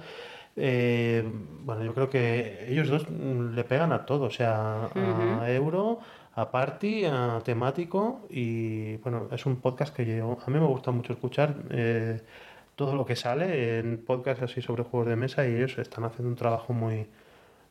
Eh, 0.60 1.24
bueno, 1.64 1.84
yo 1.84 1.94
creo 1.94 2.10
que 2.10 2.66
ellos 2.70 2.90
dos 2.90 3.10
mm, 3.10 3.56
le 3.56 3.64
pegan 3.64 3.92
a 3.94 4.06
todo, 4.06 4.26
o 4.26 4.30
sea, 4.32 4.90
a 4.96 5.52
euro, 5.52 6.00
a 6.36 6.52
party, 6.52 7.06
a 7.06 7.42
temático, 7.44 8.28
y 8.30 8.98
bueno, 8.98 9.28
es 9.32 9.46
un 9.46 9.58
podcast 9.62 9.96
que 9.96 10.06
yo, 10.06 10.38
a 10.46 10.50
mí 10.52 10.60
me 10.60 10.68
gusta 10.68 10.92
mucho 10.92 11.14
escuchar. 11.14 11.56
eh, 11.72 12.22
todo 12.76 12.96
lo 12.96 13.06
que 13.06 13.16
sale 13.18 13.80
en 13.80 14.06
podcast 14.06 14.42
así 14.44 14.62
sobre 14.62 14.84
juegos 14.84 15.10
de 15.10 15.16
mesa 15.18 15.46
y 15.48 15.54
ellos 15.56 15.78
están 15.78 16.06
haciendo 16.06 16.30
un 16.30 16.36
trabajo 16.38 16.72
muy 16.74 17.08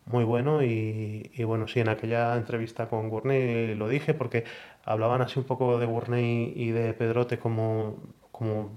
muy 0.07 0.25
bueno 0.25 0.63
y, 0.63 1.31
y 1.35 1.45
bueno, 1.45 1.69
sí, 1.69 1.81
en 1.81 1.89
aquella 1.89 2.37
entrevista 2.37 2.89
con 2.89 3.09
Gurney 3.11 3.75
lo 3.75 3.89
dije 3.89 4.15
porque 4.15 4.45
hablaban 4.85 5.21
así 5.23 5.39
un 5.39 5.45
poco 5.47 5.79
de 5.79 5.87
Gurney 5.87 6.53
y 6.57 6.71
de 6.71 6.95
Pedrote 6.95 7.39
como, 7.39 7.97
como 8.33 8.71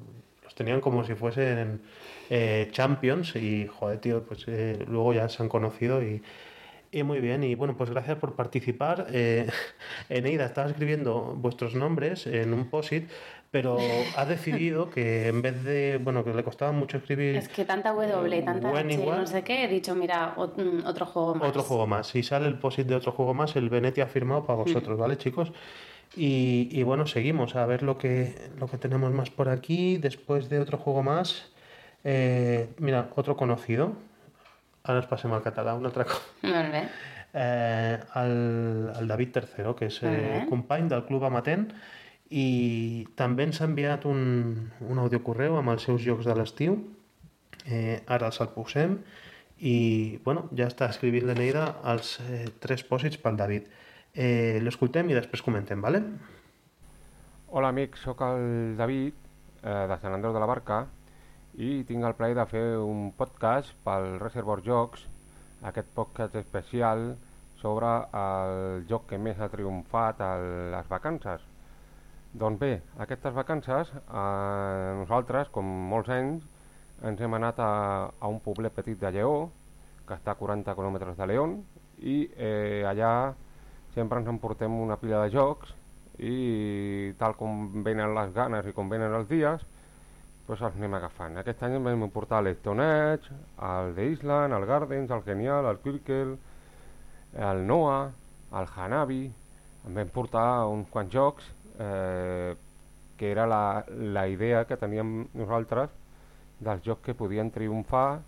los 0.52 0.56
tenían 0.56 0.82
como 0.82 1.04
si 1.06 1.16
fuesen 1.16 1.82
eh, 2.30 2.68
champions 2.72 3.36
y 3.36 3.68
joder, 3.68 4.00
tío, 4.00 4.24
pues 4.24 4.46
eh, 4.48 4.84
luego 4.88 5.14
ya 5.14 5.30
se 5.30 5.42
han 5.42 5.50
conocido 5.50 6.04
y, 6.04 6.22
y 6.92 7.04
muy 7.04 7.22
bien, 7.22 7.44
y 7.44 7.56
bueno, 7.56 7.78
pues 7.78 7.90
gracias 7.90 8.18
por 8.18 8.36
participar. 8.36 9.08
Eh, 9.12 9.48
Eneida 10.10 10.46
estaba 10.46 10.70
escribiendo 10.70 11.36
vuestros 11.38 11.74
nombres 11.74 12.28
en 12.28 12.54
un 12.54 12.70
post-it, 12.70 13.10
pero 13.50 13.78
ha 14.18 14.26
decidido 14.26 14.90
que 14.90 15.28
en 15.28 15.42
vez 15.42 15.64
de, 15.64 16.00
bueno, 16.02 16.24
que 16.24 16.34
le 16.34 16.44
costaba 16.44 16.74
mucho 16.74 16.98
escribir 16.98 17.36
Es 17.36 17.48
que 17.48 17.64
tanta 17.64 17.92
W 17.94 18.38
y 18.38 18.42
tanta 18.44 18.70
H 18.78 18.98
no 18.98 19.28
sé 19.28 19.44
qué, 19.44 19.64
he 19.64 19.68
dicho, 19.70 19.96
mira, 19.96 20.36
mm, 20.38 20.86
otro 20.86 21.06
juego 21.06 21.36
más. 21.36 21.50
otro 21.50 21.64
juego 21.64 21.88
más. 21.88 22.08
Si 22.08 22.24
sale 22.24 22.48
el 22.48 22.60
post-it 22.60 22.88
de 22.88 22.96
otro 22.96 23.14
juego 23.14 23.34
más, 23.34 23.56
el 23.56 23.70
Venetia 23.70 24.04
ha 24.04 24.08
firmado 24.08 24.46
para 24.46 24.60
vosotros, 24.60 24.98
¿vale, 24.98 25.18
chicos? 25.18 25.54
Y, 26.16 26.68
y 26.72 26.84
bueno, 26.84 27.08
seguimos 27.08 27.56
a 27.56 27.66
ver 27.66 27.84
lo 27.84 27.98
que, 27.98 28.36
lo 28.60 28.68
que 28.68 28.78
tenemos 28.78 29.12
más 29.14 29.30
por 29.30 29.50
aquí. 29.50 29.98
Después 29.98 30.50
de 30.50 30.60
otro 30.60 30.78
juego 30.78 31.04
más, 31.04 31.50
eh, 32.04 32.70
mira, 32.80 33.10
otro 33.16 33.38
conocido. 33.38 33.94
Ahora 34.84 35.00
os 35.00 35.08
pasemos 35.08 35.38
al 35.38 35.44
catalán, 35.44 35.78
una 35.78 35.90
otra 35.90 36.06
cosa. 36.06 36.22
Molt 36.42 36.72
bé. 36.72 36.90
eh, 37.34 38.00
el, 38.16 38.92
el 39.00 39.08
David 39.08 39.32
Tercero, 39.32 39.76
que 39.76 39.88
és 39.88 40.02
eh, 40.04 40.46
company 40.50 40.90
del 40.92 41.06
Club 41.08 41.24
Amatent, 41.24 41.70
i 42.32 43.08
també 43.16 43.46
ens 43.48 43.62
ha 43.62 43.68
enviat 43.70 44.06
un, 44.08 44.72
un 44.88 45.00
audiocorreu 45.04 45.58
amb 45.60 45.72
els 45.74 45.86
seus 45.88 46.02
jocs 46.04 46.28
de 46.28 46.36
l'estiu. 46.36 46.78
Eh, 47.68 48.02
ara 48.08 48.32
els 48.32 48.40
el 48.42 48.50
posem 48.56 48.98
i 49.62 50.18
bueno, 50.26 50.48
ja 50.58 50.66
està 50.66 50.88
escrivint 50.90 51.28
l'Eneida 51.28 51.68
els 51.92 52.16
eh, 52.26 52.48
tres 52.60 52.84
pòsits 52.88 53.20
pel 53.22 53.38
David. 53.38 53.68
Eh, 54.14 54.60
L'escoltem 54.60 55.08
i 55.08 55.16
després 55.16 55.40
comentem, 55.40 55.80
vale? 55.80 56.02
Hola 57.48 57.70
amics, 57.72 58.02
sóc 58.04 58.20
el 58.26 58.74
David 58.76 59.14
eh, 59.64 59.86
de 59.88 59.98
Sant 60.02 60.12
Andreu 60.12 60.34
de 60.36 60.40
la 60.44 60.50
Barca 60.50 60.82
i 61.56 61.86
tinc 61.88 62.04
el 62.04 62.16
plaer 62.20 62.36
de 62.36 62.44
fer 62.50 62.64
un 62.84 63.14
podcast 63.16 63.72
pel 63.86 64.18
Reservoir 64.20 64.58
Jocs, 64.66 65.06
aquest 65.64 65.88
podcast 65.96 66.36
especial 66.36 67.14
sobre 67.62 67.88
el 68.20 68.84
joc 68.90 69.06
que 69.08 69.20
més 69.20 69.40
ha 69.40 69.48
triomfat 69.54 70.20
a 70.20 70.32
les 70.74 70.90
vacances. 70.92 71.46
Doncs 72.34 72.60
bé, 72.60 72.82
aquestes 73.06 73.32
vacances 73.38 73.94
eh, 73.96 74.90
nosaltres, 75.00 75.54
com 75.56 75.70
molts 75.94 76.12
anys, 76.12 76.44
ens 77.08 77.24
hem 77.24 77.40
anat 77.40 77.64
a, 77.64 77.72
a 78.20 78.28
un 78.28 78.44
poblet 78.44 78.76
petit 78.76 79.00
de 79.00 79.14
Lleó, 79.16 79.48
que 80.04 80.20
està 80.20 80.36
a 80.36 80.42
40 80.42 80.76
quilòmetres 80.76 81.16
de 81.16 81.30
León, 81.32 81.56
i 82.04 82.26
eh, 82.36 82.84
allà 82.92 83.14
sempre 83.96 84.20
ens 84.22 84.30
emportem 84.32 84.74
una 84.82 84.98
pila 85.00 85.24
de 85.26 85.34
jocs 85.34 85.74
i 86.22 87.14
tal 87.20 87.36
com 87.40 87.84
venen 87.84 88.14
les 88.16 88.34
ganes 88.36 88.68
i 88.68 88.74
com 88.76 88.90
venen 88.92 89.14
els 89.18 89.30
dies, 89.30 89.64
doncs 90.48 90.62
els 90.62 90.78
anem 90.78 90.98
agafant. 90.98 91.38
Aquest 91.42 91.64
any 91.66 91.78
vam 91.84 92.08
portar 92.14 92.42
l'Stone 92.44 92.88
Edge, 93.14 93.36
el 93.68 93.94
The 93.98 94.08
Island, 94.14 94.54
el 94.58 94.66
Gardens, 94.70 95.12
el 95.12 95.24
Genial, 95.28 95.70
el 95.72 95.80
Quirkel, 95.84 96.36
el 97.52 97.64
Noah, 97.68 98.12
el 98.60 98.68
Hanabi, 98.76 99.24
em 99.88 99.98
vam 99.98 100.12
portar 100.14 100.68
uns 100.70 100.90
quants 100.94 101.14
jocs 101.14 101.48
eh, 101.80 102.54
que 103.18 103.32
era 103.32 103.48
la, 103.48 103.86
la 103.90 104.28
idea 104.30 104.66
que 104.66 104.78
teníem 104.78 105.26
nosaltres 105.38 105.94
dels 106.62 106.84
jocs 106.86 107.06
que 107.06 107.18
podien 107.18 107.50
triomfar 107.54 108.22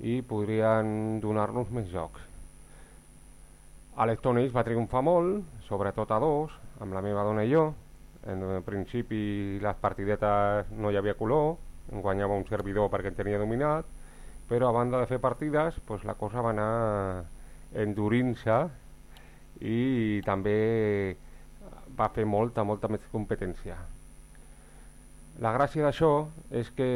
i 0.00 0.20
podrien 0.22 1.18
donar-nos 1.22 1.70
més 1.74 1.88
jocs. 1.92 2.27
Age 3.98 4.50
va 4.54 4.62
triomfar 4.62 5.02
molt, 5.02 5.42
sobretot 5.66 6.10
a 6.14 6.20
dos, 6.22 6.52
amb 6.78 6.94
la 6.94 7.02
meva 7.02 7.24
dona 7.26 7.42
i 7.42 7.50
jo. 7.50 7.72
En 8.30 8.62
principi 8.62 9.58
les 9.58 9.80
partidetes 9.82 10.70
no 10.70 10.92
hi 10.92 10.96
havia 10.96 11.16
color, 11.18 11.56
em 11.90 12.02
guanyava 12.04 12.36
un 12.38 12.46
servidor 12.46 12.90
perquè 12.92 13.10
en 13.10 13.16
tenia 13.18 13.40
dominat, 13.42 13.86
però 14.48 14.68
a 14.68 14.76
banda 14.76 15.00
de 15.02 15.08
fer 15.10 15.18
partides, 15.18 15.80
doncs 15.88 16.06
la 16.06 16.14
cosa 16.14 16.44
va 16.46 16.54
anar 16.54 17.24
endurint-se 17.74 18.58
i 19.66 20.22
també 20.24 21.16
va 21.98 22.08
fer 22.14 22.24
molta, 22.24 22.62
molta 22.62 22.86
més 22.86 23.02
competència. 23.10 23.76
La 25.42 25.52
gràcia 25.54 25.82
d'això 25.82 26.28
és 26.54 26.70
que 26.70 26.86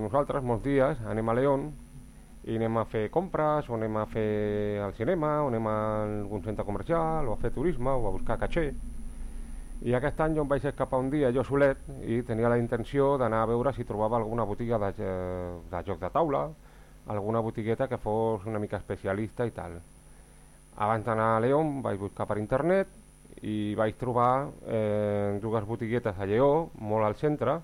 nosaltres 0.00 0.44
molts 0.44 0.64
dies 0.64 1.04
anem 1.04 1.28
a 1.28 1.36
León 1.36 1.68
i 2.46 2.56
anem 2.56 2.76
a 2.78 2.84
fer 2.86 3.08
compres, 3.10 3.66
o 3.68 3.74
anem 3.74 3.96
a 3.98 4.04
fer 4.06 4.78
al 4.82 4.92
cinema, 4.94 5.40
o 5.42 5.48
anem 5.50 5.66
a 5.66 5.78
algun 6.04 6.44
centre 6.44 6.64
comercial, 6.64 7.26
o 7.26 7.34
a 7.34 7.40
fer 7.42 7.50
turisme, 7.50 7.90
o 7.90 8.06
a 8.06 8.12
buscar 8.14 8.38
caché. 8.38 8.68
I 9.82 9.92
aquest 9.98 10.20
any 10.22 10.36
jo 10.36 10.44
em 10.44 10.48
vaig 10.48 10.64
escapar 10.64 11.00
un 11.02 11.10
dia 11.10 11.32
jo 11.34 11.42
solet 11.44 11.82
i 12.06 12.22
tenia 12.24 12.48
la 12.48 12.58
intenció 12.58 13.16
d'anar 13.20 13.42
a 13.42 13.50
veure 13.50 13.74
si 13.74 13.84
trobava 13.84 14.16
alguna 14.16 14.46
botiga 14.48 14.78
de, 14.78 14.92
eh, 15.04 15.50
de 15.70 15.82
joc 15.86 16.00
de 16.00 16.10
taula, 16.10 16.46
alguna 17.06 17.40
botigueta 17.40 17.88
que 17.88 17.98
fos 17.98 18.46
una 18.46 18.58
mica 18.62 18.78
especialista 18.78 19.46
i 19.46 19.50
tal. 19.50 19.80
Abans 20.76 21.04
d'anar 21.04 21.36
a 21.36 21.40
León 21.40 21.82
vaig 21.82 21.98
buscar 21.98 22.26
per 22.26 22.38
internet 22.38 22.88
i 23.42 23.74
vaig 23.74 23.98
trobar 23.98 24.48
eh, 24.66 25.38
dues 25.42 25.66
botiguetes 25.66 26.18
a 26.18 26.26
Lleó, 26.26 26.70
molt 26.78 27.04
al 27.04 27.18
centre, 27.20 27.60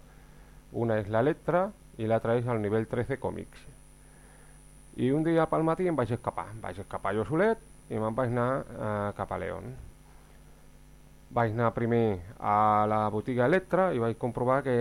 una 0.73 0.99
és 0.99 1.09
l'Electra 1.09 1.71
i 1.99 2.09
l'altra 2.09 2.37
és 2.37 2.49
el 2.49 2.61
nivell 2.61 2.89
13 2.91 3.19
Còmics. 3.21 3.72
I 5.01 5.09
un 5.11 5.25
dia 5.25 5.47
pel 5.49 5.65
matí 5.65 5.87
em 5.89 5.97
vaig 5.97 6.11
escapar, 6.13 6.51
em 6.53 6.61
vaig 6.61 6.83
escapar 6.83 7.15
jo 7.17 7.25
solet 7.25 7.61
i 7.89 7.97
me'n 7.97 8.17
vaig 8.17 8.33
anar 8.35 8.51
eh, 8.61 9.13
cap 9.17 9.31
a 9.33 9.39
León. 9.41 9.71
Vaig 11.33 11.55
anar 11.55 11.71
primer 11.73 12.21
a 12.37 12.85
la 12.91 13.07
botiga 13.09 13.47
Electra 13.49 13.89
i 13.97 14.03
vaig 14.03 14.19
comprovar 14.21 14.61
que, 14.67 14.75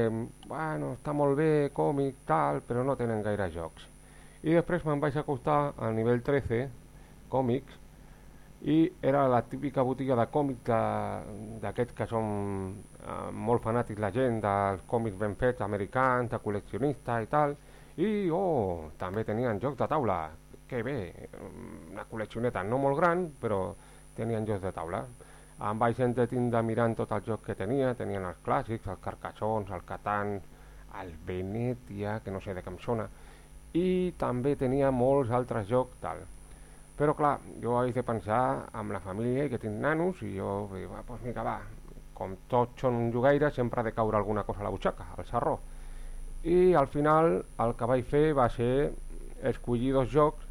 bueno, 0.49 0.91
està 0.97 1.15
molt 1.15 1.37
bé, 1.39 1.69
còmic, 1.71 2.25
tal, 2.27 2.59
però 2.67 2.83
no 2.83 2.97
tenen 2.99 3.23
gaire 3.23 3.47
jocs. 3.55 3.87
I 4.43 4.57
després 4.57 4.83
me'n 4.83 4.99
vaig 4.99 5.15
acostar 5.15 5.61
al 5.79 5.95
nivell 5.95 6.19
13, 6.27 6.65
còmics, 7.31 7.79
i 8.67 8.91
era 9.01 9.23
la 9.31 9.41
típica 9.47 9.81
botiga 9.81 10.17
de 10.19 10.27
còmics 10.29 10.67
d'aquests 11.63 11.95
que 11.97 12.05
són 12.11 12.27
eh, 12.99 13.31
molt 13.31 13.63
fanàtics 13.63 14.03
la 14.03 14.11
gent 14.13 14.41
dels 14.43 14.83
còmics 14.91 15.17
ben 15.17 15.39
fets, 15.39 15.63
americans, 15.65 16.29
de 16.29 16.39
col·leccionista 16.43 17.21
i 17.23 17.31
tal, 17.31 17.55
i 17.97 18.29
oh, 18.31 18.91
també 18.99 19.25
tenien 19.27 19.59
jocs 19.59 19.79
de 19.79 19.87
taula, 19.91 20.19
que 20.69 20.79
bé, 20.87 20.97
una 21.91 22.05
col·leccioneta 22.07 22.63
no 22.63 22.79
molt 22.79 22.97
gran, 22.99 23.25
però 23.41 23.73
tenien 24.15 24.47
jocs 24.47 24.63
de 24.63 24.71
taula. 24.75 25.01
Em 25.61 25.81
vaig 25.81 25.99
entretindre 26.01 26.61
mirant 26.65 26.95
tots 26.97 27.11
els 27.17 27.27
jocs 27.27 27.45
que 27.45 27.57
tenia, 27.59 27.93
tenien 27.99 28.23
els 28.25 28.39
clàssics, 28.45 28.87
els 28.89 29.03
carcassons, 29.03 29.69
el 29.75 29.83
Catan, 29.85 30.39
el 31.01 31.11
Venetia, 31.27 32.19
que 32.23 32.31
no 32.31 32.41
sé 32.41 32.55
de 32.55 32.63
què 32.63 32.71
em 32.71 32.79
sona, 32.81 33.07
i 33.77 34.13
també 34.19 34.55
tenia 34.59 34.89
molts 34.91 35.31
altres 35.31 35.67
jocs 35.69 35.99
tal. 36.01 36.23
Però 36.97 37.13
clar, 37.17 37.35
jo 37.61 37.77
haig 37.79 37.93
de 37.95 38.03
pensar 38.05 38.41
amb 38.77 38.95
la 38.95 39.03
família 39.03 39.45
i 39.45 39.51
que 39.51 39.59
tinc 39.61 39.77
nanos 39.83 40.19
i 40.25 40.33
jo 40.37 40.65
va, 40.71 41.03
doncs 41.07 41.23
vinga, 41.27 41.45
va, 41.45 41.59
com 42.17 42.35
tots 42.51 42.83
són 42.83 43.11
jugaires 43.13 43.55
sempre 43.57 43.81
ha 43.81 43.85
de 43.87 43.93
caure 43.95 44.17
alguna 44.17 44.43
cosa 44.47 44.61
a 44.61 44.67
la 44.67 44.73
butxaca, 44.73 45.07
al 45.17 45.25
sarró. 45.25 45.59
I 46.43 46.73
al 46.73 46.87
final 46.89 47.35
el 47.61 47.73
que 47.77 47.87
vaig 47.89 48.05
fer 48.09 48.31
va 48.33 48.47
ser 48.49 48.91
escollir 49.45 49.91
dos 49.93 50.09
jocs 50.09 50.47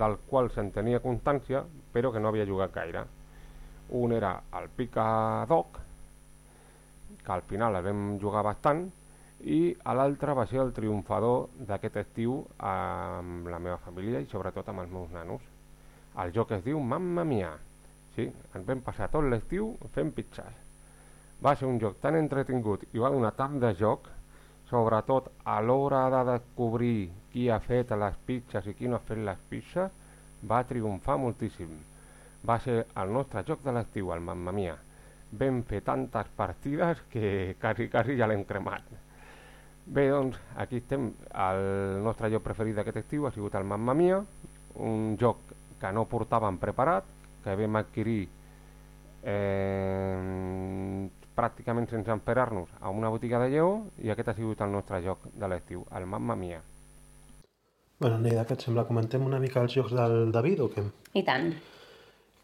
del 0.00 0.16
qual 0.26 0.50
se'n 0.50 0.72
tenia 0.74 1.02
constància 1.04 1.62
però 1.94 2.10
que 2.10 2.22
no 2.22 2.30
havia 2.30 2.46
jugat 2.46 2.74
gaire. 2.74 3.04
Un 3.94 4.12
era 4.14 4.32
el 4.58 4.68
Pica 4.74 5.46
Dog, 5.50 5.78
que 7.24 7.32
al 7.32 7.42
final 7.42 7.78
el 7.78 7.86
vam 7.86 8.02
jugar 8.22 8.42
bastant, 8.46 8.84
i 9.40 9.72
l'altre 9.86 10.34
va 10.36 10.46
ser 10.46 10.60
el 10.62 10.74
triomfador 10.76 11.48
d'aquest 11.66 11.96
estiu 12.02 12.36
amb 12.58 13.48
la 13.48 13.58
meva 13.58 13.78
família 13.86 14.20
i 14.20 14.28
sobretot 14.30 14.68
amb 14.68 14.84
els 14.84 14.92
meus 14.92 15.10
nanos. 15.14 15.42
El 16.18 16.34
joc 16.34 16.52
es 16.58 16.64
diu 16.64 16.80
Mamma 16.82 17.24
Mia. 17.24 17.54
Sí, 18.16 18.26
ens 18.26 18.66
vam 18.66 18.82
passar 18.82 19.08
tot 19.10 19.24
l'estiu 19.24 19.76
fent 19.94 20.10
pizzas. 20.12 20.54
Va 21.42 21.54
ser 21.56 21.70
un 21.70 21.78
joc 21.80 22.02
tan 22.02 22.18
entretingut 22.18 22.82
i 22.92 22.98
va 22.98 23.14
donar 23.14 23.32
tant 23.38 23.58
de 23.62 23.72
joc, 23.78 24.10
sobretot 24.70 25.30
a 25.44 25.60
l'hora 25.60 26.06
de 26.14 26.22
descobrir 26.32 27.10
qui 27.32 27.48
ha 27.50 27.58
fet 27.60 27.90
les 27.98 28.16
pizzas 28.26 28.66
i 28.70 28.74
qui 28.78 28.88
no 28.88 28.96
ha 28.96 29.04
fet 29.04 29.18
les 29.26 29.38
pizzas, 29.50 29.90
va 30.46 30.62
triomfar 30.64 31.18
moltíssim. 31.18 31.72
Va 32.46 32.56
ser 32.62 32.84
el 33.02 33.12
nostre 33.12 33.42
joc 33.46 33.64
de 33.66 33.74
l'estiu, 33.74 34.12
el 34.14 34.22
Mamma 34.24 34.54
Mia. 34.54 34.76
Vam 35.40 35.62
fer 35.68 35.82
tantes 35.86 36.30
partides 36.36 37.02
que 37.10 37.56
quasi, 37.60 37.88
quasi 37.90 38.16
ja 38.18 38.26
l'hem 38.30 38.46
cremat. 38.48 38.86
Bé, 39.90 40.08
doncs, 40.10 40.38
aquí 40.56 40.80
estem. 40.80 41.10
El 41.34 42.02
nostre 42.06 42.30
joc 42.32 42.44
preferit 42.46 42.78
d'aquest 42.78 43.02
estiu 43.02 43.26
ha 43.26 43.34
sigut 43.34 43.54
el 43.58 43.66
Mamma 43.66 43.94
Mia, 43.94 44.20
un 44.86 45.16
joc 45.20 45.42
que 45.80 45.90
no 45.92 46.06
portàvem 46.08 46.58
preparat, 46.62 47.06
que 47.44 47.56
vam 47.56 47.78
adquirir 47.80 48.22
eh, 49.24 51.08
pràcticament 51.44 51.88
sense 51.90 52.12
esperar-nos 52.12 52.68
a 52.80 52.90
una 52.92 53.08
botiga 53.12 53.40
de 53.42 53.48
Lleó 53.54 53.70
i 54.04 54.12
aquest 54.12 54.28
ha 54.32 54.36
sigut 54.36 54.60
el 54.60 54.72
nostre 54.74 55.00
joc 55.04 55.24
de 55.32 55.48
l'estiu, 55.48 55.86
el 55.96 56.06
Mamma 56.06 56.36
Mia. 56.36 56.60
Bueno, 58.00 58.18
Neida, 58.20 58.46
què 58.48 58.56
et 58.56 58.62
sembla? 58.64 58.86
Comentem 58.88 59.24
una 59.26 59.40
mica 59.42 59.60
els 59.60 59.74
jocs 59.76 59.92
del 59.96 60.30
David 60.32 60.62
o 60.64 60.68
què? 60.72 60.84
I 61.20 61.22
tant. 61.26 61.50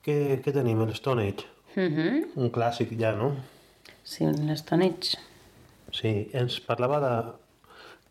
Què, 0.04 0.16
què 0.44 0.52
tenim? 0.52 0.82
El 0.84 0.92
Stone 0.96 1.24
Age. 1.28 1.46
Mhm. 1.76 2.32
Un 2.40 2.50
clàssic 2.52 2.92
ja, 3.00 3.14
no? 3.16 3.30
Sí, 4.04 4.24
l'Stone 4.26 4.90
Age. 4.90 5.16
Sí, 5.96 6.12
ens 6.36 6.58
parlava 6.66 6.98
de, 7.00 7.12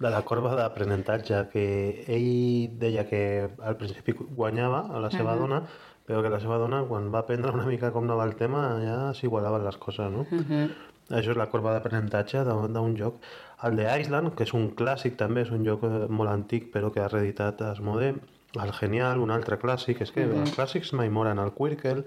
de 0.02 0.10
la 0.12 0.24
corba 0.26 0.56
d'aprenentatge, 0.58 1.44
que 1.54 1.66
ell 2.08 2.78
deia 2.82 3.06
que 3.10 3.22
al 3.62 3.78
principi 3.78 4.16
guanyava 4.18 4.88
a 4.90 5.00
la 5.06 5.12
seva 5.14 5.36
Mhm. 5.36 5.40
dona, 5.46 5.62
però 6.06 6.22
que 6.22 6.30
la 6.30 6.40
seva 6.40 6.58
dona, 6.62 6.84
quan 6.86 7.12
va 7.14 7.20
aprendre 7.24 7.52
una 7.52 7.66
mica 7.66 7.92
com 7.92 8.04
anava 8.06 8.26
el 8.26 8.36
tema, 8.36 8.66
ja 8.84 9.14
s'igualaven 9.18 9.64
les 9.66 9.78
coses, 9.78 10.12
no? 10.12 10.26
Mhm. 10.30 10.70
Això 11.12 11.32
és 11.32 11.38
la 11.38 11.48
corba 11.52 11.72
d'aprenentatge 11.74 12.44
d'un 12.46 12.96
joc. 12.98 13.16
El 13.64 13.76
de 13.78 13.86
Island, 14.02 14.34
que 14.36 14.44
és 14.44 14.54
un 14.54 14.72
clàssic 14.76 15.16
també, 15.18 15.42
és 15.42 15.52
un 15.52 15.64
joc 15.66 15.84
eh, 15.84 16.08
molt 16.10 16.30
antic 16.30 16.72
però 16.74 16.92
que 16.92 17.00
ha 17.02 17.08
reeditat 17.08 17.62
Asmodee. 17.62 18.16
El 18.56 18.72
Genial, 18.74 19.20
un 19.20 19.30
altre 19.32 19.60
clàssic, 19.60 20.02
és 20.02 20.12
que 20.12 20.26
Mhm. 20.26 20.42
els 20.42 20.56
clàssics 20.58 20.94
mai 20.94 21.10
moren. 21.10 21.38
El 21.40 21.52
Quirkel, 21.54 22.06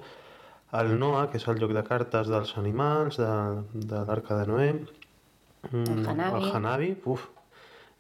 el 0.73 0.99
Noah, 0.99 1.31
que 1.31 1.37
és 1.39 1.47
el 1.49 1.59
joc 1.59 1.73
de 1.73 1.83
cartes 1.85 2.27
dels 2.29 2.57
animals, 2.59 3.17
de, 3.17 3.63
de 3.73 4.05
l'Arca 4.05 4.37
de 4.37 4.47
Noé. 4.47 4.73
Mm, 5.73 6.07
Hanabi. 6.09 6.37
El 6.45 6.51
Hanabi, 6.57 6.97
uf, 7.05 7.29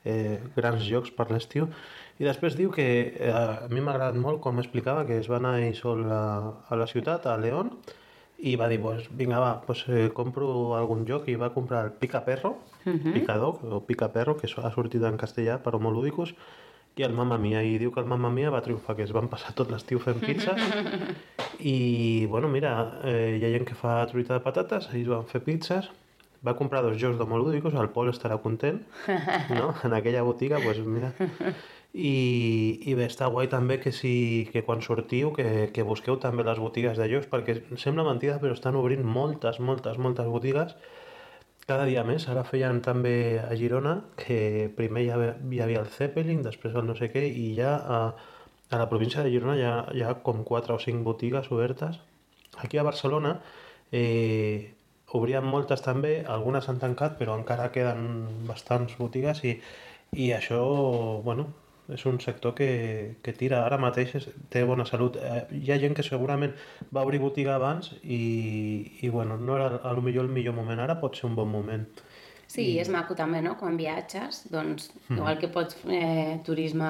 eh, 0.04 0.40
grans 0.56 0.82
jocs 0.88 1.10
per 1.10 1.30
l'estiu. 1.30 1.68
I 2.18 2.26
després 2.26 2.56
diu 2.58 2.70
que 2.74 2.84
eh, 3.14 3.30
a 3.30 3.68
mi 3.70 3.80
m'ha 3.80 3.92
agradat 3.94 4.16
molt 4.18 4.40
com 4.42 4.58
explicava 4.58 5.04
que 5.06 5.18
es 5.20 5.28
va 5.30 5.36
anar 5.38 5.56
ell 5.62 5.76
sol 5.78 6.02
a, 6.10 6.22
a 6.68 6.76
la 6.76 6.86
ciutat, 6.90 7.26
a 7.30 7.36
León, 7.38 7.70
i 8.38 8.54
va 8.58 8.68
dir, 8.70 8.80
pues, 8.82 9.08
vinga, 9.18 9.38
va, 9.42 9.52
pues, 9.66 9.84
eh, 9.90 10.08
compro 10.14 10.74
algun 10.78 11.04
joc 11.06 11.26
i 11.30 11.34
va 11.38 11.52
comprar 11.54 11.84
el 11.86 11.92
Pica 11.92 12.24
Perro, 12.24 12.56
Mhm. 12.88 13.12
Picador 13.12 13.58
o 13.68 13.80
Pica 13.84 14.06
Perro, 14.14 14.36
que 14.38 14.46
ha 14.62 14.70
sortit 14.72 15.02
en 15.04 15.18
castellà 15.18 15.58
per 15.60 15.74
Homolúdicos, 15.74 16.30
i 16.96 17.02
el 17.04 17.12
Mamma 17.12 17.36
Mia, 17.36 17.60
i 17.62 17.76
diu 17.78 17.90
que 17.92 18.00
el 18.00 18.06
Mamma 18.06 18.30
Mia 18.30 18.50
va 18.50 18.62
triomfar, 18.64 18.94
que 18.96 19.02
es 19.04 19.12
van 19.12 19.28
passar 19.28 19.52
tot 19.54 19.68
l'estiu 19.70 19.98
fent 20.00 20.18
pizzas, 20.22 20.58
i, 21.60 22.24
bueno, 22.26 22.48
mira, 22.48 23.00
eh, 23.04 23.36
hi 23.38 23.44
ha 23.44 23.50
gent 23.52 23.66
que 23.68 23.76
fa 23.78 24.00
truita 24.10 24.38
de 24.38 24.40
patates, 24.46 24.88
ells 24.94 25.10
van 25.10 25.26
fer 25.30 25.42
pizzas, 25.44 25.90
va 26.46 26.54
comprar 26.56 26.80
dos 26.86 26.96
jocs 27.02 27.18
d'Homolúdicos, 27.18 27.74
el 27.74 27.90
Pol 27.94 28.08
estarà 28.14 28.38
content, 28.40 28.80
no? 29.50 29.74
En 29.84 29.92
aquella 29.98 30.22
botiga, 30.22 30.58
pues 30.62 30.78
mira... 30.86 31.12
I, 31.94 32.80
i 32.84 32.94
bé, 32.94 33.06
està 33.08 33.26
guai 33.32 33.48
també 33.48 33.78
que, 33.80 33.90
si, 33.96 34.48
que 34.52 34.62
quan 34.66 34.82
sortiu 34.84 35.32
que, 35.32 35.70
que 35.72 35.84
busqueu 35.88 36.18
també 36.20 36.44
les 36.44 36.60
botigues 36.60 36.98
de 37.00 37.06
jocs 37.08 37.28
perquè 37.30 37.56
sembla 37.80 38.04
mentida 38.04 38.36
però 38.42 38.52
estan 38.52 38.76
obrint 38.76 39.04
moltes, 39.04 39.58
moltes, 39.58 39.96
moltes 39.98 40.28
botigues. 40.28 40.74
Cada 41.68 41.84
dia 41.88 42.04
més, 42.04 42.28
ara 42.28 42.44
feien 42.48 42.80
també 42.84 43.40
a 43.40 43.54
Girona 43.56 43.98
que 44.16 44.68
primer 44.76 45.04
hi 45.04 45.10
havia, 45.12 45.34
hi 45.52 45.60
havia 45.64 45.82
el 45.84 45.88
Zeppelin, 45.92 46.42
després 46.44 46.76
el 46.76 46.86
no 46.88 46.96
sé 46.96 47.10
què 47.12 47.24
i 47.28 47.50
ja 47.56 47.74
a, 47.76 48.00
a 48.70 48.80
la 48.80 48.88
província 48.88 49.24
de 49.24 49.32
Girona 49.32 49.56
hi 49.56 49.64
ha, 49.64 49.74
hi 49.92 50.04
ha 50.04 50.14
com 50.24 50.44
4 50.44 50.76
o 50.76 50.80
5 50.80 51.04
botigues 51.04 51.50
obertes. 51.52 52.00
Aquí 52.56 52.78
a 52.78 52.84
Barcelona 52.84 53.38
eh, 53.92 54.74
obrien 55.12 55.44
moltes 55.44 55.80
també, 55.84 56.18
algunes 56.28 56.68
han 56.68 56.80
tancat 56.80 57.16
però 57.20 57.36
encara 57.36 57.70
queden 57.72 58.44
bastants 58.48 58.96
botigues 59.00 59.40
i, 59.44 59.56
i 60.16 60.32
això, 60.36 60.60
bueno, 61.24 61.48
és 61.88 62.04
un 62.06 62.18
sector 62.20 62.54
que, 62.54 63.16
que 63.22 63.32
tira 63.32 63.62
ara 63.64 63.78
mateix, 63.80 64.14
és, 64.18 64.26
té 64.52 64.64
bona 64.68 64.84
salut. 64.84 65.16
Eh, 65.16 65.44
hi 65.62 65.72
ha 65.72 65.78
gent 65.80 65.94
que 65.96 66.04
segurament 66.04 66.52
va 66.94 67.02
obrir 67.06 67.20
botiga 67.22 67.54
abans 67.56 67.92
i, 68.04 68.98
i 69.02 69.08
bueno, 69.08 69.36
no 69.40 69.56
era 69.56 69.80
a 69.82 69.92
lo 69.96 70.02
millor 70.04 70.26
el 70.28 70.30
millor 70.34 70.54
moment, 70.54 70.80
ara 70.84 70.98
pot 71.00 71.16
ser 71.16 71.26
un 71.30 71.34
bon 71.38 71.48
moment. 71.48 71.86
Sí, 72.48 72.64
I... 72.74 72.78
és 72.80 72.88
maco 72.88 73.14
també, 73.16 73.40
no? 73.44 73.56
Quan 73.60 73.76
viatges, 73.76 74.46
doncs, 74.52 74.90
Mhm. 75.08 75.16
igual 75.18 75.38
que 75.38 75.48
pots 75.52 75.74
fer 75.80 76.02
eh, 76.02 76.38
turisme 76.44 76.88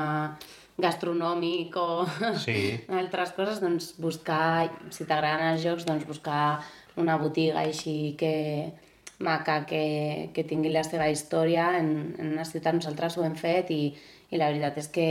gastronòmic 0.78 1.76
o 1.76 2.06
Sí. 2.46 2.78
altres 2.88 3.32
coses, 3.34 3.60
doncs 3.60 3.94
buscar, 3.98 4.68
si 4.90 5.04
t'agraden 5.06 5.54
els 5.54 5.62
jocs, 5.64 5.84
doncs 5.86 6.06
buscar 6.06 6.60
una 6.98 7.16
botiga 7.18 7.60
així 7.64 8.14
que 8.18 8.72
maca, 9.18 9.64
que, 9.66 10.30
que 10.34 10.44
tingui 10.46 10.70
la 10.70 10.84
seva 10.86 11.08
història 11.10 11.72
en, 11.78 12.14
en 12.18 12.32
una 12.36 12.44
ciutat. 12.46 12.74
Nosaltres 12.78 13.18
ho 13.18 13.24
hem 13.26 13.34
fet 13.38 13.70
i, 13.74 13.92
i 14.30 14.36
la 14.36 14.50
veritat 14.50 14.76
és 14.82 14.88
que, 14.92 15.04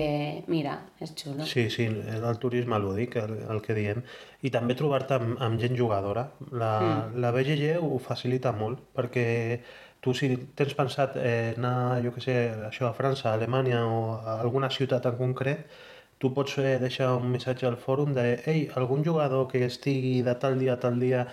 mira, 0.47 0.75
és 1.01 1.13
xulo. 1.17 1.45
Sí, 1.49 1.69
sí, 1.73 1.87
el 1.87 2.37
turisme 2.37 2.77
lúdic, 2.79 3.15
el, 3.17 3.33
el 3.49 3.61
que 3.65 3.73
diem. 3.73 4.03
I 4.45 4.51
també 4.53 4.75
trobar-te 4.77 5.15
amb, 5.17 5.35
amb 5.41 5.59
gent 5.59 5.75
jugadora. 5.79 6.27
La, 6.51 6.71
Mm. 6.81 7.19
la 7.23 7.31
BGG 7.33 7.79
ho 7.81 7.97
facilita 7.99 8.51
molt, 8.53 8.79
perquè 8.95 9.59
tu 9.99 10.13
si 10.13 10.29
tens 10.55 10.75
pensat 10.77 11.17
eh, 11.17 11.55
anar, 11.57 11.99
jo 12.05 12.11
què 12.13 12.21
sé, 12.21 12.35
això 12.69 12.85
a 12.87 12.93
França, 12.93 13.31
a 13.31 13.33
Alemanya 13.33 13.81
o 13.89 14.13
a 14.21 14.37
alguna 14.41 14.69
ciutat 14.69 15.05
en 15.09 15.17
concret, 15.17 15.65
tu 16.19 16.31
pots 16.33 16.57
eh, 16.61 16.77
deixar 16.79 17.15
un 17.17 17.31
missatge 17.33 17.65
al 17.65 17.77
fòrum 17.77 18.13
de 18.13 18.27
ei, 18.45 18.67
algun 18.75 19.03
jugador 19.03 19.47
que 19.49 19.65
estigui 19.65 20.21
de 20.21 20.35
tal 20.35 20.59
dia 20.59 20.73
a 20.77 20.79
tal 20.79 20.99
dia 21.01 21.25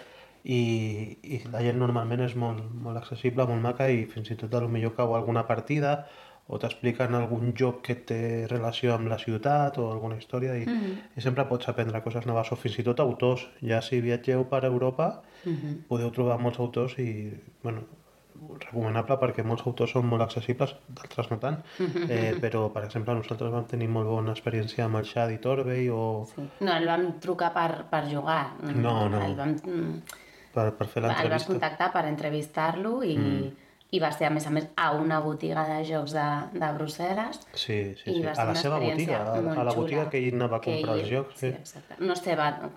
i, 0.44 1.16
i 1.22 1.38
la 1.52 1.60
gent 1.64 1.78
normalment 1.80 2.20
és 2.24 2.34
molt, 2.36 2.60
molt 2.84 2.96
accessible, 3.00 3.46
molt 3.48 3.62
maca 3.64 3.88
i 3.88 4.04
fins 4.10 4.30
i 4.32 4.36
tot 4.40 4.52
a 4.54 4.60
lo 4.60 4.68
millor 4.68 4.92
cau 4.96 5.14
alguna 5.16 5.46
partida 5.48 6.06
o 6.46 6.58
t'expliquen 6.58 7.14
algun 7.14 7.54
joc 7.56 7.80
que 7.86 7.94
té 7.94 8.46
relació 8.50 8.94
amb 8.94 9.08
la 9.08 9.16
ciutat 9.18 9.78
o 9.78 9.90
alguna 9.90 10.16
història 10.18 10.56
i, 10.58 10.66
Mhm. 10.66 10.98
i 11.16 11.20
sempre 11.20 11.44
pots 11.48 11.68
aprendre 11.68 12.02
coses 12.02 12.26
noves 12.26 12.52
o 12.52 12.56
fins 12.56 12.78
i 12.78 12.82
tot 12.84 13.00
autors. 13.00 13.46
Ja 13.62 13.80
si 13.80 14.00
viatgeu 14.00 14.44
per 14.48 14.64
Europa 14.64 15.22
Mhm. 15.44 15.84
podeu 15.88 16.10
trobar 16.12 16.38
molts 16.38 16.58
autors 16.58 16.98
i, 16.98 17.32
bueno, 17.62 17.80
recomanable 18.60 19.16
perquè 19.16 19.44
molts 19.44 19.62
autors 19.66 19.92
són 19.94 20.06
molt 20.06 20.22
accessibles, 20.22 20.74
d'altres 20.88 21.30
no 21.30 21.38
tant, 21.38 21.58
eh, 22.10 22.34
però 22.40 22.70
per 22.72 22.84
exemple 22.84 23.14
nosaltres 23.14 23.50
vam 23.52 23.64
tenir 23.70 23.88
molt 23.88 24.06
bona 24.08 24.32
experiència 24.32 24.84
amb 24.84 24.96
el 24.96 25.04
Xadi 25.04 25.38
Torbey 25.38 25.88
o 25.88 26.26
Sí. 26.34 26.42
No, 26.60 26.76
el 26.76 26.86
vam 26.86 27.18
trucar 27.20 27.52
per, 27.54 27.84
per 27.90 28.04
jugar. 28.12 28.52
No, 28.74 29.08
no. 29.08 29.22
El 29.24 29.34
vam, 29.36 29.54
mm, 29.54 30.02
per, 30.52 30.72
per 30.76 30.86
fer 30.88 31.02
el 31.02 31.08
vas 31.08 31.18
l'entrevista. 31.20 31.52
contactar 31.52 31.92
per 31.92 32.04
entrevistar-lo 32.06 33.02
i, 33.02 33.16
Mm. 33.16 33.50
I 33.94 34.00
va 34.02 34.08
ser, 34.10 34.26
a 34.26 34.30
més 34.34 34.46
a 34.48 34.50
més, 34.50 34.64
a 34.80 34.88
una 34.98 35.20
botiga 35.22 35.62
de 35.68 35.76
jocs 35.86 36.14
de, 36.16 36.24
de 36.58 36.70
Brussel·les. 36.78 37.38
Sí, 37.52 37.76
sí, 38.00 38.14
sí. 38.16 38.22
A 38.26 38.44
la 38.48 38.54
seva 38.58 38.80
botiga, 38.82 39.20
a, 39.22 39.36
a 39.60 39.64
la 39.68 39.74
botiga 39.76 40.08
que 40.10 40.18
ell 40.18 40.34
anava 40.34 40.58
a 40.58 40.64
comprar 40.64 40.96
ell- 40.96 41.04
els 41.04 41.10
jocs. 41.12 41.36
Sí. 41.38 41.52
Exacte. 41.52 41.98
No 42.00 42.16
és 42.16 42.24
seva, 42.24 42.48
no, 42.64 42.72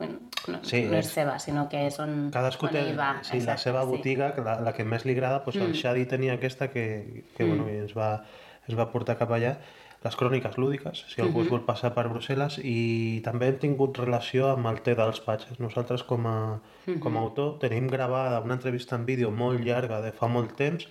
Sí, 0.62 0.84
no 0.86 0.98
és 1.00 1.06
és- 1.08 1.12
seva, 1.16 1.40
sinó 1.40 1.68
que 1.72 1.88
és 1.88 1.98
on, 2.04 2.30
Cadascú 2.34 2.68
on 2.68 2.72
té 2.78 2.84
ell 2.86 2.94
va. 3.00 3.16
sí, 3.24 3.34
la 3.40 3.44
exacte, 3.56 3.64
seva 3.70 3.82
sí. 3.84 3.90
botiga, 3.96 4.34
la, 4.46 4.60
la 4.62 4.74
que 4.78 4.86
més 4.86 5.06
li 5.06 5.18
agrada, 5.18 5.42
doncs 5.44 5.56
el 5.58 5.72
Mm. 5.74 5.82
Xadi 5.82 6.06
tenia 6.06 6.34
aquesta 6.38 6.70
que, 6.70 7.24
que 7.36 7.44
Mm. 7.44 7.48
bueno, 7.50 7.68
ens, 7.70 7.98
va, 7.98 8.24
ens 8.68 8.78
va 8.78 8.92
portar 8.92 9.18
cap 9.18 9.32
allà. 9.32 9.58
Les 10.04 10.16
cròniques 10.16 10.60
lúdiques, 10.62 11.06
si 11.10 11.22
algú 11.22 11.42
es 11.42 11.48
Mhm. 11.48 11.52
vol 11.56 11.66
passar 11.66 11.90
per 11.96 12.06
Brussel·les, 12.08 12.60
i 12.64 13.20
també 13.26 13.48
hem 13.48 13.58
tingut 13.58 13.98
relació 13.98 14.52
amb 14.52 14.68
el 14.68 14.78
té 14.86 14.94
dels 14.96 15.20
patxes. 15.26 15.60
Nosaltres, 15.60 16.04
com 16.04 16.28
a, 16.28 16.60
com 17.02 17.08
a 17.18 17.20
Mhm. 17.20 17.24
autor, 17.24 17.58
tenim 17.60 17.88
gravada 17.90 18.40
una 18.40 18.54
entrevista 18.54 18.96
en 18.96 19.08
vídeo 19.08 19.32
molt 19.32 19.60
llarga 19.66 20.00
de 20.00 20.12
fa 20.12 20.28
molt 20.28 20.56
temps, 20.56 20.88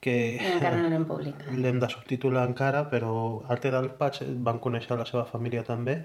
que 0.00 0.14
I 0.36 0.52
encara 0.54 0.76
no 0.82 0.88
l'hem 0.92 1.04
publicat. 1.08 1.48
l'hem 1.62 1.78
de 1.82 1.88
subtitular 1.90 2.46
encara, 2.48 2.84
però 2.92 3.12
el 3.50 3.60
té 3.62 3.70
dels 3.74 3.92
patxes 3.98 4.28
van 4.46 4.58
conèixer 4.62 4.98
la 4.98 5.06
seva 5.08 5.24
família 5.28 5.64
també, 5.66 6.02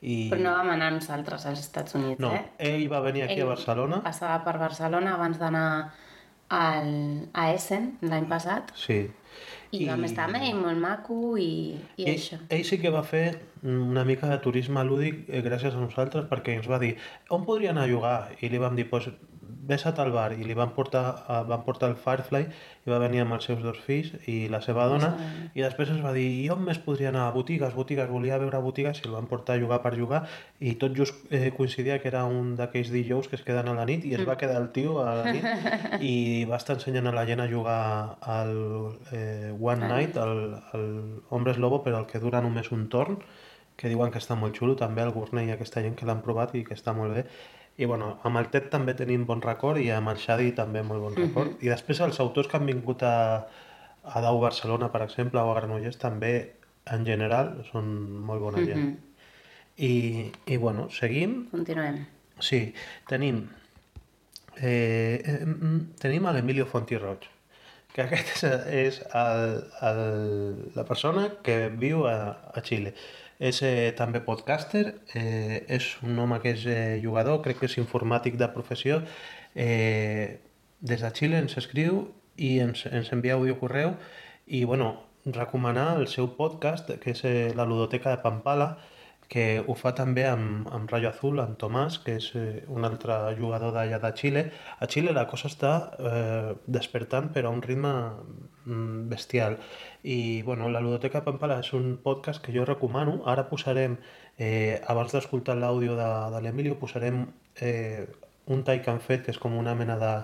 i... 0.00 0.26
Però 0.30 0.42
no 0.42 0.50
vam 0.58 0.70
anar 0.74 0.90
nosaltres 0.92 1.46
als 1.48 1.60
Estats 1.64 1.94
Units, 1.96 2.20
No, 2.20 2.32
eh? 2.36 2.42
ell 2.58 2.88
va 2.92 3.00
venir 3.00 3.22
aquí 3.24 3.38
Ell 3.40 3.46
a 3.46 3.52
Barcelona. 3.54 4.02
Passava 4.04 4.42
per 4.44 4.58
Barcelona 4.60 5.14
abans 5.16 5.38
d'anar 5.40 5.68
al, 6.48 6.90
a 7.34 7.46
Essen 7.54 7.96
l'any 8.06 8.26
passat 8.30 8.68
Sí. 8.78 8.98
i, 9.72 9.80
I 9.82 9.88
vam 9.88 10.04
estar 10.06 10.28
amb 10.28 10.36
ell, 10.38 10.54
molt 10.60 10.78
maco 10.78 11.16
i, 11.40 11.74
i 11.96 12.04
ell, 12.06 12.12
això. 12.12 12.38
ell 12.54 12.62
sí 12.68 12.78
que 12.78 12.92
va 12.94 13.02
fer 13.02 13.24
una 13.66 14.04
mica 14.06 14.28
de 14.30 14.36
turisme 14.44 14.84
lúdic 14.86 15.24
eh, 15.26 15.40
gràcies 15.42 15.74
a 15.74 15.80
nosaltres 15.82 16.28
perquè 16.30 16.54
ens 16.60 16.68
va 16.70 16.78
dir 16.78 16.92
on 17.34 17.42
podria 17.48 17.72
anar 17.74 17.88
a 17.88 17.90
jugar? 17.90 18.14
I 18.40 18.52
li 18.52 18.60
vam 18.62 18.76
dir 18.78 18.86
pues, 18.92 19.08
vés 19.66 19.86
a 19.86 19.94
tal 19.96 20.12
bar 20.14 20.30
i 20.36 20.44
li 20.44 20.56
van 20.58 20.74
portar, 20.76 21.04
uh, 21.26 21.40
van 21.48 21.64
portar 21.66 21.90
el 21.92 21.96
Firefly 22.00 22.42
i 22.86 22.92
va 22.92 23.00
venir 23.02 23.24
amb 23.24 23.36
els 23.36 23.48
seus 23.48 23.62
dos 23.64 23.78
fills 23.82 24.12
i 24.30 24.36
la 24.52 24.60
seva 24.62 24.86
dona 24.92 25.12
i 25.54 25.64
després 25.64 25.90
ens 25.94 26.04
va 26.04 26.12
dir 26.16 26.26
i 26.44 26.46
on 26.54 26.62
més 26.66 26.78
podria 26.82 27.10
anar? 27.10 27.30
Botigues, 27.34 27.74
botigues, 27.74 28.10
volia 28.10 28.38
veure 28.42 28.60
botigues 28.62 29.02
i 29.02 29.08
el 29.08 29.16
van 29.16 29.30
portar 29.30 29.56
a 29.56 29.62
jugar 29.62 29.80
per 29.82 29.94
jugar 29.96 30.22
i 30.60 30.76
tot 30.80 30.94
just 30.98 31.32
eh, 31.32 31.50
coincidia 31.56 31.98
que 32.02 32.10
era 32.12 32.24
un 32.28 32.54
d'aquells 32.60 32.92
dijous 32.94 33.28
que 33.28 33.40
es 33.40 33.46
queden 33.46 33.72
a 33.72 33.76
la 33.80 33.88
nit 33.88 34.04
i 34.06 34.14
es 34.14 34.26
va 34.28 34.38
quedar 34.38 34.60
el 34.60 34.70
tio 34.76 35.00
a 35.02 35.16
la 35.22 35.32
nit 35.32 35.50
i 36.12 36.44
va 36.50 36.60
estar 36.60 36.76
ensenyant 36.78 37.10
a 37.10 37.16
la 37.16 37.26
gent 37.26 37.42
a 37.42 37.50
jugar 37.50 37.80
al 38.20 38.54
eh, 39.12 39.52
One. 39.58 39.86
Night, 39.86 40.16
el, 40.16 40.56
el 40.74 41.22
Hombres 41.30 41.58
Lobo, 41.58 41.82
però 41.84 42.00
el 42.00 42.06
que 42.06 42.20
dura 42.22 42.42
només 42.42 42.70
un 42.72 42.88
torn, 42.92 43.18
que 43.76 43.90
diuen 43.92 44.12
que 44.12 44.20
està 44.22 44.36
molt 44.38 44.56
xulo, 44.56 44.76
també 44.78 45.04
el 45.04 45.12
Gurney 45.14 45.50
i 45.50 45.54
aquesta 45.54 45.82
gent 45.84 45.96
que 45.98 46.08
l'han 46.08 46.22
provat 46.24 46.54
i 46.56 46.64
que 46.64 46.76
està 46.76 46.94
molt 46.96 47.16
bé. 47.16 47.26
I 47.76 47.84
bueno, 47.84 48.14
amb 48.24 48.40
el 48.40 48.48
Ted 48.52 48.70
també 48.72 48.94
tenim 48.96 49.26
bon 49.28 49.42
record 49.44 49.80
i 49.82 49.90
amb 49.92 50.08
el 50.12 50.20
Xadi 50.22 50.52
també 50.56 50.82
molt 50.82 51.02
bon 51.02 51.16
record. 51.16 51.56
Mhm. 51.56 51.64
I 51.66 51.72
després 51.74 52.00
els 52.00 52.20
autors 52.24 52.48
que 52.48 52.56
han 52.56 52.66
vingut 52.66 53.02
a, 53.04 53.16
a 54.04 54.22
Dau 54.24 54.40
Barcelona, 54.40 54.88
per 54.92 55.02
exemple, 55.04 55.40
o 55.40 55.52
a 55.52 55.58
Granollers, 55.60 55.98
també 56.00 56.32
en 56.92 57.04
general 57.04 57.52
són 57.70 57.92
molt 58.24 58.40
bona 58.40 58.64
gent. 58.64 58.86
Mhm. 58.86 58.96
I, 59.76 60.32
I 60.46 60.56
bueno, 60.56 60.88
seguim. 60.88 61.50
Continuem. 61.50 62.06
Sí, 62.40 62.72
tenim 63.08 63.46
eh, 64.60 65.22
eh, 65.24 65.44
mm, 65.44 65.98
tenim 66.00 66.26
a 66.26 66.32
l'Emilio 66.32 66.66
Fonti 66.66 66.96
Roig, 66.96 67.28
que 67.92 68.04
aquest 68.04 68.32
és, 68.32 68.44
és 68.86 69.00
el, 69.12 69.44
el, 69.88 70.02
la 70.76 70.84
persona 70.88 71.28
que 71.44 71.66
viu 71.68 72.06
a, 72.08 72.16
a 72.52 72.64
Xile. 72.64 72.94
És 73.38 73.60
eh, 73.62 73.92
també 73.96 74.22
podcaster, 74.24 74.84
eh, 75.14 75.64
és 75.68 75.90
un 76.02 76.18
home 76.18 76.38
que 76.40 76.54
és 76.56 76.66
eh, 76.66 76.98
jugador, 77.02 77.42
crec 77.44 77.60
que 77.60 77.68
és 77.68 77.76
informàtic 77.76 78.38
de 78.40 78.48
professió. 78.54 79.02
Eh, 79.54 80.38
des 80.80 81.02
de 81.02 81.10
Xile 81.12 81.42
ens 81.44 81.56
escriu 81.60 82.06
i 82.36 82.58
ens, 82.64 82.86
ens 82.86 83.12
envia 83.12 83.36
audio 83.36 83.58
correu 83.60 83.94
i 84.46 84.64
bueno, 84.64 84.94
recomanar 85.26 85.96
el 86.00 86.06
seu 86.08 86.30
podcast, 86.36 86.92
que 87.02 87.12
és 87.12 87.24
eh, 87.24 87.52
la 87.56 87.66
Ludoteca 87.68 88.12
de 88.14 88.22
Pampala, 88.22 88.76
que 89.28 89.44
ho 89.66 89.74
fa 89.74 89.92
també 89.98 90.24
amb, 90.28 90.68
amb 90.74 90.90
Rayo 90.90 91.10
Azul, 91.10 91.40
amb 91.42 91.56
Tomàs, 91.58 91.98
que 92.04 92.16
és 92.20 92.28
eh, 92.38 92.62
un 92.70 92.86
altre 92.86 93.16
jugador 93.38 93.74
d'allà 93.74 93.98
de 94.02 94.10
Xile. 94.20 94.44
A 94.78 94.86
Xile 94.90 95.14
la 95.16 95.26
cosa 95.30 95.50
està 95.50 95.72
eh, 95.98 96.52
despertant 96.66 97.32
però 97.34 97.50
a 97.50 97.56
un 97.56 97.62
ritme 97.64 97.92
mm, 98.64 99.08
bestial. 99.10 99.58
I 100.06 100.42
bueno, 100.46 100.70
la 100.70 100.82
Ludoteca 100.84 101.24
Pampala 101.26 101.58
és 101.64 101.72
un 101.74 101.96
podcast 102.04 102.44
que 102.44 102.54
jo 102.54 102.64
recomano. 102.68 103.18
Ara 103.26 103.48
posarem, 103.50 103.98
eh, 104.38 104.78
abans 104.86 105.16
d'escoltar 105.16 105.58
l'àudio 105.58 105.98
de, 105.98 106.10
de 106.36 106.44
l'Emilio, 106.44 106.78
posarem 106.78 107.24
eh, 107.60 108.06
un 108.46 108.62
tall 108.62 108.82
que 108.82 108.94
han 108.94 109.02
fet, 109.02 109.26
que 109.26 109.34
és 109.34 109.42
com 109.42 109.58
una 109.58 109.74
mena 109.74 109.98
de, 109.98 110.14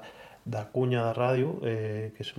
de 0.47 0.65
cunya 0.73 1.09
de 1.09 1.19
ràdio, 1.19 1.59
eh, 1.67 2.13
que 2.15 2.23
és, 2.23 2.35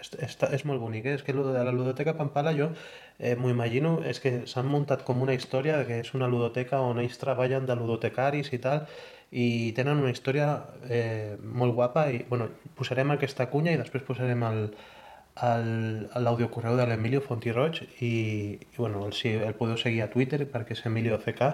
és, 0.00 0.36
és, 0.52 0.64
molt 0.68 0.80
bonic, 0.80 1.06
eh? 1.06 1.16
és 1.18 1.24
que 1.24 1.32
de 1.32 1.64
la 1.64 1.72
ludoteca 1.72 2.16
Pampala 2.18 2.52
jo 2.56 2.70
eh, 3.18 3.34
m'ho 3.36 3.50
imagino, 3.50 4.00
és 4.04 4.20
que 4.20 4.32
s'han 4.50 4.68
muntat 4.70 5.04
com 5.04 5.22
una 5.22 5.34
història 5.34 5.82
que 5.88 6.00
és 6.04 6.12
una 6.14 6.28
ludoteca 6.28 6.80
on 6.84 7.00
ells 7.02 7.18
treballen 7.22 7.66
de 7.66 7.76
ludotecaris 7.76 8.52
i 8.52 8.60
tal, 8.62 8.84
i 9.30 9.72
tenen 9.76 10.02
una 10.02 10.12
història 10.14 10.50
eh, 10.88 11.36
molt 11.40 11.74
guapa 11.74 12.06
i 12.12 12.22
bueno, 12.28 12.50
posarem 12.76 13.10
aquesta 13.14 13.48
cunya 13.50 13.74
i 13.74 13.80
després 13.80 14.04
posarem 14.06 14.44
el, 14.46 14.60
l'audiocorreu 16.22 16.76
de 16.78 16.86
l'Emilio 16.88 17.20
Fontiroig 17.20 17.82
i, 18.00 18.12
i 18.56 18.76
bueno, 18.78 19.04
el, 19.08 19.16
el 19.48 19.54
podeu 19.58 19.76
seguir 19.76 20.02
a 20.04 20.10
Twitter 20.12 20.46
perquè 20.52 20.76
és 20.76 20.84
Emilio 20.86 21.18
CK 21.24 21.50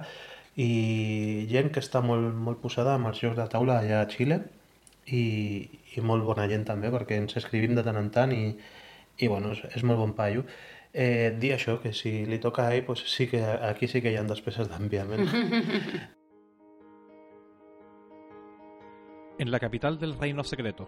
i 0.63 1.47
gent 1.51 1.73
que 1.73 1.81
està 1.81 2.03
molt, 2.05 2.29
molt 2.35 2.61
posada 2.61 2.95
amb 2.95 3.09
els 3.11 3.23
jocs 3.25 3.39
de 3.41 3.49
taula 3.49 3.81
allà 3.81 4.03
a 4.03 4.11
Xile 4.11 4.43
i, 5.07 5.25
i 5.97 6.05
molt 6.05 6.25
bona 6.25 6.47
gent 6.51 6.65
també 6.69 6.91
perquè 6.95 7.19
ens 7.21 7.37
escrivim 7.41 7.75
de 7.75 7.85
tant 7.87 7.99
en 7.99 8.11
tant 8.15 8.33
i, 8.35 8.45
i 9.19 9.29
bueno, 9.29 9.53
és, 9.57 9.65
és 9.77 9.85
molt 9.85 10.01
bon 10.01 10.15
paio. 10.19 10.47
Eh, 10.93 11.33
dir 11.41 11.55
això, 11.55 11.79
que 11.81 11.95
si 11.97 12.27
li 12.29 12.39
toca 12.39 12.67
a 12.67 12.75
ell, 12.75 12.85
pues 12.85 13.01
sí 13.09 13.27
que 13.27 13.41
aquí 13.43 13.89
sí 13.89 14.03
que 14.03 14.13
hi 14.13 14.19
ha 14.21 14.27
despeses 14.29 14.69
d'enviament. 14.69 15.29
En 19.39 19.51
la 19.51 19.59
capital 19.59 19.99
del 19.99 20.17
reino 20.17 20.45
secreto, 20.45 20.87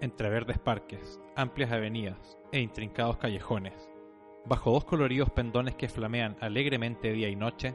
entre 0.00 0.28
verdes 0.28 0.58
parques, 0.58 1.18
amplias 1.34 1.72
avenidas 1.72 2.38
e 2.52 2.60
intrincados 2.60 3.16
callejones, 3.16 3.90
bajo 4.44 4.70
dos 4.70 4.84
coloridos 4.84 5.30
pendones 5.30 5.74
que 5.74 5.88
flamean 5.88 6.36
alegremente 6.40 7.10
día 7.10 7.28
y 7.28 7.34
noche, 7.34 7.74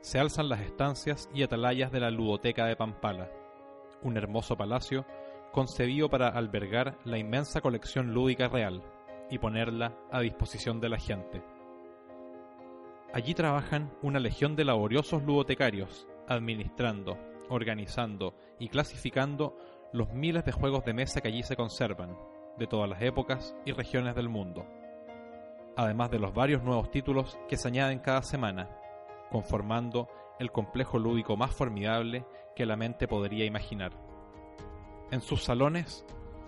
se 0.00 0.18
alzan 0.18 0.48
las 0.48 0.62
estancias 0.62 1.28
y 1.34 1.42
atalayas 1.42 1.92
de 1.92 2.00
la 2.00 2.10
ludoteca 2.10 2.66
de 2.66 2.74
Pampala, 2.74 3.30
un 4.02 4.16
hermoso 4.16 4.56
palacio 4.56 5.04
concebido 5.52 6.08
para 6.08 6.28
albergar 6.28 6.98
la 7.04 7.18
inmensa 7.18 7.60
colección 7.60 8.12
lúdica 8.14 8.48
real 8.48 8.82
y 9.30 9.38
ponerla 9.38 9.96
a 10.10 10.20
disposición 10.20 10.80
de 10.80 10.88
la 10.88 10.98
gente. 10.98 11.42
Allí 13.12 13.34
trabajan 13.34 13.92
una 14.02 14.20
legión 14.20 14.54
de 14.54 14.64
laboriosos 14.64 15.22
ludotecarios, 15.24 16.08
administrando, 16.28 17.18
organizando 17.48 18.34
y 18.58 18.68
clasificando 18.68 19.56
los 19.92 20.12
miles 20.12 20.44
de 20.44 20.52
juegos 20.52 20.84
de 20.84 20.94
mesa 20.94 21.20
que 21.20 21.28
allí 21.28 21.42
se 21.42 21.56
conservan, 21.56 22.16
de 22.56 22.66
todas 22.66 22.88
las 22.88 23.02
épocas 23.02 23.56
y 23.64 23.72
regiones 23.72 24.14
del 24.14 24.28
mundo, 24.28 24.66
además 25.76 26.10
de 26.10 26.18
los 26.18 26.34
varios 26.34 26.62
nuevos 26.62 26.90
títulos 26.90 27.38
que 27.48 27.56
se 27.56 27.68
añaden 27.68 27.98
cada 27.98 28.22
semana, 28.22 28.68
conformando 29.30 30.08
el 30.38 30.52
complejo 30.52 30.98
lúdico 30.98 31.36
más 31.36 31.54
formidable 31.54 32.24
que 32.54 32.66
la 32.66 32.76
mente 32.76 33.08
podría 33.08 33.44
imaginar. 33.44 34.09
En 35.10 35.20
sus 35.20 35.42
salones 35.42 36.04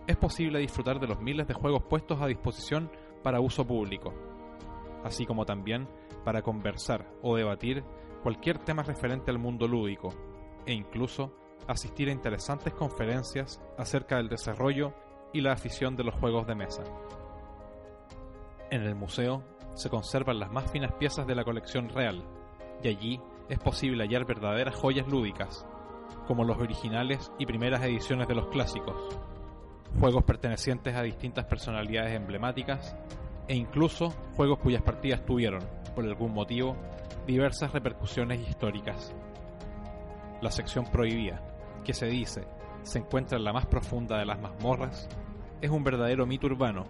es 0.06 0.16
posible 0.16 0.60
disfrutar 0.60 1.00
de 1.00 1.08
los 1.08 1.20
miles 1.20 1.48
de 1.48 1.54
juegos 1.54 1.82
puestos 1.82 2.20
a 2.20 2.26
disposición 2.26 2.90
para 3.22 3.40
uso 3.40 3.66
público, 3.66 4.14
así 5.02 5.26
como 5.26 5.44
también 5.44 5.88
para 6.24 6.42
conversar 6.42 7.10
o 7.22 7.36
debatir 7.36 7.82
cualquier 8.22 8.58
tema 8.58 8.84
referente 8.84 9.32
al 9.32 9.38
mundo 9.38 9.66
lúdico, 9.66 10.10
e 10.64 10.72
incluso 10.72 11.32
asistir 11.66 12.08
a 12.08 12.12
interesantes 12.12 12.72
conferencias 12.72 13.60
acerca 13.76 14.16
del 14.16 14.28
desarrollo 14.28 14.94
y 15.32 15.40
la 15.40 15.52
afición 15.52 15.96
de 15.96 16.04
los 16.04 16.14
juegos 16.14 16.46
de 16.46 16.54
mesa. 16.54 16.84
En 18.70 18.82
el 18.82 18.94
museo 18.94 19.42
se 19.74 19.90
conservan 19.90 20.38
las 20.38 20.52
más 20.52 20.70
finas 20.70 20.92
piezas 20.92 21.26
de 21.26 21.34
la 21.34 21.44
colección 21.44 21.88
real, 21.88 22.22
y 22.82 22.88
allí 22.88 23.20
es 23.48 23.58
posible 23.58 24.04
hallar 24.04 24.24
verdaderas 24.24 24.76
joyas 24.76 25.08
lúdicas, 25.08 25.66
como 26.26 26.44
los 26.44 26.58
originales 26.58 27.32
y 27.38 27.46
primeras 27.46 27.82
ediciones 27.82 28.28
de 28.28 28.34
los 28.34 28.48
clásicos, 28.48 28.96
juegos 29.98 30.24
pertenecientes 30.24 30.94
a 30.94 31.02
distintas 31.02 31.44
personalidades 31.46 32.14
emblemáticas 32.14 32.96
e 33.48 33.54
incluso 33.54 34.10
juegos 34.36 34.58
cuyas 34.58 34.82
partidas 34.82 35.24
tuvieron, 35.24 35.62
por 35.94 36.04
algún 36.04 36.32
motivo, 36.32 36.76
diversas 37.26 37.72
repercusiones 37.72 38.48
históricas. 38.48 39.14
La 40.40 40.50
sección 40.50 40.86
prohibida, 40.90 41.42
que 41.84 41.94
se 41.94 42.06
dice 42.06 42.46
se 42.82 42.98
encuentra 42.98 43.38
en 43.38 43.44
la 43.44 43.52
más 43.52 43.66
profunda 43.66 44.18
de 44.18 44.26
las 44.26 44.40
mazmorras, 44.40 45.08
es 45.60 45.70
un 45.70 45.84
verdadero 45.84 46.26
mito 46.26 46.46
urbano 46.46 46.84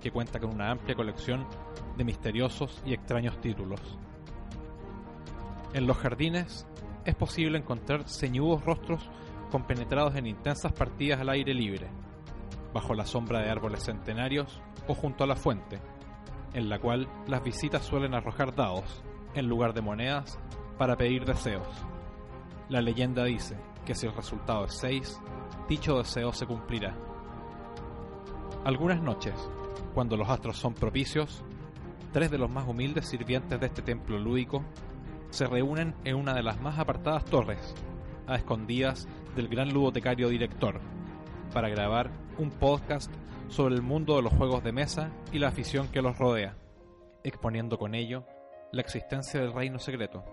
que 0.00 0.10
cuenta 0.10 0.38
con 0.38 0.50
una 0.50 0.70
amplia 0.70 0.94
colección 0.94 1.46
de 1.96 2.04
misteriosos 2.04 2.82
y 2.84 2.92
extraños 2.92 3.40
títulos. 3.40 3.80
En 5.72 5.86
los 5.86 5.96
jardines 5.96 6.66
es 7.08 7.14
posible 7.14 7.56
encontrar 7.56 8.06
ceñudos 8.06 8.62
rostros 8.66 9.08
compenetrados 9.50 10.14
en 10.16 10.26
intensas 10.26 10.74
partidas 10.74 11.18
al 11.18 11.30
aire 11.30 11.54
libre, 11.54 11.88
bajo 12.74 12.92
la 12.92 13.06
sombra 13.06 13.40
de 13.40 13.48
árboles 13.48 13.84
centenarios 13.84 14.60
o 14.88 14.94
junto 14.94 15.24
a 15.24 15.26
la 15.26 15.34
fuente, 15.34 15.80
en 16.52 16.68
la 16.68 16.78
cual 16.78 17.08
las 17.26 17.42
visitas 17.42 17.82
suelen 17.86 18.12
arrojar 18.12 18.54
dados, 18.54 19.02
en 19.34 19.48
lugar 19.48 19.72
de 19.72 19.80
monedas, 19.80 20.38
para 20.76 20.96
pedir 20.98 21.24
deseos. 21.24 21.66
La 22.68 22.82
leyenda 22.82 23.24
dice 23.24 23.56
que 23.86 23.94
si 23.94 24.06
el 24.06 24.14
resultado 24.14 24.66
es 24.66 24.76
6, 24.76 25.18
dicho 25.66 25.96
deseo 25.96 26.34
se 26.34 26.44
cumplirá. 26.44 26.94
Algunas 28.66 29.00
noches, 29.00 29.34
cuando 29.94 30.14
los 30.18 30.28
astros 30.28 30.58
son 30.58 30.74
propicios, 30.74 31.42
tres 32.12 32.30
de 32.30 32.36
los 32.36 32.50
más 32.50 32.68
humildes 32.68 33.08
sirvientes 33.08 33.58
de 33.58 33.66
este 33.66 33.80
templo 33.80 34.18
lúdico 34.18 34.62
se 35.30 35.46
reúnen 35.46 35.94
en 36.04 36.16
una 36.16 36.34
de 36.34 36.42
las 36.42 36.60
más 36.60 36.78
apartadas 36.78 37.24
torres, 37.24 37.74
a 38.26 38.36
escondidas 38.36 39.08
del 39.36 39.48
gran 39.48 39.72
ludotecario 39.72 40.28
director, 40.28 40.80
para 41.52 41.68
grabar 41.68 42.10
un 42.38 42.50
podcast 42.50 43.12
sobre 43.48 43.74
el 43.74 43.82
mundo 43.82 44.16
de 44.16 44.22
los 44.22 44.32
juegos 44.32 44.62
de 44.62 44.72
mesa 44.72 45.10
y 45.32 45.38
la 45.38 45.48
afición 45.48 45.88
que 45.88 46.02
los 46.02 46.18
rodea, 46.18 46.56
exponiendo 47.24 47.78
con 47.78 47.94
ello 47.94 48.24
la 48.72 48.82
existencia 48.82 49.40
del 49.40 49.52
reino 49.52 49.78
secreto, 49.78 50.24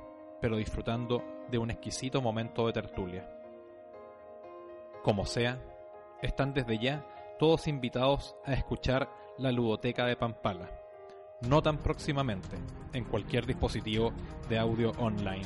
pero 0.41 0.57
disfrutando 0.57 1.23
de 1.49 1.57
un 1.57 1.71
exquisito 1.71 2.21
momento 2.21 2.67
de 2.67 2.73
tertulia. 2.73 3.29
Como 5.03 5.25
sea, 5.25 5.61
están 6.21 6.53
desde 6.53 6.77
ya 6.79 7.05
todos 7.39 7.67
invitados 7.67 8.35
a 8.45 8.53
escuchar 8.53 9.09
la 9.37 9.51
ludoteca 9.51 10.05
de 10.05 10.15
Pampala 10.15 10.84
no 11.41 11.61
tan 11.61 11.77
próximamente, 11.77 12.57
en 12.93 13.03
cualquier 13.05 13.45
dispositivo 13.45 14.11
de 14.49 14.57
audio 14.57 14.91
online. 14.97 15.45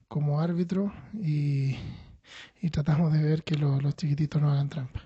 como 0.08 0.40
árbitro 0.40 0.92
y, 1.12 1.76
y 2.62 2.70
tratamos 2.70 3.12
de 3.12 3.22
ver 3.22 3.44
que 3.44 3.56
lo- 3.56 3.80
los 3.80 3.96
chiquititos 3.96 4.40
no 4.42 4.50
hagan 4.50 4.68
trampa. 4.68 5.02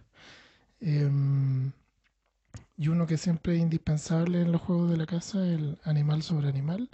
Em, 0.80 1.72
y 2.76 2.88
uno 2.88 3.06
que 3.06 3.18
siempre 3.18 3.56
es 3.56 3.60
indispensable 3.60 4.40
en 4.42 4.52
los 4.52 4.60
juegos 4.62 4.90
de 4.90 4.96
la 4.96 5.06
casa, 5.06 5.44
el 5.46 5.78
animal 5.84 6.22
sobre 6.22 6.48
animal, 6.48 6.88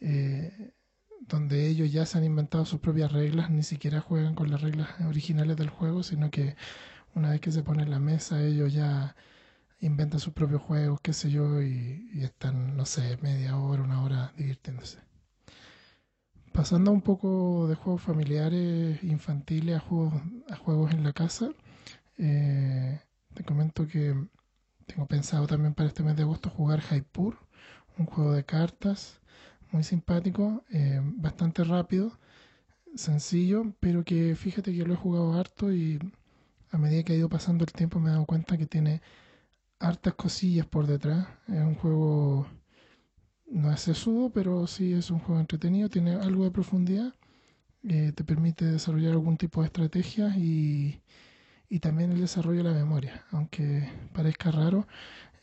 eh, 0.00 0.72
donde 1.28 1.68
ellos 1.68 1.92
ya 1.92 2.06
se 2.06 2.18
han 2.18 2.24
inventado 2.24 2.64
sus 2.66 2.80
propias 2.80 3.12
reglas, 3.12 3.50
ni 3.50 3.62
siquiera 3.64 4.00
juegan 4.00 4.34
con 4.34 4.50
las 4.50 4.62
reglas 4.62 4.88
originales 5.08 5.56
del 5.56 5.70
juego, 5.70 6.02
sino 6.02 6.30
que 6.30 6.56
una 7.14 7.30
vez 7.30 7.40
que 7.40 7.52
se 7.52 7.62
pone 7.64 7.82
en 7.84 7.90
la 7.92 8.00
mesa, 8.00 8.42
ellos 8.44 8.72
ya 8.74 9.16
inventan 9.80 10.20
sus 10.20 10.34
propios 10.34 10.62
juegos, 10.62 11.00
qué 11.02 11.12
sé 11.14 11.30
yo, 11.30 11.62
y, 11.62 12.10
y 12.14 12.24
están, 12.24 12.76
no 12.76 12.86
sé, 12.86 13.18
media 13.22 13.56
hora, 13.58 13.82
una 13.84 14.02
hora 14.04 14.32
divirtiéndose. 14.38 14.98
Pasando 16.52 16.92
un 16.92 17.00
poco 17.00 17.66
de 17.66 17.74
juegos 17.74 18.02
familiares, 18.02 19.02
infantiles, 19.02 19.76
a 19.76 19.80
juegos, 19.80 20.14
a 20.50 20.56
juegos 20.56 20.92
en 20.92 21.02
la 21.02 21.12
casa, 21.12 21.50
eh, 22.18 23.00
te 23.34 23.42
comento 23.42 23.86
que 23.86 24.14
tengo 24.86 25.06
pensado 25.06 25.46
también 25.46 25.74
para 25.74 25.88
este 25.88 26.02
mes 26.02 26.16
de 26.16 26.22
agosto 26.22 26.50
jugar 26.50 26.80
Jaipur, 26.80 27.38
un 27.98 28.06
juego 28.06 28.32
de 28.32 28.44
cartas 28.44 29.20
muy 29.70 29.82
simpático, 29.82 30.64
eh, 30.70 31.00
bastante 31.02 31.64
rápido, 31.64 32.18
sencillo, 32.94 33.74
pero 33.80 34.04
que 34.04 34.36
fíjate 34.36 34.72
que 34.74 34.84
lo 34.84 34.92
he 34.94 34.96
jugado 34.96 35.34
harto 35.34 35.72
y 35.72 35.98
a 36.70 36.78
medida 36.78 37.02
que 37.02 37.14
ha 37.14 37.16
ido 37.16 37.28
pasando 37.28 37.64
el 37.64 37.72
tiempo 37.72 37.98
me 37.98 38.10
he 38.10 38.12
dado 38.12 38.26
cuenta 38.26 38.58
que 38.58 38.66
tiene 38.66 39.00
hartas 39.78 40.14
cosillas 40.14 40.66
por 40.66 40.86
detrás. 40.86 41.26
Es 41.48 41.60
un 41.60 41.74
juego, 41.76 42.46
no 43.52 43.72
es 43.72 43.80
sesudo, 43.80 44.30
pero 44.30 44.66
sí 44.66 44.92
es 44.94 45.10
un 45.10 45.18
juego 45.20 45.40
entretenido, 45.40 45.88
tiene 45.90 46.12
algo 46.14 46.44
de 46.44 46.50
profundidad, 46.50 47.14
eh, 47.88 48.12
te 48.14 48.24
permite 48.24 48.64
desarrollar 48.64 49.12
algún 49.12 49.36
tipo 49.36 49.60
de 49.60 49.66
estrategia 49.66 50.34
y, 50.36 51.02
y 51.68 51.80
también 51.80 52.12
el 52.12 52.20
desarrollo 52.20 52.62
de 52.64 52.70
la 52.70 52.76
memoria. 52.76 53.24
Aunque 53.30 53.88
parezca 54.12 54.50
raro, 54.50 54.86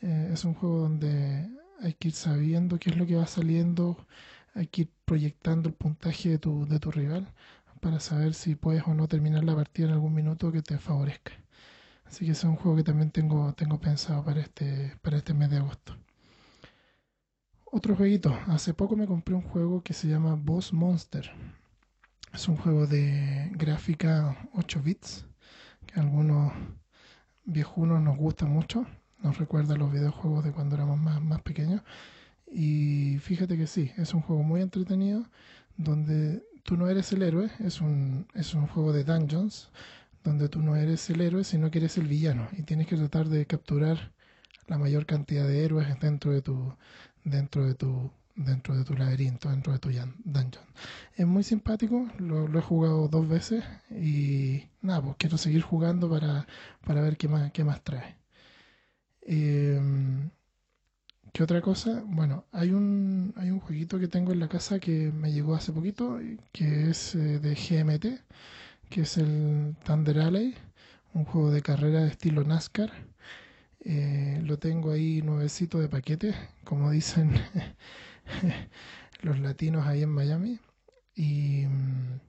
eh, 0.02 0.30
es 0.32 0.44
un 0.44 0.54
juego 0.54 0.80
donde 0.80 1.48
hay 1.82 1.94
que 1.94 2.08
ir 2.08 2.14
sabiendo 2.14 2.78
qué 2.78 2.90
es 2.90 2.96
lo 2.96 3.06
que 3.06 3.16
va 3.16 3.26
saliendo, 3.26 4.06
hay 4.54 4.66
que 4.66 4.82
ir 4.82 4.90
proyectando 5.04 5.68
el 5.68 5.74
puntaje 5.74 6.30
de 6.30 6.38
tu, 6.38 6.66
de 6.66 6.80
tu 6.80 6.90
rival 6.90 7.32
para 7.80 8.00
saber 8.00 8.34
si 8.34 8.56
puedes 8.56 8.82
o 8.86 8.94
no 8.94 9.08
terminar 9.08 9.44
la 9.44 9.54
partida 9.56 9.88
en 9.88 9.94
algún 9.94 10.14
minuto 10.14 10.52
que 10.52 10.62
te 10.62 10.78
favorezca. 10.78 11.32
Así 12.06 12.26
que 12.26 12.32
es 12.32 12.44
un 12.44 12.56
juego 12.56 12.76
que 12.78 12.84
también 12.84 13.10
tengo, 13.12 13.54
tengo 13.54 13.80
pensado 13.80 14.24
para 14.24 14.40
este, 14.40 14.96
para 15.02 15.18
este 15.18 15.34
mes 15.34 15.50
de 15.50 15.58
agosto. 15.58 15.96
Otro 17.72 17.94
jueguito. 17.94 18.36
Hace 18.48 18.74
poco 18.74 18.96
me 18.96 19.06
compré 19.06 19.32
un 19.32 19.42
juego 19.42 19.80
que 19.84 19.94
se 19.94 20.08
llama 20.08 20.34
Boss 20.34 20.72
Monster. 20.72 21.30
Es 22.34 22.48
un 22.48 22.56
juego 22.56 22.88
de 22.88 23.48
gráfica 23.52 24.36
8 24.54 24.82
bits 24.82 25.24
que 25.86 26.00
a 26.00 26.02
algunos 26.02 26.52
viejunos 27.44 28.02
nos 28.02 28.16
gusta 28.16 28.44
mucho. 28.44 28.86
Nos 29.22 29.38
recuerda 29.38 29.74
a 29.74 29.78
los 29.78 29.92
videojuegos 29.92 30.44
de 30.44 30.50
cuando 30.50 30.74
éramos 30.74 30.98
más, 30.98 31.22
más 31.22 31.42
pequeños. 31.42 31.82
Y 32.50 33.18
fíjate 33.18 33.56
que 33.56 33.68
sí, 33.68 33.92
es 33.96 34.14
un 34.14 34.22
juego 34.22 34.42
muy 34.42 34.62
entretenido 34.62 35.24
donde 35.76 36.42
tú 36.64 36.76
no 36.76 36.88
eres 36.88 37.12
el 37.12 37.22
héroe, 37.22 37.52
es 37.60 37.80
un, 37.80 38.26
es 38.34 38.52
un 38.52 38.66
juego 38.66 38.92
de 38.92 39.04
dungeons 39.04 39.70
donde 40.24 40.48
tú 40.48 40.60
no 40.60 40.74
eres 40.74 41.08
el 41.08 41.20
héroe, 41.20 41.44
sino 41.44 41.70
que 41.70 41.78
eres 41.78 41.98
el 41.98 42.08
villano 42.08 42.48
y 42.50 42.64
tienes 42.64 42.88
que 42.88 42.96
tratar 42.96 43.28
de 43.28 43.46
capturar 43.46 44.10
la 44.66 44.76
mayor 44.76 45.06
cantidad 45.06 45.46
de 45.46 45.64
héroes 45.64 46.00
dentro 46.00 46.32
de 46.32 46.42
tu 46.42 46.74
dentro 47.24 47.66
de 47.66 47.74
tu 47.74 48.10
dentro 48.36 48.76
de 48.76 48.84
tu 48.84 48.94
laberinto, 48.94 49.50
dentro 49.50 49.72
de 49.72 49.78
tu 49.78 49.90
dungeon. 49.90 50.64
Es 51.16 51.26
muy 51.26 51.42
simpático, 51.42 52.08
lo, 52.18 52.46
he 52.58 52.62
jugado 52.62 53.08
dos 53.08 53.28
veces 53.28 53.64
y 53.90 54.64
nada, 54.82 55.02
pues 55.02 55.16
quiero 55.18 55.36
seguir 55.36 55.62
jugando 55.62 56.08
para, 56.08 56.46
para 56.86 57.02
ver 57.02 57.16
qué 57.16 57.28
más, 57.28 57.52
qué 57.52 57.64
más 57.64 57.82
trae. 57.82 58.16
Em, 59.22 60.30
¿Qué 61.32 61.44
otra 61.44 61.60
cosa? 61.60 62.02
Bueno, 62.06 62.44
hay 62.50 62.70
un, 62.72 63.32
hay 63.36 63.50
un 63.50 63.60
jueguito 63.60 63.98
que 64.00 64.08
tengo 64.08 64.32
en 64.32 64.40
la 64.40 64.48
casa 64.48 64.80
que 64.80 65.12
me 65.12 65.32
llegó 65.32 65.54
hace 65.54 65.72
poquito, 65.72 66.18
que 66.52 66.90
es 66.90 67.14
eh, 67.14 67.38
de 67.38 67.54
GMT, 67.54 68.20
que 68.90 69.02
es 69.02 69.16
el 69.16 69.76
Thunder 69.84 70.20
Alley, 70.20 70.54
un 71.14 71.24
juego 71.24 71.50
de 71.52 71.62
carrera 71.62 72.00
de 72.02 72.08
estilo 72.08 72.42
NASCAR. 72.44 72.90
Eh, 73.80 74.40
lo 74.44 74.58
tengo 74.58 74.92
ahí 74.92 75.22
nuevecito 75.22 75.78
de 75.80 75.88
paquete, 75.88 76.34
como 76.64 76.90
dicen 76.90 77.32
los 79.22 79.38
latinos 79.40 79.86
ahí 79.86 80.02
en 80.02 80.10
Miami. 80.10 80.60
Y 81.14 81.66
mm, 81.66 82.20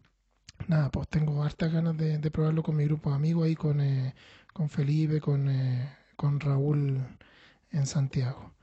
nada, 0.67 0.89
pues 0.91 1.07
tengo 1.09 1.43
hartas 1.43 1.71
ganas 1.71 1.97
de, 1.97 2.19
probarlo 2.31 2.63
con 2.63 2.75
mi 2.75 2.85
grupo 2.85 3.09
de 3.09 3.15
amigos 3.17 3.45
ahí, 3.45 3.55
con, 3.55 3.81
eh, 3.81 4.13
con 4.53 4.69
Felipe, 4.69 5.21
con, 5.21 5.49
eh, 5.49 5.89
con 6.15 6.39
Raúl 6.39 6.99
en 7.71 7.85
Santiago. 7.85 8.53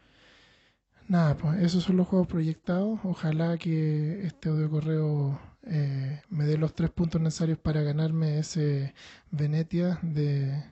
Nada, 1.08 1.36
pues 1.36 1.62
esos 1.62 1.84
son 1.84 1.96
los 1.96 2.06
juegos 2.06 2.28
proyectados. 2.28 3.00
Ojalá 3.04 3.56
que 3.58 4.26
este 4.26 4.50
audio 4.50 4.70
correo 4.70 5.40
eh, 5.62 6.20
me 6.28 6.44
dé 6.44 6.58
los 6.58 6.74
tres 6.74 6.90
puntos 6.90 7.20
necesarios 7.20 7.58
para 7.58 7.82
ganarme 7.82 8.38
ese 8.38 8.94
Venetia 9.30 9.98
de 10.02 10.64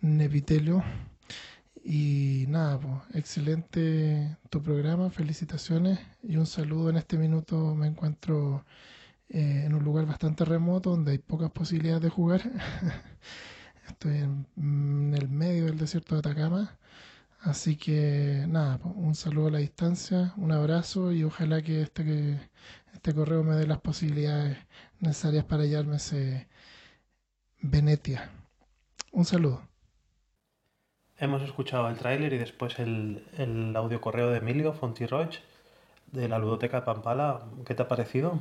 Nepitelio. 0.00 0.82
Y 1.84 2.46
nada, 2.48 2.80
pues 2.80 2.94
excelente 3.14 4.38
tu 4.50 4.62
programa, 4.62 5.10
felicitaciones 5.10 5.98
y 6.22 6.36
un 6.36 6.46
saludo. 6.46 6.88
En 6.90 6.96
este 6.96 7.18
minuto 7.18 7.74
me 7.74 7.86
encuentro 7.88 8.64
eh, 9.28 9.64
en 9.66 9.74
un 9.74 9.84
lugar 9.84 10.06
bastante 10.06 10.44
remoto 10.46 10.90
donde 10.90 11.12
hay 11.12 11.18
pocas 11.18 11.50
posibilidades 11.50 12.02
de 12.02 12.08
jugar. 12.10 12.42
Estoy 13.88 14.16
en, 14.18 14.46
en 14.56 15.14
el 15.14 15.28
medio 15.28 15.66
del 15.66 15.78
desierto 15.78 16.14
de 16.14 16.20
Atacama. 16.20 16.78
Así 17.40 17.76
que 17.76 18.46
nada, 18.48 18.78
pues, 18.78 18.94
un 18.96 19.14
saludo 19.14 19.48
a 19.48 19.50
la 19.52 19.58
distancia, 19.58 20.32
un 20.38 20.52
abrazo 20.52 21.12
y 21.12 21.24
ojalá 21.24 21.60
que 21.62 21.82
este, 21.82 22.04
que 22.04 22.38
este 22.94 23.14
correo 23.14 23.44
me 23.44 23.56
dé 23.56 23.66
las 23.66 23.80
posibilidades 23.80 24.56
necesarias 25.00 25.44
para 25.44 25.64
hallarme 25.64 25.96
ese 25.96 26.48
Venetia. 27.60 28.30
Un 29.12 29.24
saludo. 29.26 29.73
Hemos 31.18 31.42
escuchado 31.42 31.88
el 31.88 31.96
tráiler 31.96 32.32
y 32.32 32.38
después 32.38 32.78
el, 32.78 33.24
el 33.38 33.74
audio 33.76 34.00
correo 34.00 34.30
de 34.30 34.38
Emilio 34.38 34.72
Fontiroch 34.72 35.36
de 36.10 36.28
la 36.28 36.38
Ludoteca 36.38 36.80
de 36.80 36.86
Pampala. 36.86 37.40
¿Qué 37.64 37.74
te 37.74 37.82
ha 37.82 37.88
parecido? 37.88 38.38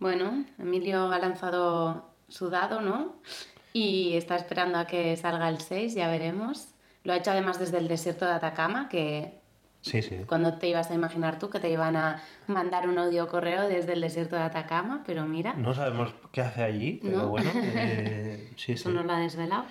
Bueno, 0.00 0.44
Emilio 0.58 1.10
ha 1.12 1.18
lanzado 1.18 2.04
su 2.28 2.50
dado, 2.50 2.80
¿no? 2.80 3.14
Y 3.72 4.14
está 4.16 4.34
esperando 4.36 4.78
a 4.78 4.86
que 4.86 5.16
salga 5.16 5.48
el 5.48 5.60
6, 5.60 5.94
ya 5.94 6.08
veremos. 6.08 6.68
Lo 7.04 7.12
ha 7.12 7.16
hecho 7.16 7.30
además 7.30 7.58
desde 7.60 7.78
el 7.78 7.86
desierto 7.86 8.24
de 8.26 8.32
Atacama, 8.32 8.88
que 8.88 9.38
Sí, 9.82 10.02
sí. 10.02 10.16
cuando 10.26 10.58
te 10.58 10.68
ibas 10.68 10.90
a 10.90 10.94
imaginar 10.94 11.38
tú 11.38 11.48
que 11.48 11.60
te 11.60 11.70
iban 11.70 11.96
a 11.96 12.22
mandar 12.48 12.88
un 12.88 12.98
audio 12.98 13.28
correo 13.28 13.66
desde 13.68 13.92
el 13.94 14.00
desierto 14.00 14.34
de 14.36 14.42
Atacama, 14.42 15.02
pero 15.06 15.24
mira, 15.26 15.54
No 15.54 15.72
sabemos 15.74 16.12
qué 16.32 16.40
hace 16.42 16.62
allí, 16.64 16.98
pero 17.02 17.18
No. 17.18 17.28
bueno, 17.28 17.50
eh, 17.54 18.52
sí, 18.56 18.72
eso 18.72 18.88
sí. 18.90 18.94
nos 18.94 19.06
lo 19.06 19.12
ha 19.12 19.20
desvelado. 19.20 19.64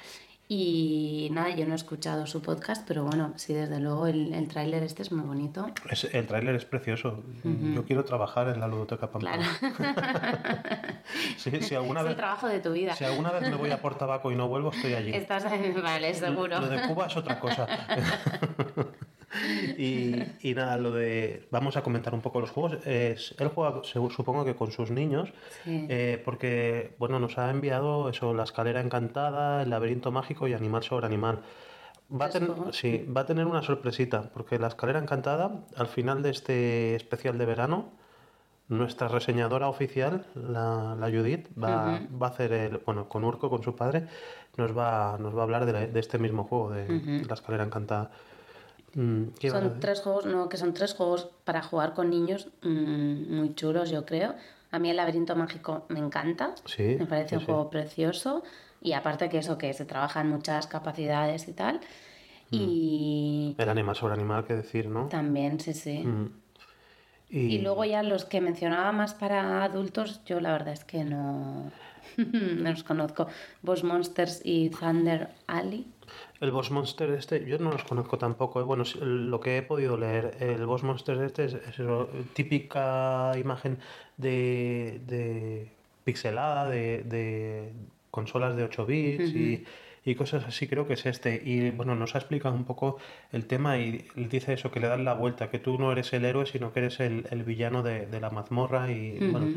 Y 0.51 1.29
nada, 1.31 1.51
yo 1.51 1.67
no 1.67 1.73
he 1.73 1.75
escuchado 1.75 2.25
su 2.25 2.41
podcast, 2.41 2.83
pero 2.87 3.03
bueno, 3.03 3.33
sí, 3.35 3.53
desde 3.53 3.79
luego 3.79 4.07
el, 4.07 4.33
el 4.33 4.47
tráiler 4.47 4.81
este 4.81 5.03
es 5.03 5.11
muy 5.11 5.23
bonito. 5.23 5.67
Es- 5.91 6.11
el 6.11 6.25
tráiler 6.25 6.55
es 6.55 6.65
precioso. 6.65 7.23
Yo 7.43 7.85
quiero 7.85 8.03
trabajar 8.03 8.47
en 8.49 8.59
la 8.59 8.67
Ludoteca 8.67 9.11
Pampala. 9.11 9.45
si, 11.37 11.51
si 11.61 11.75
alguna 11.75 11.99
es 11.99 12.03
vez, 12.05 12.11
el 12.13 12.17
trabajo 12.17 12.47
de 12.47 12.59
tu 12.61 12.71
vida. 12.71 12.95
si 12.95 13.03
alguna 13.05 13.29
vez 13.31 13.47
me 13.47 13.57
voy 13.57 13.69
a 13.69 13.79
por 13.79 13.95
tabaco 13.95 14.31
y 14.31 14.35
no 14.35 14.47
vuelvo, 14.47 14.71
estoy 14.71 14.95
allí. 14.95 15.11
Estás 15.13 15.43
vale, 15.83 16.15
seguro. 16.15 16.59
Lo 16.59 16.67
de 16.67 16.81
Cuba 16.87 17.05
es 17.05 17.15
otra 17.15 17.39
cosa. 17.39 17.67
y, 19.77 20.23
y 20.41 20.53
nada, 20.55 20.77
lo 20.77 20.91
de. 20.91 21.47
Vamos 21.51 21.77
a 21.77 21.83
comentar 21.83 22.13
un 22.13 22.21
poco 22.21 22.39
los 22.39 22.49
juegos. 22.51 22.85
Es, 22.85 23.35
él 23.39 23.49
juega, 23.49 23.81
supongo 23.83 24.45
que 24.45 24.55
con 24.55 24.71
sus 24.71 24.91
niños, 24.91 25.31
Sí. 25.63 25.85
eh, 25.89 26.21
porque 26.25 26.95
bueno, 26.99 27.19
nos 27.19 27.37
ha 27.37 27.49
enviado 27.51 28.09
eso, 28.09 28.33
la 28.33 28.43
escalera 28.43 28.81
encantada, 28.81 29.61
el 29.63 29.69
laberinto 29.69 30.11
mágico 30.11 30.47
y 30.47 30.53
animal 30.53 30.83
sobre 30.83 31.05
animal. 31.05 31.39
Va 32.11 32.25
a, 32.25 32.29
ten- 32.29 32.49
sí, 32.71 33.05
va 33.15 33.21
a 33.21 33.25
tener 33.25 33.45
una 33.45 33.61
sorpresita, 33.61 34.31
porque 34.33 34.57
la 34.57 34.67
escalera 34.67 34.97
encantada, 34.99 35.51
al 35.75 35.87
final 35.87 36.23
de 36.23 36.31
este 36.31 36.95
especial 36.95 37.37
de 37.37 37.45
verano, 37.45 37.91
nuestra 38.67 39.07
reseñadora 39.07 39.67
oficial, 39.67 40.25
la, 40.35 40.95
la 40.99 41.07
Judith, 41.09 41.47
va, 41.61 42.01
va 42.21 42.27
a 42.27 42.29
hacer 42.31 42.51
el, 42.53 42.77
bueno, 42.79 43.07
con 43.09 43.23
Urco, 43.23 43.49
con 43.49 43.61
su 43.63 43.75
padre, 43.75 44.05
nos 44.57 44.75
va, 44.75 45.17
nos 45.19 45.35
va 45.35 45.41
a 45.41 45.43
hablar 45.43 45.65
de, 45.67 45.73
la- 45.73 45.85
de 45.87 45.99
este 45.99 46.17
mismo 46.17 46.43
juego, 46.45 46.71
de 46.71 47.23
la 47.27 47.33
escalera 47.35 47.63
encantada. 47.63 48.09
Mm, 48.95 49.23
¿qué 49.39 49.47
ibas 49.47 49.61
a 49.63 49.69
Son 49.69 49.79
tres 49.79 50.01
juegos, 50.01 50.25
no, 50.25 50.49
que 50.49 50.57
son 50.57 50.73
tres 50.73 50.93
juegos 50.93 51.29
para 51.43 51.61
jugar 51.61 51.93
con 51.93 52.09
niños 52.09 52.49
mm, 52.61 53.35
muy 53.35 53.53
chulos, 53.55 53.89
yo 53.89 54.05
creo. 54.05 54.35
A 54.71 54.79
mí 54.79 54.89
el 54.89 54.97
laberinto 54.97 55.35
mágico 55.35 55.85
me 55.89 55.99
encanta. 55.99 56.53
Sí, 56.65 56.95
Me 56.99 57.05
parece 57.05 57.29
sí, 57.29 57.35
un 57.35 57.41
sí. 57.41 57.45
juego 57.47 57.69
precioso. 57.69 58.43
Y 58.81 58.93
aparte 58.93 59.27
que 59.29 59.39
eso, 59.39 59.57
que 59.57 59.73
se 59.73 59.85
trabajan 59.85 60.29
muchas 60.29 60.67
capacidades 60.67 61.47
y 61.47 61.53
tal. 61.53 61.81
Y 62.51 63.55
El 63.57 63.69
animal 63.69 63.95
sobre 63.95 64.13
animal, 64.13 64.45
que 64.45 64.55
decir, 64.55 64.87
¿no? 64.87 65.07
también, 65.07 65.59
sí, 65.59 65.73
sí. 65.73 65.99
Mm. 65.99 66.31
Y 67.31 67.59
luego 67.59 67.85
ya 67.85 68.01
los 68.01 68.25
que 68.25 68.41
mencionaba 68.41 68.91
más 68.91 69.13
para 69.13 69.63
adultos, 69.63 70.21
yo 70.25 70.39
la 70.39 70.51
verdad 70.51 70.73
es 70.73 70.83
que 70.83 71.03
no, 71.03 71.71
no 72.17 72.71
los 72.71 72.83
conozco. 72.83 73.27
Boss 73.61 73.83
Monsters 73.83 74.41
y 74.43 74.69
Thunder 74.71 75.29
Alley. 75.45 75.85
El 76.41 76.51
Boss 76.51 76.71
Monster 76.71 77.09
este, 77.11 77.45
yo 77.45 77.57
no 77.59 77.71
los 77.71 77.83
conozco 77.83 78.17
tampoco. 78.17 78.59
eh. 78.61 78.63
Bueno, 78.63 78.83
lo 79.01 79.39
que 79.39 79.57
he 79.57 79.61
podido 79.61 79.97
leer, 79.97 80.37
el 80.39 80.65
Boss 80.65 80.83
Monster 80.83 81.21
este 81.23 81.45
es, 81.45 81.53
es 81.53 81.79
eso, 81.79 82.09
típica 82.33 83.33
imagen 83.37 83.77
de, 84.17 85.01
de 85.05 85.67
pixelada, 86.03 86.69
de, 86.69 87.03
de 87.03 87.71
consolas 88.11 88.55
de 88.55 88.63
8 88.63 88.85
bits 88.85 89.29
y, 89.35 89.63
y 90.05 90.15
cosas 90.15 90.45
así, 90.45 90.67
creo 90.67 90.87
que 90.87 90.93
es 90.93 91.05
este. 91.05 91.41
Y 91.43 91.71
bueno, 91.71 91.93
nos 91.95 92.15
ha 92.15 92.19
explicado 92.19 92.55
un 92.55 92.63
poco 92.65 92.97
el 93.31 93.45
tema 93.45 93.77
y 93.77 94.07
dice 94.15 94.53
eso, 94.53 94.71
que 94.71 94.79
le 94.79 94.87
dan 94.87 95.03
la 95.05 95.13
vuelta, 95.13 95.49
que 95.49 95.59
tú 95.59 95.77
no 95.77 95.91
eres 95.91 96.11
el 96.13 96.25
héroe, 96.25 96.45
sino 96.45 96.71
que 96.73 96.79
eres 96.79 96.99
el, 96.99 97.27
el 97.31 97.43
villano 97.43 97.83
de, 97.83 98.05
de 98.07 98.19
la 98.19 98.29
mazmorra 98.29 98.91
y 98.91 99.19
bueno, 99.31 99.47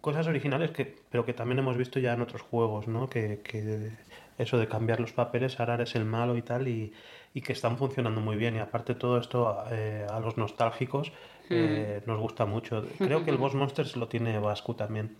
cosas 0.00 0.26
originales 0.26 0.70
que 0.70 0.96
pero 1.10 1.26
que 1.26 1.34
también 1.34 1.58
hemos 1.58 1.76
visto 1.76 1.98
ya 2.00 2.14
en 2.14 2.22
otros 2.22 2.40
juegos, 2.42 2.88
¿no? 2.88 3.08
Que, 3.10 3.40
que 3.44 3.90
eso 4.38 4.58
de 4.58 4.68
cambiar 4.68 5.00
los 5.00 5.12
papeles, 5.12 5.58
ahora 5.60 5.74
eres 5.74 5.94
el 5.94 6.04
malo 6.04 6.36
y 6.36 6.42
tal, 6.42 6.68
y, 6.68 6.92
y 7.34 7.40
que 7.40 7.52
están 7.52 7.76
funcionando 7.78 8.20
muy 8.20 8.36
bien. 8.36 8.56
Y 8.56 8.58
aparte 8.58 8.94
todo 8.94 9.18
esto 9.18 9.64
eh, 9.70 10.06
a 10.10 10.20
los 10.20 10.36
nostálgicos 10.36 11.12
eh, 11.50 12.02
nos 12.06 12.18
gusta 12.18 12.46
mucho. 12.46 12.84
Creo 12.98 13.24
que 13.24 13.30
el 13.30 13.38
Boss 13.38 13.54
Monsters 13.54 13.96
lo 13.96 14.08
tiene 14.08 14.38
Vasco 14.38 14.74
también. 14.76 15.16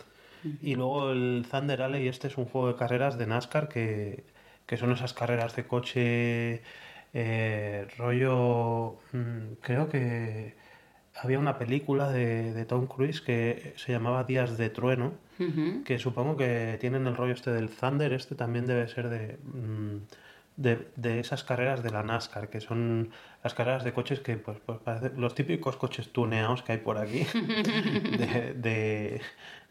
Y 0.62 0.74
luego 0.76 1.10
el 1.10 1.46
Thunder 1.50 1.82
Alley, 1.82 2.06
este 2.08 2.28
es 2.28 2.36
un 2.36 2.44
juego 2.44 2.68
de 2.68 2.76
carreras 2.76 3.18
de 3.18 3.26
NASCAR 3.26 3.68
que, 3.68 4.24
que 4.66 4.76
son 4.76 4.92
esas 4.92 5.12
carreras 5.12 5.56
de 5.56 5.66
coche 5.66 6.62
eh, 7.14 7.88
rollo... 7.96 8.98
mm, 9.12 9.54
creo 9.60 9.88
que 9.88 10.54
había 11.20 11.38
una 11.38 11.58
película 11.58 12.10
de, 12.10 12.52
de 12.52 12.64
Tom 12.64 12.86
Cruise 12.86 13.20
que 13.20 13.74
se 13.76 13.92
llamaba 13.92 14.24
Días 14.24 14.56
de 14.56 14.70
Trueno, 14.70 15.12
que 15.84 15.98
supongo 15.98 16.36
que 16.36 16.78
tienen 16.80 17.06
el 17.06 17.14
rollo 17.14 17.34
este 17.34 17.50
del 17.50 17.68
Thunder, 17.68 18.12
este 18.14 18.34
también 18.34 18.66
debe 18.66 18.88
ser 18.88 19.10
de, 19.10 19.38
mm, 19.44 19.96
de, 20.56 20.88
de 20.96 21.20
esas 21.20 21.44
carreras 21.44 21.82
de 21.82 21.90
la 21.90 22.02
NASCAR, 22.02 22.48
que 22.48 22.60
son 22.60 23.10
las 23.46 23.54
carreras 23.54 23.84
de 23.84 23.92
coches 23.98 24.20
que, 24.20 24.36
pues, 24.36 24.58
pues 24.66 24.78
parece- 24.86 25.12
los 25.16 25.34
típicos 25.34 25.76
coches 25.76 26.06
tuneados 26.12 26.62
que 26.62 26.72
hay 26.72 26.78
por 26.78 26.96
aquí, 26.98 27.22
de, 28.20 28.54
de, 28.66 29.20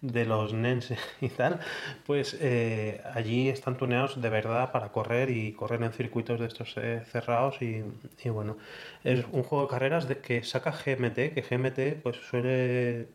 de 0.01 0.25
los 0.25 0.53
NENS 0.53 0.93
y 1.21 1.29
tal, 1.29 1.59
pues 2.05 2.37
eh, 2.41 3.01
allí 3.13 3.49
están 3.49 3.77
tuneados 3.77 4.21
de 4.21 4.29
verdad 4.29 4.71
para 4.71 4.91
correr 4.91 5.29
y 5.29 5.53
correr 5.53 5.81
en 5.83 5.91
circuitos 5.93 6.39
de 6.39 6.47
estos 6.47 6.69
eh, 6.77 7.03
cerrados 7.11 7.61
y, 7.61 7.83
y 8.23 8.29
bueno, 8.29 8.57
es 9.03 9.25
un 9.31 9.43
juego 9.43 9.63
de 9.65 9.69
carreras 9.69 10.07
de, 10.07 10.19
que 10.19 10.43
saca 10.43 10.71
GMT, 10.71 11.33
que 11.33 11.41
GMT 11.41 11.79
pues 12.03 12.17
suele 12.17 13.07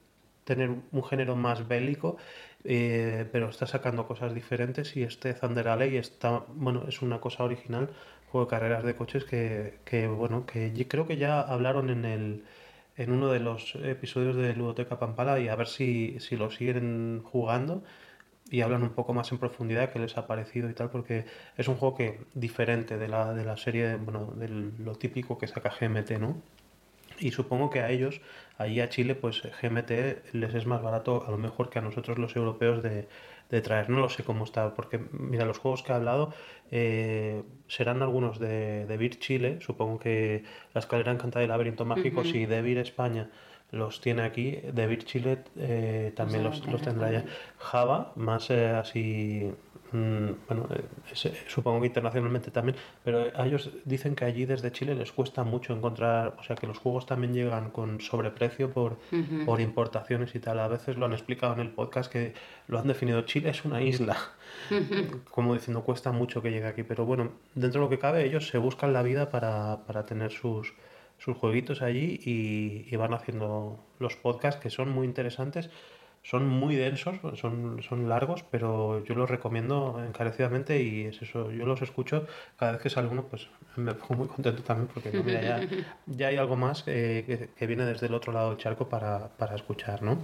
tener 0.45 0.71
un 0.93 1.05
género 1.05 1.37
más 1.37 1.69
bélico, 1.69 2.17
eh, 2.65 3.27
pero 3.33 3.49
está 3.49 3.67
sacando 3.67 4.07
cosas 4.07 4.35
diferentes 4.35 4.97
y 4.97 5.03
este 5.03 5.33
Thunder 5.35 5.69
Alley 5.69 5.97
está, 5.97 6.45
bueno, 6.55 6.85
es 6.89 7.03
una 7.03 7.21
cosa 7.21 7.45
original, 7.45 7.91
juego 8.31 8.47
de 8.47 8.51
carreras 8.51 8.85
de 8.85 8.95
coches 8.95 9.25
que, 9.25 9.79
que, 9.85 10.07
bueno, 10.07 10.47
que 10.47 10.73
creo 10.89 11.07
que 11.07 11.17
ya 11.17 11.41
hablaron 11.41 11.91
en 11.91 12.05
el 12.05 12.45
en 12.97 13.13
uno 13.13 13.29
de 13.33 13.41
los 13.41 13.77
episodios 13.77 14.37
de 14.37 14.55
Ludoteca 14.55 14.99
Pampala 14.99 15.41
y 15.41 15.49
a 15.49 15.57
ver 15.57 15.69
si, 15.69 16.21
si 16.21 16.37
lo 16.37 16.51
siguen 16.51 17.23
jugando 17.25 17.83
y 18.51 18.61
hablan 18.63 18.83
un 18.83 18.91
poco 18.91 19.15
más 19.15 19.33
en 19.33 19.39
profundidad 19.39 19.91
qué 19.93 19.99
les 19.99 20.19
ha 20.19 20.27
parecido 20.27 20.69
y 20.69 20.75
tal, 20.75 20.91
porque 20.91 21.25
es 21.57 21.69
un 21.69 21.77
juego 21.77 21.97
que 21.97 22.21
diferente 22.35 22.99
de 22.99 23.09
la, 23.09 23.33
de 23.33 23.45
la 23.45 23.57
serie, 23.57 23.97
bueno, 23.97 24.33
de 24.37 24.49
lo 24.49 24.97
típico 24.97 25.39
que 25.39 25.47
saca 25.47 25.71
GMT, 25.71 26.11
¿no? 26.19 26.43
Y 27.21 27.31
supongo 27.33 27.71
que 27.71 27.81
a 27.81 27.91
ellos, 27.91 28.21
allí 28.59 28.81
a 28.81 28.89
Chile, 28.89 29.15
pues 29.15 29.43
GMT 29.43 30.35
les 30.35 30.55
es 30.55 30.67
más 30.67 30.83
barato 30.83 31.25
a 31.27 31.31
lo 31.31 31.39
mejor 31.39 31.71
que 31.71 31.79
a 31.79 31.83
nosotros 31.83 32.19
los 32.19 32.35
europeos 32.37 32.83
de, 32.83 33.09
de 33.51 33.61
traer. 33.61 33.91
No 33.91 34.01
lo 34.01 34.09
sé 34.09 34.23
cómo 34.23 34.45
está, 34.45 34.75
porque 34.75 35.01
mira, 35.13 35.45
los 35.45 35.59
juegos 35.59 35.83
que 35.83 35.93
he 35.93 35.95
hablado 35.95 36.33
eh, 36.71 37.43
serán 37.67 38.03
algunos 38.03 38.39
de, 38.39 38.87
de 38.87 38.97
Vir 38.97 39.19
Chile, 39.19 39.59
supongo 39.61 39.99
que 39.99 40.45
La 40.73 40.81
Escalera 40.81 41.13
Encantada 41.13 41.45
y 41.45 41.49
Laberinto 41.49 41.85
Mágico, 41.85 42.25
si 42.25 42.47
de 42.47 42.63
Vir 42.63 42.79
España 42.79 43.31
los 43.73 44.01
tiene 44.01 44.23
aquí, 44.23 44.59
de 44.73 44.87
Vir 44.87 45.05
Chile 45.05 45.45
eh, 45.57 46.13
también 46.17 46.45
los, 46.45 46.67
los 46.67 46.83
tendrá 46.83 47.11
ya. 47.13 47.25
Java, 47.59 48.13
más 48.17 48.51
eh, 48.51 48.71
así, 48.71 49.53
bueno, 49.93 50.69
eh, 50.75 50.85
supongo 51.49 51.81
que 51.81 51.87
internacionalmente 51.89 52.51
también, 52.51 52.77
pero 53.05 53.27
a 53.35 53.47
ellos 53.47 53.71
dicen 53.85 54.15
que 54.15 54.25
allí 54.25 54.45
desde 54.47 54.71
Chile 54.71 54.95
les 54.95 55.11
cuesta 55.13 55.43
mucho 55.45 55.73
encontrar, 55.73 56.37
o 56.39 56.43
sea, 56.45 56.57
que 56.57 56.67
los 56.67 56.79
juegos 56.79 57.07
también 57.07 57.35
llegan 57.35 57.71
con 57.71 58.01
sobreprecio 58.01 58.71
por, 58.71 58.93
Ujú. 59.13 59.45
por 59.45 59.61
importaciones 59.61 60.35
y 60.35 60.39
tal. 60.41 60.59
A 60.61 60.69
veces 60.69 60.97
lo 60.97 61.07
han 61.07 61.13
explicado 61.13 61.55
en 61.55 61.61
el 61.61 61.71
podcast 61.71 62.11
que 62.13 62.35
lo 62.69 62.79
han 62.79 62.87
definido, 62.89 63.23
Chile 63.23 63.51
es 63.51 63.65
una 63.65 63.83
isla, 63.83 64.17
como 65.31 65.55
diciendo 65.55 65.83
cuesta 65.83 66.13
mucho 66.13 66.43
que 66.43 66.51
llegue 66.51 66.67
aquí, 66.67 66.83
pero 66.83 67.05
bueno, 67.05 67.33
dentro 67.55 67.81
de 67.81 67.87
lo 67.87 67.91
que 67.91 67.99
cabe 67.99 68.25
ellos 68.25 68.49
se 68.49 68.59
buscan 68.59 68.93
la 68.93 69.03
vida 69.03 69.31
para, 69.31 69.85
para 69.87 70.07
tener 70.07 70.31
sus, 70.31 70.73
sus 71.19 71.37
jueguitos 71.37 71.83
allí 71.83 72.21
y, 72.25 72.87
y 72.93 72.97
van 72.97 73.13
haciendo 73.15 73.85
los 73.99 74.17
podcasts 74.17 74.61
que 74.61 74.71
son 74.71 74.91
muy 74.91 75.07
interesantes. 75.07 75.71
Son 76.23 76.47
muy 76.47 76.77
densos, 76.77 77.17
son, 77.39 77.83
son 77.83 78.09
largos, 78.09 78.45
pero 78.51 79.03
yo 79.05 79.15
los 79.15 79.31
recomiendo 79.31 80.03
encarecidamente 80.07 80.83
y 80.83 81.07
es 81.07 81.23
eso, 81.23 81.51
yo 81.51 81.65
los 81.65 81.81
escucho 81.81 82.27
cada 82.59 82.73
vez 82.73 82.83
que 82.83 82.91
sale 82.91 83.09
uno, 83.09 83.25
pues 83.25 83.49
me 83.77 83.95
pongo 83.95 84.15
muy 84.17 84.29
contento 84.29 84.63
también 84.63 84.89
porque 84.93 85.11
no, 85.13 85.23
mira, 85.23 85.41
ya, 85.41 85.61
ya 86.07 86.27
hay 86.29 86.37
algo 86.37 86.57
más 86.57 86.85
eh, 86.87 87.25
que, 87.27 87.49
que 87.57 87.67
viene 87.67 87.87
desde 87.87 88.07
el 88.09 88.15
otro 88.15 88.35
lado 88.35 88.51
del 88.51 88.59
charco 88.59 88.89
para, 88.89 89.29
para 89.39 89.55
escuchar, 89.55 90.03
¿no? 90.03 90.23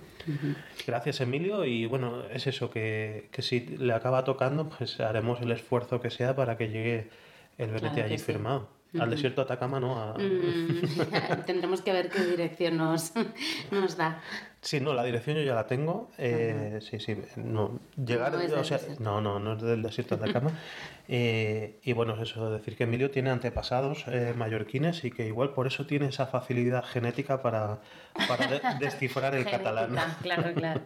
Gracias 0.87 1.23
Emilio 1.23 1.65
y 1.65 1.87
bueno, 1.87 2.25
es 2.31 2.47
eso, 2.47 2.71
que, 2.71 3.29
que 3.33 3.41
si 3.41 3.61
le 3.61 3.95
acaba 3.95 4.23
tocando, 4.25 4.69
pues 4.69 5.01
haremos 5.01 5.41
el 5.41 5.51
esfuerzo 5.51 6.01
que 6.03 6.11
sea 6.11 6.37
para 6.37 6.59
que 6.59 6.69
llegue 6.69 7.09
el 7.57 7.69
Venete 7.69 7.95
Claro 7.95 8.05
allí 8.05 8.19
sí. 8.19 8.25
firmado. 8.25 8.76
Al 9.01 9.11
desierto 9.11 9.41
de 9.43 9.45
Atacama, 9.45 9.81
¿no? 9.81 9.99
A- 9.99 10.15
Mm, 10.19 11.43
tendremos 11.47 11.81
que 11.83 11.93
ver 11.93 12.09
qué 12.09 12.25
dirección 12.25 12.77
nos, 12.77 13.13
nos 13.71 13.97
da. 13.97 14.21
Sí, 14.61 14.81
no, 14.81 14.95
la 14.95 15.05
dirección 15.05 15.37
yo 15.37 15.43
ya 15.45 15.55
la 15.55 15.67
tengo. 15.67 16.11
eh, 16.19 16.81
sí, 16.83 16.99
sí, 16.99 17.17
no. 17.37 17.79
Llegar, 17.97 18.33
No 18.33 18.41
es 18.41 18.53
o 18.53 18.65
sea, 18.65 18.81
no, 18.99 19.21
no, 19.21 19.39
no 19.39 19.53
es 19.53 19.63
del 19.63 19.83
desierto 19.83 20.17
de 20.17 20.25
Atacama. 20.25 20.51
Eh, 21.09 21.79
y 21.85 21.93
bueno, 21.93 22.15
es 22.21 22.31
eso, 22.31 22.51
decir 22.51 22.77
que 22.77 22.83
Emilio 22.83 23.13
tiene 23.13 23.31
antepasados 23.31 24.07
eh, 24.09 24.35
mallorquines 24.37 25.05
y 25.05 25.13
que 25.13 25.25
igual 25.25 25.51
por 25.51 25.69
eso 25.69 25.87
tiene 25.87 26.07
esa 26.09 26.27
facilidad 26.27 26.83
genética 26.85 27.41
para, 27.43 27.79
para 28.27 28.49
de- 28.49 28.61
descifrar 28.81 29.33
el 29.37 29.45
catalán. 29.45 29.95
Claro, 30.21 30.53
claro. 30.53 30.81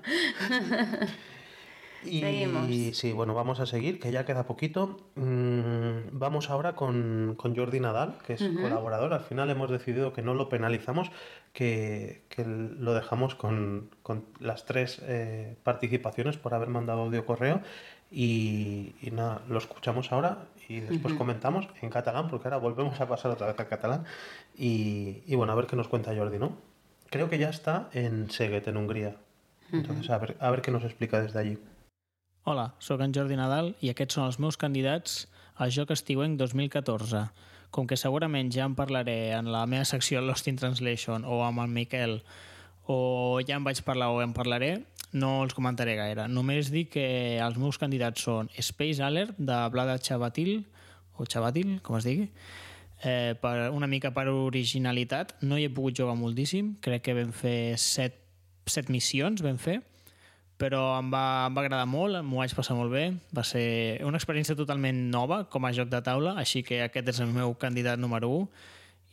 Y 2.05 2.21
Seguimos. 2.21 2.97
sí, 2.97 3.13
bueno, 3.13 3.35
vamos 3.35 3.61
a 3.61 3.67
seguir, 3.67 4.01
que 4.01 4.11
ya 4.11 4.25
queda 4.25 4.45
poquito. 4.47 4.97
Mm, 5.17 6.19
vamos 6.19 6.49
ahora 6.49 6.75
con, 6.75 7.35
con 7.37 7.55
Jordi 7.55 7.81
Nadal, 7.81 8.17
que 8.27 8.35
es 8.35 8.43
colaborador. 8.43 9.13
Al 9.13 9.21
final 9.21 9.51
hemos 9.51 9.71
decidido 9.71 10.13
que 10.13 10.23
no 10.23 10.35
lo 10.35 10.49
penalizamos, 10.49 11.11
que, 11.53 12.23
que 12.29 12.45
lo 12.45 12.95
dejamos 12.95 13.35
con, 13.35 13.91
con 14.03 14.25
las 14.39 14.65
tres 14.65 15.01
eh, 15.05 15.57
participaciones 15.63 16.37
por 16.39 16.55
haber 16.55 16.69
mandado 16.69 17.03
audio 17.03 17.27
correo. 17.27 17.61
Y, 18.11 18.95
y 19.03 19.11
nada, 19.13 19.43
lo 19.49 19.59
escuchamos 19.59 20.11
ahora 20.11 20.47
y 20.69 20.81
después 20.81 21.15
comentamos 21.15 21.69
en 21.81 21.91
catalán, 21.91 22.29
porque 22.29 22.49
ahora 22.49 22.57
volvemos 22.57 23.01
a 23.01 23.07
pasar 23.07 23.31
otra 23.31 23.47
vez 23.47 23.59
al 23.61 23.69
catalán. 23.69 24.05
Y, 24.57 25.23
y 25.27 25.35
bueno, 25.37 25.53
a 25.53 25.57
ver 25.57 25.67
qué 25.67 25.77
nos 25.77 25.89
cuenta 25.89 26.15
Jordi, 26.15 26.39
¿no? 26.39 26.57
Creo 27.11 27.29
que 27.29 27.39
ya 27.39 27.51
está 27.51 27.89
en 27.93 28.31
Seguet, 28.31 28.67
en 28.69 28.77
Hungría. 28.77 29.17
Entonces, 29.73 30.11
a 30.11 30.19
ver, 30.19 30.37
a 30.41 30.51
ver 30.51 30.63
qué 30.63 30.71
nos 30.71 30.83
explica 30.85 31.21
desde 31.21 31.39
allí. 31.39 31.59
Hola, 32.45 32.71
sóc 32.81 33.03
en 33.05 33.13
Jordi 33.13 33.37
Nadal 33.37 33.75
i 33.85 33.91
aquests 33.93 34.17
són 34.17 34.25
els 34.25 34.39
meus 34.41 34.57
candidats 34.57 35.27
al 35.61 35.69
Joc 35.75 35.91
Estiuenc 35.93 36.39
2014. 36.41 37.19
Com 37.69 37.85
que 37.85 37.99
segurament 38.01 38.49
ja 38.49 38.65
en 38.65 38.73
parlaré 38.79 39.35
en 39.37 39.51
la 39.53 39.67
meva 39.69 39.85
secció 39.85 40.23
Lost 40.25 40.49
in 40.49 40.57
Translation 40.57 41.27
o 41.29 41.43
amb 41.45 41.61
el 41.61 41.69
Miquel 41.69 42.17
o 42.89 42.97
ja 43.45 43.59
en 43.59 43.67
vaig 43.69 43.83
parlar 43.85 44.09
o 44.15 44.23
en 44.25 44.33
parlaré, 44.33 44.71
no 45.13 45.43
els 45.43 45.53
comentaré 45.53 45.99
gaire. 46.01 46.25
Només 46.33 46.73
dic 46.73 46.95
que 46.97 47.05
els 47.45 47.61
meus 47.61 47.77
candidats 47.77 48.25
són 48.25 48.49
Space 48.57 49.05
Alert 49.05 49.37
de 49.37 49.61
Blada 49.77 49.99
Chavatil 50.01 50.63
o 51.21 51.29
Chavatil, 51.29 51.77
com 51.85 52.01
es 52.01 52.09
digui, 52.09 52.31
eh, 53.05 53.37
per, 53.37 53.69
una 53.69 53.87
mica 53.87 54.15
per 54.17 54.31
originalitat. 54.33 55.37
No 55.45 55.61
hi 55.61 55.69
he 55.69 55.77
pogut 55.77 56.01
jugar 56.01 56.17
moltíssim, 56.17 56.79
crec 56.81 57.05
que 57.05 57.21
vam 57.21 57.37
fer 57.37 57.77
set, 57.77 58.17
set 58.65 58.89
missions, 58.89 59.45
vam 59.45 59.61
fer, 59.61 59.83
però 60.61 60.83
em 60.99 61.09
va, 61.09 61.47
em 61.49 61.57
va 61.57 61.63
agradar 61.65 61.87
molt, 61.89 62.19
m'ho 62.27 62.43
vaig 62.43 62.53
passar 62.57 62.77
molt 62.77 62.93
bé. 62.93 63.07
Va 63.33 63.45
ser 63.49 63.65
una 64.05 64.21
experiència 64.21 64.57
totalment 64.59 65.07
nova 65.13 65.47
com 65.49 65.65
a 65.65 65.73
joc 65.73 65.89
de 65.89 66.03
taula, 66.05 66.37
així 66.43 66.61
que 66.67 66.83
aquest 66.85 67.09
és 67.15 67.21
el 67.25 67.33
meu 67.33 67.55
candidat 67.63 68.01
número 68.03 68.29
1. 68.43 68.51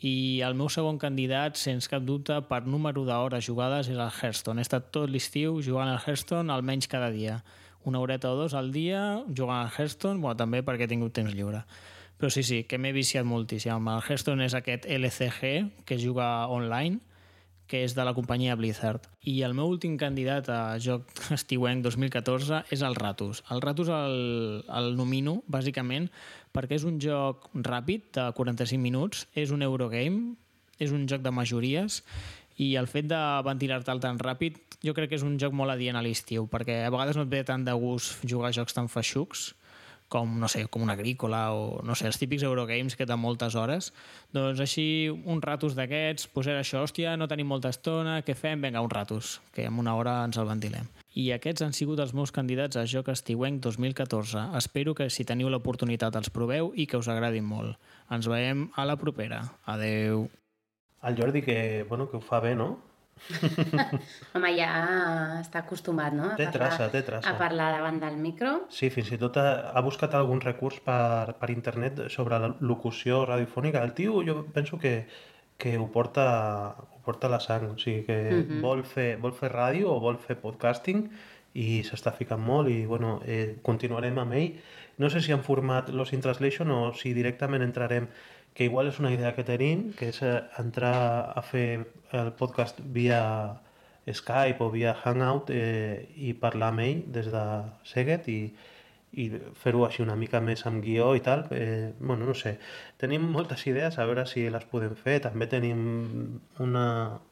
I 0.08 0.16
el 0.46 0.54
meu 0.60 0.68
segon 0.70 1.00
candidat, 1.02 1.56
sens 1.58 1.88
cap 1.90 2.04
dubte, 2.06 2.36
per 2.50 2.66
número 2.68 3.06
d'hores 3.08 3.48
jugades 3.48 3.88
és 3.88 3.96
el 3.96 4.12
Hearthstone. 4.12 4.60
He 4.60 4.68
estat 4.68 4.92
tot 4.94 5.10
l'estiu 5.10 5.62
jugant 5.66 5.90
al 5.90 6.04
Hearthstone 6.04 6.54
almenys 6.54 6.92
cada 6.92 7.10
dia. 7.16 7.42
una 7.88 8.02
horeta 8.02 8.30
o 8.30 8.36
dos 8.36 8.54
al 8.54 8.74
dia 8.74 9.24
jugant 9.32 9.62
al 9.62 9.72
Hearthstone, 9.72 10.20
bueno, 10.20 10.36
també 10.36 10.60
perquè 10.60 10.84
he 10.84 10.92
tingut 10.92 11.14
temps 11.16 11.32
lliure. 11.32 11.62
Però 12.20 12.30
sí, 12.34 12.44
sí, 12.44 12.66
que 12.68 12.78
m'he 12.78 12.92
viciat 12.92 13.24
moltíssim. 13.24 13.88
El 13.88 14.02
Hearthstone 14.04 14.44
és 14.44 14.56
aquest 14.58 14.86
LCG 14.86 15.86
que 15.86 15.96
es 15.96 16.04
juga 16.04 16.48
online, 16.52 17.00
que 17.68 17.84
és 17.84 17.94
de 17.96 18.06
la 18.08 18.14
companyia 18.16 18.56
Blizzard. 18.56 19.06
I 19.28 19.42
el 19.48 19.54
meu 19.58 19.70
últim 19.70 19.98
candidat 20.00 20.50
a 20.50 20.78
joc 20.84 21.12
estiuenc 21.38 21.84
2014 21.86 22.64
és 22.74 22.84
el 22.88 22.96
Ratus. 22.96 23.44
El 23.52 23.62
Ratus 23.62 23.92
el, 23.94 24.18
el 24.68 24.94
nomino, 25.00 25.42
bàsicament, 25.52 26.10
perquè 26.56 26.80
és 26.80 26.88
un 26.88 27.02
joc 27.04 27.50
ràpid, 27.54 28.10
de 28.18 28.30
45 28.34 28.82
minuts, 28.82 29.28
és 29.36 29.52
un 29.52 29.66
Eurogame, 29.66 30.38
és 30.80 30.94
un 30.94 31.06
joc 31.10 31.22
de 31.26 31.34
majories, 31.34 32.02
i 32.58 32.74
el 32.80 32.88
fet 32.90 33.06
de 33.10 33.20
ventilar-te'l 33.46 34.02
tan 34.02 34.18
ràpid 34.18 34.58
jo 34.86 34.94
crec 34.98 35.12
que 35.12 35.18
és 35.18 35.26
un 35.26 35.38
joc 35.42 35.56
molt 35.58 35.74
adient 35.74 35.98
a 35.98 36.04
l'estiu, 36.06 36.48
perquè 36.50 36.84
a 36.86 36.92
vegades 36.94 37.18
no 37.18 37.26
et 37.26 37.32
ve 37.32 37.44
tant 37.46 37.66
de 37.66 37.74
gust 37.78 38.22
jugar 38.26 38.54
jocs 38.54 38.78
tan 38.78 38.90
feixucs, 38.92 39.52
com, 40.08 40.38
no 40.40 40.48
sé, 40.48 40.66
com 40.72 40.84
un 40.84 40.92
agrícola 40.92 41.52
o, 41.54 41.82
no 41.84 41.96
sé, 41.96 42.08
els 42.08 42.20
típics 42.20 42.46
Eurogames 42.48 42.96
que 42.96 43.06
tenen 43.06 43.22
moltes 43.24 43.56
hores. 43.60 43.92
Doncs 44.36 44.62
així, 44.64 45.10
un 45.10 45.42
ratus 45.44 45.76
d'aquests, 45.78 46.30
pues 46.34 46.48
era 46.48 46.64
això, 46.64 46.84
hòstia, 46.86 47.18
no 47.20 47.28
tenim 47.28 47.50
molta 47.52 47.72
estona, 47.74 48.22
què 48.24 48.36
fem? 48.38 48.64
Vinga, 48.64 48.84
un 48.84 48.94
ratus, 48.94 49.38
que 49.54 49.68
en 49.68 49.80
una 49.80 49.98
hora 50.00 50.22
ens 50.26 50.40
el 50.40 50.48
ventilem. 50.48 50.88
I 51.18 51.32
aquests 51.34 51.66
han 51.66 51.74
sigut 51.74 52.00
els 52.00 52.14
meus 52.14 52.32
candidats 52.32 52.78
a 52.78 52.86
Joc 52.88 53.12
Estiuenc 53.12 53.60
2014. 53.66 54.50
Espero 54.60 54.94
que 54.96 55.10
si 55.10 55.26
teniu 55.26 55.50
l'oportunitat 55.50 56.16
els 56.20 56.32
proveu 56.34 56.72
i 56.76 56.86
que 56.88 57.00
us 57.02 57.10
agradin 57.12 57.48
molt. 57.48 57.76
Ens 58.14 58.30
veiem 58.30 58.68
a 58.76 58.86
la 58.86 59.00
propera. 59.02 59.42
Adeu. 59.66 60.28
El 61.08 61.18
Jordi, 61.18 61.42
que, 61.42 61.86
bueno, 61.90 62.10
que 62.10 62.18
ho 62.18 62.22
fa 62.22 62.40
bé, 62.40 62.56
no? 62.56 62.87
Home, 64.36 64.52
ja 64.58 64.70
està 65.42 65.62
acostumat, 65.64 66.14
no? 66.16 66.32
A 66.34 66.36
Té 66.40 66.48
parlar- 66.48 66.70
traça, 66.78 66.90
té 66.94 67.02
traça. 67.08 67.30
A 67.32 67.38
parlar 67.40 67.72
davant 67.78 68.00
del 68.02 68.18
micro. 68.22 68.54
Sí, 68.74 68.90
fins 68.94 69.12
i 69.12 69.18
tot 69.22 69.38
ha, 69.42 69.48
ha 69.74 69.82
buscat 69.86 70.14
algun 70.18 70.42
recurs 70.44 70.80
per, 70.86 71.34
per 71.40 71.50
internet 71.54 72.06
sobre 72.14 72.40
la 72.40 72.52
locució 72.60 73.24
radiofònica. 73.30 73.84
El 73.84 73.94
tio 73.98 74.22
jo 74.28 74.42
penso 74.54 74.78
que, 74.80 75.08
que 75.58 75.78
ho 75.78 75.88
porta, 75.92 76.28
ho 76.78 77.02
porta 77.06 77.30
la 77.30 77.40
sang, 77.40 77.72
o 77.74 77.78
sigui 77.80 78.04
que 78.06 78.20
Mhm. 78.32 78.62
vol, 78.62 78.84
fer, 78.86 79.18
vol 79.18 79.34
fer 79.34 79.52
ràdio 79.54 79.90
o 79.96 80.00
vol 80.00 80.18
fer 80.18 80.38
podcasting 80.42 81.08
i 81.58 81.82
s'està 81.84 82.12
ficant 82.14 82.40
molt 82.44 82.70
i 82.70 82.86
bueno, 82.86 83.20
eh, 83.26 83.58
continuarem 83.64 84.18
amb 84.20 84.34
ell. 84.34 84.52
No 84.98 85.10
sé 85.10 85.22
si 85.22 85.32
en 85.32 85.44
format 85.46 85.90
Lost 85.90 86.14
in 86.14 86.22
Translation 86.22 86.70
o 86.72 86.94
si 86.94 87.14
directament 87.14 87.62
entrarem, 87.64 88.08
que 88.58 88.66
igual 88.66 88.88
és 88.90 88.98
una 88.98 89.12
idea 89.14 89.36
que 89.36 89.44
tenim, 89.46 89.92
que 89.94 90.08
és 90.10 90.18
eh, 90.26 90.40
entrar 90.58 90.96
a 91.38 91.44
fer 91.46 91.68
el 92.18 92.32
podcast 92.40 92.80
via 92.96 93.20
Skype 94.10 94.64
o 94.66 94.72
via 94.74 94.96
Hangout 94.98 95.52
eh, 95.54 96.08
i 96.18 96.34
parlar 96.42 96.72
amb 96.74 96.82
ell 96.82 97.04
des 97.14 97.30
de 97.30 97.44
Seguet 97.86 98.26
i, 98.34 98.40
i 99.14 99.28
fer-ho 99.62 99.86
així 99.86 100.02
una 100.02 100.18
mica 100.18 100.42
més 100.42 100.66
amb 100.66 100.82
guió 100.82 101.12
i 101.14 101.22
tal. 101.22 101.46
Eh, 101.54 101.92
bueno, 102.00 102.26
no 102.26 102.34
sé. 102.34 102.56
Tenim 102.98 103.30
moltes 103.36 103.68
idees, 103.70 104.00
a 104.02 104.10
veure 104.10 104.26
si 104.26 104.48
les 104.50 104.66
podem 104.74 104.98
fer. 104.98 105.20
També 105.28 105.46
tenim 105.54 105.86
una 106.66 106.88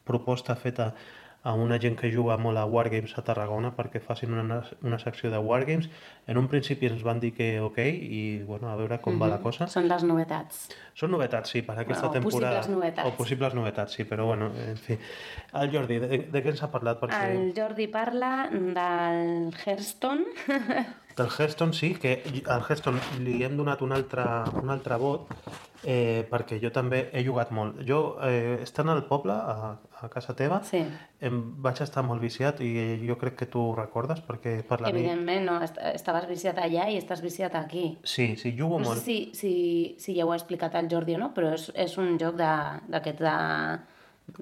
proposta 0.06 0.54
feta 0.54 0.92
a 1.46 1.52
una 1.54 1.78
gent 1.78 1.94
que 1.94 2.10
juga 2.10 2.34
molt 2.42 2.58
a 2.58 2.64
Wargames 2.66 3.12
a 3.14 3.22
Tarragona 3.22 3.70
perquè 3.76 4.00
facin 4.02 4.34
una, 4.34 4.58
una 4.82 4.98
secció 4.98 5.30
de 5.30 5.38
Wargames. 5.38 5.86
En 6.26 6.40
un 6.40 6.48
principi 6.50 6.88
ens 6.90 7.04
van 7.06 7.20
dir 7.22 7.30
que 7.36 7.60
ok 7.62 7.78
i 7.86 8.22
bueno, 8.42 8.66
a 8.72 8.74
veure 8.74 8.98
com 9.04 9.20
va 9.22 9.28
la 9.30 9.38
cosa. 9.44 9.68
Són 9.70 9.86
les 9.86 10.02
novetats. 10.02 10.66
Són 10.98 11.14
novetats, 11.14 11.54
sí, 11.54 11.62
per 11.62 11.78
aquesta 11.78 12.10
O 12.10 12.12
temporada. 12.16 12.58
possibles 12.58 12.72
novetats. 12.74 13.06
O 13.06 13.14
possibles 13.20 13.54
novetats, 13.54 13.94
sí, 13.94 14.08
però 14.10 14.26
bueno, 14.26 14.50
en 14.66 14.76
fi. 14.76 14.98
El 15.62 15.70
Jordi, 15.70 16.00
de, 16.02 16.20
de 16.34 16.42
què 16.42 16.50
ens 16.50 16.64
ha 16.66 16.72
parlat? 16.74 16.98
Perquè... 17.04 17.22
El 17.30 17.54
Jordi 17.54 17.86
parla 17.94 18.32
del 18.50 19.54
Hearthstone. 19.54 20.26
Del 21.16 21.30
Hearthstone 21.32 21.72
sí, 21.72 21.94
que 21.94 22.18
al 22.44 22.60
Hearthstone 22.60 23.00
li 23.24 23.38
hem 23.46 23.54
donat 23.56 23.80
un 23.80 23.94
altre, 23.96 24.26
un 24.60 24.68
altre 24.68 24.98
vot 25.00 25.30
eh, 25.80 26.26
perquè 26.28 26.58
jo 26.60 26.68
també 26.74 27.06
he 27.12 27.22
jugat 27.24 27.54
molt. 27.56 27.78
Jo, 27.88 28.18
eh, 28.26 28.58
estant 28.60 28.90
al 28.92 29.06
poble, 29.08 29.32
a, 29.32 29.76
a 30.02 30.08
casa 30.12 30.34
teva, 30.36 30.62
sí. 30.62 30.82
em 31.20 31.36
vaig 31.64 31.80
estar 31.80 32.02
molt 32.04 32.20
viciat 32.20 32.60
i 32.60 33.00
jo 33.08 33.16
crec 33.16 33.36
que 33.36 33.46
tu 33.46 33.60
ho 33.60 33.74
recordes 33.74 34.20
perquè 34.20 34.62
per 34.68 34.80
la. 34.80 34.90
Evidentment, 34.90 35.44
no? 35.48 35.54
Est- 35.64 35.78
Estaves 35.94 36.26
viciat 36.28 36.58
allà 36.58 36.88
i 36.92 36.98
estàs 37.00 37.22
viciat 37.24 37.54
aquí. 37.54 37.98
Sí, 38.04 38.36
sí, 38.36 38.54
jugo 38.58 38.78
No 38.78 38.84
sé 38.84 38.90
molt. 38.90 39.02
si, 39.02 39.30
si, 39.34 39.94
si 39.98 40.14
ja 40.18 40.26
ho 40.26 40.32
ha 40.32 40.36
explicat 40.36 40.74
el 40.74 40.88
Jordi 40.92 41.14
o 41.14 41.18
no, 41.18 41.32
però 41.34 41.54
és, 41.54 41.70
és 41.74 41.96
un 41.98 42.18
joc 42.18 42.36
d'aquests 42.36 43.20
de- 43.20 43.80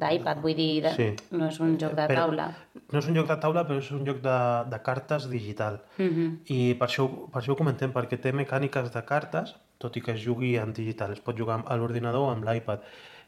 d'iPad, 0.01 0.39
vull 0.41 0.55
dir, 0.57 0.83
de, 0.83 0.91
Sí. 0.97 1.09
no 1.37 1.47
és 1.49 1.61
un 1.61 1.77
joc 1.79 1.93
de 1.95 2.07
Però- 2.09 2.23
taula. 2.25 2.47
No 2.91 2.99
és 2.99 3.07
un 3.07 3.15
joc 3.15 3.29
de 3.29 3.37
taula, 3.37 3.67
però 3.69 3.79
és 3.79 3.91
un 3.93 4.05
joc 4.07 4.23
de, 4.23 4.39
de 4.71 4.79
cartes 4.83 5.29
digital. 5.31 5.83
Mhm. 5.99 6.41
I 6.49 6.75
per 6.75 6.89
això, 6.89 7.07
per 7.31 7.43
això 7.43 7.53
ho 7.53 7.57
comentem, 7.57 7.93
perquè 7.93 8.19
té 8.21 8.33
mecàniques 8.33 8.91
de 8.93 9.05
cartes, 9.05 9.55
tot 9.79 9.97
i 9.97 10.01
que 10.01 10.13
es 10.13 10.25
jugui 10.25 10.57
en 10.57 10.73
digital. 10.73 11.13
Es 11.13 11.21
pot 11.21 11.37
jugar 11.37 11.63
a 11.67 11.77
l'ordinador 11.77 12.23
o 12.29 12.31
amb 12.31 12.45
l'iPad. 12.49 12.81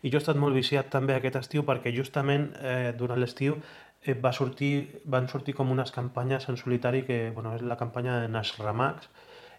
I 0.07 0.11
jo 0.13 0.21
he 0.21 0.23
estat 0.23 0.39
molt 0.39 0.55
viciat 0.55 0.89
també 0.93 1.17
aquest 1.19 1.41
estiu 1.41 1.65
perquè 1.67 1.91
justament 1.97 2.53
eh, 2.63 2.93
durant 2.97 3.19
l'estiu 3.19 3.57
eh, 4.05 4.15
va 4.15 4.31
sortir, 4.33 5.01
van 5.11 5.27
sortir 5.29 5.57
com 5.59 5.73
unes 5.75 5.91
campanyes 5.91 6.47
en 6.53 6.57
solitari 6.61 7.03
que 7.09 7.33
bueno, 7.35 7.57
és 7.59 7.63
la 7.67 7.77
campanya 7.81 8.21
de 8.23 8.29
Nash 8.31 8.55
Ramax 8.61 9.09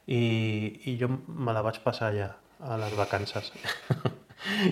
i, 0.07 0.22
i 0.88 0.95
jo 1.02 1.10
me 1.28 1.52
la 1.53 1.65
vaig 1.65 1.82
passar 1.84 2.14
allà 2.14 2.30
a 2.64 2.78
les 2.80 2.95
vacances. 2.98 3.52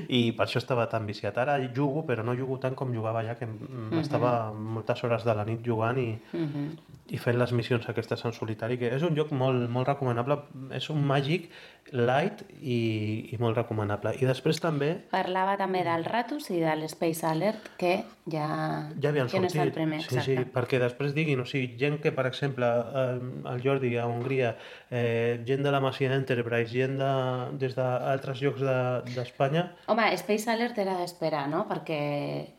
I 0.08 0.32
per 0.38 0.46
això 0.46 0.60
estava 0.62 0.86
tan 0.90 1.06
viciat. 1.10 1.36
Ara 1.42 1.58
jugo, 1.76 2.04
però 2.08 2.24
no 2.24 2.36
jugo 2.38 2.56
tant 2.62 2.76
com 2.78 2.94
jugava 2.94 3.24
ja, 3.26 3.34
que 3.36 3.48
mm, 3.50 3.98
estava 4.00 4.54
moltes 4.54 5.02
hores 5.04 5.26
de 5.26 5.34
la 5.36 5.44
nit 5.46 5.66
jugant 5.66 5.98
i, 6.00 6.08
Mhm. 6.34 6.68
i 7.14 7.18
fent 7.22 7.38
les 7.38 7.52
missions 7.54 7.86
aquestes 7.90 8.24
en 8.26 8.34
solitari, 8.34 8.78
que 8.82 8.94
és 8.96 9.04
un 9.04 9.16
joc 9.18 9.32
molt, 9.36 9.68
molt 9.70 9.88
recomanable, 9.92 10.40
és 10.74 10.90
un 10.90 11.04
màgic 11.06 11.50
light 11.94 12.42
i, 12.62 13.30
i 13.32 13.38
molt 13.40 13.56
recomanable. 13.60 14.16
I 14.20 14.26
després 14.26 14.58
també 14.60 14.90
Parlava 15.12 15.54
també 15.60 15.84
del 15.86 16.04
Ratus 16.08 16.50
i 16.50 16.60
de 16.60 16.74
l'Space 16.80 17.26
Alert, 17.30 17.70
que 17.78 17.92
ja... 18.26 18.48
ja 19.00 19.10
havien 19.12 19.30
que 19.30 19.40
no 19.40 19.46
és 19.48 19.54
sortit. 19.54 19.62
el 19.62 19.72
primer, 19.76 20.00
sí, 20.02 20.08
exacte. 20.18 20.26
sí, 20.26 20.50
perquè 20.56 20.80
després 20.82 21.14
diguin, 21.14 21.40
o 21.40 21.46
sigui, 21.46 21.76
gent 21.80 22.00
que, 22.02 22.12
per 22.12 22.26
exemple, 22.26 22.66
eh, 22.66 23.20
el 23.54 23.62
Jordi 23.64 23.94
a 24.02 24.08
Hongria, 24.10 24.56
eh, 24.90 25.44
gent 25.46 25.62
de 25.64 25.72
la 25.72 25.80
Masia 25.84 26.10
Enterprise, 26.16 26.72
gent 26.74 26.98
de, 27.00 27.12
des 27.62 27.78
d'altres 27.78 28.42
llocs 28.42 28.66
de- 28.66 29.14
d'Espanya, 29.16 29.68
Home, 29.88 30.10
Space 30.18 30.50
Alert 30.52 30.78
era 30.82 30.98
d'esperar, 31.00 31.46
no? 31.54 31.68
Perquè, 31.70 32.02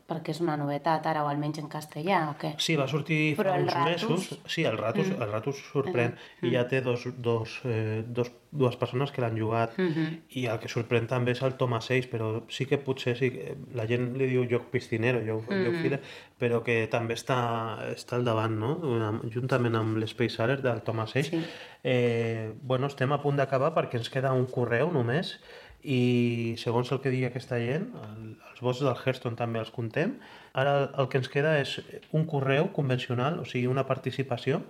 perquè 0.06 0.30
és 0.36 0.40
una 0.40 0.54
novetat 0.56 1.04
ara, 1.10 1.24
o 1.26 1.28
almenys 1.28 1.58
en 1.58 1.68
castellà, 1.68 2.28
o 2.30 2.36
què? 2.40 2.54
Sí, 2.62 2.76
va 2.78 2.86
sortir 2.86 3.34
Però 3.36 3.52
fa 3.56 3.58
uns 3.60 3.74
Ratus- 3.74 3.90
mesos. 3.90 4.40
Sí, 4.46 4.62
el 4.64 4.78
Ratus, 4.78 5.08
Mm. 5.10 5.22
el 5.22 5.32
Ratus 5.32 5.60
sorprèn. 5.72 6.14
Mm. 6.40 6.46
I 6.46 6.54
ja 6.54 6.66
té 6.70 6.80
dos, 6.80 7.08
dos, 7.18 7.60
eh, 7.64 8.04
dos, 8.06 8.30
dues 8.52 8.76
persones 8.76 9.10
que 9.12 9.20
l'han 9.20 9.36
jugat. 9.38 9.76
Mhm. 9.78 10.20
I 10.30 10.46
el 10.46 10.58
que 10.58 10.68
sorprèn 10.68 11.06
també 11.08 11.32
és 11.32 11.42
el 11.42 11.54
Thomas 11.56 11.84
6, 11.86 12.08
però 12.10 12.44
sí 12.48 12.66
que 12.66 12.78
potser 12.78 13.16
sí, 13.16 13.30
que 13.30 13.56
la 13.74 13.86
gent 13.86 14.14
li 14.16 14.26
diu 14.26 14.46
joc 14.48 14.70
piscinero, 14.70 15.20
joc, 15.26 15.50
Mhm. 15.50 15.64
joc 15.66 15.74
fila, 15.82 16.00
però 16.40 16.62
que 16.62 16.86
també 16.88 17.14
està, 17.14 17.78
està 17.94 18.16
al 18.16 18.24
davant, 18.24 18.56
no? 18.58 19.20
Juntament 19.32 19.74
amb 19.74 19.96
l'Space 19.98 20.40
Alert 20.42 20.62
del 20.62 20.82
Thomas 20.82 21.10
6. 21.10 21.28
Sí. 21.30 21.44
Eh, 21.84 22.52
bueno, 22.62 22.86
estem 22.86 23.12
a 23.12 23.20
punt 23.22 23.36
d'acabar 23.36 23.74
perquè 23.74 23.94
ens 23.98 24.10
queda 24.10 24.32
un 24.32 24.46
correu 24.46 24.90
només 24.92 25.40
i 25.84 26.54
segons 26.58 26.90
el 26.90 27.00
que 27.00 27.10
digui 27.10 27.26
aquesta 27.28 27.58
gent, 27.58 27.92
el, 27.94 28.36
els 28.50 28.60
vots 28.60 28.80
del 28.80 28.96
Hearthstone 28.96 29.36
també 29.36 29.60
els 29.60 29.70
contem. 29.70 30.16
Ara 30.54 30.72
el, 30.80 30.88
el 30.98 31.08
que 31.08 31.18
ens 31.18 31.28
queda 31.28 31.60
és 31.60 31.80
un 32.12 32.24
correu 32.26 32.72
convencional, 32.72 33.38
o 33.38 33.44
sigui, 33.44 33.66
una 33.70 33.86
participació, 33.86 34.62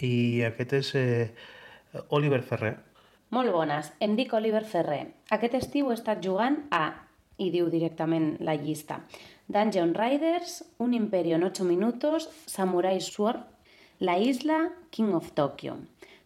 i 0.00 0.40
aquest 0.46 0.72
és 0.72 0.94
eh, 0.94 1.34
Oliver 2.08 2.40
Ferrer. 2.42 2.78
Molt 3.32 3.52
bones. 3.54 3.88
Em 4.04 4.14
dic 4.18 4.32
Oliver 4.36 4.64
Ferrer. 4.68 5.06
Aquest 5.32 5.54
estiu 5.58 5.90
he 5.90 5.96
estat 5.96 6.20
jugant 6.24 6.58
a, 6.74 6.82
i 7.40 7.48
diu 7.54 7.70
directament 7.72 8.34
la 8.44 8.54
llista, 8.60 9.00
Dungeon 9.52 9.94
Riders, 9.96 10.58
Un 10.84 10.92
Imperio 10.94 11.36
en 11.38 11.46
8 11.48 11.64
minutos, 11.64 12.28
Samurai 12.46 13.00
Sword, 13.00 13.40
La 14.00 14.18
Isla, 14.18 14.66
King 14.90 15.14
of 15.16 15.32
Tokyo. 15.38 15.78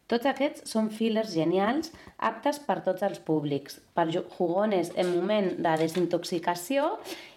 Tots 0.07 0.27
aquests 0.31 0.69
són 0.71 0.91
fillers 0.95 1.33
genials, 1.35 1.89
aptes 2.23 2.61
per 2.63 2.77
tots 2.87 3.03
els 3.03 3.19
públics, 3.27 3.81
per 3.95 4.05
ju- 4.15 4.23
jugones 4.37 4.93
en 4.95 5.09
moment 5.17 5.49
de 5.65 5.73
desintoxicació 5.81 6.93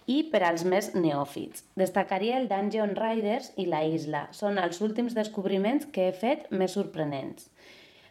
i 0.06 0.20
per 0.30 0.44
als 0.46 0.64
més 0.70 0.92
neòfits. 0.94 1.64
Destacaria 1.82 2.38
el 2.38 2.46
Dungeon 2.52 2.94
Riders 2.98 3.52
i 3.58 3.66
La 3.66 3.82
Isla. 3.90 4.28
Són 4.38 4.62
els 4.62 4.82
últims 4.86 5.18
descobriments 5.18 5.88
que 5.94 6.10
he 6.10 6.14
fet 6.14 6.46
més 6.52 6.78
sorprenents. 6.78 7.50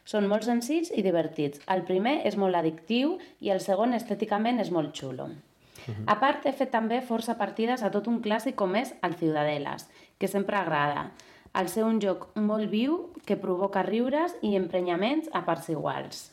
Són 0.08 0.24
molt 0.30 0.46
senzills 0.46 0.88
i 0.96 1.02
divertits. 1.04 1.60
El 1.68 1.82
primer 1.88 2.22
és 2.28 2.38
molt 2.40 2.56
addictiu 2.56 3.18
i 3.44 3.52
el 3.52 3.60
segon 3.60 3.92
estèticament 3.92 4.62
és 4.62 4.70
molt 4.72 4.94
xulo. 4.96 5.28
A 6.08 6.16
part, 6.20 6.46
he 6.48 6.52
fet 6.52 6.72
també 6.72 7.00
força 7.04 7.36
partides 7.40 7.84
a 7.84 7.90
tot 7.92 8.08
un 8.08 8.22
clàssic 8.24 8.56
com 8.56 8.74
és 8.80 8.94
el 9.04 9.16
Ciudadelas, 9.20 9.86
que 10.18 10.28
sempre 10.28 10.56
agrada. 10.56 11.10
Al 11.52 11.68
ser 11.72 11.84
un 11.84 12.00
joc 12.00 12.26
molt 12.36 12.68
viu 12.72 12.98
que 13.28 13.38
provoca 13.40 13.84
riures 13.84 14.34
i 14.44 14.54
emprenyaments 14.56 15.28
a 15.32 15.44
parts 15.44 15.68
iguals. 15.72 16.26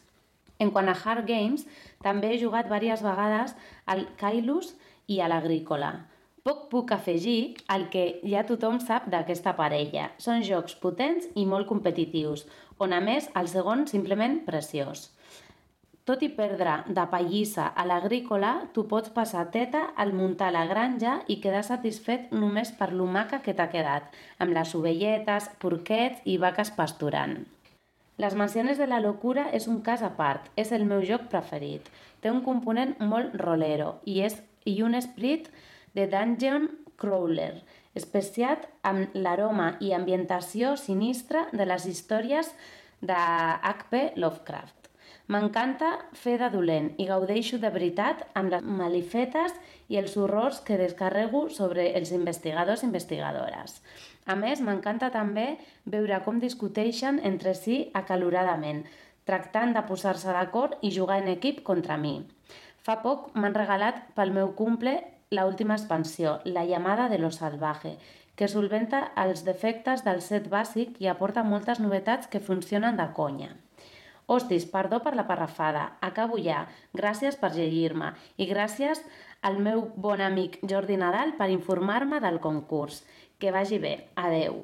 En 0.59 0.71
quant 0.71 0.87
a 0.87 0.95
Hard 0.95 1.27
Games, 1.27 1.67
també 2.03 2.31
he 2.31 2.41
jugat 2.41 2.67
diverses 2.71 3.03
vegades 3.03 3.55
al 3.91 4.07
Kailus 4.19 4.75
i 5.07 5.19
a 5.19 5.27
l'Agrícola. 5.31 5.95
Poc 6.45 6.67
puc 6.69 6.91
afegir 6.93 7.55
el 7.73 7.87
que 7.89 8.03
ja 8.21 8.43
tothom 8.45 8.75
sap 8.77 9.07
d'aquesta 9.09 9.55
parella. 9.57 10.11
Són 10.21 10.43
jocs 10.45 10.75
potents 10.77 11.25
i 11.33 11.45
molt 11.49 11.65
competitius, 11.65 12.43
on 12.77 12.93
a 12.93 13.01
més 13.01 13.29
el 13.39 13.47
segon 13.51 13.85
simplement 13.87 14.41
preciós. 14.47 15.09
Tot 16.05 16.21
i 16.21 16.27
perdre 16.29 16.75
de 16.85 17.03
pallissa 17.09 17.71
a 17.73 17.83
l'agrícola, 17.89 18.51
tu 18.73 18.83
pots 18.85 19.09
passar 19.15 19.47
teta 19.53 19.87
al 19.97 20.11
muntar 20.13 20.51
la 20.53 20.67
granja 20.69 21.15
i 21.25 21.39
quedar 21.41 21.63
satisfet 21.65 22.29
només 22.29 22.69
per 22.77 22.91
lo 22.93 23.07
maca 23.09 23.39
que 23.41 23.55
t'ha 23.57 23.71
quedat, 23.71 24.11
amb 24.37 24.53
les 24.53 24.75
ovelletes, 24.77 25.49
porquets 25.63 26.21
i 26.29 26.37
vaques 26.37 26.69
pasturant. 26.77 27.39
Les 28.21 28.35
mansiones 28.37 28.77
de 28.77 28.85
la 28.87 29.01
locura 29.01 29.47
és 29.51 29.65
un 29.67 29.81
cas 29.81 30.05
a 30.05 30.11
part, 30.19 30.45
és 30.55 30.69
el 30.77 30.85
meu 30.85 31.01
joc 31.01 31.25
preferit. 31.31 31.89
Té 32.21 32.29
un 32.29 32.43
component 32.45 32.93
molt 33.01 33.33
rolero 33.41 33.95
i, 34.05 34.21
és, 34.21 34.37
i 34.63 34.77
un 34.85 34.93
esprit 34.93 35.49
de 35.97 36.05
dungeon 36.11 36.69
crawler, 37.01 37.63
especiat 37.95 38.67
amb 38.83 39.13
l'aroma 39.15 39.75
i 39.79 39.93
ambientació 39.97 40.75
sinistra 40.79 41.47
de 41.51 41.67
les 41.67 41.85
històries 41.89 42.51
de 43.01 43.15
H.P. 43.15 44.11
Lovecraft. 44.19 44.85
M'encanta 45.25 45.87
fer 46.13 46.35
de 46.37 46.51
dolent 46.53 46.91
i 47.01 47.07
gaudeixo 47.09 47.57
de 47.57 47.71
veritat 47.73 48.19
amb 48.37 48.51
les 48.53 48.65
malifetes 48.81 49.55
i 49.89 49.97
els 49.97 50.13
horrors 50.21 50.59
que 50.67 50.77
descarrego 50.77 51.47
sobre 51.49 51.87
els 51.97 52.11
investigadors 52.13 52.83
i 52.83 52.85
investigadores. 52.85 53.79
A 54.29 54.35
més, 54.37 54.61
m'encanta 54.61 55.09
també 55.13 55.47
veure 55.89 56.21
com 56.25 56.37
discuteixen 56.41 57.17
entre 57.25 57.55
si 57.57 57.79
acaloradament, 57.97 58.83
tractant 59.25 59.73
de 59.73 59.81
posar-se 59.89 60.29
d'acord 60.29 60.77
i 60.85 60.93
jugar 60.93 61.19
en 61.23 61.31
equip 61.33 61.63
contra 61.65 61.97
mi. 61.97 62.19
Fa 62.85 62.99
poc 63.01 63.31
m'han 63.33 63.57
regalat 63.57 64.03
pel 64.13 64.33
meu 64.33 64.53
cumple 64.53 64.99
la 65.29 65.45
última 65.45 65.75
expansió, 65.75 66.39
La 66.43 66.65
llamada 66.65 67.09
de 67.09 67.17
lo 67.17 67.31
salvaje, 67.31 67.97
que 68.35 68.47
solventa 68.47 69.11
els 69.15 69.43
defectes 69.47 70.03
del 70.05 70.21
set 70.21 70.49
bàsic 70.51 70.99
i 70.99 71.07
aporta 71.07 71.43
moltes 71.43 71.79
novetats 71.79 72.27
que 72.27 72.43
funcionen 72.43 72.97
de 72.99 73.07
conya. 73.15 73.51
Hostis, 74.27 74.65
perdó 74.65 75.01
per 75.05 75.15
la 75.15 75.27
parrafada. 75.27 75.97
Acabo 76.01 76.37
ja. 76.41 76.65
Gràcies 76.93 77.37
per 77.37 77.53
llegir-me. 77.53 78.13
I 78.37 78.49
gràcies 78.49 79.03
al 79.41 79.59
meu 79.61 79.85
bon 79.95 80.21
amic 80.21 80.57
Jordi 80.65 80.97
Nadal 80.97 81.35
per 81.37 81.51
informar-me 81.53 82.19
del 82.23 82.41
concurs. 82.41 83.03
Que 83.37 83.53
vagi 83.53 83.79
bé. 83.79 83.95
Adeu. 84.15 84.63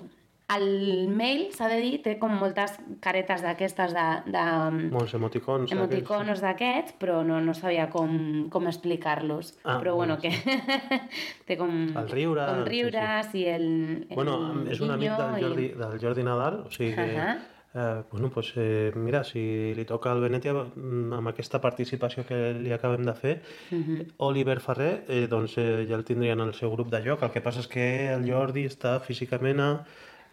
El 0.51 1.07
mail, 1.07 1.45
s'ha 1.55 1.69
de 1.71 1.77
dir, 1.79 1.91
té 2.03 2.17
com 2.19 2.33
moltes 2.39 2.73
caretes 3.03 3.43
d'aquestes 3.45 3.93
de, 3.95 4.07
de 4.33 4.43
Molts 4.91 5.13
emoticons. 5.15 5.71
emoticonos 5.71 6.41
d'aquests, 6.43 6.97
però 6.99 7.21
no, 7.27 7.39
no 7.43 7.53
sabia 7.55 7.87
com, 7.93 8.49
com 8.51 8.67
explicar-los. 8.67 9.53
Ah, 9.63 9.77
però 9.79 9.95
bueno, 9.95 10.17
bueno. 10.17 10.21
que 10.21 10.99
té 11.47 11.57
com, 11.59 11.71
El 11.95 12.11
riure, 12.11 12.49
com 12.49 12.65
sí, 12.65 12.69
riures 12.73 13.33
i 13.37 13.45
el, 13.53 13.65
el 14.09 14.17
Bueno, 14.17 14.37
és 14.67 14.83
un 14.83 14.91
amic 14.91 15.15
del 15.15 15.39
Jordi, 15.45 15.71
del 15.79 15.97
Jordi 16.03 16.27
Nadal, 16.27 16.61
o 16.67 16.73
sigui 16.73 16.93
que... 16.97 17.09
Ahà. 17.15 17.39
Eh, 17.73 18.03
bueno, 18.11 18.29
pues, 18.29 18.51
eh, 18.57 18.91
mira, 18.95 19.23
si 19.23 19.73
li 19.73 19.85
toca 19.85 20.11
al 20.11 20.19
Venetia 20.19 20.51
mm, 20.51 21.13
amb 21.15 21.31
aquesta 21.31 21.61
participació 21.63 22.25
que 22.27 22.51
li 22.57 22.73
acabem 22.75 23.05
de 23.07 23.13
fer, 23.15 23.37
I... 23.71 23.75
Mhm. 23.77 24.07
Oliver 24.27 24.59
Ferrer, 24.59 25.05
eh, 25.07 25.27
doncs 25.31 25.55
eh, 25.57 25.85
ja 25.87 25.95
el 25.95 26.03
tindrien 26.03 26.41
al 26.43 26.53
seu 26.53 26.71
grup 26.75 26.91
de 26.91 26.99
joc. 27.05 27.23
El 27.23 27.31
que 27.31 27.39
passa 27.39 27.63
és 27.63 27.71
que 27.71 27.85
el 28.11 28.27
Jordi 28.27 28.65
està 28.67 28.97
físicament 28.99 29.63
a, 29.63 29.71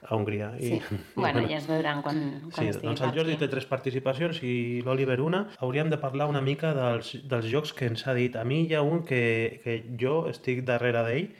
a 0.02 0.14
Hongria. 0.14 0.52
Sí. 0.60 0.80
Bueno, 1.16 1.42
ja 1.48 1.56
es 1.58 1.66
veuran 1.66 2.02
quan, 2.02 2.18
quan 2.52 2.52
Sí, 2.54 2.68
estigui 2.70 2.86
doncs 2.92 3.02
el 3.02 3.14
Jordi 3.16 3.36
té 3.40 3.48
tres 3.50 3.66
participacions 3.66 4.40
i 4.46 4.80
l'Oliver 4.86 5.20
una. 5.20 5.44
Hauríem 5.58 5.90
de 5.90 5.98
parlar 5.98 6.28
una 6.30 6.40
mica 6.40 6.74
dels, 6.76 7.14
dels 7.28 7.48
jocs 7.50 7.72
que 7.74 7.86
ens 7.90 8.06
ha 8.06 8.14
dit. 8.14 8.36
A 8.36 8.44
mi 8.44 8.62
hi 8.68 8.74
ha 8.74 8.82
un 8.82 9.04
que, 9.04 9.60
que 9.64 9.80
jo 10.00 10.28
estic 10.30 10.64
darrere 10.68 11.02
d'ell, 11.08 11.30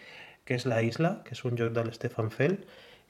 que 0.45 0.57
és 0.59 0.67
La 0.67 0.83
Isla, 0.83 1.21
que 1.25 1.35
és 1.37 1.45
un 1.45 1.57
joc 1.61 1.73
de 1.77 1.85
l'Stefan 1.85 2.31
Feld, 2.35 2.65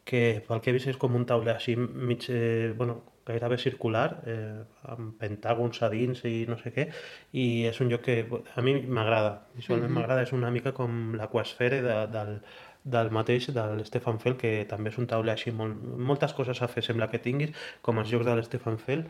que 0.09 0.41
pel 0.47 0.61
que 0.65 0.70
he 0.70 0.77
vist 0.77 0.89
és 0.89 0.97
com 0.97 1.15
un 1.15 1.25
tauler 1.29 1.55
així 1.57 1.77
mig, 1.77 2.25
eh, 2.33 2.73
bueno, 2.77 3.03
gairebé 3.29 3.59
circular, 3.61 4.23
eh, 4.25 4.62
amb 4.89 5.19
pentàgons 5.20 5.83
a 5.85 5.91
dins 5.93 6.23
i 6.25 6.47
no 6.49 6.57
sé 6.57 6.73
què, 6.73 6.87
i 7.37 7.66
és 7.69 7.77
un 7.85 7.91
joc 7.93 8.01
que 8.07 8.15
a 8.57 8.62
mi 8.65 8.73
m'agrada, 8.89 9.35
visualment 9.55 9.91
Mhm. 9.91 9.99
m'agrada, 9.99 10.23
és 10.25 10.33
una 10.33 10.51
mica 10.51 10.73
com 10.73 11.12
l'Aquasfere 11.15 11.83
de, 11.85 11.97
del, 12.09 12.39
del 12.94 13.10
mateix, 13.15 13.51
de 13.55 13.65
l'Stefan 13.78 14.20
Feld, 14.23 14.39
que 14.40 14.52
també 14.70 14.93
és 14.93 14.98
un 15.01 15.09
tauler 15.10 15.35
així, 15.35 15.52
molt, 15.55 15.81
moltes 16.10 16.35
coses 16.36 16.62
a 16.62 16.69
fer 16.73 16.85
sembla 16.86 17.10
que 17.12 17.23
tinguis, 17.23 17.55
com 17.82 18.01
els 18.02 18.10
jocs 18.12 18.28
de 18.28 18.36
l'Stefan 18.39 18.78
Feld, 18.82 19.09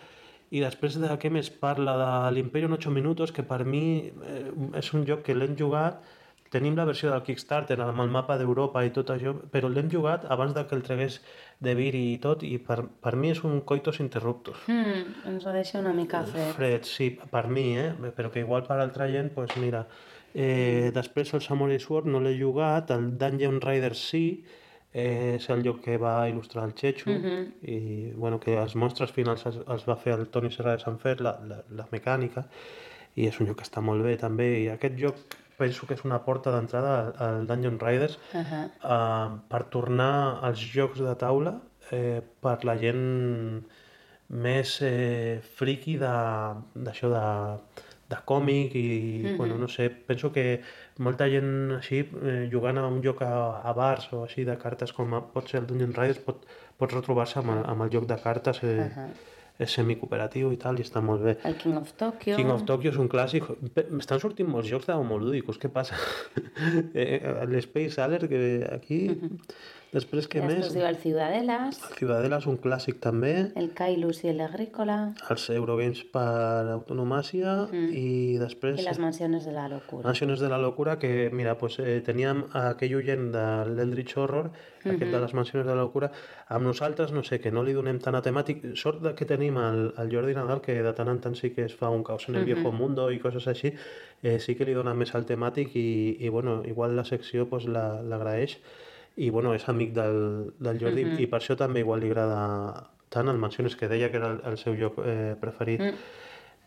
i 0.50 0.62
després 0.64 0.96
de 1.00 1.10
què 1.20 1.30
més 1.32 1.50
parla 1.62 1.96
de 2.00 2.12
l'Imperi 2.36 2.68
en 2.68 2.76
8 2.78 2.92
minuts, 2.94 3.34
que 3.36 3.44
per 3.44 3.64
mi 3.68 3.82
eh, 4.08 4.46
és 4.80 4.94
un 4.96 5.04
joc 5.08 5.26
que 5.26 5.36
l'hem 5.36 5.56
jugat, 5.58 6.00
tenim 6.50 6.76
la 6.76 6.86
versió 6.88 7.10
del 7.12 7.22
Kickstarter 7.26 7.76
amb 7.84 8.00
el 8.00 8.12
mapa 8.12 8.38
d'Europa 8.40 8.82
i 8.86 8.92
tot 8.94 9.10
això, 9.12 9.34
però 9.52 9.68
l'hem 9.68 9.90
jugat 9.92 10.24
abans 10.32 10.54
de 10.56 10.64
que 10.64 10.76
el 10.78 10.84
tregués 10.86 11.18
de 11.64 11.74
Vir 11.76 11.92
i 11.98 12.06
tot, 12.22 12.44
i 12.46 12.56
per, 12.62 12.80
per 13.04 13.14
mi 13.20 13.32
és 13.34 13.42
un 13.44 13.60
coitus 13.68 14.00
interruptus. 14.04 14.62
Mm, 14.72 15.28
ens 15.32 15.44
ho 15.44 15.52
deixa 15.52 15.82
una 15.82 15.92
mica 15.92 16.22
fred. 16.28 16.54
Fred, 16.56 16.88
sí, 16.88 17.10
per 17.32 17.46
mi, 17.52 17.70
eh? 17.76 17.90
però 18.16 18.32
que 18.32 18.40
igual 18.40 18.64
per 18.68 18.80
altra 18.80 19.10
gent, 19.12 19.34
doncs 19.34 19.52
pues 19.52 19.60
mira, 19.60 19.84
eh, 20.34 20.90
després 20.94 21.32
el 21.34 21.40
Samurai 21.42 21.78
Sword 21.80 22.06
no 22.06 22.20
l'he 22.20 22.36
jugat, 22.38 22.90
el 22.90 23.16
Dungeon 23.18 23.60
Rider 23.60 23.94
sí, 23.94 24.44
eh, 24.92 25.34
és 25.36 25.48
el 25.50 25.62
lloc 25.62 25.80
que 25.84 25.96
va 25.98 26.28
il·lustrar 26.30 26.64
el 26.64 26.74
Chechu, 26.74 27.10
Mhm. 27.10 27.52
i 27.62 28.12
bueno, 28.16 28.38
que 28.40 28.56
els 28.56 28.74
monstres 28.74 29.10
finals 29.12 29.44
els, 29.46 29.58
els 29.66 29.84
va 29.88 29.96
fer 29.96 30.14
el 30.18 30.28
Toni 30.28 30.50
Serra 30.50 30.72
de 30.76 30.78
Sant 30.84 30.98
Fer, 30.98 31.20
la, 31.20 31.38
la, 31.46 31.62
la 31.70 31.86
mecànica, 31.92 32.46
i 33.16 33.26
és 33.26 33.40
un 33.40 33.46
joc 33.48 33.56
que 33.58 33.64
està 33.64 33.80
molt 33.82 34.02
bé 34.04 34.16
també, 34.16 34.60
i 34.62 34.68
aquest 34.68 34.96
joc 34.98 35.14
penso 35.58 35.86
que 35.86 35.94
és 35.94 36.04
una 36.04 36.20
porta 36.24 36.52
d'entrada 36.54 36.92
al, 37.00 37.14
al 37.40 37.46
Dungeon 37.46 37.78
Riders 37.80 38.18
Uh 38.32 38.40
-huh. 38.40 38.64
uh, 38.84 39.38
per 39.48 39.64
tornar 39.64 40.38
als 40.42 40.60
jocs 40.60 41.00
de 41.00 41.14
taula 41.16 41.60
eh, 41.90 42.20
per 42.40 42.64
la 42.64 42.76
gent 42.78 43.64
més 44.28 44.80
eh, 44.82 45.40
friki 45.56 45.96
de- 45.96 46.54
d'això 46.84 47.08
de, 47.08 47.58
de 48.08 48.16
còmic 48.24 48.74
i, 48.74 49.22
Mhm. 49.24 49.36
bueno, 49.36 49.58
no 49.58 49.68
sé, 49.68 49.90
penso 49.90 50.32
que 50.32 50.60
molta 50.98 51.26
gent 51.28 51.72
així, 51.76 51.98
eh, 52.22 52.48
jugant 52.50 52.78
a 52.78 52.86
un 52.86 53.02
joc 53.04 53.20
a, 53.22 53.60
a 53.60 53.72
bars 53.72 54.08
o 54.12 54.22
així 54.24 54.44
de 54.44 54.56
cartes 54.56 54.92
com 54.92 55.12
a, 55.14 55.20
pot 55.32 55.48
ser 55.48 55.60
el 55.60 55.66
Dungeon 55.66 55.92
Riders, 55.92 56.18
pot, 56.24 56.46
pot 56.78 56.92
retrobar-se 56.92 57.38
amb, 57.40 57.50
el- 57.50 57.64
amb 57.66 57.82
el 57.82 57.90
joc 57.90 58.06
de 58.06 58.16
cartes 58.16 58.62
eh, 58.64 58.78
Uh 58.78 58.84
-huh. 58.96 59.10
és 59.58 59.70
semicooperatiu 59.72 60.52
i 60.52 60.56
tal, 60.56 60.78
i 60.78 60.82
està 60.82 61.00
molt 61.02 61.20
bé. 61.22 61.36
El 61.44 61.56
King 61.56 61.76
of 61.76 61.92
Tokyo. 61.92 62.36
King 62.36 62.50
of 62.50 62.62
Tokyo 62.64 62.90
és 62.90 62.96
un 62.96 63.08
clàssic. 63.08 63.42
Pe- 63.74 63.86
Estan 63.98 64.20
sortint 64.20 64.48
molts 64.48 64.68
jocs 64.70 64.86
d'homolúdicos, 64.86 65.58
què 65.58 65.68
passa? 65.68 65.96
eh, 66.94 67.44
L'Space 67.48 68.00
Alert, 68.00 68.28
que 68.28 68.68
aquí... 68.72 69.18
Després, 69.88 70.26
què 70.28 70.36
I 70.36 70.42
després 70.44 70.66
més? 70.66 70.74
diu 70.76 70.84
el 70.84 70.96
Ciudadelas, 71.00 71.78
Ciudadela 71.96 72.36
és 72.42 72.46
un 72.50 72.58
clàssic 72.60 72.98
també, 73.00 73.30
el 73.56 73.70
Kailus 73.72 74.18
i 74.26 74.28
el 74.34 74.42
Agrícola 74.44 74.96
els 75.32 75.46
Eurogames 75.54 76.02
per 76.12 76.68
autonomàcia 76.74 77.54
Mm. 77.72 77.94
i 77.96 78.36
després 78.36 78.82
i 78.82 78.84
les 78.84 78.98
mansiones 79.00 79.46
de 79.46 79.52
la 79.56 79.66
locura. 79.72 80.04
Mansiones 80.04 80.40
de 80.40 80.48
la 80.50 80.58
locura, 80.58 80.98
que 80.98 81.30
mira, 81.32 81.56
pues, 81.56 81.78
eh, 81.78 82.02
teníem 82.04 82.44
aquell 82.52 82.96
oient 82.96 83.32
de 83.32 83.46
l'Eldritch 83.64 84.14
Horror, 84.18 84.50
aquest 84.84 84.98
de 85.00 85.06
Mhm. 85.06 85.20
les 85.22 85.32
Mansiones 85.34 85.66
de 85.66 85.74
la 85.74 85.80
locura, 85.80 86.12
amb 86.48 86.66
nosaltres, 86.66 87.10
no 87.12 87.22
sé, 87.22 87.40
que 87.40 87.50
no 87.50 87.62
li 87.62 87.72
donem 87.72 87.98
tant 87.98 88.14
a 88.14 88.20
temàtic. 88.22 88.76
Sort 88.76 89.14
que 89.16 89.24
tenim 89.24 89.56
el, 89.56 89.94
el 89.96 90.10
Jordi 90.12 90.34
Nadal, 90.34 90.60
que 90.60 90.82
de 90.82 90.92
tant 90.92 91.08
en 91.08 91.18
tant 91.20 91.34
sí 91.34 91.50
que 91.54 91.64
es 91.64 91.74
fa 91.74 91.88
un 91.88 92.04
caos 92.04 92.28
en 92.28 92.34
el 92.34 92.42
Mhm. 92.42 92.46
viejo 92.46 92.72
mundo 92.72 93.10
i 93.10 93.18
coses 93.18 93.46
així, 93.48 93.72
eh, 94.22 94.38
sí 94.38 94.54
que 94.54 94.66
li 94.66 94.74
dona 94.74 94.92
més 94.92 95.14
al 95.14 95.24
temàtic 95.24 95.74
i, 95.76 96.18
i 96.20 96.28
bueno, 96.28 96.62
igual 96.66 96.94
la 96.94 97.04
secció 97.06 97.48
pues, 97.48 97.64
la- 97.64 98.02
l'agraeix 98.02 98.58
i 99.18 99.30
bueno, 99.34 99.50
és 99.54 99.64
amic 99.68 99.92
del, 99.96 100.52
del 100.62 100.78
Jordi 100.78 101.04
Mhm. 101.04 101.18
i 101.20 101.26
per 101.26 101.40
això 101.40 101.56
també 101.58 101.80
igual 101.82 102.00
li 102.00 102.10
agrada 102.12 102.88
tant 103.10 103.28
el 103.28 103.38
Mansiones, 103.40 103.74
que 103.76 103.88
deia 103.88 104.10
que 104.12 104.16
era 104.20 104.30
el, 104.36 104.40
el 104.46 104.58
seu 104.60 104.74
lloc 104.78 104.98
eh, 105.04 105.34
preferit. 105.40 105.80
Mm. 105.80 105.94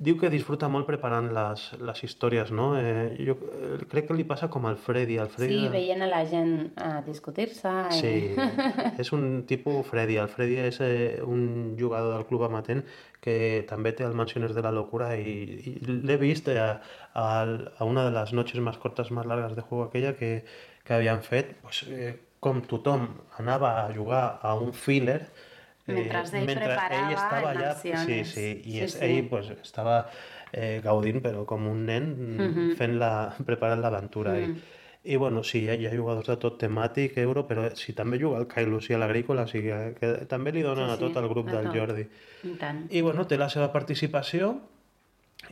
Diu 0.02 0.16
que 0.18 0.32
disfruta 0.34 0.66
molt 0.68 0.88
preparant 0.88 1.28
les, 1.30 1.64
les 1.78 2.00
històries, 2.04 2.50
no? 2.52 2.72
Eh, 2.80 3.12
jo 3.22 3.36
eh, 3.38 3.86
crec 3.92 4.08
que 4.08 4.16
li 4.18 4.24
passa 4.26 4.48
com 4.50 4.66
al 4.66 4.76
Freddy. 4.82 5.20
El 5.22 5.30
Freddy 5.30 5.60
Sí, 5.60 5.68
veient 5.70 6.02
a 6.02 6.08
la 6.10 6.24
gent 6.26 6.72
a 6.76 7.04
discutir-se. 7.06 7.70
i- 7.70 8.00
Sí, 8.00 8.14
és 9.04 9.12
un 9.14 9.44
tipus 9.46 9.86
Freddy. 9.86 10.18
El 10.18 10.28
Freddy 10.28 10.58
és 10.58 10.80
eh, 10.82 11.22
un 11.24 11.76
jugador 11.80 12.16
del 12.18 12.26
club 12.26 12.48
amatent 12.50 12.82
que 13.22 13.64
també 13.70 13.94
té 13.94 14.04
el 14.04 14.16
Mansiones 14.18 14.56
de 14.58 14.64
la 14.66 14.72
Locura 14.74 15.12
i, 15.16 15.22
i 15.70 15.76
l'he 15.86 16.18
vist 16.18 16.48
eh, 16.50 16.58
a, 16.58 16.80
a 17.14 17.86
una 17.86 18.04
de 18.10 18.12
les 18.18 18.34
noches 18.34 18.60
más 18.60 18.80
cortas, 18.80 19.12
más 19.12 19.28
largas 19.28 19.56
de 19.56 19.62
juego 19.62 19.84
aquella 19.84 20.16
que, 20.18 20.44
que 20.84 20.94
havien 20.98 21.22
fet, 21.22 21.54
pues, 21.62 21.84
eh, 21.88 22.18
com 22.42 22.60
tothom 22.66 23.08
anava 23.40 23.76
a 23.86 23.88
jugar 23.94 24.40
a 24.42 24.56
un 24.58 24.74
filler, 24.74 25.22
Mentre 25.92 26.22
ell 26.40 26.46
preparava 26.56 27.00
ell 27.00 27.16
estava 27.18 27.50
allà, 27.52 27.72
sí, 27.82 27.92
sí, 28.24 28.44
i 28.64 28.76
Sí, 28.78 28.84
és, 28.86 28.94
sí. 28.94 29.00
ell 29.06 29.26
pues, 29.28 29.50
estava 29.62 29.96
eh, 30.54 30.80
gaudint, 30.84 31.20
però 31.24 31.42
com 31.50 31.66
un 31.68 31.82
nen, 31.86 32.06
Mhm. 32.38 32.76
fent 32.78 32.94
la, 33.02 33.10
preparant 33.50 33.82
l'aventura. 33.82 34.36
Mm. 34.38 34.56
I, 35.04 35.14
i 35.14 35.18
bueno, 35.18 35.44
sí, 35.44 35.64
hi 35.66 35.70
ha, 35.70 35.76
hi 35.76 35.88
ha 35.90 35.94
jugadors 35.96 36.28
de 36.30 36.38
tot 36.38 36.60
temàtic, 36.62 37.18
euro, 37.18 37.48
però 37.50 37.66
si 37.76 37.94
també 37.98 38.20
juga 38.22 38.38
el 38.40 38.48
Kailus 38.48 38.90
i 38.92 38.94
a 38.94 39.00
l'Agrícola, 39.02 39.44
o 39.44 39.52
sigui 39.52 39.74
que, 40.00 40.12
també 40.30 40.54
li 40.54 40.62
donen 40.62 40.88
Sí, 40.88 40.94
a 40.94 41.00
tot 41.02 41.14
sí, 41.18 41.20
el 41.24 41.30
grup 41.34 41.50
del 41.50 41.66
tot. 41.66 41.76
Jordi. 41.76 42.06
I 42.46 42.56
tant. 42.62 42.86
I 42.90 43.02
bueno, 43.02 43.26
té 43.28 43.38
la 43.42 43.50
seva 43.50 43.72
participació 43.74 44.54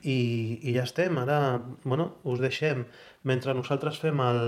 i, 0.04 0.60
i 0.64 0.74
ja 0.78 0.84
estem. 0.86 1.18
Ara, 1.18 1.60
bueno, 1.84 2.14
us 2.24 2.40
deixem. 2.40 2.86
Mentre 3.28 3.54
nosaltres 3.58 3.98
fem 4.00 4.22
el, 4.24 4.44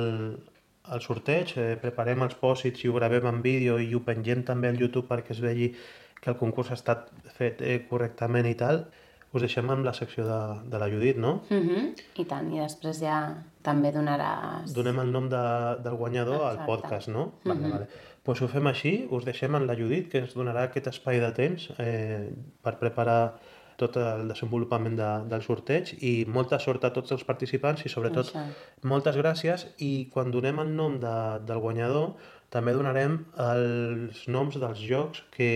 el 0.94 1.02
sorteig, 1.02 1.54
eh, 1.58 1.76
preparem 1.82 2.24
els 2.26 2.36
pòsits 2.42 2.84
i 2.84 2.90
ho 2.90 2.94
gravem 2.98 3.28
en 3.30 3.42
vídeo 3.42 3.78
i 3.80 3.94
ho 3.94 4.02
pengem 4.06 4.44
també 4.44 4.68
al 4.72 4.80
YouTube 4.82 5.08
perquè 5.08 5.32
es 5.36 5.40
vegi 5.44 5.74
que 6.22 6.30
el 6.30 6.38
concurs 6.38 6.72
ha 6.72 6.78
estat 6.78 7.10
fet 7.38 7.62
eh, 7.62 7.80
correctament 7.90 8.46
i 8.50 8.56
tal, 8.56 8.86
us 9.34 9.42
deixem 9.42 9.70
amb 9.72 9.86
la 9.86 9.94
secció 9.94 10.26
de, 10.28 10.40
de 10.70 10.78
la 10.82 10.90
Judit, 10.92 11.18
no? 11.18 11.42
Mhm, 11.50 11.94
I 12.20 12.26
tant, 12.28 12.50
i 12.54 12.60
després 12.60 13.00
ja 13.00 13.20
també 13.64 13.94
donaràs... 13.96 14.74
Donem 14.76 15.00
el 15.00 15.12
nom 15.14 15.30
de, 15.32 15.42
del 15.86 15.96
guanyador 15.96 16.42
al 16.42 16.58
Exacte. 16.58 16.68
podcast, 16.68 17.08
no? 17.10 17.32
Vale, 17.46 17.60
Mhm. 17.62 17.72
vale. 17.72 17.88
Pues 18.24 18.42
ho 18.42 18.48
fem 18.48 18.68
així, 18.68 19.08
us 19.10 19.24
deixem 19.26 19.56
en 19.56 19.66
la 19.66 19.74
Judit, 19.76 20.10
que 20.12 20.20
ens 20.20 20.36
donarà 20.36 20.68
aquest 20.68 20.88
espai 20.92 21.20
de 21.20 21.32
temps 21.34 21.70
eh, 21.80 22.30
per 22.62 22.76
preparar 22.78 23.40
tot 23.82 23.98
el 23.98 24.28
desenvolupament 24.30 24.96
de, 25.00 25.10
del 25.34 25.42
sorteig 25.46 25.92
i 26.06 26.14
molta 26.30 26.60
sort 26.62 26.86
a 26.88 26.94
tots 26.96 27.12
els 27.18 27.26
participants 27.28 27.84
i 27.86 27.92
sobretot 27.92 28.30
Això. 28.32 28.46
moltes 28.88 29.18
gràcies 29.20 29.68
i 29.82 29.92
quan 30.14 30.32
donem 30.32 30.62
el 30.64 30.72
nom 30.78 31.00
de, 31.02 31.16
del 31.50 31.60
guanyador 31.66 32.14
també 32.52 32.74
donarem 32.78 33.20
els 33.42 34.26
noms 34.28 34.58
dels 34.62 34.80
jocs 34.84 35.22
que 35.36 35.52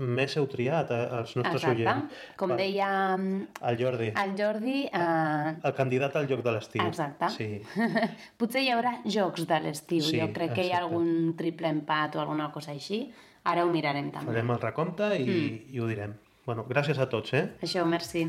més 0.00 0.32
heu 0.40 0.46
triat 0.48 0.88
eh, 0.96 0.98
als 1.12 1.34
nostres 1.36 1.60
Exacte. 1.60 1.82
oients. 1.84 2.20
Com 2.40 2.48
Per- 2.54 2.56
deia 2.56 2.86
mm, 3.18 3.42
El 3.68 3.76
Jordi, 3.76 4.06
el 4.22 4.30
Jordi, 4.38 4.76
eh, 4.88 5.50
el 5.68 5.74
candidat 5.76 6.16
al 6.16 6.28
joc 6.30 6.40
de 6.46 6.54
l'estiu. 6.54 6.86
Exacte. 6.88 7.28
Sí. 7.34 7.48
potser 8.40 8.62
hi 8.64 8.70
haurà 8.72 8.94
jocs 9.04 9.44
de 9.50 9.58
l'estiu. 9.66 10.00
Sí, 10.06 10.16
jo 10.22 10.30
crec 10.32 10.54
que 10.56 10.64
hi 10.64 10.72
ha 10.72 10.80
algun 10.86 11.34
triple 11.36 11.68
empat 11.68 12.16
o 12.16 12.22
alguna 12.24 12.48
cosa 12.54 12.72
així. 12.72 13.02
Ara 13.44 13.66
ho 13.66 13.70
mirarem 13.72 14.08
també. 14.12 14.32
Farem 14.32 14.50
el 14.56 14.60
recompte 14.64 15.12
i, 15.20 15.28
Mm. 15.28 15.76
i 15.76 15.80
ho 15.84 15.86
direm. 15.92 16.16
Bueno, 16.50 16.64
gràcies 16.66 16.98
a 16.98 17.04
tots, 17.06 17.30
eh? 17.38 17.44
Això, 17.62 17.84
merci. 17.86 18.24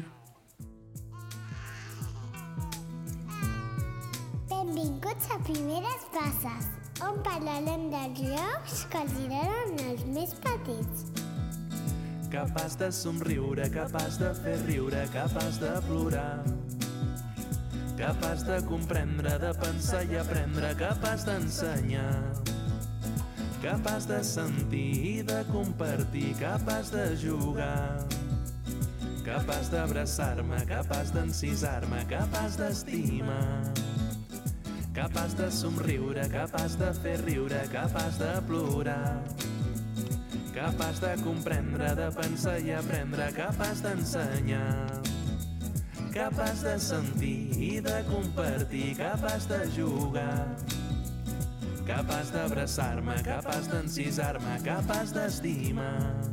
Benvinguts 4.52 5.32
a 5.34 5.40
Primeres 5.48 6.04
Passes, 6.14 6.68
on 7.02 7.18
parlarem 7.26 7.88
dels 7.90 8.22
jocs 8.22 8.84
que 8.94 9.02
els 9.02 9.18
agraden 9.24 9.82
als 9.88 10.06
més 10.14 10.38
petits. 10.46 11.08
Capaç 12.30 12.78
de 12.84 12.92
somriure, 12.94 13.66
capaç 13.74 14.22
de 14.22 14.30
fer 14.44 14.56
riure, 14.68 15.02
capaç 15.18 15.58
de 15.66 15.74
plorar. 15.90 16.46
Capaç 17.98 18.46
de 18.46 18.62
comprendre, 18.70 19.34
de 19.48 19.54
pensar 19.66 20.06
i 20.06 20.22
aprendre, 20.22 20.76
capaç 20.78 21.26
d'ensenyar. 21.26 22.51
Capaç 23.62 24.08
de 24.10 24.24
sentir 24.24 25.04
i 25.06 25.22
de 25.22 25.44
compartir, 25.52 26.34
capaç 26.40 26.90
de 26.90 27.16
jugar. 27.16 28.02
Capaç 29.26 29.70
d'abraçar-me, 29.70 30.66
capaç 30.66 31.14
d'encisar-me, 31.14 32.02
capaç 32.10 32.58
d'estimar. 32.58 33.70
Capaç 34.96 35.38
de 35.38 35.52
somriure, 35.52 36.26
capaç 36.30 36.80
de 36.80 36.90
fer 37.04 37.22
riure, 37.26 37.62
capaç 37.72 38.18
de 38.20 38.34
plorar. 38.48 39.22
Capaç 40.56 41.02
de 41.02 41.16
comprendre, 41.24 41.96
de 41.96 42.10
pensar 42.18 42.58
i 42.58 42.74
aprendre, 42.74 43.32
capaç 43.38 43.86
d'ensenyar. 43.86 44.90
Capaç 46.14 46.64
de 46.64 46.80
sentir 46.80 47.62
i 47.62 47.80
de 47.80 48.04
compartir, 48.10 48.98
capaç 48.98 49.50
de 49.50 49.66
jugar. 49.78 50.81
Capaç 51.92 52.30
d'abraçar-me, 52.32 53.18
capaç 53.26 53.66
d'encisar-me, 53.68 54.54
capaç 54.64 55.12
d'estimar. 55.12 56.30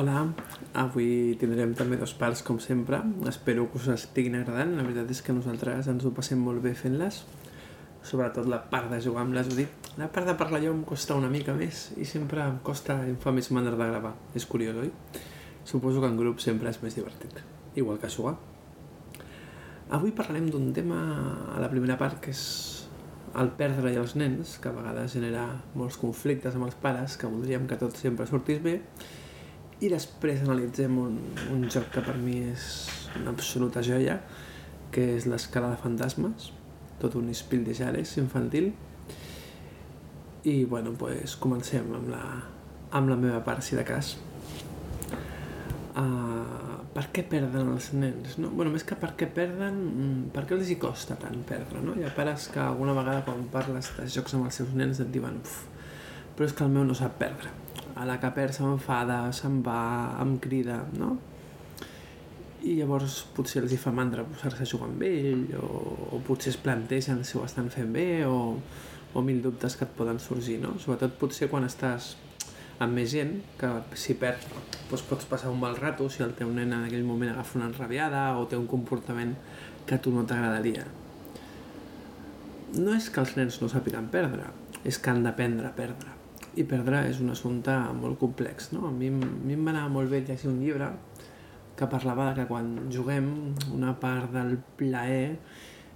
Hola, 0.00 0.22
avui 0.72 1.36
tindrem 1.36 1.74
també 1.76 2.00
dos 2.00 2.16
parts 2.16 2.40
com 2.42 2.56
sempre. 2.56 3.02
Espero 3.28 3.68
que 3.68 3.82
us 3.82 3.90
estiguin 3.92 4.40
agradant. 4.40 4.72
La 4.78 4.88
veritat 4.88 5.12
és 5.12 5.20
que 5.20 5.36
nosaltres 5.36 5.92
ens 5.92 6.08
ho 6.08 6.14
passem 6.16 6.40
molt 6.40 6.64
bé 6.64 6.72
fent-les. 6.72 7.20
Sobretot 8.00 8.48
la 8.48 8.62
part 8.72 8.88
de 8.88 9.04
jugar 9.04 9.28
amb 9.28 9.36
la 9.36 9.44
Judit. 9.44 9.92
La 10.00 10.08
part 10.08 10.32
de 10.32 10.38
parlar 10.40 10.64
jo 10.64 10.72
em 10.72 10.82
costa 10.88 11.20
una 11.20 11.28
mica 11.28 11.52
més 11.52 11.90
i 12.00 12.08
sempre 12.08 12.48
em 12.48 12.58
costa, 12.64 13.02
em 13.04 13.20
fa 13.20 13.36
més 13.36 13.52
mandra 13.52 13.76
de 13.76 13.92
gravar. 13.92 14.16
És 14.32 14.48
curiós, 14.48 14.80
oi? 14.88 14.92
Suposo 15.64 16.00
que 16.00 16.10
en 16.12 16.18
grup 16.20 16.40
sempre 16.44 16.70
és 16.70 16.80
més 16.82 16.96
divertit. 16.96 17.40
Igual 17.74 17.98
que 17.98 18.12
jugar. 18.12 18.36
Avui 19.94 20.12
parlarem 20.16 20.48
d'un 20.52 20.72
tema 20.76 20.98
a 21.54 21.60
la 21.60 21.68
primera 21.72 21.96
part 22.00 22.20
que 22.24 22.32
és 22.32 22.44
el 23.40 23.50
perdre 23.58 23.90
i 23.92 23.98
els 23.98 24.14
nens, 24.16 24.56
que 24.62 24.70
a 24.70 24.76
vegades 24.76 25.16
genera 25.16 25.44
molts 25.74 25.98
conflictes 26.00 26.54
amb 26.54 26.68
els 26.68 26.76
pares, 26.80 27.16
que 27.18 27.30
voldríem 27.30 27.66
que 27.70 27.78
tot 27.80 27.96
sempre 27.98 28.26
sortís 28.30 28.62
bé, 28.62 28.78
i 29.82 29.90
després 29.90 30.44
analitzem 30.44 30.98
un, 31.02 31.16
un 31.52 31.64
joc 31.68 31.90
que 31.96 32.02
per 32.04 32.14
mi 32.20 32.38
és 32.52 32.66
una 33.18 33.32
absoluta 33.34 33.82
joia, 33.82 34.20
que 34.94 35.08
és 35.16 35.26
l'escala 35.26 35.72
de 35.72 35.80
fantasmes, 35.82 36.52
tot 37.02 37.16
un 37.18 37.28
espill 37.32 37.64
de 37.66 37.74
jales 37.74 38.14
infantil. 38.22 38.70
I 40.44 40.62
bueno, 40.70 40.92
pues 40.98 41.34
comencem 41.40 41.90
amb 41.96 42.12
la, 42.12 42.22
amb 42.94 43.10
la 43.10 43.18
meva 43.18 43.42
part, 43.44 43.64
si 43.66 43.76
de 43.76 43.84
cas. 43.88 44.14
Uh, 45.94 46.80
per 46.90 47.04
què 47.14 47.22
perden 47.30 47.68
els 47.70 47.92
nens? 47.94 48.32
No? 48.42 48.48
Bueno, 48.50 48.72
més 48.74 48.82
que 48.82 48.96
per 48.98 49.12
què 49.18 49.28
perden, 49.30 49.76
mm, 49.92 50.22
per 50.34 50.42
què 50.42 50.56
els 50.56 50.72
hi 50.72 50.74
costa 50.82 51.14
tant 51.22 51.44
perdre? 51.46 51.82
No? 51.84 51.94
Hi 51.94 52.02
ha 52.02 52.10
pares 52.16 52.48
que 52.50 52.58
alguna 52.58 52.96
vegada 52.96 53.22
quan 53.22 53.44
parles 53.52 53.92
de 53.94 54.08
jocs 54.10 54.34
amb 54.34 54.48
els 54.48 54.58
seus 54.58 54.72
nens 54.74 54.98
et 54.98 55.12
diuen 55.14 55.38
"Uf, 55.38 55.60
però 56.34 56.48
és 56.48 56.52
que 56.52 56.64
el 56.64 56.70
meu 56.74 56.82
no 56.84 56.94
sap 56.98 57.14
perdre. 57.18 57.52
A 57.94 58.04
la 58.04 58.18
que 58.18 58.30
perd 58.34 58.52
s'enfada, 58.56 59.20
se'n 59.32 59.62
va, 59.62 60.18
em 60.20 60.36
crida, 60.38 60.80
no? 60.98 61.16
I 62.64 62.74
llavors 62.80 63.20
potser 63.36 63.62
els 63.62 63.72
hi 63.72 63.76
fa 63.78 63.92
mandra 63.92 64.24
posar-se 64.24 64.64
a 64.64 64.66
jugar 64.66 64.88
amb 64.88 65.02
ell 65.06 65.46
o, 65.60 65.68
o 66.16 66.20
potser 66.26 66.50
es 66.50 66.56
plantegen 66.56 67.22
si 67.22 67.38
ho 67.38 67.44
estan 67.44 67.70
fent 67.70 67.92
bé 67.92 68.24
o, 68.26 68.56
o 69.14 69.22
mil 69.22 69.42
dubtes 69.42 69.76
que 69.76 69.84
et 69.84 69.94
poden 69.94 70.18
sorgir, 70.18 70.58
no? 70.58 70.74
Sobretot 70.80 71.14
potser 71.20 71.50
quan 71.52 71.68
estàs 71.68 72.16
amb 72.84 72.98
més 73.00 73.10
gent, 73.12 73.36
que 73.60 73.70
si 73.98 74.16
perd 74.20 74.42
doncs 74.90 75.04
pots 75.08 75.26
passar 75.28 75.50
un 75.50 75.60
mal 75.60 75.76
rato 75.76 76.08
si 76.12 76.22
el 76.22 76.34
teu 76.38 76.50
nen 76.52 76.72
en 76.72 76.84
aquell 76.84 77.06
moment 77.06 77.32
agafa 77.32 77.58
una 77.58 77.70
enrabiada 77.70 78.26
o 78.38 78.44
té 78.50 78.58
un 78.58 78.68
comportament 78.70 79.34
que 79.86 79.96
a 79.96 80.02
tu 80.02 80.12
no 80.14 80.24
t'agradaria. 80.28 80.84
No 82.78 82.94
és 82.94 83.08
que 83.10 83.22
els 83.22 83.34
nens 83.38 83.60
no 83.62 83.70
sàpiguen 83.70 84.10
perdre, 84.12 84.50
és 84.84 84.98
que 84.98 85.12
han 85.12 85.24
d'aprendre 85.24 85.68
a 85.68 85.74
perdre. 85.76 86.12
I 86.54 86.64
perdre 86.70 87.02
és 87.08 87.20
un 87.22 87.32
assumpte 87.32 87.74
molt 87.98 88.18
complex. 88.20 88.70
No? 88.74 88.86
A, 88.88 88.92
mi, 88.94 89.10
a 89.10 89.30
mi 89.46 89.56
em 89.56 89.66
va 89.66 89.74
anar 89.74 89.88
molt 89.90 90.10
bé 90.12 90.22
llegir 90.22 90.50
un 90.50 90.60
llibre 90.62 90.92
que 91.74 91.88
parlava 91.90 92.28
de 92.30 92.40
que 92.40 92.48
quan 92.50 92.74
juguem 92.92 93.30
una 93.74 93.94
part 93.98 94.30
del 94.34 94.58
plaer 94.78 95.38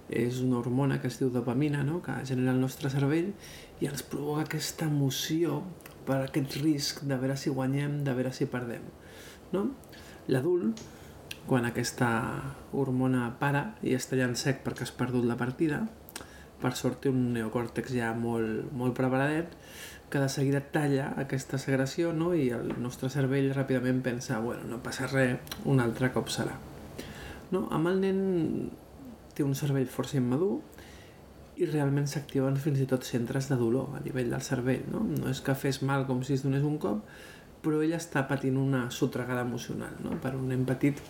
és 0.09 0.40
una 0.40 0.59
hormona 0.59 0.98
que 1.01 1.10
es 1.10 1.19
diu 1.20 1.31
dopamina, 1.31 1.85
no? 1.85 2.01
que 2.02 2.15
genera 2.27 2.55
el 2.55 2.62
nostre 2.62 2.90
cervell 2.90 3.31
i 3.78 3.86
ens 3.90 4.02
provoca 4.02 4.47
aquesta 4.47 4.89
emoció 4.89 5.62
per 6.09 6.22
aquest 6.24 6.56
risc 6.62 7.02
de 7.05 7.18
veure 7.20 7.36
si 7.36 7.52
guanyem, 7.52 8.01
de 8.05 8.14
veure 8.16 8.32
si 8.32 8.48
perdem. 8.48 8.86
No? 9.52 9.66
L'adult, 10.32 10.80
quan 11.48 11.68
aquesta 11.68 12.09
hormona 12.76 13.28
para 13.40 13.74
i 13.85 13.94
està 13.97 14.16
ja 14.16 14.28
en 14.28 14.36
sec 14.36 14.64
perquè 14.64 14.86
has 14.86 14.94
perdut 14.97 15.28
la 15.28 15.36
partida, 15.40 15.82
per 16.59 16.74
sort 16.76 17.06
un 17.09 17.28
neocòrtex 17.36 17.93
ja 17.94 18.10
molt, 18.16 18.72
molt 18.74 18.97
preparadet, 18.97 19.52
que 20.09 20.20
de 20.20 20.28
seguida 20.32 20.62
talla 20.72 21.12
aquesta 21.20 21.60
segregació 21.60 22.14
no? 22.16 22.32
i 22.35 22.48
el 22.56 22.72
nostre 22.80 23.10
cervell 23.12 23.52
ràpidament 23.52 24.01
pensa 24.05 24.40
bueno, 24.40 24.64
no 24.70 24.80
passa 24.82 25.06
res, 25.10 25.36
un 25.68 25.85
altre 25.85 26.10
cop 26.14 26.32
serà. 26.32 26.56
No? 27.52 27.66
Amb 27.72 27.93
el 27.93 28.01
nen 28.01 28.20
té 29.36 29.44
un 29.44 29.55
cervell 29.56 29.89
força 29.93 30.16
immadur 30.18 30.56
i 31.59 31.66
realment 31.66 32.06
s'activen 32.06 32.56
fins 32.62 32.78
i 32.82 32.86
tot 32.86 33.06
centres 33.06 33.48
de 33.51 33.56
dolor 33.59 33.97
a 33.98 34.02
nivell 34.05 34.30
del 34.30 34.44
cervell. 34.47 34.85
No, 34.93 35.02
no 35.02 35.30
és 35.30 35.43
que 35.43 35.56
fes 35.59 35.82
mal 35.82 36.06
com 36.06 36.22
si 36.22 36.36
es 36.36 36.44
donés 36.47 36.66
un 36.66 36.78
cop, 36.82 37.02
però 37.64 37.80
ell 37.82 37.97
està 37.97 38.22
patint 38.30 38.56
una 38.60 38.85
sotregada 38.94 39.43
emocional. 39.47 39.97
No? 40.05 40.14
Per 40.22 40.36
un 40.39 40.47
nen 40.52 40.62
petit 40.68 41.02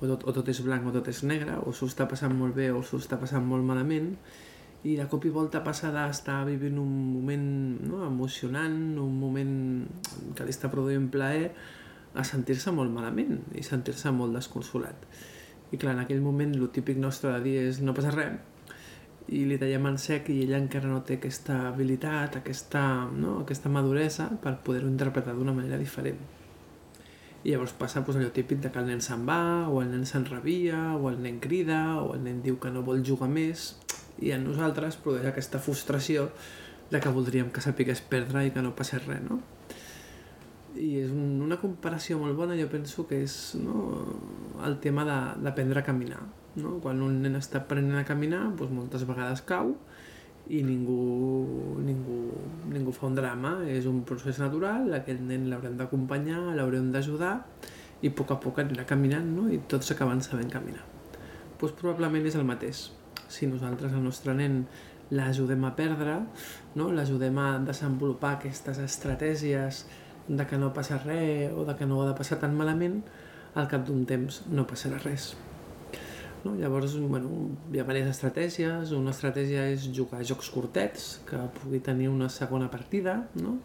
o 0.00 0.08
tot, 0.08 0.24
o 0.24 0.32
tot 0.32 0.48
és 0.52 0.60
blanc 0.64 0.88
o 0.88 0.94
tot 0.94 1.08
és 1.12 1.22
negre, 1.28 1.58
o 1.60 1.72
s'ho 1.76 1.88
està 1.90 2.08
passant 2.08 2.32
molt 2.36 2.56
bé 2.56 2.70
o 2.72 2.82
s'ho 2.84 3.00
està 3.02 3.20
passant 3.20 3.44
molt 3.44 3.64
malament, 3.68 4.14
i 4.86 4.94
de 4.96 5.06
cop 5.10 5.24
i 5.26 5.32
volta 5.34 5.62
passa 5.66 5.90
d'estar 5.90 6.42
vivint 6.46 6.76
un 6.78 6.90
moment 7.14 7.46
no, 7.88 8.04
emocionant, 8.06 8.76
un 9.02 9.16
moment 9.18 9.54
que 10.36 10.46
li 10.46 10.54
està 10.54 10.70
produint 10.72 11.08
plaer, 11.12 11.50
a 12.16 12.24
sentir-se 12.24 12.72
molt 12.72 12.92
malament 12.92 13.42
i 13.56 13.64
sentir-se 13.66 14.12
molt 14.14 14.36
desconsolat. 14.36 15.02
I 15.74 15.80
clar, 15.80 15.96
en 15.96 16.04
aquell 16.04 16.22
moment 16.24 16.54
el 16.54 16.70
típic 16.72 17.00
nostre 17.02 17.34
de 17.34 17.42
dir 17.44 17.56
és 17.66 17.80
no 17.84 17.92
passa 17.96 18.14
res, 18.14 18.38
i 19.28 19.42
li 19.48 19.58
tallem 19.58 19.88
en 19.90 19.96
sec 19.98 20.28
i 20.30 20.40
ella 20.44 20.58
encara 20.60 20.86
no 20.90 21.00
té 21.06 21.16
aquesta 21.18 21.58
habilitat, 21.72 22.38
aquesta, 22.38 22.82
no, 23.10 23.40
aquesta 23.42 23.72
maduresa 23.72 24.28
per 24.42 24.58
poder-ho 24.62 24.90
interpretar 24.90 25.34
d'una 25.34 25.54
manera 25.56 25.78
diferent. 25.80 26.20
I 27.42 27.52
llavors 27.52 27.74
passa 27.78 28.04
pues, 28.06 28.18
allò 28.18 28.30
típic 28.34 28.62
de 28.62 28.70
que 28.74 28.78
el 28.82 28.86
nen 28.90 29.02
se'n 29.02 29.26
va, 29.26 29.66
o 29.70 29.80
el 29.82 29.90
nen 29.90 30.06
s'enrabia, 30.06 30.94
o 30.98 31.10
el 31.10 31.18
nen 31.22 31.40
crida, 31.42 31.98
o 32.02 32.14
el 32.14 32.22
nen 32.22 32.40
diu 32.42 32.60
que 32.62 32.70
no 32.74 32.84
vol 32.86 33.02
jugar 33.06 33.28
més, 33.30 33.74
i 34.22 34.32
en 34.34 34.46
nosaltres 34.46 34.98
produeix 35.02 35.28
aquesta 35.30 35.60
frustració 35.62 36.30
de 36.90 37.02
que 37.02 37.12
voldríem 37.12 37.50
que 37.50 37.62
sapigués 37.62 38.00
perdre 38.00 38.46
i 38.46 38.54
que 38.54 38.62
no 38.62 38.74
passés 38.78 39.02
res, 39.06 39.22
no? 39.26 39.42
I 40.76 40.90
és 41.02 41.10
un, 41.10 41.40
una 41.42 41.58
comparació 41.58 42.18
molt 42.20 42.36
bona, 42.38 42.56
jo 42.58 42.68
penso 42.70 43.06
que 43.08 43.22
és 43.24 43.56
no, 43.58 44.06
el 44.66 44.78
tema 44.82 45.06
d'aprendre 45.06 45.82
a 45.82 45.86
caminar. 45.86 46.22
No? 46.60 46.76
Quan 46.82 47.00
un 47.04 47.20
nen 47.22 47.38
està 47.38 47.62
aprenent 47.62 48.00
a 48.00 48.06
caminar, 48.08 48.42
doncs 48.58 48.74
moltes 48.74 49.06
vegades 49.08 49.44
cau 49.46 49.74
i 50.46 50.60
ningú, 50.62 51.78
ningú, 51.82 52.18
ningú 52.70 52.92
fa 52.94 53.08
un 53.08 53.16
drama. 53.18 53.56
És 53.70 53.88
un 53.90 54.02
procés 54.08 54.40
natural, 54.42 54.92
aquest 54.94 55.22
nen 55.26 55.48
l'haurem 55.50 55.76
d'acompanyar, 55.78 56.42
l'haurem 56.56 56.92
d'ajudar 56.94 57.34
i 58.04 58.10
a 58.10 58.14
poc 58.14 58.34
a 58.34 58.40
poc 58.40 58.60
anirà 58.62 58.84
caminant 58.88 59.26
no? 59.38 59.48
i 59.50 59.62
tots 59.68 59.90
acaben 59.94 60.20
sabent 60.24 60.52
caminar. 60.52 60.84
Doncs 61.60 61.74
probablement 61.78 62.26
és 62.28 62.36
el 62.36 62.46
mateix. 62.48 62.88
Si 63.32 63.48
nosaltres 63.50 63.94
al 63.96 64.04
nostre 64.04 64.34
nen 64.36 64.64
l'ajudem 65.10 65.64
a 65.64 65.72
perdre, 65.78 66.18
no? 66.78 66.90
l'ajudem 66.92 67.38
a 67.38 67.48
desenvolupar 67.64 68.36
aquestes 68.36 68.78
estratègies 68.82 69.86
de 70.28 70.46
que 70.46 70.58
no 70.58 70.72
passa 70.74 70.98
res 71.02 71.54
o 71.54 71.64
de 71.66 71.76
que 71.78 71.86
no 71.86 71.98
ho 71.98 72.04
ha 72.04 72.10
de 72.10 72.18
passar 72.18 72.40
tan 72.42 72.56
malament, 72.58 73.00
al 73.56 73.70
cap 73.70 73.86
d'un 73.86 74.04
temps 74.04 74.42
no 74.52 74.66
passarà 74.68 75.00
res. 75.02 75.34
No? 76.46 76.54
Llavors, 76.54 76.94
bueno, 77.10 77.30
hi 77.72 77.80
ha 77.80 77.84
diverses 77.84 78.14
estratègies. 78.14 78.92
Una 78.94 79.12
estratègia 79.14 79.66
és 79.72 79.88
jugar 79.94 80.22
jocs 80.26 80.50
curtets, 80.54 81.08
que 81.26 81.40
pugui 81.58 81.80
tenir 81.82 82.08
una 82.12 82.28
segona 82.30 82.70
partida. 82.70 83.18
No? 83.42 83.56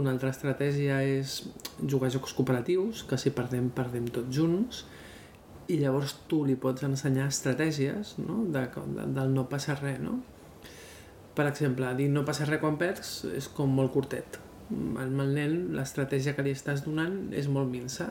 Una 0.00 0.12
altra 0.14 0.32
estratègia 0.34 1.00
és 1.06 1.40
jugar 1.82 2.10
jocs 2.14 2.34
cooperatius, 2.34 3.04
que 3.06 3.18
si 3.18 3.32
perdem, 3.36 3.70
perdem 3.74 4.10
tots 4.10 4.34
junts. 4.34 4.84
I 5.70 5.78
llavors 5.78 6.16
tu 6.26 6.42
li 6.46 6.56
pots 6.58 6.82
ensenyar 6.86 7.28
estratègies 7.30 8.16
no? 8.18 8.42
de, 8.50 8.66
de, 8.96 9.08
del 9.16 9.34
no 9.34 9.46
passar 9.50 9.78
res. 9.80 10.02
No? 10.02 10.18
Per 11.34 11.46
exemple, 11.46 11.94
dir 11.98 12.10
no 12.10 12.26
passa 12.26 12.48
res 12.48 12.62
quan 12.62 12.78
perds 12.80 13.20
és 13.38 13.46
com 13.54 13.70
molt 13.70 13.94
curtet. 13.94 14.40
Amb 14.70 15.22
el 15.22 15.34
nen 15.34 15.54
l'estratègia 15.78 16.34
que 16.34 16.46
li 16.46 16.54
estàs 16.54 16.82
donant 16.86 17.30
és 17.34 17.46
molt 17.50 17.70
minsa 17.70 18.10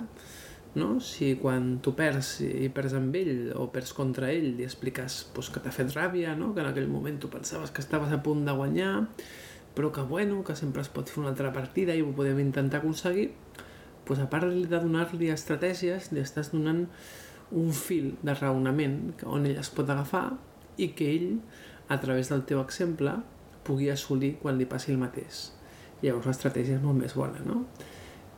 no? 0.75 0.99
Si 1.01 1.33
quan 1.41 1.79
tu 1.83 1.95
perds 1.97 2.39
i 2.45 2.69
perds 2.73 2.95
amb 2.97 3.15
ell 3.17 3.51
o 3.57 3.69
perds 3.73 3.93
contra 3.97 4.29
ell 4.33 4.51
li 4.57 4.65
expliques 4.67 5.21
pues, 5.33 5.49
que 5.49 5.61
t'ha 5.63 5.73
fet 5.73 5.93
ràbia, 5.95 6.35
no? 6.37 6.53
que 6.53 6.61
en 6.61 6.69
aquell 6.69 6.89
moment 6.91 7.19
tu 7.21 7.31
pensaves 7.33 7.71
que 7.71 7.81
estaves 7.81 8.13
a 8.13 8.21
punt 8.23 8.45
de 8.45 8.55
guanyar, 8.55 9.07
però 9.75 9.91
que 9.91 10.01
bueno, 10.01 10.43
que 10.43 10.55
sempre 10.55 10.81
es 10.81 10.91
pot 10.93 11.09
fer 11.09 11.23
una 11.23 11.33
altra 11.33 11.53
partida 11.53 11.95
i 11.95 12.03
ho 12.03 12.13
podem 12.15 12.39
intentar 12.43 12.81
aconseguir, 12.81 13.31
pues, 14.05 14.19
a 14.19 14.29
part 14.29 14.49
de 14.49 14.79
donar-li 14.81 15.29
estratègies, 15.29 16.11
li 16.11 16.21
estàs 16.21 16.51
donant 16.53 16.87
un 17.51 17.71
fil 17.73 18.15
de 18.25 18.33
raonament 18.33 19.13
on 19.25 19.45
ell 19.49 19.57
es 19.61 19.69
pot 19.73 19.89
agafar 19.89 20.37
i 20.77 20.91
que 20.97 21.09
ell, 21.15 21.29
a 21.89 21.97
través 22.01 22.29
del 22.29 22.43
teu 22.49 22.61
exemple, 22.61 23.15
pugui 23.65 23.89
assolir 23.93 24.35
quan 24.41 24.57
li 24.57 24.67
passi 24.69 24.93
el 24.93 25.01
mateix. 25.01 25.49
Llavors 26.01 26.29
l'estratègia 26.29 26.77
és 26.77 26.83
molt 26.83 26.97
més 27.01 27.15
bona, 27.17 27.41
no? 27.45 27.63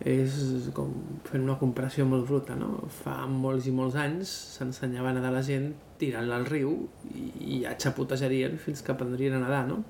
És 0.07 0.69
com 0.73 0.91
fent 1.27 1.43
una 1.45 1.57
comparació 1.59 2.07
molt 2.09 2.25
bruta, 2.29 2.55
no? 2.57 2.87
Fa 3.01 3.21
molts 3.29 3.67
i 3.69 3.73
molts 3.75 3.97
anys 4.01 4.31
s'ensenyava 4.57 5.11
a 5.11 5.17
nedar 5.17 5.31
la 5.33 5.43
gent 5.45 5.71
tirant-la 6.01 6.39
al 6.41 6.47
riu 6.49 6.73
i, 7.13 7.25
i 7.39 7.59
ja 7.65 7.75
xapotejarien 7.77 8.57
fins 8.61 8.81
que 8.81 8.95
aprendrien 8.95 9.37
a 9.37 9.41
nedar, 9.43 9.67
no? 9.69 9.83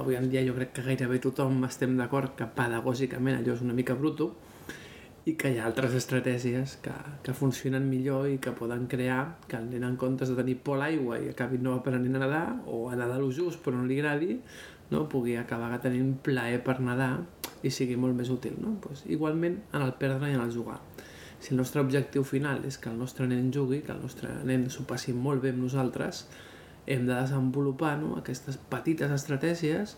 Avui 0.00 0.16
en 0.16 0.30
dia 0.30 0.44
jo 0.46 0.54
crec 0.56 0.72
que 0.72 0.86
gairebé 0.86 1.18
tothom 1.20 1.58
estem 1.66 1.98
d'acord 1.98 2.32
que 2.38 2.48
pedagògicament 2.56 3.40
allò 3.40 3.56
és 3.56 3.64
una 3.66 3.76
mica 3.76 3.96
bruto 3.98 4.30
i 5.28 5.34
que 5.36 5.50
hi 5.52 5.58
ha 5.60 5.66
altres 5.68 5.92
estratègies 5.98 6.78
que, 6.80 6.94
que 7.26 7.34
funcionen 7.36 7.88
millor 7.90 8.30
i 8.30 8.38
que 8.40 8.54
poden 8.56 8.86
crear 8.88 9.36
que 9.50 9.58
el 9.58 9.68
nen 9.68 9.84
en 9.84 9.98
comptes 10.00 10.30
de 10.32 10.38
tenir 10.38 10.56
por 10.64 10.78
a 10.78 10.86
l'aigua 10.86 11.18
i 11.20 11.28
acabi 11.34 11.60
no 11.60 11.74
aprenent 11.76 12.16
a 12.16 12.22
nedar 12.22 12.46
o 12.64 12.86
a 12.88 12.96
nedar 12.96 13.20
lo 13.20 13.28
just 13.34 13.60
però 13.60 13.76
no 13.76 13.84
li 13.84 13.98
agradi, 14.00 14.38
no? 14.94 15.04
pugui 15.12 15.36
acabar 15.36 15.76
tenint 15.82 16.16
plaer 16.24 16.62
per 16.64 16.78
nedar 16.80 17.18
i 17.62 17.72
sigui 17.74 17.96
molt 18.00 18.16
més 18.16 18.30
útil. 18.32 18.56
No? 18.62 18.76
Pues, 18.82 19.04
igualment 19.06 19.60
en 19.72 19.82
el 19.82 19.94
perdre 20.00 20.30
i 20.30 20.36
en 20.38 20.44
el 20.44 20.54
jugar. 20.54 20.80
Si 21.40 21.54
el 21.54 21.60
nostre 21.60 21.80
objectiu 21.80 22.24
final 22.28 22.64
és 22.68 22.76
que 22.78 22.90
el 22.90 22.98
nostre 23.00 23.26
nen 23.28 23.48
jugui, 23.52 23.80
que 23.84 23.94
el 23.94 24.00
nostre 24.02 24.32
nen 24.44 24.68
s'ho 24.70 24.84
passi 24.88 25.14
molt 25.16 25.40
bé 25.42 25.54
amb 25.54 25.64
nosaltres, 25.64 26.26
hem 26.86 27.06
de 27.06 27.14
desenvolupar 27.14 27.94
no? 28.00 28.16
aquestes 28.18 28.58
petites 28.72 29.12
estratègies, 29.14 29.96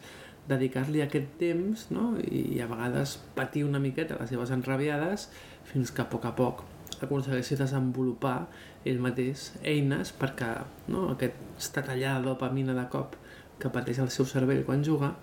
dedicar-li 0.48 1.02
aquest 1.02 1.34
temps 1.38 1.86
no? 1.94 2.12
I, 2.18 2.56
i 2.56 2.60
a 2.62 2.68
vegades 2.70 3.16
patir 3.36 3.64
una 3.66 3.80
miqueta 3.82 4.18
les 4.18 4.32
seves 4.32 4.50
enrabiades 4.54 5.28
fins 5.68 5.92
que 5.94 6.02
a 6.02 6.08
poc 6.10 6.26
a 6.26 6.34
poc 6.38 6.64
aconsegueixi 7.02 7.58
desenvolupar 7.58 8.48
ell 8.88 8.98
mateix 9.02 9.52
eines 9.62 10.10
perquè 10.18 10.50
no? 10.90 11.08
aquesta 11.14 11.84
tallada 11.86 12.20
de 12.20 12.30
dopamina 12.30 12.74
de 12.74 12.86
cop 12.90 13.14
que 13.62 13.70
pateix 13.70 14.02
el 14.02 14.10
seu 14.10 14.26
cervell 14.26 14.64
quan 14.66 14.82
juga 14.86 15.14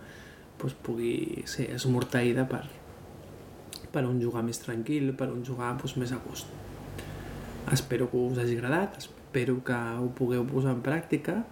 doncs 0.59 0.75
pugui 0.85 1.43
ser 1.49 1.69
esmorteïda 1.75 2.45
per, 2.49 2.65
per 3.93 4.05
un 4.07 4.19
jugar 4.21 4.43
més 4.45 4.59
tranquil, 4.61 5.13
per 5.17 5.29
un 5.33 5.43
jugar 5.45 5.73
doncs, 5.79 5.97
més 5.97 6.13
a 6.13 6.19
gust. 6.25 6.51
Espero 7.71 8.09
que 8.09 8.17
us 8.17 8.39
hagi 8.41 8.57
agradat, 8.57 8.97
espero 9.01 9.59
que 9.63 9.75
ho 9.75 10.09
pugueu 10.17 10.45
posar 10.49 10.73
en 10.75 10.81
pràctica, 10.85 11.43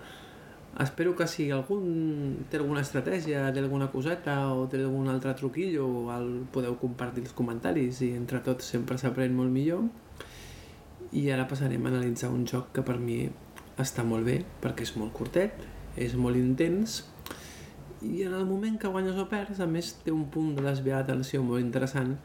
espero 0.82 1.16
que 1.18 1.28
si 1.30 1.50
algun 1.52 2.46
té 2.50 2.58
alguna 2.58 2.82
estratègia, 2.86 3.46
té 3.54 3.62
alguna 3.62 3.90
coseta 3.94 4.38
o 4.54 4.68
té 4.70 4.82
algun 4.82 5.10
altre 5.14 5.34
truquillo, 5.38 5.88
el 6.16 6.32
podeu 6.54 6.78
compartir 6.82 7.26
els 7.26 7.36
comentaris 7.38 8.02
i 8.06 8.14
entre 8.18 8.42
tots 8.46 8.74
sempre 8.74 8.98
s'aprèn 8.98 9.36
molt 9.38 9.54
millor. 9.54 9.86
I 11.14 11.30
ara 11.32 11.48
passarem 11.48 11.86
a 11.86 11.92
analitzar 11.94 12.30
un 12.34 12.46
joc 12.50 12.74
que 12.76 12.84
per 12.84 12.98
mi 13.00 13.24
està 13.80 14.04
molt 14.04 14.26
bé 14.28 14.42
perquè 14.62 14.84
és 14.84 14.96
molt 14.98 15.14
curtet, 15.16 15.62
és 15.98 16.18
molt 16.18 16.38
intens 16.38 17.04
i 18.02 18.24
en 18.24 18.34
el 18.38 18.46
moment 18.46 18.78
que 18.80 18.88
guanyes 18.94 19.18
o 19.18 19.26
perds, 19.30 19.60
a 19.64 19.68
més, 19.68 19.94
té 20.04 20.12
un 20.14 20.26
punt 20.34 20.54
de 20.58 20.64
desviar 20.66 21.00
l'atenció 21.02 21.42
molt 21.44 21.64
interessant, 21.64 22.16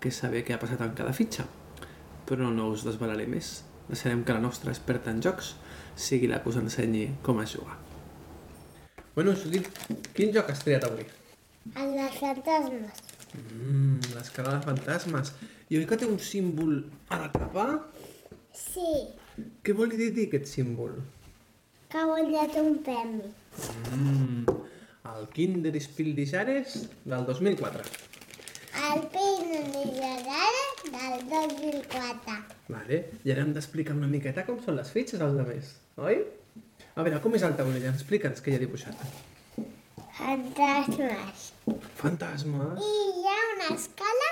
que 0.00 0.08
és 0.10 0.16
saber 0.22 0.42
què 0.46 0.54
ha 0.56 0.60
passat 0.62 0.80
en 0.82 0.94
cada 0.98 1.12
fitxa. 1.16 1.44
Però 2.26 2.50
no 2.54 2.70
us 2.72 2.84
desvelaré 2.86 3.26
més. 3.30 3.60
Deixarem 3.90 4.24
que 4.24 4.34
la 4.34 4.42
nostra 4.42 4.70
experta 4.72 5.10
en 5.10 5.20
jocs 5.22 5.54
sigui 5.98 6.28
la 6.30 6.40
que 6.42 6.48
us 6.50 6.58
ensenyi 6.60 7.08
com 7.26 7.40
es 7.42 7.54
jugar. 7.56 7.76
Bueno, 9.14 9.34
Judit, 9.36 9.66
quin 10.14 10.30
joc 10.34 10.50
has 10.52 10.62
triat 10.64 10.86
avui? 10.86 11.06
El 11.76 11.94
dels 11.98 12.18
fantasmes. 12.22 13.00
Mmm, 13.36 13.98
l'escala 14.14 14.56
de 14.56 14.62
fantasmes. 14.66 15.34
I 15.70 15.78
oi 15.78 15.86
que 15.86 15.98
té 15.98 16.06
un 16.08 16.18
símbol 16.18 16.84
a 17.10 17.18
la 17.24 17.30
tapa? 17.34 17.66
Sí, 18.54 18.90
Què 19.64 19.72
vol 19.72 19.92
dir 19.94 20.10
aquest 20.26 20.48
símbol? 20.50 20.96
que 21.90 21.98
ha 21.98 22.04
guanyat 22.06 22.54
un 22.60 22.76
premi. 22.86 23.28
Mmm, 23.90 24.44
el 25.18 25.28
Kinder 25.28 25.80
Spildisares 25.80 26.88
del 27.04 27.26
2004. 27.26 27.82
El 28.90 29.02
Nigerara 29.72 30.66
del 30.84 31.28
2004. 31.28 32.36
Vale, 32.68 33.00
i 33.24 33.32
ara 33.32 33.42
hem 33.44 33.52
d'explicar 33.56 33.96
una 33.96 34.10
miqueta 34.10 34.44
com 34.46 34.60
són 34.64 34.78
les 34.78 34.92
fitxes 34.94 35.20
als 35.20 35.40
altres, 35.42 35.74
oi? 35.98 36.22
A 36.94 37.02
veure, 37.06 37.20
com 37.24 37.34
és 37.38 37.44
el 37.46 37.56
taulell? 37.58 37.88
Explica'ns 37.90 38.42
què 38.44 38.52
hi 38.52 38.58
ha 38.58 38.62
dibuixat. 38.62 39.02
Fantasmes. 40.20 41.50
Fantasmes. 42.00 42.80
I 42.86 42.94
hi 43.18 43.28
ha 43.30 43.38
una 43.56 43.68
escala 43.74 44.30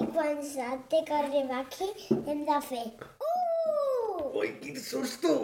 i 0.00 0.06
quan 0.14 0.42
se't 0.46 0.86
té 0.92 1.02
que 1.06 1.18
arribar 1.18 1.62
aquí 1.64 1.90
hem 2.20 2.44
de 2.48 2.58
fer 2.68 2.86
uh! 3.26 4.26
Ui, 4.38 4.52
quin 4.62 4.78
susto! 4.78 5.34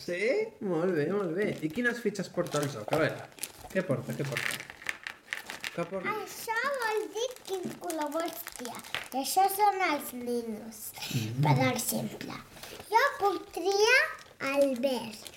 Sí? 0.00 0.20
Molt 0.64 0.94
bé, 0.96 1.06
molt 1.12 1.34
bé. 1.36 1.50
I 1.60 1.70
quines 1.72 1.98
fitxes 2.00 2.30
porta 2.32 2.62
el 2.62 2.70
joc? 2.72 2.86
A 2.94 3.00
veure, 3.02 3.26
què 3.70 3.82
porta, 3.86 4.14
què 4.18 4.24
porta? 4.26 4.54
Què 5.74 5.84
porta? 5.90 6.14
Això 6.24 6.56
vol 6.82 7.04
dir 7.16 7.26
quin 7.48 7.66
color 7.82 8.08
vols 8.16 8.40
triar. 8.56 8.80
I 9.12 9.20
això 9.22 9.44
són 9.54 9.78
els 9.88 10.10
ninos. 10.16 10.80
Per 11.44 11.54
exemple, 11.68 12.38
jo 12.90 13.04
puc 13.20 13.46
triar 13.56 14.00
el 14.50 14.74
verd, 14.82 15.28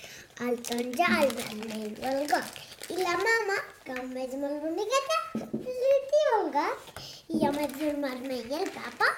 el 0.47 0.57
taronja, 0.69 1.09
el 1.21 1.35
vermell 1.37 1.93
o 1.93 2.13
el 2.13 2.25
groc. 2.31 2.61
I 2.93 2.97
la 2.99 3.13
mama, 3.19 3.59
que 3.85 3.99
ho 3.99 4.07
veig 4.15 4.33
molt 4.41 4.65
boniqueta, 4.65 5.19
li 5.37 5.93
tira 6.09 6.33
el 6.39 6.49
groc. 6.57 7.03
I 7.33 7.43
jo 7.45 7.53
vaig 7.59 7.77
el 7.89 8.01
vermell 8.07 8.51
i 8.55 8.59
el 8.63 8.73
papa, 8.75 9.11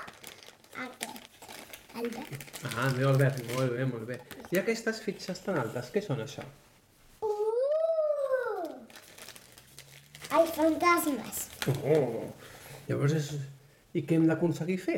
aquest, 0.85 1.39
el 2.01 2.11
verd. 2.17 2.45
Ah, 2.75 2.91
meu 2.97 3.09
Albert, 3.13 3.41
molt 3.53 3.73
bé, 3.77 3.87
molt 3.89 4.05
bé. 4.11 4.19
I 4.51 4.61
aquestes 4.61 5.01
fitxes 5.07 5.41
tan 5.47 5.59
altes, 5.63 5.89
què 5.95 6.03
són 6.03 6.21
això? 6.27 6.43
Uh! 7.23 7.45
Els 10.35 10.51
fantasmes. 10.57 11.43
Oh, 11.85 12.25
llavors 12.89 13.13
és... 13.19 13.31
I 13.95 14.01
què 14.03 14.17
hem 14.17 14.25
d'aconseguir 14.27 14.75
fer? 14.83 14.97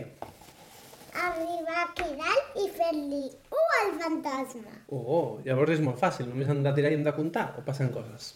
Arribar 1.18 1.84
aquí 1.84 2.08
dalt 2.18 2.56
i 2.62 2.66
fer-li 2.74 3.24
uh 3.54 3.68
al 3.78 3.92
fantasma. 4.02 4.74
Oh, 4.94 5.38
llavors 5.46 5.76
és 5.76 5.84
molt 5.86 6.00
fàcil, 6.02 6.28
només 6.32 6.50
hem 6.50 6.64
de 6.66 6.74
tirar 6.78 6.92
i 6.94 6.98
hem 6.98 7.04
de 7.06 7.14
comptar, 7.14 7.48
o 7.58 7.64
passen 7.66 7.92
coses? 7.94 8.32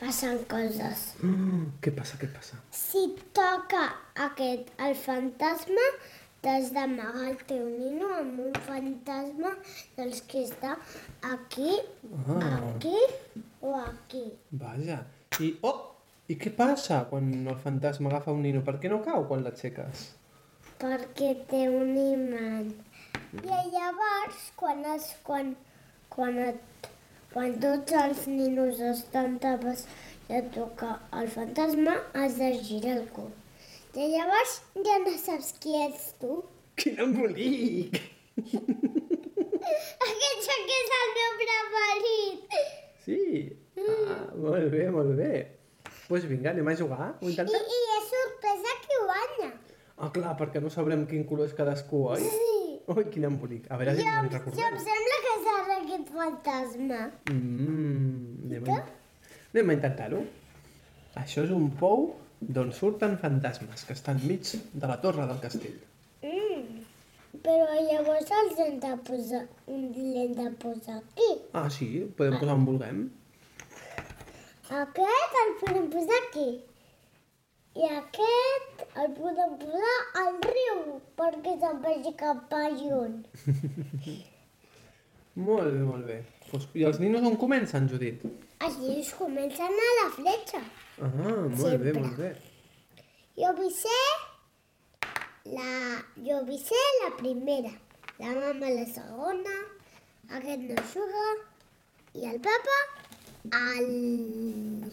Passen 0.00 0.40
coses. 0.50 1.04
Mm, 1.22 1.66
què 1.84 1.92
passa, 1.94 2.18
què 2.20 2.26
passa? 2.34 2.58
Si 2.74 3.04
toca 3.36 3.84
aquest, 4.26 4.70
el 4.86 4.94
fantasma, 4.98 5.86
t'has 6.42 6.70
d'amagar 6.74 7.26
el 7.28 7.38
teu 7.50 7.66
nino 7.68 8.08
amb 8.16 8.40
un 8.48 8.54
fantasma 8.66 9.52
dels 9.98 10.22
que 10.30 10.42
està 10.48 10.74
aquí, 11.30 11.76
Ah. 12.26 12.40
aquí 12.72 12.96
o 13.60 13.74
aquí. 13.76 14.24
Vaja. 14.50 15.02
I, 15.38 15.54
oh, 15.62 15.89
i 16.30 16.36
què 16.38 16.52
passa 16.54 17.00
quan 17.10 17.30
el 17.40 17.56
fantasma 17.64 18.10
agafa 18.10 18.34
un 18.36 18.44
nino? 18.46 18.62
Per 18.66 18.76
què 18.82 18.90
no 18.92 19.00
cau 19.06 19.24
quan 19.26 19.42
l'aixeques? 19.46 20.04
Perquè 20.82 21.32
té 21.50 21.64
un 21.68 21.90
imant. 21.98 22.70
I 23.40 23.58
llavors, 23.72 24.44
quan, 24.60 24.84
es, 24.94 25.08
quan, 25.26 25.50
quan, 26.14 26.38
et, 26.52 26.88
quan 27.34 27.58
tots 27.64 27.98
els 28.04 28.22
ninos 28.30 28.78
estan 28.92 29.36
tapats 29.42 29.84
i 30.30 30.38
et 30.38 30.48
toca 30.54 30.94
el 31.18 31.30
fantasma, 31.34 31.98
has 32.14 32.38
de 32.38 32.54
girar 32.62 32.96
el 33.00 33.04
cul. 33.18 33.30
I 33.98 34.10
llavors 34.14 34.60
ja 34.86 35.02
no 35.02 35.18
saps 35.18 35.52
qui 35.62 35.74
ets 35.82 36.12
tu. 36.22 36.42
Quin 36.78 37.02
embolic! 37.10 37.98
Aquest 40.06 40.46
joc 40.46 40.76
és 40.80 40.98
el 41.02 41.16
meu 41.16 41.38
preferit. 41.44 42.60
Sí? 43.06 43.22
Ah, 43.80 44.28
molt 44.36 44.70
bé, 44.70 44.86
molt 44.94 45.18
bé. 45.18 45.59
Pues 46.10 46.24
vinga, 46.26 46.50
anem 46.50 46.66
a 46.72 46.74
jugar. 46.74 47.10
Ho 47.20 47.28
I, 47.28 47.32
intentem? 47.36 47.66
I 47.76 47.80
és 47.96 48.06
sorpresa 48.10 48.72
qui 48.84 48.96
guanya. 49.06 49.50
Ah, 50.00 50.08
clar, 50.14 50.32
perquè 50.40 50.62
no 50.64 50.70
sabrem 50.74 51.04
quin 51.06 51.22
color 51.28 51.46
és 51.46 51.54
cadascú, 51.54 52.00
oi? 52.16 52.24
Sí. 52.24 52.56
Ui, 52.90 53.04
quin 53.14 53.28
embolic. 53.28 53.68
A 53.70 53.76
veure 53.78 53.92
si 53.94 54.02
Jo, 54.02 54.14
ens 54.18 54.32
jo 54.32 54.38
recordem. 54.38 54.64
em 54.74 54.80
sembla 54.88 55.18
que 55.26 55.34
serà 55.44 55.76
aquest 55.76 56.08
fantasma. 56.16 57.00
Mm, 57.30 58.48
anem, 58.48 58.66
a, 58.74 58.80
anem 59.52 59.70
a 59.70 59.76
intentar-ho. 59.78 60.24
Això 61.20 61.44
és 61.46 61.52
un 61.54 61.68
pou 61.78 62.08
d'on 62.40 62.72
surten 62.74 63.14
fantasmes, 63.22 63.84
que 63.86 63.94
estan 63.94 64.18
mig 64.26 64.50
de 64.72 64.86
la 64.90 64.98
torre 65.04 65.28
del 65.30 65.38
castell. 65.44 65.78
Mm. 66.24 66.82
Però 67.44 67.78
llavors 67.86 68.34
els 68.40 68.58
hem 68.66 68.80
de 68.82 68.96
posar, 69.06 69.44
l'hem 69.68 70.34
de 70.34 70.50
posar 70.58 70.98
aquí. 70.98 71.30
Ah, 71.54 71.68
sí? 71.70 71.92
Podem 72.18 72.40
posar 72.40 72.56
on 72.58 72.66
vulguem. 72.66 73.04
Aquest 74.70 75.38
el 75.42 75.48
podem 75.60 75.86
posar 75.90 76.18
aquí. 76.24 76.48
I 77.74 77.86
aquest 77.96 78.84
el 79.02 79.14
podem 79.16 79.56
posar 79.62 79.94
al 80.22 80.36
riu 80.44 81.00
perquè 81.18 81.56
se'n 81.62 81.80
vagi 81.82 82.12
cap 82.20 82.54
a 82.54 82.68
lluny. 82.76 83.16
Molt 85.46 85.70
bé, 85.72 85.82
molt 85.86 86.06
bé. 86.06 86.16
Pues, 86.50 86.64
I 86.74 86.84
els 86.84 86.98
ninos 87.00 87.22
on 87.24 87.36
comencen, 87.40 87.86
Judit? 87.88 88.24
Així 88.66 88.96
es 89.00 89.12
comencen 89.16 89.76
a 89.86 89.90
la 89.98 90.06
fletxa. 90.12 90.60
Ah, 91.00 91.10
molt 91.14 91.60
Sempre. 91.62 91.78
bé, 91.84 91.92
molt 91.96 92.18
bé. 92.18 92.30
Jo 93.38 93.52
vull 93.56 93.70
ser 93.72 94.02
la... 95.54 95.68
Jo 96.26 96.40
vull 96.48 96.58
ser 96.60 96.82
la 97.04 97.12
primera. 97.16 97.70
La 98.18 98.34
mama 98.36 98.72
la 98.74 98.84
segona. 98.90 99.54
Aquest 100.40 100.66
no 100.66 100.82
juga. 100.92 101.24
I 102.20 102.26
el 102.34 102.42
papa 102.44 102.76
el... 103.44 104.92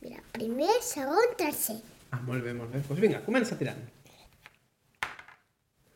Mira, 0.00 0.22
primer, 0.32 0.76
segon, 0.82 1.34
tercer. 1.36 1.78
Ah, 2.10 2.20
molt 2.24 2.44
bé, 2.44 2.54
molt 2.54 2.70
bé. 2.70 2.78
Doncs 2.78 2.88
pues 2.88 3.00
vinga, 3.02 3.20
comença 3.26 3.58
tirant. 3.58 3.80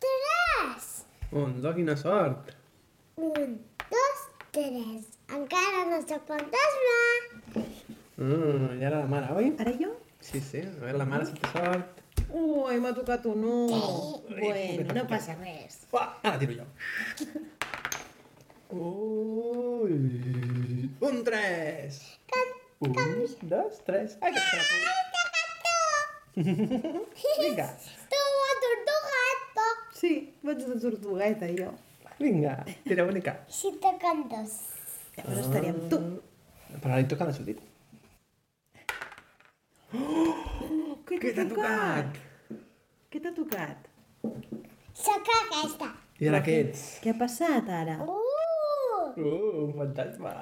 Tres! 0.03 0.91
Un, 1.31 1.61
dos, 1.63 1.75
quina 1.77 1.97
sort. 1.97 2.53
Un, 3.17 3.57
dos, 3.93 4.27
tres. 4.51 5.09
Encara 5.33 5.87
no 5.89 6.03
soc 6.03 6.27
fantasma. 6.29 6.99
Mm, 8.19 8.81
I 8.81 8.85
ara 8.91 9.01
la 9.05 9.09
mare, 9.09 9.33
oi? 9.39 9.55
Ara 9.63 9.73
jo? 9.79 9.95
Sí, 10.21 10.41
sí. 10.41 10.61
A 10.67 10.77
veure, 10.83 10.99
la 11.01 11.09
mare, 11.09 11.31
si 11.31 11.39
té 11.39 11.55
sort. 11.55 12.03
Ui, 12.33 12.79
m'ha 12.81 12.93
tocat 12.97 13.25
un 13.29 13.43
no. 13.45 13.57
Bueno, 14.29 14.95
no 14.97 15.07
passa 15.09 15.37
res. 15.41 15.83
Uah, 15.93 16.15
ara 16.23 16.39
tiro 16.41 16.61
jo. 16.63 16.69
Ui, 18.73 19.93
un 21.01 21.25
tres. 21.25 22.01
Un, 22.81 22.93
dos, 23.43 23.85
tres. 23.85 24.17
Ai, 24.21 24.33
que 24.33 24.41
xapo. 24.41 24.75
Vinga, 27.43 27.69
Tu, 28.09 28.21
tortugato. 28.65 29.67
Sí, 29.93 30.13
vaig 30.43 30.65
de 30.65 30.79
tortugueta, 30.81 31.47
jo. 31.53 31.69
vinga, 32.19 32.65
tira 32.85 33.05
bonica. 33.05 33.37
Si 33.49 33.73
toquen 33.83 34.25
dos. 34.33 34.53
Llavors 35.19 35.41
estaré 35.45 35.69
amb 35.75 35.85
tu. 35.93 35.99
Però 36.73 36.95
ara 36.95 37.03
li 37.03 37.09
toca 37.13 37.27
a 37.27 37.29
la 37.29 37.37
Judit. 37.37 37.61
Què 39.93 41.21
Què 41.21 41.35
t'ha 41.37 41.45
tocat? 41.53 42.21
Què 43.13 43.21
t'ha 43.21 43.35
tocat? 43.37 43.79
Soc 44.97 45.29
aquesta. 45.43 45.93
I 46.23 46.33
ara 46.33 46.41
què 46.47 46.55
ets? 46.65 46.87
Què 47.05 47.13
ha 47.13 47.19
passat 47.21 47.69
ara? 47.83 48.01
Uh! 48.01 48.32
Uh, 49.17 49.67
un 49.67 49.73
fantasma. 49.77 50.33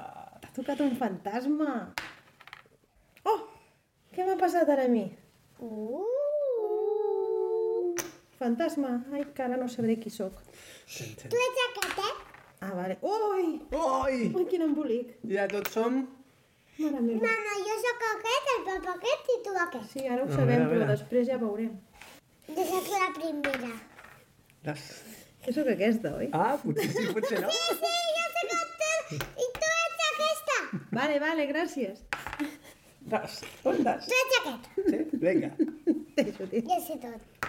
T'ha 0.41 0.51
tocat 0.55 0.79
un 0.85 0.95
fantasma. 0.99 1.73
Oh! 3.27 3.39
Què 4.15 4.25
m'ha 4.27 4.37
passat 4.39 4.69
ara 4.69 4.85
a 4.87 4.91
mi? 4.91 5.05
Uh! 5.59 6.05
Fantasma. 8.39 8.95
Ai, 9.13 9.23
que 9.35 9.43
ara 9.45 9.57
no 9.59 9.67
sabré 9.69 9.97
qui 10.01 10.09
sóc. 10.09 10.33
Tu 10.87 11.03
ets 11.45 11.61
aquest, 11.67 11.99
eh? 11.99 12.15
Ah, 12.61 12.73
vale. 12.77 12.97
Ui! 13.01 13.59
Ui! 13.73 14.17
Ui, 14.33 14.45
quin 14.49 14.65
embolic. 14.65 15.15
Ja 15.29 15.47
tots 15.51 15.77
som... 15.77 16.01
Mare 16.81 17.01
meva. 17.05 17.21
Mama, 17.27 17.55
jo 17.67 17.75
sóc 17.83 18.03
aquest, 18.07 18.45
el 18.51 18.61
papa 18.67 18.93
aquest 18.95 19.25
i 19.29 19.37
tu 19.45 19.51
aquest. 19.65 19.89
Sí, 19.93 20.05
ara 20.07 20.23
ho 20.23 20.29
A 20.29 20.33
sabem, 20.33 20.63
veure, 20.63 20.65
a 20.65 20.71
però 20.71 20.85
després 20.89 21.27
ja 21.27 21.37
veurem. 21.41 21.73
Jo 22.47 22.63
sóc 22.69 22.87
la 22.95 23.09
primera. 23.17 23.73
Les... 24.65 24.85
Jo 25.45 25.53
sóc 25.57 25.69
aquesta, 25.73 26.15
oi? 26.21 26.29
Ah, 26.37 26.55
potser 26.63 26.89
sí, 26.93 27.05
potser 27.13 27.41
no. 27.43 27.51
Sí, 27.53 27.77
sí, 27.81 27.93
jo 28.17 28.25
sóc 28.37 28.55
aquest 28.57 29.13
i 29.45 29.47
tu 29.59 29.69
ets 29.83 30.03
aquesta. 30.07 30.57
Vale, 30.91 31.19
vale, 31.23 31.45
gràcies. 31.47 32.01
Dos, 33.11 33.37
un, 33.65 33.79
dos. 33.83 34.07
Tu 34.07 34.17
ets 34.21 34.35
aquest. 34.39 34.67
Sí, 34.89 34.97
vinga. 35.23 35.49
Jo 36.67 36.77
sé 36.85 36.97
tot. 37.01 37.47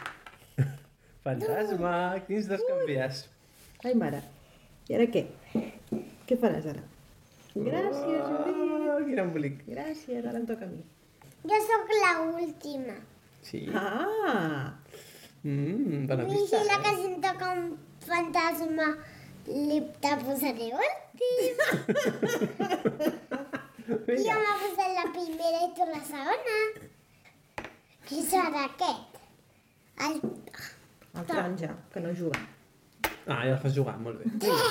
Fantasma, 1.26 1.92
quins 2.26 2.48
dos 2.50 2.62
canvies? 2.68 3.24
Ai, 3.84 3.94
mare. 3.98 4.22
I 4.90 4.96
ara 4.98 5.06
què? 5.12 5.24
Què 6.26 6.38
faràs 6.42 6.66
ara? 6.72 6.82
Gràcies, 7.52 8.22
Judit. 8.30 8.60
Oh, 8.92 8.98
quin 9.06 9.20
embolic. 9.26 9.60
Gràcies, 9.68 10.22
ara 10.24 10.38
em 10.40 10.46
toca 10.48 10.66
a 10.66 10.70
mi. 10.72 10.82
Jo 11.50 11.58
sóc 11.68 11.92
la 12.00 12.12
última. 12.30 12.96
Sí. 13.42 13.64
Ah! 13.74 14.72
Mm, 15.42 16.04
bona 16.06 16.22
I 16.22 16.30
pista. 16.30 16.60
si 16.62 16.68
la 16.70 16.76
que 16.84 16.94
si 17.00 17.06
em 17.10 17.16
toca 17.24 17.48
un 17.58 17.64
fantasma, 18.06 18.88
li 19.46 19.80
te 20.02 20.10
posaré 20.22 20.66
últim. 20.78 21.56
Jo 24.26 24.34
m'ha 24.38 24.54
posat 24.62 24.90
la 24.98 25.06
primera 25.16 25.58
i 25.66 25.68
tu 25.76 25.84
la 25.90 26.02
segona. 26.08 26.58
Qui 28.08 28.18
serà 28.26 28.62
aquest? 28.66 29.12
El... 30.06 30.14
El 31.12 31.24
taronja, 31.28 31.70
que 31.92 31.98
no 32.00 32.10
juga. 32.18 32.38
Ah, 33.26 33.42
ja 33.46 33.52
el 33.54 33.60
fas 33.62 33.74
jugar, 33.76 33.96
molt 34.02 34.16
bé. 34.18 34.24
Vinga. 34.46 34.70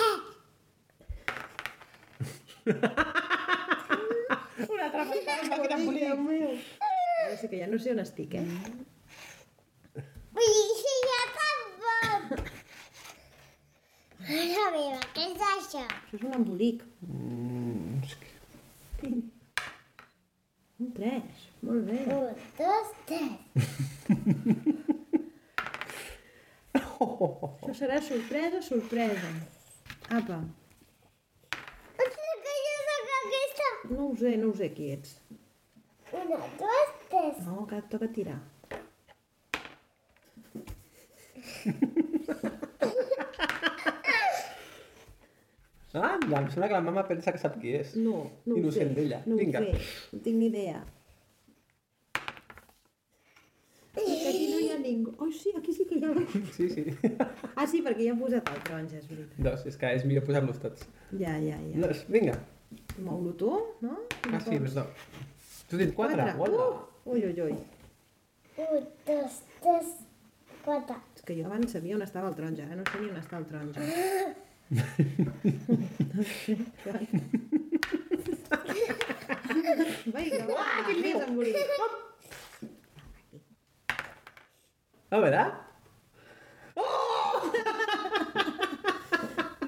Un 4.71 4.79
altre 4.79 5.03
fantasma, 5.09 5.55
que. 5.61 5.67
Déu 5.99 6.17
meu. 6.21 6.51
Ara 7.25 7.35
sí 7.37 7.45
que 7.49 7.57
ja 7.61 7.67
no 7.71 7.77
sé 7.81 7.89
on 7.93 8.01
estic, 8.03 8.31
eh? 8.37 8.47
Ui, 10.41 10.49
si 10.81 10.93
ja 11.07 11.21
tampoc. 11.37 12.23
Mare 14.21 14.65
meva, 14.75 14.99
què 15.15 15.23
és 15.31 15.39
això? 15.47 15.81
Això 15.81 16.17
és 16.17 16.23
un 16.27 16.33
embolic. 16.37 16.81
Mm, 17.07 18.01
és 18.05 18.13
que... 18.21 18.27
Un 20.81 20.91
tres. 20.97 21.47
Molt 21.65 21.87
bé. 21.89 21.97
Un, 22.13 22.35
dos, 22.59 22.87
tres. 23.09 23.37
Això 26.81 27.73
serà 27.79 27.97
sorpresa, 28.05 28.61
sorpresa. 28.67 29.29
Apa. 30.19 30.37
Que 31.97 32.05
jo 32.13 32.77
sóc 32.85 33.11
aquesta. 33.17 33.67
No 33.89 34.01
ho 34.07 34.13
sé, 34.21 34.31
no 34.37 34.51
ho 34.51 34.55
sé 34.61 34.67
qui 34.77 34.85
ets. 34.97 35.09
Una, 36.13 36.37
dos, 36.61 36.89
tres. 37.09 37.35
No, 37.47 37.55
que 37.69 37.81
et 37.81 37.87
toca 37.95 38.07
tirar. 38.19 38.39
Ah, 45.93 46.15
em 46.21 46.49
sembla 46.49 46.67
que 46.69 46.73
la 46.77 46.81
mama 46.81 47.03
pensa 47.07 47.31
que 47.35 47.39
sap 47.41 47.57
qui 47.59 47.73
és. 47.75 47.95
No, 47.99 48.23
no 48.45 48.55
ho 48.55 48.57
Innocent 48.61 48.93
sé. 48.93 48.95
d'ella. 48.95 49.21
No 49.27 49.35
Vinga. 49.39 49.59
ho 49.59 49.63
sé, 49.73 50.09
no 50.13 50.19
tinc 50.23 50.37
ni 50.39 50.47
idea. 50.47 50.83
Que 53.93 54.29
aquí 54.29 54.45
no 54.53 54.59
hi 54.61 54.69
ha 54.71 54.77
ningú. 54.79 55.11
Oh, 55.19 55.27
sí, 55.35 55.51
aquí 55.57 55.73
sí 55.73 55.83
que 55.89 55.97
hi 55.99 56.03
ha. 56.05 56.13
Sí, 56.55 56.69
sí. 56.69 56.85
Ah, 57.57 57.65
sí, 57.67 57.81
perquè 57.83 58.05
ja 58.07 58.13
hem 58.13 58.21
posat 58.21 58.47
el 58.53 58.61
taronja, 58.63 59.01
és 59.01 59.09
veritat. 59.09 59.41
Dos, 59.49 59.65
és 59.67 59.75
que 59.81 59.89
és 59.97 60.05
millor 60.07 60.23
posar-los 60.29 60.61
tots. 60.63 60.85
Ja, 61.19 61.33
ja, 61.43 61.57
ja. 61.59 61.81
Dos, 61.83 62.05
vinga. 62.07 62.37
Mou-lo 63.03 63.33
tu, 63.41 63.51
no? 63.83 63.97
Ah, 64.31 64.39
sí, 64.45 64.55
perdó. 64.63 64.85
Tu 65.67 65.79
dit 65.81 65.91
quatre? 65.97 66.29
Hola. 66.39 66.69
Uh, 66.69 67.11
ui, 67.11 67.25
ui, 67.27 67.35
ui. 67.49 67.57
Un, 68.61 68.87
dos, 69.09 69.41
tres, 69.59 69.91
quatre. 70.63 70.95
És 71.17 71.27
que 71.27 71.35
jo 71.35 71.49
abans 71.49 71.75
sabia 71.75 71.97
on 71.99 72.05
estava 72.07 72.31
el 72.31 72.39
taronja, 72.39 72.69
ara 72.69 72.79
no 72.79 72.87
sé 72.87 73.03
ni 73.03 73.11
on 73.11 73.19
està 73.19 73.41
el 73.43 73.49
taronja. 73.51 73.83
Vinga, 79.11 80.45
va, 80.47 80.65
més 80.87 81.17
embolic. 81.25 81.57
A 85.11 85.19
veure. 85.19 85.43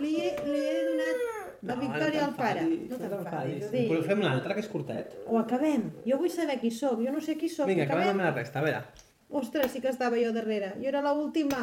Li 0.04 0.14
he, 0.20 0.30
li 0.48 0.60
he 0.60 0.80
donat 0.88 1.22
La 1.64 1.76
No, 1.76 1.82
Victòria 1.82 2.22
no 2.22 2.28
Alfara. 2.28 2.64
t'enfadis, 2.64 2.90
No 2.90 2.98
no 2.98 3.10
t'enfadis. 3.18 3.68
dic. 3.72 3.88
Però 3.92 4.02
fem 4.08 4.20
un 4.24 4.28
altre, 4.32 4.56
que 4.58 4.64
és 4.66 4.68
curtet. 4.72 5.14
O 5.28 5.38
acabem. 5.40 5.86
Jo 6.08 6.18
vull 6.20 6.32
saber 6.32 6.58
qui 6.60 6.72
sóc. 6.72 7.00
Jo 7.04 7.12
no 7.16 7.22
sé 7.24 7.38
qui 7.40 7.50
sóc. 7.50 7.68
Vinga, 7.68 7.84
acabem 7.88 8.10
acabem. 8.10 8.20
amb 8.20 8.28
la 8.28 8.34
resta, 8.42 8.60
a 8.60 8.64
veure. 8.64 8.84
Ostres, 9.30 9.72
sí 9.72 9.80
que 9.82 9.90
estava 9.90 10.20
jo 10.20 10.32
darrere. 10.36 10.74
Jo 10.82 10.88
era 10.92 11.02
l'última. 11.06 11.62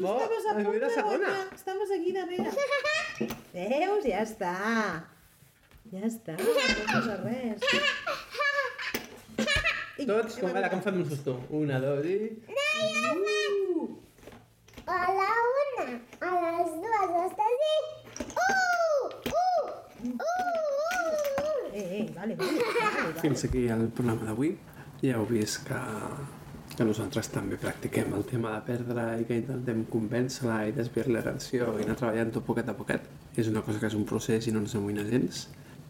Tu 0.00 0.06
Oh, 0.06 0.16
estaves 0.16 0.46
a 0.48 0.52
punt 0.54 0.80
de 0.80 0.88
segona? 0.90 1.18
guanyar. 1.18 1.54
Estaves 1.54 1.90
aquí 1.90 2.12
darrere. 2.12 2.50
Veus? 3.52 4.04
Ja 4.08 4.22
està. 4.24 4.52
Ja 5.92 6.00
està. 6.08 6.36
No 6.40 6.54
passa 6.88 7.16
res. 7.20 7.60
Tots, 10.08 10.38
com, 10.40 10.56
ara, 10.56 10.70
com 10.72 10.80
fem 10.86 11.02
un 11.02 11.10
susto? 11.10 11.34
Una, 11.52 11.76
dos 11.84 12.08
i... 12.08 12.16
A 14.88 15.02
la 15.18 15.28
una, 15.60 15.84
a 16.24 16.32
les 16.46 16.72
dues, 16.80 17.12
estàs 17.26 17.54
dir... 17.60 17.82
Uh! 18.24 19.04
Uh! 19.28 19.68
Uh! 20.00 20.16
Uh! 20.16 20.30
Eh, 21.74 21.84
eh, 21.84 22.04
vale, 22.16 22.40
vale. 22.40 22.64
vale. 22.80 23.20
Fins 23.20 23.44
aquí 23.44 23.68
el 23.68 23.90
programa 23.92 24.30
d'avui. 24.30 24.56
Ja 25.04 25.20
heu 25.20 25.28
vist 25.28 25.60
que, 25.68 25.84
que 26.80 26.86
nosaltres 26.88 27.28
també 27.28 27.58
practiquem 27.60 28.14
el 28.16 28.22
tema 28.24 28.54
de 28.54 28.60
perdre 28.64 29.02
i 29.20 29.26
que 29.28 29.36
intentem 29.36 29.82
convèncer-la 29.92 30.62
i 30.64 30.70
desviar-li 30.72 31.12
l'atenció 31.12 31.74
i 31.76 31.84
anar 31.84 31.96
treballant-ho 32.00 32.40
poquet 32.46 32.70
a 32.72 32.74
poquet. 32.78 33.04
És 33.36 33.50
una 33.50 33.60
cosa 33.66 33.82
que 33.82 33.90
és 33.90 33.96
un 33.98 34.06
procés 34.08 34.48
i 34.48 34.54
no 34.54 34.62
ens 34.64 34.72
amoïna 34.78 35.04
gens. 35.04 35.42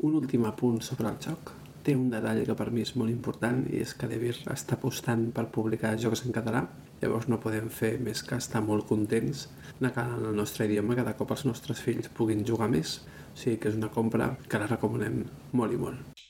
Un 0.02 0.16
últim 0.18 0.48
apunt 0.50 0.80
sobre 0.82 1.06
el 1.06 1.20
joc. 1.22 1.52
Té 1.86 1.94
un 1.94 2.08
detall 2.10 2.42
que 2.48 2.56
per 2.58 2.66
mi 2.74 2.82
és 2.82 2.90
molt 2.98 3.14
important 3.14 3.62
i 3.70 3.84
és 3.84 3.94
que 3.94 4.10
Devir 4.10 4.34
està 4.50 4.74
apostant 4.74 5.28
per 5.36 5.46
publicar 5.54 5.94
jocs 5.94 6.24
en 6.26 6.34
català. 6.34 6.64
Llavors 7.04 7.30
no 7.30 7.38
podem 7.44 7.70
fer 7.70 7.92
més 8.02 8.24
que 8.26 8.40
estar 8.42 8.64
molt 8.66 8.88
contents 8.90 9.46
de 9.78 9.92
que 9.94 10.08
en 10.18 10.26
el 10.32 10.34
nostre 10.42 10.66
idioma 10.66 10.98
cada 10.98 11.14
cop 11.14 11.36
els 11.36 11.46
nostres 11.46 11.86
fills 11.86 12.10
puguin 12.18 12.42
jugar 12.42 12.66
més. 12.74 12.98
O 13.30 13.38
sigui 13.38 13.62
que 13.62 13.70
és 13.70 13.78
una 13.78 13.94
compra 13.94 14.32
que 14.48 14.58
la 14.58 14.66
recomanem 14.74 15.22
molt 15.54 15.78
i 15.78 15.80
molt. 15.86 16.29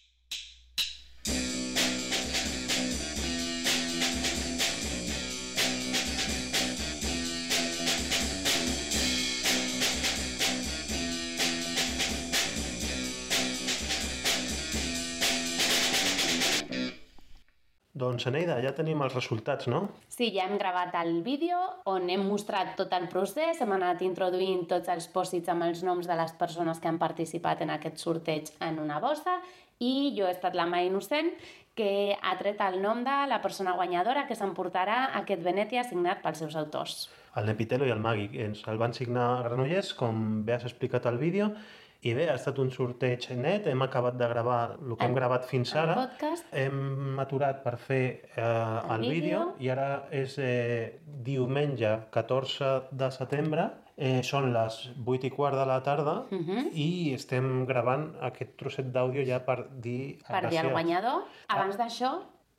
Doncs, 18.20 18.28
Eneida, 18.28 18.58
ja 18.60 18.74
tenim 18.76 19.00
els 19.00 19.14
resultats, 19.16 19.64
no? 19.72 19.78
Sí, 20.12 20.26
ja 20.34 20.44
hem 20.44 20.58
gravat 20.60 20.92
el 21.00 21.22
vídeo 21.24 21.56
on 21.88 22.10
hem 22.12 22.26
mostrat 22.28 22.74
tot 22.76 22.92
el 22.92 23.06
procés, 23.08 23.62
hem 23.64 23.72
anat 23.72 24.02
introduint 24.04 24.66
tots 24.68 24.90
els 24.92 25.06
pòsits 25.08 25.48
amb 25.48 25.64
els 25.64 25.80
noms 25.86 26.04
de 26.04 26.18
les 26.18 26.34
persones 26.36 26.82
que 26.82 26.90
han 26.90 26.98
participat 27.00 27.62
en 27.64 27.72
aquest 27.72 27.96
sorteig 27.96 28.52
en 28.60 28.76
una 28.82 29.00
bossa 29.00 29.38
i 29.80 30.12
jo 30.18 30.28
he 30.28 30.34
estat 30.34 30.52
la 30.52 30.68
mà 30.68 30.82
innocent 30.84 31.32
que 31.72 32.12
ha 32.20 32.36
tret 32.36 32.60
el 32.60 32.76
nom 32.84 33.00
de 33.06 33.16
la 33.30 33.40
persona 33.40 33.72
guanyadora 33.72 34.26
que 34.28 34.36
s'emportarà 34.36 35.14
aquest 35.22 35.40
Venetia 35.40 35.86
signat 35.88 36.20
pels 36.20 36.44
seus 36.44 36.60
autors. 36.60 37.06
El 37.40 37.48
Nepitelo 37.48 37.88
i 37.88 37.94
el 37.94 38.04
Magui. 38.04 38.28
Ens 38.44 38.66
el 38.68 38.76
van 38.76 38.92
signar 38.92 39.30
a 39.38 39.42
Granollers, 39.48 39.94
com 39.96 40.42
bé 40.44 40.58
has 40.58 40.68
explicat 40.68 41.08
al 41.08 41.16
vídeo, 41.16 41.54
i 42.02 42.14
bé, 42.16 42.30
ha 42.30 42.34
estat 42.38 42.58
un 42.58 42.70
sorteig 42.72 43.26
net, 43.36 43.66
hem 43.68 43.82
acabat 43.84 44.14
de 44.16 44.26
gravar 44.28 44.76
el 44.80 44.96
que 44.96 45.04
hem 45.04 45.14
gravat 45.14 45.44
fins 45.44 45.74
El 45.74 45.82
ara, 45.82 45.94
podcast. 46.06 46.46
hem 46.56 47.18
aturat 47.20 47.62
per 47.62 47.74
fer 47.76 48.00
eh, 48.36 48.40
el, 48.40 48.94
El 48.94 49.00
vídeo 49.10 49.20
vídeo. 49.20 49.42
i 49.60 49.68
ara 49.68 50.06
és 50.10 50.38
eh, 50.38 51.00
diumenge 51.04 51.90
14 52.10 52.70
de 52.90 53.10
setembre, 53.12 53.68
eh, 54.00 54.22
són 54.24 54.48
les 54.54 54.78
8 55.04 55.26
i 55.28 55.30
quart 55.30 55.56
de 55.60 55.66
la 55.68 55.82
tarda 55.82 56.24
Mhm. 56.30 56.70
i 56.72 57.12
estem 57.14 57.66
gravant 57.66 58.14
aquest 58.22 58.56
trosset 58.56 58.86
d'àudio 58.94 59.26
ja 59.26 59.44
per 59.44 59.66
dir 59.70 60.18
Per 60.26 60.48
dir 60.48 60.58
el 60.64 60.70
guanyador. 60.70 61.24
Abans 61.48 61.76
d'això... 61.76 62.14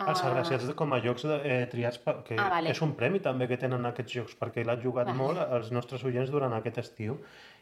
els 0.08 0.24
ah, 0.24 0.28
agraciats 0.32 0.74
com 0.76 0.94
a 0.94 1.00
jocs 1.04 1.24
de, 1.24 1.38
eh, 1.44 1.66
triats, 1.72 1.98
per, 2.00 2.24
que 2.24 2.36
Ah, 2.40 2.50
vale. 2.50 2.70
és 2.72 2.82
un 2.82 2.94
premi 2.96 3.20
també 3.20 3.48
que 3.48 3.58
tenen 3.58 3.86
aquests 3.86 4.12
jocs, 4.14 4.36
perquè 4.40 4.66
l'han 4.66 4.82
jugat 4.82 5.08
Vale. 5.08 5.18
molt 5.18 5.38
els 5.52 5.72
nostres 5.72 6.04
oients 6.04 6.30
durant 6.32 6.54
aquest 6.54 6.78
estiu. 6.78 7.20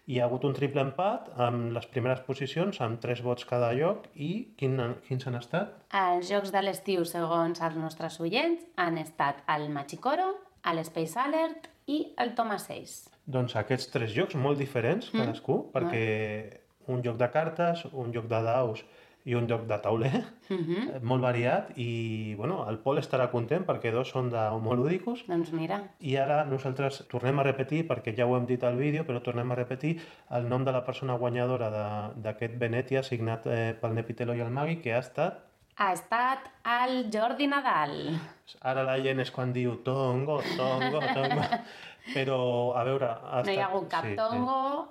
Hi 0.08 0.20
ha 0.20 0.26
hagut 0.26 0.44
un 0.44 0.54
triple 0.54 0.82
empat 0.82 1.30
amb 1.38 1.72
les 1.72 1.86
primeres 1.86 2.20
posicions, 2.22 2.80
amb 2.82 3.00
tres 3.00 3.22
vots 3.22 3.46
cada 3.46 3.72
lloc, 3.74 4.08
i 4.16 4.48
quin, 4.58 4.80
quins 5.08 5.28
han 5.28 5.36
estat? 5.36 5.70
Els 5.94 6.30
jocs 6.30 6.52
de 6.52 6.62
l'estiu, 6.62 7.06
segons 7.06 7.62
els 7.62 7.76
nostres 7.76 8.20
oients, 8.20 8.64
han 8.78 8.98
estat 8.98 9.44
el 9.48 9.70
Machicoro, 9.70 10.36
l'Space 10.74 11.18
Alert 11.20 11.70
i 11.88 12.14
el 12.18 12.34
Toma 12.36 12.58
6. 12.58 13.10
Doncs 13.26 13.56
aquests 13.56 13.92
tres 13.92 14.12
jocs 14.16 14.36
molt 14.36 14.58
diferents, 14.58 15.12
Mm. 15.14 15.20
cadascú, 15.20 15.72
perquè 15.72 16.60
un 16.88 17.04
joc 17.04 17.18
de 17.18 17.30
cartes, 17.30 17.86
un 17.94 18.12
joc 18.12 18.26
de 18.26 18.42
daus 18.42 18.84
i 19.30 19.36
un 19.38 19.46
joc 19.50 19.68
de 19.70 19.78
tauler, 19.84 20.24
Mhm. 20.50 20.78
eh, 20.96 21.00
molt 21.06 21.22
variat, 21.22 21.68
i 21.78 22.34
bueno, 22.36 22.64
el 22.70 22.80
Pol 22.82 22.98
estarà 22.98 23.28
content 23.30 23.66
perquè 23.68 23.92
dos 23.94 24.10
són 24.10 24.32
d'homolúdicos, 24.34 25.26
Doncs 25.28 25.52
mira, 25.54 25.78
I 26.02 26.16
ara 26.18 26.44
nosaltres 26.50 27.04
tornem 27.12 27.38
a 27.40 27.44
repetir, 27.44 27.84
perquè 27.88 28.16
ja 28.18 28.26
ho 28.26 28.36
hem 28.38 28.48
dit 28.50 28.64
al 28.64 28.76
vídeo, 28.78 29.04
però 29.06 29.22
tornem 29.22 29.52
a 29.52 29.56
repetir 29.56 30.00
el 30.32 30.48
nom 30.50 30.66
de 30.66 30.72
la 30.72 30.84
persona 30.84 31.14
guanyadora 31.18 31.70
de- 31.70 32.22
d'aquest 32.24 32.58
Venetia 32.58 33.04
signat 33.04 33.46
eh, 33.46 33.76
pel 33.80 33.94
Nepitelo 33.94 34.34
i 34.34 34.42
el 34.42 34.50
Magui, 34.50 34.82
que 34.82 34.94
ha 34.96 35.00
estat... 35.00 35.46
ha 35.78 35.94
estat 35.94 36.50
el 36.84 37.06
Jordi 37.14 37.46
Nadal. 37.48 38.20
Ara 38.62 38.84
la 38.84 38.98
gent 39.00 39.20
és 39.22 39.30
quan 39.32 39.54
diu 39.54 39.78
tongo, 39.84 40.42
tongo, 40.58 41.00
tongo... 41.14 41.44
Però, 42.16 42.74
a 42.76 42.84
veure... 42.84 43.06
Ha 43.06 43.44
No 43.46 43.52
hi 43.52 43.58
ha 43.60 43.68
estat- 43.68 43.70
hagut 43.70 43.88
cap 43.92 44.04
sí, 44.04 44.10
sí. 44.10 44.16
tongo, 44.18 44.88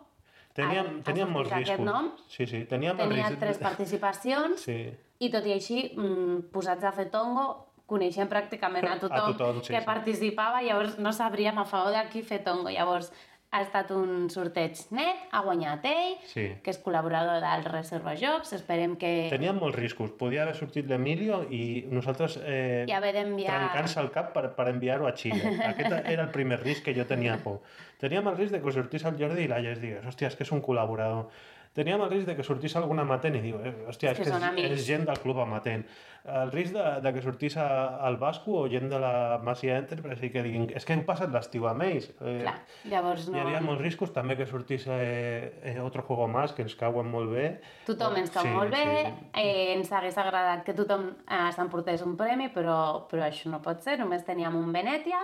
Teníem, 0.58 0.90
has 0.98 1.06
teníem 1.06 1.30
molts 1.30 1.52
riscos. 1.54 1.84
nom? 1.86 2.10
Sí, 2.26 2.46
sí, 2.50 2.64
teníem 2.66 2.98
tenia 2.98 3.28
risc... 3.30 3.38
tres 3.38 3.60
participacions 3.62 4.66
Sí, 4.66 4.78
i 5.22 5.30
tot 5.30 5.46
i 5.46 5.54
així, 5.54 5.80
mm, 5.94 6.48
posats 6.54 6.84
a 6.84 6.92
fer 6.96 7.06
tongo, 7.14 7.46
coneixem 7.88 8.28
pràcticament 8.30 8.88
a 8.92 8.98
tothom, 8.98 9.36
tothom, 9.38 9.62
sí, 9.62 9.72
que 9.72 9.80
sí. 9.80 9.86
participava, 9.86 10.62
llavors 10.66 10.98
no 10.98 11.14
sabríem 11.14 11.58
a 11.62 11.66
favor 11.68 11.94
de 11.94 12.04
qui 12.12 12.24
fer 12.26 12.42
tongo. 12.46 12.72
Llavors 12.74 13.12
ha 13.50 13.62
estat 13.64 13.88
un 13.96 14.26
sorteig 14.28 14.76
net, 14.92 15.22
ha 15.32 15.40
guanyat 15.46 15.84
ell, 15.88 16.16
sí. 16.28 16.44
que 16.62 16.72
és 16.74 16.78
col·laborador 16.84 17.40
del 17.40 17.64
Reserva 17.64 18.12
Jocs, 18.20 18.52
esperem 18.58 18.96
que... 19.00 19.12
Teníem 19.32 19.56
molts 19.56 19.78
riscos. 19.78 20.12
Podia 20.20 20.42
haver 20.44 20.54
sortit 20.58 20.88
l'Emilio 20.90 21.40
i 21.48 21.86
nosaltres 21.88 22.36
eh, 22.42 22.84
I 22.84 22.92
haver 22.92 23.14
d'enviar- 23.16 23.56
trencant-se 23.56 24.02
el 24.04 24.10
cap 24.12 24.34
per, 24.36 24.50
per 24.58 24.68
enviar-ho 24.74 25.08
a 25.08 25.14
Xile. 25.16 25.54
Aquest 25.70 25.96
era 26.02 26.26
el 26.26 26.32
primer 26.34 26.60
risc 26.60 26.84
que 26.90 26.96
jo 26.96 27.08
tenia 27.08 27.38
por. 27.44 27.62
Teníem 28.02 28.28
el 28.28 28.36
risc 28.36 28.52
de 28.52 28.60
que 28.60 28.74
sortís 28.76 29.08
el 29.08 29.16
Jordi 29.20 29.46
i 29.46 29.50
l'Alla 29.50 29.72
es 29.72 29.80
digués, 29.80 30.04
hòstia, 30.04 30.28
és 30.28 30.36
que 30.36 30.44
és 30.44 30.52
un 30.52 30.60
col·laborador. 30.64 31.32
Teníem 31.78 32.02
el 32.02 32.10
risc 32.10 32.26
de 32.26 32.34
que 32.34 32.42
sortís 32.42 32.74
algun 32.78 32.98
amatent 32.98 33.36
i 33.38 33.40
diu, 33.44 33.60
eh, 33.62 33.70
hòstia, 33.86 34.10
és 34.16 34.18
És 34.18 34.26
que 34.26 34.34
és, 34.34 34.42
amics. 34.50 34.70
és 34.74 34.86
gent 34.88 35.04
del 35.06 35.18
club 35.22 35.38
amatent. 35.44 35.84
El 36.28 36.50
risc 36.52 36.74
de, 36.74 36.82
de 37.04 37.12
que 37.14 37.20
sortís 37.24 37.54
a, 37.56 37.66
al 38.04 38.16
Basco 38.20 38.56
o 38.58 38.64
gent 38.68 38.88
de 38.90 38.98
la 39.00 39.38
Masia 39.46 39.78
Enterprise 39.78 40.26
i 40.26 40.30
que 40.34 40.42
diguin, 40.44 40.66
és 40.76 40.84
que 40.84 40.92
hem 40.96 41.04
passat 41.06 41.30
l'estiu 41.32 41.68
amb 41.70 41.86
ells. 41.86 42.10
Eh, 42.18 42.40
Clar, 42.42 42.56
llavors 42.90 43.28
Hi 43.28 43.36
no... 43.36 43.44
havia 43.44 43.60
molts 43.64 43.80
riscos, 43.84 44.10
també 44.12 44.36
que 44.36 44.44
sortís 44.50 44.84
eh, 44.90 45.52
eh, 45.62 45.76
Otro 45.80 46.02
Juego 46.02 46.26
Más, 46.28 46.52
que 46.52 46.66
ens 46.66 46.74
cauen 46.76 47.08
molt 47.08 47.30
bé. 47.32 47.46
Tothom 47.86 48.18
ens 48.20 48.34
cau 48.34 48.42
Sí, 48.44 48.50
molt 48.52 48.74
bé, 48.74 48.82
sí. 49.06 49.28
eh, 49.40 49.76
ens 49.78 49.92
hagués 49.94 50.18
agradat 50.18 50.66
que 50.66 50.74
tothom 50.76 51.06
eh, 51.14 51.44
s'emportés 51.54 52.02
un 52.04 52.18
premi, 52.18 52.50
però, 52.52 53.06
però 53.08 53.24
això 53.30 53.54
no 53.54 53.62
pot 53.64 53.80
ser, 53.86 53.96
només 54.02 54.26
teníem 54.26 54.58
un 54.58 54.74
Venetia, 54.74 55.22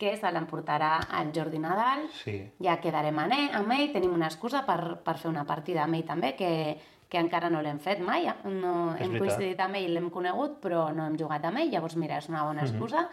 que 0.00 0.16
se 0.16 0.30
l'emportarà 0.32 0.94
el 1.20 1.28
Jordi 1.36 1.58
Nadal, 1.60 2.06
Sí. 2.24 2.38
ja 2.64 2.78
quedarem 2.80 3.18
amb 3.20 3.72
ell, 3.76 3.90
tenim 3.92 4.14
una 4.16 4.30
excusa 4.30 4.64
per, 4.64 4.96
per 5.04 5.18
fer 5.20 5.28
una 5.28 5.44
partida 5.44 5.84
amb 5.84 5.98
ell 5.98 6.06
també, 6.08 6.32
que, 6.38 6.78
que 7.10 7.18
encara 7.20 7.50
no 7.52 7.60
l'hem 7.60 7.78
fet 7.84 8.00
mai, 8.00 8.24
no, 8.44 8.94
És 8.94 9.02
hem 9.02 9.12
veritat. 9.12 9.18
coincidit 9.18 9.60
amb 9.60 9.76
ell, 9.76 9.92
l'hem 9.92 10.08
conegut, 10.10 10.56
però 10.62 10.86
no 10.94 11.04
hem 11.06 11.18
jugat 11.20 11.44
amb 11.44 11.58
ell, 11.58 11.70
llavors 11.70 11.96
mira, 12.00 12.16
és 12.18 12.30
una 12.30 12.44
bona 12.44 12.62
Mhm. 12.62 12.70
excusa 12.70 13.08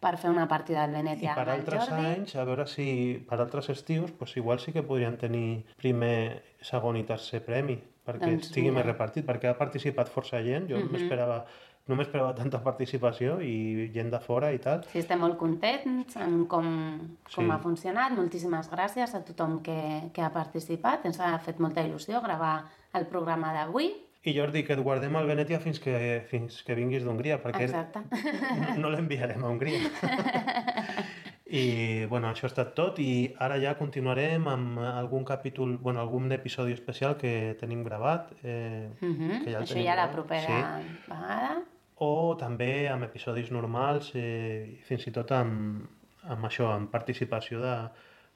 per 0.00 0.16
fer 0.18 0.30
una 0.30 0.48
partida 0.48 0.84
I 0.88 0.90
Venetia 0.90 1.34
per 1.36 1.42
amb 1.46 1.50
el 1.50 1.60
altres 1.60 1.88
Jordi. 1.88 2.06
anys, 2.06 2.34
a 2.34 2.44
veure 2.44 2.66
si 2.66 3.24
per 3.28 3.38
altres 3.40 3.68
estius, 3.68 4.10
pues 4.10 4.36
igual 4.36 4.58
sí 4.58 4.72
que 4.72 4.82
podrien 4.82 5.16
tenir 5.16 5.64
primer, 5.76 6.42
segon 6.60 6.96
i 6.96 7.04
tercer 7.04 7.44
premi, 7.44 7.78
perquè 8.04 8.18
Doncs 8.32 8.46
estigui 8.48 8.70
mira. 8.70 8.82
més 8.82 8.86
repartit, 8.86 9.24
perquè 9.24 9.48
ha 9.48 9.56
participat 9.56 10.08
força 10.08 10.42
gent, 10.42 10.66
jo 10.68 10.76
Mhm. 10.78 10.90
m'esperava 10.90 11.44
no 11.88 11.96
m'esperava 11.98 12.34
tanta 12.34 12.60
participació 12.62 13.40
i 13.42 13.90
gent 13.92 14.10
de 14.12 14.20
fora 14.20 14.52
i 14.54 14.58
tal. 14.62 14.84
Sí, 14.92 15.00
estem 15.00 15.18
molt 15.20 15.36
contents 15.36 16.16
amb 16.16 16.46
com, 16.48 16.68
com 17.34 17.44
Sí. 17.44 17.50
ha 17.50 17.58
funcionat. 17.58 18.12
Moltíssimes 18.12 18.70
gràcies 18.70 19.14
a 19.14 19.24
tothom 19.24 19.60
que, 19.62 20.10
que 20.14 20.22
ha 20.22 20.30
participat. 20.32 21.04
Ens 21.06 21.18
ha 21.20 21.38
fet 21.38 21.58
molta 21.60 21.82
il·lusió 21.82 22.22
gravar 22.22 22.64
el 22.94 23.06
programa 23.06 23.52
d'avui. 23.52 23.90
I 24.24 24.36
Jordi, 24.36 24.62
que 24.62 24.72
et 24.76 24.78
guardem 24.80 25.16
al 25.18 25.26
Venetia 25.26 25.58
fins 25.58 25.80
que, 25.82 26.22
fins 26.30 26.62
que 26.62 26.76
vinguis 26.78 27.02
d'Hongria, 27.02 27.40
perquè 27.42 27.64
Exacte. 27.66 28.04
no 28.78 28.88
l'enviarem 28.88 29.42
a 29.42 29.48
Hongria. 29.50 29.80
I, 31.52 32.06
bueno, 32.08 32.30
això 32.30 32.46
ha 32.46 32.52
estat 32.52 32.70
tot 32.78 32.96
i 33.02 33.34
ara 33.44 33.58
ja 33.60 33.74
continuarem 33.76 34.46
amb 34.48 34.78
algun 34.80 35.24
capítol, 35.28 35.74
bueno, 35.82 36.00
algun 36.00 36.30
episodi 36.32 36.72
especial 36.72 37.18
que 37.20 37.56
tenim 37.60 37.82
gravat. 37.84 38.30
Eh, 38.42 38.88
Mhm. 39.00 39.42
que 39.44 39.50
ja 39.50 39.58
el 39.58 39.64
Això 39.64 39.74
tenim 39.74 39.84
ja 39.90 39.96
la 39.96 40.06
gravat. 40.06 40.14
propera 40.14 40.80
vegada. 41.08 41.62
O 42.00 42.34
també 42.40 42.88
amb 42.88 43.04
episodis 43.04 43.50
normals, 43.50 44.12
eh, 44.14 44.78
fins 44.86 45.06
i 45.06 45.12
tot 45.12 45.30
amb, 45.36 45.84
amb 46.24 46.48
això, 46.48 46.70
amb 46.72 46.90
participació 46.90 47.60
de, 47.60 47.76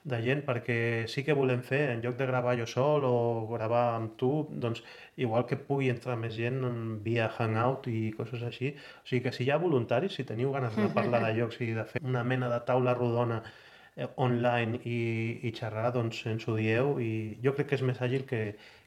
de 0.07 0.19
gent 0.23 0.43
perquè 0.47 0.77
sí 1.11 1.23
que 1.27 1.35
volem 1.35 1.61
fer, 1.67 1.81
en 1.91 2.01
lloc 2.03 2.15
de 2.19 2.27
gravar 2.29 2.55
jo 2.59 2.67
sol 2.69 3.03
o 3.03 3.15
gravar 3.51 3.83
amb 3.97 4.15
tu, 4.19 4.31
doncs 4.49 4.83
igual 5.17 5.45
que 5.49 5.59
pugui 5.59 5.89
entrar 5.91 6.15
més 6.21 6.35
gent 6.37 6.61
en 6.63 6.99
via 7.03 7.27
Hangout 7.27 7.89
i 7.91 8.11
coses 8.15 8.43
així. 8.47 8.71
O 9.03 9.07
sigui 9.09 9.25
que 9.25 9.33
si 9.35 9.43
hi 9.43 9.51
ha 9.51 9.59
voluntaris, 9.59 10.15
si 10.15 10.23
teniu 10.27 10.53
ganes 10.55 10.77
de 10.79 10.87
parlar 10.95 11.25
de 11.25 11.33
jocs 11.41 11.59
i 11.65 11.73
de 11.75 11.85
fer 11.89 12.03
una 12.03 12.23
mena 12.23 12.51
de 12.53 12.61
taula 12.69 12.95
rodona 12.95 13.41
eh, 13.43 14.07
online 14.15 14.79
i, 14.85 15.01
i 15.43 15.53
xerrar, 15.59 15.91
doncs 15.97 16.23
ens 16.31 16.47
ho 16.47 16.55
dieu 16.55 16.95
i 17.03 17.11
jo 17.43 17.55
crec 17.57 17.73
que 17.73 17.79
és 17.81 17.83
més 17.89 17.99
àgil 17.99 18.23
que, 18.29 18.41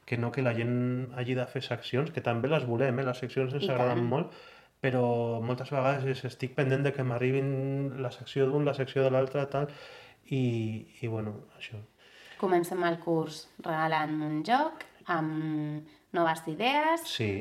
que 0.06 0.16
no 0.16 0.32
que 0.32 0.46
la 0.46 0.54
gent 0.56 1.12
hagi 1.20 1.36
de 1.36 1.44
fer 1.52 1.62
seccions, 1.66 2.14
que 2.14 2.24
també 2.24 2.48
les 2.48 2.64
volem, 2.64 2.96
eh? 2.98 3.06
les 3.10 3.20
seccions 3.26 3.52
ens 3.52 3.68
I 3.68 3.74
agraden 3.74 4.06
tant. 4.06 4.08
molt, 4.14 4.40
però 4.80 5.40
moltes 5.44 5.70
vegades 5.74 6.06
és, 6.08 6.24
estic 6.28 6.54
pendent 6.56 6.84
de 6.86 6.92
que 6.96 7.04
m'arribin 7.04 8.00
la 8.00 8.10
secció 8.14 8.46
d'un, 8.48 8.64
la 8.64 8.74
secció 8.76 9.04
de 9.04 9.10
l'altre, 9.12 9.44
tal, 9.52 9.68
i, 10.32 10.42
i 11.02 11.10
bueno, 11.10 11.34
això. 11.58 11.80
Comencem 12.40 12.80
el 12.88 12.96
curs 13.02 13.42
regalant 13.60 14.14
un 14.24 14.38
joc 14.46 14.86
amb 15.12 15.88
noves 16.16 16.46
idees, 16.48 17.04
Sí, 17.08 17.32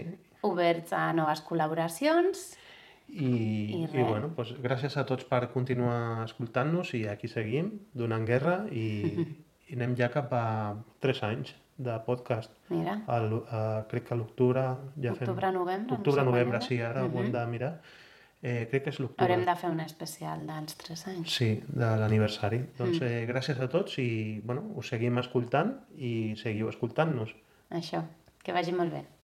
oberts 0.44 0.92
a 0.96 1.10
noves 1.16 1.42
col·laboracions. 1.48 2.50
i, 3.10 3.26
I 3.26 3.86
i, 3.88 4.04
bueno, 4.04 4.30
doncs 4.38 4.54
gràcies 4.62 4.96
a 5.00 5.06
tots 5.08 5.26
per 5.26 5.48
continuar 5.54 6.26
escoltant-nos 6.28 6.94
i 6.94 7.08
aquí 7.10 7.28
seguim, 7.32 7.72
donant 7.94 8.28
guerra 8.28 8.66
i, 8.70 8.86
i 9.70 9.78
anem 9.80 9.96
ja 9.98 10.12
cap 10.14 10.34
a 10.36 10.44
3 11.02 11.24
anys 11.32 11.56
de 11.80 11.96
podcast. 12.06 12.52
Mira. 12.70 12.98
El, 13.16 13.34
uh, 13.40 13.88
crec 13.90 14.06
que 14.12 14.16
l'octubre 14.20 14.62
ja 15.00 15.14
fem... 15.16 15.26
Octubre-novembre, 15.30 15.88
no 15.88 15.96
sé 15.96 16.02
Octubre, 16.04 16.26
novembre, 16.28 16.62
sí, 16.66 16.80
ara 16.84 17.06
ho 17.08 17.20
hem 17.24 17.32
de 17.34 17.46
mirar. 17.48 17.74
Eh, 18.42 18.68
crec 18.72 18.86
que 18.86 18.92
és 18.94 19.00
l'octubre. 19.02 19.26
Haurem 19.26 19.42
de 19.48 19.56
fer 19.60 19.70
un 19.72 19.80
especial 19.84 20.46
dels 20.48 20.76
3 20.80 21.02
anys. 21.12 21.34
Sí, 21.40 21.50
de 21.68 21.90
l'aniversari. 22.00 22.62
Doncs 22.78 23.00
Mm. 23.02 23.04
eh, 23.10 23.26
gràcies 23.28 23.60
a 23.60 23.68
tots 23.68 23.98
i 24.00 24.40
bueno, 24.46 24.62
us 24.80 24.88
seguim 24.94 25.18
escoltant 25.20 25.74
i 25.98 26.36
seguiu 26.40 26.70
escoltant-nos. 26.70 27.34
Això, 27.72 28.04
que 28.44 28.54
vagi 28.56 28.72
molt 28.72 28.94
bé. 28.96 29.04